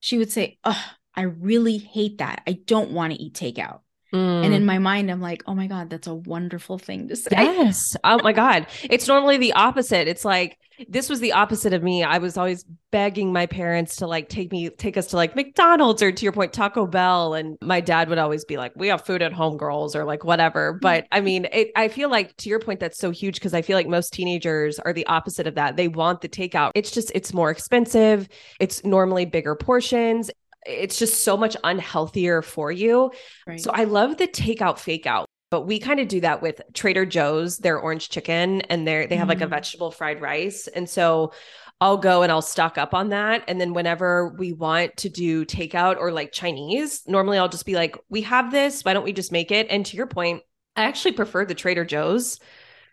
She 0.00 0.18
would 0.18 0.30
say, 0.32 0.58
Oh, 0.64 0.82
I 1.14 1.22
really 1.22 1.78
hate 1.78 2.18
that. 2.18 2.42
I 2.46 2.52
don't 2.52 2.90
want 2.92 3.12
to 3.12 3.20
eat 3.20 3.34
takeout. 3.34 3.80
And 4.12 4.44
Mm. 4.44 4.52
in 4.54 4.64
my 4.66 4.78
mind, 4.78 5.10
I'm 5.10 5.20
like, 5.20 5.42
Oh 5.46 5.54
my 5.54 5.66
God, 5.66 5.90
that's 5.90 6.06
a 6.08 6.14
wonderful 6.14 6.78
thing 6.78 7.08
to 7.08 7.16
say. 7.16 7.28
Yes. 7.32 7.96
Oh 8.02 8.18
my 8.22 8.32
God. 8.32 8.66
It's 8.82 9.06
normally 9.06 9.38
the 9.38 9.52
opposite. 9.52 10.08
It's 10.08 10.24
like 10.24 10.58
this 10.88 11.10
was 11.10 11.20
the 11.20 11.32
opposite 11.32 11.74
of 11.74 11.82
me. 11.82 12.02
I 12.02 12.16
was 12.16 12.38
always 12.38 12.64
begging 12.90 13.34
my 13.34 13.44
parents 13.44 13.96
to 13.96 14.06
like 14.06 14.30
take 14.30 14.50
me, 14.50 14.70
take 14.70 14.96
us 14.96 15.08
to 15.08 15.16
like 15.16 15.36
McDonald's 15.36 16.02
or 16.02 16.10
to 16.10 16.22
your 16.24 16.32
point, 16.32 16.54
Taco 16.54 16.86
Bell. 16.86 17.34
And 17.34 17.58
my 17.60 17.82
dad 17.82 18.08
would 18.08 18.16
always 18.16 18.46
be 18.46 18.56
like, 18.56 18.72
we 18.76 18.88
have 18.88 19.04
food 19.04 19.20
at 19.20 19.34
home, 19.34 19.58
girls, 19.58 19.94
or 19.94 20.04
like 20.04 20.24
whatever. 20.24 20.72
But 20.72 21.06
I 21.12 21.20
mean, 21.20 21.46
it, 21.52 21.70
I 21.76 21.88
feel 21.88 22.08
like 22.08 22.34
to 22.38 22.48
your 22.48 22.60
point, 22.60 22.80
that's 22.80 22.98
so 22.98 23.10
huge 23.10 23.34
because 23.34 23.52
I 23.52 23.60
feel 23.60 23.76
like 23.76 23.88
most 23.88 24.14
teenagers 24.14 24.78
are 24.78 24.94
the 24.94 25.06
opposite 25.06 25.46
of 25.46 25.54
that. 25.56 25.76
They 25.76 25.88
want 25.88 26.22
the 26.22 26.30
takeout. 26.30 26.70
It's 26.74 26.90
just, 26.90 27.12
it's 27.14 27.34
more 27.34 27.50
expensive. 27.50 28.26
It's 28.58 28.82
normally 28.82 29.26
bigger 29.26 29.54
portions. 29.54 30.30
It's 30.66 30.98
just 30.98 31.24
so 31.24 31.36
much 31.36 31.56
unhealthier 31.64 32.42
for 32.44 32.70
you. 32.70 33.12
Right. 33.46 33.60
So 33.60 33.70
I 33.72 33.84
love 33.84 34.18
the 34.18 34.28
takeout 34.28 34.78
fake 34.78 35.06
out. 35.06 35.26
But 35.50 35.62
we 35.62 35.80
kind 35.80 35.98
of 35.98 36.06
do 36.06 36.20
that 36.20 36.42
with 36.42 36.60
Trader 36.74 37.04
Joe's, 37.04 37.58
their 37.58 37.76
orange 37.78 38.08
chicken, 38.08 38.60
and 38.62 38.86
they 38.86 39.06
they 39.06 39.16
have 39.16 39.28
like 39.28 39.40
a 39.40 39.46
Mm. 39.46 39.50
vegetable 39.50 39.90
fried 39.90 40.20
rice. 40.20 40.68
And 40.68 40.88
so 40.88 41.32
I'll 41.80 41.96
go 41.96 42.22
and 42.22 42.30
I'll 42.30 42.42
stock 42.42 42.78
up 42.78 42.94
on 42.94 43.08
that. 43.08 43.42
And 43.48 43.60
then 43.60 43.72
whenever 43.72 44.28
we 44.38 44.52
want 44.52 44.96
to 44.98 45.08
do 45.08 45.44
takeout 45.44 45.96
or 45.98 46.12
like 46.12 46.30
Chinese, 46.30 47.02
normally 47.08 47.38
I'll 47.38 47.48
just 47.48 47.66
be 47.66 47.74
like, 47.74 47.96
we 48.08 48.20
have 48.22 48.52
this. 48.52 48.84
Why 48.84 48.92
don't 48.92 49.02
we 49.02 49.12
just 49.12 49.32
make 49.32 49.50
it? 49.50 49.66
And 49.70 49.84
to 49.86 49.96
your 49.96 50.06
point, 50.06 50.42
I 50.76 50.84
actually 50.84 51.12
prefer 51.12 51.44
the 51.44 51.54
Trader 51.54 51.84
Joe's 51.84 52.38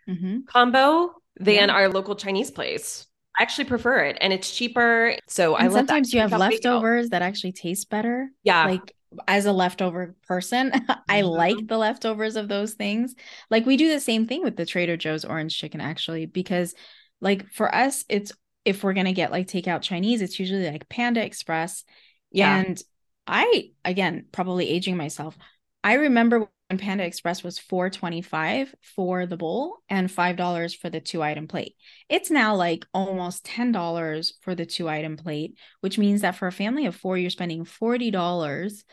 Mhm. 0.08 0.46
combo 0.46 1.14
than 1.36 1.68
Yeah. 1.68 1.74
our 1.74 1.88
local 1.88 2.16
Chinese 2.16 2.50
place. 2.50 3.06
I 3.38 3.42
actually 3.42 3.66
prefer 3.66 4.00
it 4.04 4.18
and 4.20 4.32
it's 4.32 4.54
cheaper. 4.54 5.16
So 5.28 5.54
I 5.54 5.60
and 5.60 5.72
love 5.72 5.86
that 5.86 5.88
sometimes 5.88 6.12
you 6.12 6.20
have 6.20 6.32
leftovers 6.32 7.10
that 7.10 7.22
actually 7.22 7.52
taste 7.52 7.88
better. 7.88 8.30
Yeah. 8.42 8.64
Like 8.66 8.94
as 9.26 9.46
a 9.46 9.52
leftover 9.52 10.14
person, 10.26 10.72
I 11.08 11.22
Mhm. 11.22 11.36
like 11.36 11.66
the 11.66 11.78
leftovers 11.78 12.36
of 12.36 12.48
those 12.48 12.74
things. 12.74 13.14
Like 13.50 13.64
we 13.66 13.76
do 13.76 13.88
the 13.88 14.00
same 14.00 14.26
thing 14.26 14.42
with 14.42 14.56
the 14.56 14.66
Trader 14.66 14.96
Joe's 14.96 15.24
orange 15.24 15.56
chicken 15.58 15.80
actually 15.80 16.26
because 16.26 16.74
like 17.20 17.48
for 17.52 17.72
us 17.74 18.04
it's 18.08 18.32
if 18.64 18.82
we're 18.84 18.92
going 18.92 19.06
to 19.06 19.12
get 19.12 19.30
like 19.32 19.46
takeout 19.46 19.82
Chinese, 19.82 20.20
it's 20.20 20.38
usually 20.38 20.68
like 20.70 20.88
Panda 20.88 21.24
Express 21.24 21.84
yeah. 22.32 22.58
and 22.58 22.82
I 23.26 23.70
again 23.84 24.26
probably 24.32 24.68
aging 24.68 24.96
myself. 24.96 25.36
I 25.84 25.94
remember 25.94 26.48
when 26.68 26.78
Panda 26.78 27.04
Express 27.04 27.42
was 27.42 27.58
425 27.58 28.74
for 28.82 29.26
the 29.26 29.36
bowl 29.36 29.78
and 29.88 30.10
$5 30.10 30.74
for 30.74 30.90
the 30.90 31.00
two 31.00 31.22
item 31.22 31.48
plate. 31.48 31.74
It's 32.08 32.30
now 32.30 32.54
like 32.54 32.86
almost 32.92 33.44
$10 33.44 34.34
for 34.42 34.54
the 34.54 34.66
two 34.66 34.88
item 34.88 35.16
plate, 35.16 35.58
which 35.80 35.98
means 35.98 36.20
that 36.20 36.36
for 36.36 36.46
a 36.46 36.52
family 36.52 36.86
of 36.86 36.94
4 36.94 37.16
you're 37.16 37.30
spending 37.30 37.64
$40 37.64 38.84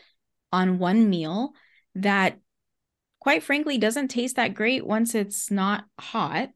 on 0.52 0.78
one 0.78 1.10
meal 1.10 1.52
that 1.96 2.38
quite 3.20 3.42
frankly 3.42 3.78
doesn't 3.78 4.08
taste 4.08 4.36
that 4.36 4.54
great 4.54 4.86
once 4.86 5.14
it's 5.14 5.50
not 5.50 5.84
hot 5.98 6.50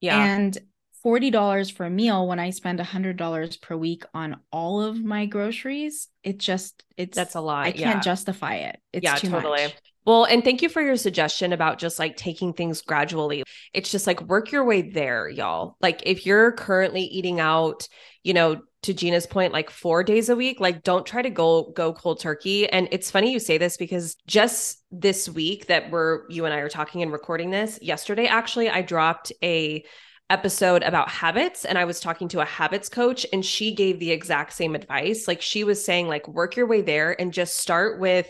yeah. 0.00 0.34
and 0.34 0.58
$40 1.04 1.70
for 1.70 1.86
a 1.86 1.90
meal 1.90 2.26
when 2.26 2.38
I 2.38 2.50
spend 2.50 2.78
$100 2.78 3.56
per 3.56 3.76
week 3.76 4.04
on 4.12 4.40
all 4.52 4.82
of 4.82 5.02
my 5.02 5.26
groceries, 5.26 6.08
it 6.22 6.38
just, 6.38 6.84
it's, 6.96 7.16
That's 7.16 7.34
a 7.34 7.40
lot. 7.40 7.66
I 7.66 7.72
can't 7.72 8.02
justify 8.02 8.56
it. 8.56 8.80
It's 8.92 9.04
Yeah, 9.04 9.14
too 9.14 9.30
totally. 9.30 9.62
much. 9.62 9.74
Well, 10.06 10.24
and 10.24 10.42
thank 10.42 10.62
you 10.62 10.68
for 10.68 10.80
your 10.80 10.96
suggestion 10.96 11.52
about 11.52 11.78
just 11.78 11.98
like 11.98 12.16
taking 12.16 12.52
things 12.52 12.80
gradually. 12.82 13.44
It's 13.74 13.90
just 13.90 14.06
like 14.06 14.20
work 14.22 14.50
your 14.50 14.64
way 14.64 14.82
there, 14.82 15.28
y'all. 15.28 15.76
Like 15.80 16.02
if 16.06 16.24
you're 16.24 16.52
currently 16.52 17.02
eating 17.02 17.38
out, 17.38 17.86
you 18.22 18.32
know, 18.32 18.62
to 18.82 18.94
Gina's 18.94 19.26
point, 19.26 19.52
like 19.52 19.68
four 19.68 20.02
days 20.02 20.30
a 20.30 20.36
week, 20.36 20.58
like 20.58 20.82
don't 20.82 21.04
try 21.04 21.20
to 21.20 21.28
go 21.28 21.70
go 21.76 21.92
cold 21.92 22.20
turkey. 22.20 22.66
And 22.68 22.88
it's 22.90 23.10
funny 23.10 23.30
you 23.30 23.38
say 23.38 23.58
this 23.58 23.76
because 23.76 24.16
just 24.26 24.82
this 24.90 25.28
week 25.28 25.66
that 25.66 25.90
we're 25.90 26.22
you 26.30 26.46
and 26.46 26.54
I 26.54 26.58
are 26.58 26.70
talking 26.70 27.02
and 27.02 27.12
recording 27.12 27.50
this, 27.50 27.78
yesterday 27.82 28.26
actually 28.26 28.70
I 28.70 28.80
dropped 28.80 29.32
a 29.42 29.84
episode 30.30 30.82
about 30.84 31.10
habits 31.10 31.64
and 31.64 31.76
I 31.76 31.84
was 31.84 32.00
talking 32.00 32.28
to 32.28 32.40
a 32.40 32.44
habits 32.44 32.88
coach 32.88 33.26
and 33.32 33.44
she 33.44 33.74
gave 33.74 33.98
the 33.98 34.12
exact 34.12 34.52
same 34.54 34.74
advice. 34.74 35.28
Like 35.28 35.42
she 35.42 35.64
was 35.64 35.84
saying 35.84 36.08
like 36.08 36.26
work 36.28 36.56
your 36.56 36.66
way 36.66 36.80
there 36.80 37.20
and 37.20 37.34
just 37.34 37.58
start 37.58 38.00
with 38.00 38.28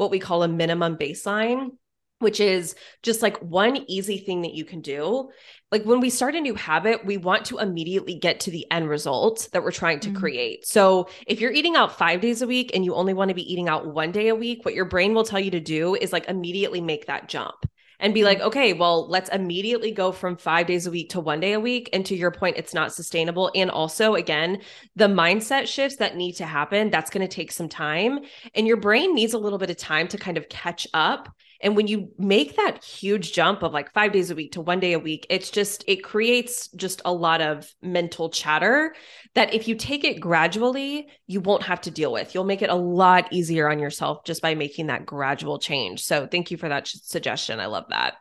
what 0.00 0.10
we 0.10 0.18
call 0.18 0.42
a 0.42 0.48
minimum 0.48 0.96
baseline, 0.96 1.72
which 2.20 2.40
is 2.40 2.74
just 3.02 3.20
like 3.20 3.36
one 3.38 3.76
easy 3.86 4.16
thing 4.16 4.42
that 4.42 4.54
you 4.54 4.64
can 4.64 4.80
do. 4.80 5.28
Like 5.70 5.84
when 5.84 6.00
we 6.00 6.08
start 6.08 6.34
a 6.34 6.40
new 6.40 6.54
habit, 6.54 7.04
we 7.04 7.18
want 7.18 7.44
to 7.46 7.58
immediately 7.58 8.14
get 8.14 8.40
to 8.40 8.50
the 8.50 8.66
end 8.70 8.88
result 8.88 9.48
that 9.52 9.62
we're 9.62 9.70
trying 9.70 10.00
to 10.00 10.10
Mhm. 10.10 10.16
create. 10.16 10.66
So 10.66 11.08
if 11.26 11.38
you're 11.40 11.52
eating 11.52 11.76
out 11.76 11.98
five 11.98 12.22
days 12.22 12.40
a 12.40 12.46
week 12.46 12.70
and 12.72 12.82
you 12.82 12.94
only 12.94 13.12
want 13.12 13.28
to 13.28 13.34
be 13.34 13.52
eating 13.52 13.68
out 13.68 13.86
one 13.94 14.10
day 14.10 14.28
a 14.28 14.34
week, 14.34 14.64
what 14.64 14.74
your 14.74 14.86
brain 14.86 15.12
will 15.12 15.24
tell 15.24 15.38
you 15.38 15.50
to 15.50 15.60
do 15.60 15.94
is 15.94 16.14
like 16.14 16.28
immediately 16.28 16.80
make 16.80 17.06
that 17.06 17.28
jump 17.28 17.66
and 18.00 18.12
be 18.12 18.20
mm-hmm. 18.20 18.26
like, 18.26 18.40
okay, 18.40 18.72
well, 18.72 19.08
let's 19.08 19.30
immediately 19.30 19.92
go 19.92 20.12
from 20.12 20.36
five 20.36 20.66
days 20.66 20.86
a 20.86 20.90
week 20.90 21.10
to 21.10 21.20
one 21.20 21.40
day 21.40 21.52
a 21.52 21.60
week. 21.60 21.90
And 21.92 22.04
to 22.06 22.16
your 22.16 22.30
point, 22.30 22.56
it's 22.56 22.74
not 22.74 22.92
sustainable. 22.92 23.50
And 23.54 23.70
also, 23.70 24.14
again, 24.14 24.60
the 24.96 25.08
mindset 25.08 25.66
shifts 25.66 25.96
that 25.98 26.16
need 26.16 26.32
to 26.36 26.46
happen, 26.46 26.90
that's 26.90 27.10
going 27.10 27.26
to 27.26 27.34
take 27.34 27.52
some 27.52 27.68
time. 27.68 28.20
And 28.54 28.66
your 28.66 28.78
brain 28.78 29.14
needs 29.14 29.34
a 29.34 29.38
little 29.38 29.58
bit 29.58 29.70
of 29.70 29.76
time 29.76 30.08
to 30.08 30.18
kind 30.18 30.36
of 30.36 30.48
catch 30.48 30.86
up. 30.94 31.28
And 31.62 31.76
when 31.76 31.86
you 31.86 32.10
make 32.18 32.56
that 32.56 32.82
huge 32.82 33.32
jump 33.32 33.62
of 33.62 33.72
like 33.72 33.92
five 33.92 34.12
days 34.12 34.30
a 34.30 34.34
week 34.34 34.52
to 34.52 34.60
one 34.60 34.80
day 34.80 34.94
a 34.94 34.98
week, 34.98 35.26
it's 35.28 35.50
just, 35.50 35.84
it 35.86 36.02
creates 36.02 36.68
just 36.68 37.02
a 37.04 37.12
lot 37.12 37.40
of 37.40 37.70
mental 37.82 38.30
chatter 38.30 38.94
that 39.34 39.52
if 39.52 39.68
you 39.68 39.74
take 39.74 40.04
it 40.04 40.20
gradually, 40.20 41.08
you 41.26 41.40
won't 41.40 41.62
have 41.62 41.80
to 41.82 41.90
deal 41.90 42.12
with. 42.12 42.34
You'll 42.34 42.44
make 42.44 42.62
it 42.62 42.70
a 42.70 42.74
lot 42.74 43.32
easier 43.32 43.70
on 43.70 43.78
yourself 43.78 44.24
just 44.24 44.40
by 44.40 44.54
making 44.54 44.86
that 44.86 45.04
gradual 45.04 45.58
change. 45.58 46.02
So 46.02 46.26
thank 46.26 46.50
you 46.50 46.56
for 46.56 46.68
that 46.68 46.88
suggestion. 46.88 47.60
I 47.60 47.66
love 47.66 47.84
that. 47.90 48.14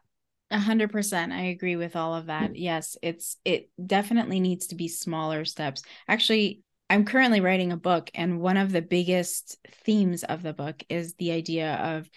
A 0.52 0.58
hundred 0.58 0.92
percent. 0.92 1.32
I 1.32 1.44
agree 1.44 1.76
with 1.76 1.96
all 1.96 2.16
of 2.16 2.26
that. 2.26 2.56
Yes, 2.56 2.98
it's 3.04 3.38
it 3.46 3.70
definitely 3.86 4.40
needs 4.40 4.68
to 4.68 4.76
be 4.76 4.88
smaller 4.88 5.46
steps. 5.46 5.84
Actually, 6.08 6.64
I'm 6.90 7.06
currently 7.06 7.40
writing 7.40 7.72
a 7.72 7.78
book, 7.78 8.10
and 8.16 8.40
one 8.40 8.58
of 8.58 8.72
the 8.72 8.82
biggest 8.82 9.60
themes 9.86 10.24
of 10.24 10.42
the 10.42 10.54
book 10.54 10.84
is 10.90 11.14
the 11.14 11.34
idea 11.34 11.76
of 11.76 12.10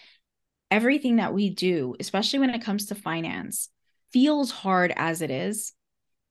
everything 0.73 1.17
that 1.17 1.35
we 1.35 1.51
do, 1.51 1.95
especially 1.99 2.39
when 2.39 2.49
it 2.49 2.63
comes 2.63 2.87
to 2.87 2.95
finance, 2.95 3.69
feels 4.11 4.49
hard 4.49 4.91
as 4.95 5.21
it 5.21 5.29
is. 5.29 5.73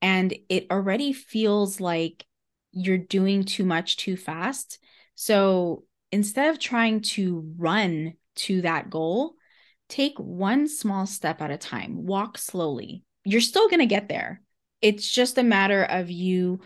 And 0.03 0.35
it 0.49 0.67
already 0.69 1.13
feels 1.13 1.81
like 1.81 2.27
you're 2.73 2.99
doing 2.99 3.45
too 3.45 3.65
much 3.65 3.99
too 3.99 4.17
fast. 4.17 4.81
So 5.15 5.85
instead 6.11 6.51
of 6.51 6.59
trying 6.59 7.03
to 7.03 7.55
run 7.57 8.15
to 8.35 8.63
that 8.63 8.91
goal, 8.91 9.35
take 9.89 10.19
one 10.19 10.67
small 10.67 11.07
step 11.07 11.41
at 11.41 11.53
a 11.53 11.57
time, 11.57 12.05
walk 12.05 12.37
slowly. 12.37 13.05
You're 13.25 13.41
still 13.41 13.69
going 13.69 13.79
to 13.79 13.87
get 13.87 14.09
there. 14.09 14.43
It's 14.81 15.09
just 15.09 15.39
a 15.39 15.45
matter 15.45 15.85
of 15.85 16.11
you 16.11 16.63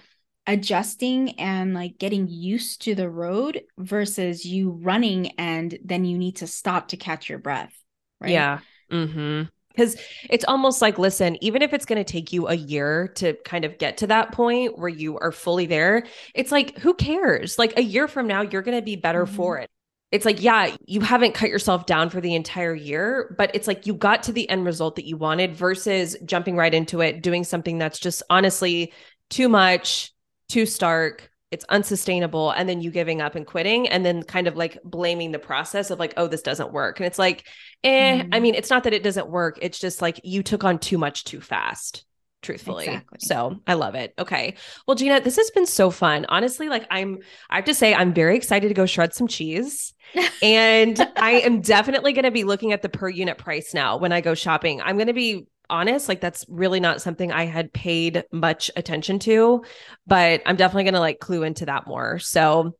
adjusting 0.46 1.38
and 1.40 1.74
like 1.74 1.98
getting 1.98 2.28
used 2.28 2.82
to 2.82 2.94
the 2.94 3.10
road 3.10 3.62
versus 3.78 4.44
you 4.44 4.70
running 4.70 5.32
and 5.38 5.78
then 5.84 6.04
you 6.04 6.18
need 6.18 6.36
to 6.36 6.46
stop 6.46 6.88
to 6.88 6.96
catch 6.96 7.28
your 7.28 7.38
breath. 7.38 7.72
Right. 8.20 8.30
Yeah. 8.32 8.60
Mm-hmm. 8.90 9.42
Because 9.70 9.96
it's 10.30 10.44
almost 10.46 10.80
like, 10.80 10.98
listen, 10.98 11.36
even 11.44 11.60
if 11.60 11.74
it's 11.74 11.84
going 11.84 12.02
to 12.02 12.10
take 12.10 12.32
you 12.32 12.48
a 12.48 12.54
year 12.54 13.08
to 13.16 13.34
kind 13.44 13.66
of 13.66 13.76
get 13.76 13.98
to 13.98 14.06
that 14.06 14.32
point 14.32 14.78
where 14.78 14.88
you 14.88 15.18
are 15.18 15.32
fully 15.32 15.66
there, 15.66 16.06
it's 16.34 16.50
like, 16.50 16.78
who 16.78 16.94
cares? 16.94 17.58
Like 17.58 17.76
a 17.76 17.82
year 17.82 18.08
from 18.08 18.26
now, 18.26 18.40
you're 18.40 18.62
going 18.62 18.78
to 18.78 18.82
be 18.82 18.96
better 18.96 19.26
Mhm. 19.26 19.34
for 19.34 19.58
it. 19.58 19.68
It's 20.12 20.24
like, 20.24 20.40
yeah, 20.40 20.74
you 20.86 21.02
haven't 21.02 21.34
cut 21.34 21.50
yourself 21.50 21.84
down 21.84 22.08
for 22.08 22.22
the 22.22 22.34
entire 22.34 22.74
year, 22.74 23.34
but 23.36 23.50
it's 23.54 23.66
like 23.66 23.86
you 23.86 23.92
got 23.92 24.22
to 24.24 24.32
the 24.32 24.48
end 24.48 24.64
result 24.64 24.96
that 24.96 25.04
you 25.04 25.16
wanted 25.18 25.54
versus 25.54 26.16
jumping 26.24 26.56
right 26.56 26.72
into 26.72 27.02
it, 27.02 27.22
doing 27.22 27.44
something 27.44 27.76
that's 27.76 27.98
just 27.98 28.22
honestly 28.30 28.94
too 29.28 29.48
much, 29.48 30.12
too 30.48 30.66
stark, 30.66 31.30
it's 31.50 31.64
unsustainable, 31.68 32.50
and 32.50 32.68
then 32.68 32.80
you 32.80 32.90
giving 32.90 33.20
up 33.20 33.34
and 33.36 33.46
quitting, 33.46 33.88
and 33.88 34.04
then 34.04 34.22
kind 34.22 34.46
of 34.48 34.56
like 34.56 34.78
blaming 34.84 35.32
the 35.32 35.38
process 35.38 35.90
of 35.90 35.98
like, 35.98 36.14
oh, 36.16 36.26
this 36.26 36.42
doesn't 36.42 36.72
work. 36.72 36.98
And 36.98 37.06
it's 37.06 37.18
like, 37.18 37.46
eh, 37.84 38.24
I 38.32 38.38
Mhm. 38.38 38.42
mean, 38.42 38.54
it's 38.54 38.70
not 38.70 38.84
that 38.84 38.92
it 38.94 39.02
doesn't 39.02 39.28
work, 39.30 39.58
it's 39.62 39.78
just 39.78 40.02
like 40.02 40.20
you 40.24 40.42
took 40.42 40.64
on 40.64 40.78
too 40.78 40.98
much 40.98 41.24
too 41.24 41.40
fast. 41.40 42.04
truthfully. 42.42 42.84
Exactly. 42.86 43.18
So 43.22 43.56
I 43.66 43.74
love 43.74 43.96
it. 43.96 44.14
Okay. 44.20 44.54
Well, 44.86 44.94
Gina, 44.94 45.20
this 45.20 45.34
has 45.36 45.50
been 45.50 45.66
so 45.66 45.90
fun. 45.90 46.26
Honestly, 46.28 46.68
like 46.68 46.86
I'm, 46.92 47.18
I 47.50 47.56
have 47.56 47.64
to 47.64 47.74
say, 47.74 47.92
I'm 47.92 48.14
very 48.14 48.36
excited 48.36 48.68
to 48.68 48.74
go 48.74 48.86
shred 48.86 49.14
some 49.14 49.26
cheese. 49.26 49.94
and 50.42 51.00
I 51.16 51.40
am 51.44 51.60
definitely 51.60 52.12
going 52.12 52.24
to 52.24 52.30
be 52.30 52.44
looking 52.44 52.70
at 52.72 52.82
the 52.82 52.88
per 52.88 53.08
unit 53.08 53.38
price 53.38 53.74
now 53.74 53.96
when 53.96 54.12
I 54.12 54.20
go 54.20 54.34
shopping. 54.34 54.80
I'm 54.80 54.96
going 54.96 55.08
to 55.08 55.12
be 55.12 55.48
honest, 55.70 56.08
like 56.08 56.20
that's 56.20 56.44
really 56.48 56.80
not 56.80 57.02
something 57.02 57.32
I 57.32 57.44
had 57.44 57.72
paid 57.72 58.24
much 58.32 58.70
attention 58.76 59.18
to, 59.20 59.64
but 60.06 60.42
I'm 60.46 60.56
definitely 60.56 60.84
going 60.84 60.94
to 60.94 61.00
like 61.00 61.20
clue 61.20 61.42
into 61.42 61.66
that 61.66 61.86
more. 61.86 62.18
So 62.18 62.76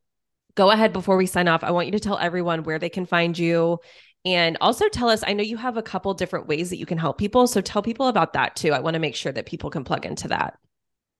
go 0.55 0.71
ahead 0.71 0.93
before 0.93 1.17
we 1.17 1.25
sign 1.25 1.47
off. 1.47 1.63
I 1.63 1.71
want 1.71 1.87
you 1.87 1.91
to 1.93 1.99
tell 1.99 2.17
everyone 2.17 2.63
where 2.63 2.79
they 2.79 2.89
can 2.89 3.05
find 3.05 3.37
you 3.37 3.79
and 4.25 4.57
also 4.59 4.89
tell 4.89 5.09
us, 5.09 5.23
I 5.25 5.33
know 5.33 5.43
you 5.43 5.57
have 5.57 5.77
a 5.77 5.81
couple 5.81 6.13
different 6.13 6.47
ways 6.47 6.69
that 6.71 6.77
you 6.77 6.85
can 6.85 6.97
help 6.97 7.17
people. 7.17 7.47
So 7.47 7.61
tell 7.61 7.81
people 7.81 8.07
about 8.07 8.33
that 8.33 8.55
too. 8.55 8.73
I 8.73 8.79
want 8.79 8.95
to 8.95 8.99
make 8.99 9.15
sure 9.15 9.31
that 9.31 9.45
people 9.45 9.69
can 9.69 9.83
plug 9.83 10.05
into 10.05 10.27
that. 10.29 10.57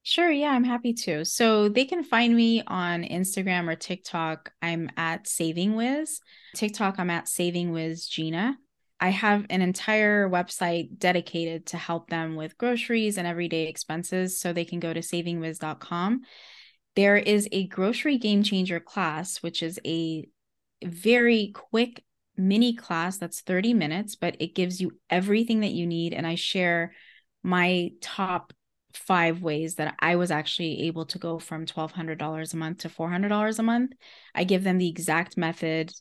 Sure. 0.03 0.31
Yeah, 0.31 0.51
I'm 0.51 0.63
happy 0.63 0.93
to. 0.93 1.25
So 1.25 1.67
they 1.67 1.83
can 1.85 2.03
find 2.03 2.35
me 2.35 2.63
on 2.65 3.03
Instagram 3.03 3.67
or 3.67 3.75
TikTok. 3.75 4.51
I'm 4.61 4.89
at 4.95 5.27
Saving 5.27 5.75
Whiz. 5.75 6.21
TikTok, 6.55 6.97
I'm 6.97 7.09
at 7.09 7.27
Saving 7.27 7.71
Whiz 7.71 8.07
Gina. 8.07 8.57
I 8.99 9.09
have 9.09 9.45
an 9.49 9.61
entire 9.61 10.29
website 10.29 10.97
dedicated 10.97 11.67
to 11.67 11.77
help 11.77 12.09
them 12.09 12.35
with 12.35 12.57
groceries 12.57 13.17
and 13.17 13.27
everyday 13.27 13.67
expenses. 13.67 14.39
So 14.39 14.53
they 14.53 14.65
can 14.65 14.79
go 14.79 14.93
to 14.93 15.01
savingwhiz.com. 15.01 16.21
There 16.95 17.17
is 17.17 17.47
a 17.51 17.67
grocery 17.67 18.17
game 18.17 18.41
changer 18.41 18.79
class, 18.79 19.37
which 19.43 19.61
is 19.61 19.79
a 19.85 20.27
very 20.83 21.51
quick 21.53 22.03
mini 22.35 22.75
class 22.75 23.17
that's 23.17 23.41
30 23.41 23.73
minutes, 23.73 24.15
but 24.15 24.35
it 24.39 24.55
gives 24.55 24.81
you 24.81 24.97
everything 25.09 25.59
that 25.59 25.71
you 25.71 25.85
need. 25.85 26.13
And 26.13 26.25
I 26.25 26.35
share 26.35 26.93
my 27.43 27.91
top 28.01 28.53
five 28.93 29.41
ways 29.41 29.75
that 29.75 29.95
I 29.99 30.15
was 30.15 30.31
actually 30.31 30.87
able 30.87 31.05
to 31.07 31.19
go 31.19 31.37
from 31.39 31.65
$1,200 31.65 32.53
a 32.53 32.57
month 32.57 32.79
to 32.79 32.89
$400 32.89 33.59
a 33.59 33.63
month. 33.63 33.91
I 34.33 34.43
give 34.43 34.63
them 34.63 34.79
the 34.79 34.89
exact 34.89 35.37
method 35.37 35.91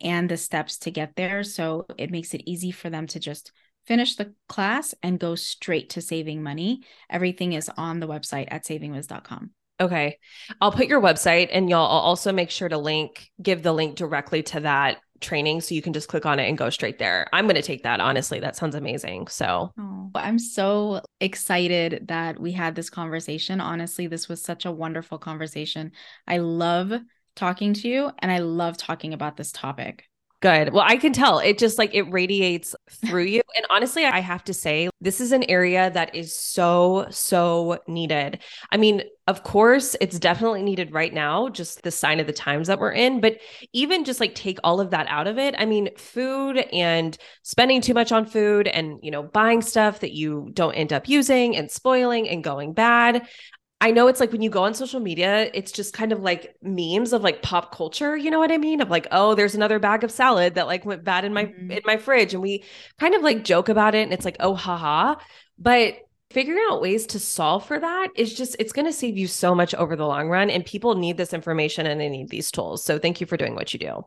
and 0.00 0.28
the 0.28 0.36
steps 0.36 0.78
to 0.78 0.90
get 0.90 1.16
there. 1.16 1.42
So 1.42 1.86
it 1.98 2.10
makes 2.10 2.34
it 2.34 2.48
easy 2.48 2.70
for 2.70 2.90
them 2.90 3.06
to 3.08 3.20
just 3.20 3.52
finish 3.86 4.16
the 4.16 4.34
class 4.48 4.94
and 5.02 5.18
go 5.18 5.34
straight 5.34 5.90
to 5.90 6.00
saving 6.00 6.42
money. 6.42 6.82
Everything 7.08 7.52
is 7.54 7.70
on 7.76 8.00
the 8.00 8.08
website 8.08 8.48
at 8.50 8.64
savingwhiz.com. 8.64 9.50
Okay. 9.80 10.18
I'll 10.60 10.72
put 10.72 10.88
your 10.88 11.00
website 11.00 11.48
and 11.52 11.70
y'all 11.70 11.86
I'll 11.86 12.00
also 12.00 12.32
make 12.32 12.50
sure 12.50 12.68
to 12.68 12.76
link, 12.76 13.30
give 13.42 13.62
the 13.62 13.72
link 13.72 13.96
directly 13.96 14.42
to 14.44 14.60
that 14.60 14.98
training 15.20 15.60
so 15.60 15.74
you 15.74 15.82
can 15.82 15.92
just 15.92 16.08
click 16.08 16.26
on 16.26 16.38
it 16.38 16.48
and 16.48 16.58
go 16.58 16.70
straight 16.70 16.98
there. 16.98 17.26
I'm 17.32 17.46
going 17.46 17.56
to 17.56 17.62
take 17.62 17.82
that 17.84 18.00
honestly. 18.00 18.40
That 18.40 18.56
sounds 18.56 18.74
amazing. 18.74 19.28
So, 19.28 19.72
oh, 19.78 20.10
I'm 20.14 20.38
so 20.38 21.02
excited 21.20 22.08
that 22.08 22.38
we 22.38 22.52
had 22.52 22.74
this 22.74 22.90
conversation. 22.90 23.60
Honestly, 23.60 24.06
this 24.06 24.28
was 24.28 24.42
such 24.42 24.66
a 24.66 24.72
wonderful 24.72 25.18
conversation. 25.18 25.92
I 26.26 26.38
love 26.38 26.92
talking 27.36 27.74
to 27.74 27.88
you 27.88 28.10
and 28.18 28.30
I 28.30 28.38
love 28.38 28.76
talking 28.76 29.12
about 29.12 29.36
this 29.36 29.52
topic. 29.52 30.04
Good. 30.40 30.72
Well, 30.72 30.84
I 30.86 30.96
can 30.96 31.12
tell 31.12 31.38
it 31.38 31.58
just 31.58 31.76
like 31.76 31.94
it 31.94 32.10
radiates 32.10 32.74
through 32.90 33.24
you. 33.24 33.42
And 33.54 33.66
honestly, 33.68 34.06
I 34.06 34.20
have 34.20 34.42
to 34.44 34.54
say, 34.54 34.88
this 34.98 35.20
is 35.20 35.32
an 35.32 35.42
area 35.50 35.90
that 35.90 36.14
is 36.14 36.34
so, 36.34 37.06
so 37.10 37.78
needed. 37.86 38.38
I 38.72 38.78
mean, 38.78 39.02
of 39.26 39.42
course, 39.42 39.96
it's 40.00 40.18
definitely 40.18 40.62
needed 40.62 40.94
right 40.94 41.12
now, 41.12 41.50
just 41.50 41.82
the 41.82 41.90
sign 41.90 42.20
of 42.20 42.26
the 42.26 42.32
times 42.32 42.68
that 42.68 42.78
we're 42.78 42.92
in. 42.92 43.20
But 43.20 43.38
even 43.74 44.06
just 44.06 44.18
like 44.18 44.34
take 44.34 44.58
all 44.64 44.80
of 44.80 44.92
that 44.92 45.06
out 45.08 45.26
of 45.26 45.36
it. 45.36 45.54
I 45.58 45.66
mean, 45.66 45.94
food 45.98 46.56
and 46.72 47.18
spending 47.42 47.82
too 47.82 47.92
much 47.92 48.10
on 48.10 48.24
food 48.24 48.66
and, 48.66 48.98
you 49.02 49.10
know, 49.10 49.22
buying 49.22 49.60
stuff 49.60 50.00
that 50.00 50.12
you 50.12 50.48
don't 50.54 50.72
end 50.72 50.94
up 50.94 51.06
using 51.06 51.54
and 51.54 51.70
spoiling 51.70 52.30
and 52.30 52.42
going 52.42 52.72
bad. 52.72 53.28
I 53.82 53.92
know 53.92 54.08
it's 54.08 54.20
like 54.20 54.30
when 54.30 54.42
you 54.42 54.50
go 54.50 54.64
on 54.64 54.74
social 54.74 55.00
media, 55.00 55.50
it's 55.54 55.72
just 55.72 55.94
kind 55.94 56.12
of 56.12 56.20
like 56.20 56.54
memes 56.62 57.14
of 57.14 57.22
like 57.22 57.40
pop 57.40 57.74
culture, 57.74 58.14
you 58.14 58.30
know 58.30 58.38
what 58.38 58.52
I 58.52 58.58
mean? 58.58 58.82
Of 58.82 58.90
like, 58.90 59.06
oh, 59.10 59.34
there's 59.34 59.54
another 59.54 59.78
bag 59.78 60.04
of 60.04 60.10
salad 60.10 60.54
that 60.56 60.66
like 60.66 60.84
went 60.84 61.02
bad 61.02 61.24
in 61.24 61.32
my 61.32 61.46
mm-hmm. 61.46 61.70
in 61.70 61.80
my 61.86 61.96
fridge 61.96 62.34
and 62.34 62.42
we 62.42 62.64
kind 62.98 63.14
of 63.14 63.22
like 63.22 63.42
joke 63.42 63.70
about 63.70 63.94
it 63.94 64.02
and 64.02 64.12
it's 64.12 64.24
like, 64.24 64.36
"Oh, 64.40 64.54
haha." 64.54 65.14
But 65.58 65.96
figuring 66.30 66.62
out 66.70 66.82
ways 66.82 67.06
to 67.06 67.18
solve 67.18 67.66
for 67.66 67.78
that 67.78 68.08
is 68.16 68.34
just 68.34 68.54
it's 68.58 68.72
going 68.72 68.86
to 68.86 68.92
save 68.92 69.16
you 69.16 69.26
so 69.26 69.54
much 69.54 69.74
over 69.74 69.96
the 69.96 70.06
long 70.06 70.28
run 70.28 70.50
and 70.50 70.64
people 70.64 70.94
need 70.94 71.16
this 71.16 71.32
information 71.32 71.86
and 71.86 72.00
they 72.00 72.08
need 72.08 72.28
these 72.28 72.50
tools. 72.50 72.84
So 72.84 72.98
thank 72.98 73.20
you 73.20 73.26
for 73.26 73.36
doing 73.36 73.54
what 73.54 73.72
you 73.72 73.78
do. 73.78 74.04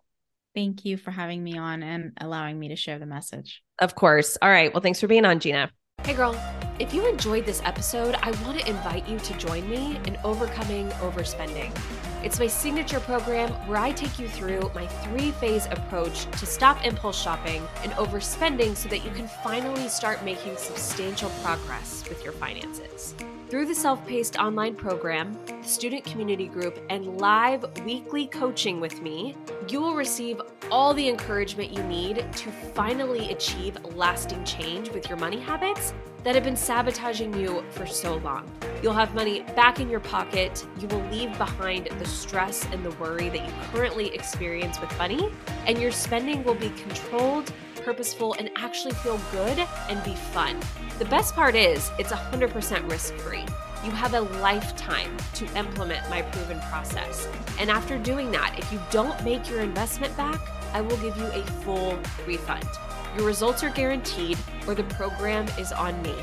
Thank 0.56 0.86
you 0.86 0.98
for 0.98 1.10
having 1.10 1.44
me 1.44 1.58
on 1.58 1.82
and 1.82 2.12
allowing 2.22 2.60
me 2.60 2.70
to 2.70 2.76
share 2.76 3.00
the 3.00 3.08
message. 3.08 3.64
Of 3.80 3.96
course. 3.96 4.38
All 4.40 4.50
right. 4.50 4.72
Well, 4.72 4.82
thanks 4.82 5.00
for 5.00 5.08
being 5.08 5.26
on, 5.26 5.40
Gina. 5.40 5.72
Hey, 6.04 6.14
girl. 6.14 6.36
If 6.80 6.94
you 6.94 7.08
enjoyed 7.08 7.46
this 7.46 7.62
episode, 7.64 8.16
I 8.22 8.32
want 8.44 8.60
to 8.60 8.70
invite 8.70 9.08
you 9.08 9.20
to 9.20 9.38
join 9.38 9.70
me 9.70 10.02
in 10.06 10.18
Overcoming 10.26 10.90
Overspending. 11.00 11.72
It's 12.24 12.40
my 12.40 12.48
signature 12.48 13.00
program 13.00 13.52
where 13.70 13.78
I 13.78 13.94
take 13.94 14.20
you 14.20 14.28
through 14.28 14.70
my 14.76 14.86
three 14.86 15.32
phase 15.32 15.66
approach 15.68 16.26
to 16.26 16.46
stop 16.46 16.86
impulse 16.86 17.18
shopping 17.18 17.66
and 17.84 17.94
overspending 17.94 18.76
so 18.76 18.90
that 18.90 19.06
you 19.06 19.12
can 19.12 19.30
finally 19.46 19.88
start 19.88 20.26
making 20.26 20.58
substantial 20.58 21.30
progress 21.42 22.04
with 22.10 22.22
your 22.22 22.34
finances. 22.34 23.16
Through 23.54 23.68
the 23.68 23.76
self 23.76 24.04
paced 24.08 24.36
online 24.38 24.74
program, 24.74 25.38
the 25.46 25.62
student 25.62 26.04
community 26.06 26.48
group, 26.48 26.80
and 26.90 27.22
live 27.22 27.64
weekly 27.86 28.26
coaching 28.26 28.82
with 28.82 29.00
me, 29.04 29.36
you 29.70 29.80
will 29.80 29.94
receive 29.94 30.42
all 30.72 30.92
the 30.96 31.08
encouragement 31.08 31.72
you 31.72 31.84
need 31.84 32.26
to 32.38 32.52
finally 32.52 33.32
achieve 33.32 33.78
lasting 33.94 34.44
change 34.44 34.90
with 34.90 35.08
your 35.08 35.20
money 35.20 35.40
habits 35.40 35.94
that 36.24 36.34
have 36.34 36.44
been 36.44 36.56
sabotaging 36.56 37.32
you 37.36 37.64
for 37.70 37.86
so 37.86 38.16
long. 38.18 38.50
You'll 38.82 38.94
have 38.94 39.14
money 39.14 39.42
back 39.56 39.80
in 39.80 39.88
your 39.88 40.00
pocket. 40.00 40.66
You 40.80 40.88
will 40.88 41.06
leave 41.12 41.38
behind 41.38 41.90
the 42.00 42.08
stress 42.08 42.66
and 42.72 42.84
the 42.84 42.90
worry 42.96 43.30
that 43.30 43.46
you 43.46 43.54
currently 43.72 44.08
experience 44.16 44.82
with 44.82 44.98
money, 44.98 45.32
and 45.68 45.80
your 45.80 45.92
spending 45.92 46.44
will 46.44 46.56
be 46.56 46.72
controlled, 46.72 47.54
purposeful, 47.84 48.34
and 48.40 48.50
actually 48.56 48.94
feel 48.96 49.20
good 49.32 49.60
and 49.90 50.04
be 50.04 50.16
fun. 50.16 50.60
The 51.00 51.06
best 51.06 51.34
part 51.36 51.56
is, 51.56 51.92
it's 52.00 52.12
100% 52.12 52.90
risk 52.90 53.14
free. 53.16 53.46
You 53.84 53.92
have 53.92 54.14
a 54.14 54.22
lifetime 54.22 55.18
to 55.36 55.46
implement 55.58 56.10
my 56.10 56.22
proven 56.22 56.60
process. 56.70 57.28
And 57.60 57.70
after 57.70 57.98
doing 57.98 58.32
that, 58.32 58.56
if 58.58 58.72
you 58.72 58.80
don't 58.92 59.22
make 59.24 59.50
your 59.50 59.60
investment 59.60 60.16
back, 60.16 60.40
I 60.74 60.80
will 60.82 60.98
give 60.98 61.18
you 61.18 61.26
a 61.26 61.44
full 61.64 62.00
refund. 62.26 62.66
Your 63.18 63.26
results 63.26 63.64
are 63.64 63.70
guaranteed, 63.70 64.38
or 64.68 64.74
the 64.74 64.86
program 64.86 65.48
is 65.60 65.72
on 65.72 66.02
me. 66.02 66.16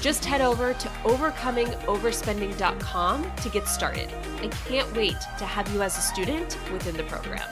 Just 0.00 0.24
head 0.24 0.40
over 0.40 0.72
to 0.74 0.88
overcomingoverspending.com 1.04 3.32
to 3.34 3.48
get 3.48 3.66
started. 3.66 4.08
I 4.40 4.46
can't 4.68 4.94
wait 4.94 5.16
to 5.38 5.44
have 5.44 5.68
you 5.72 5.82
as 5.82 5.96
a 5.96 6.00
student 6.00 6.56
within 6.70 6.96
the 6.96 7.02
program. 7.04 7.48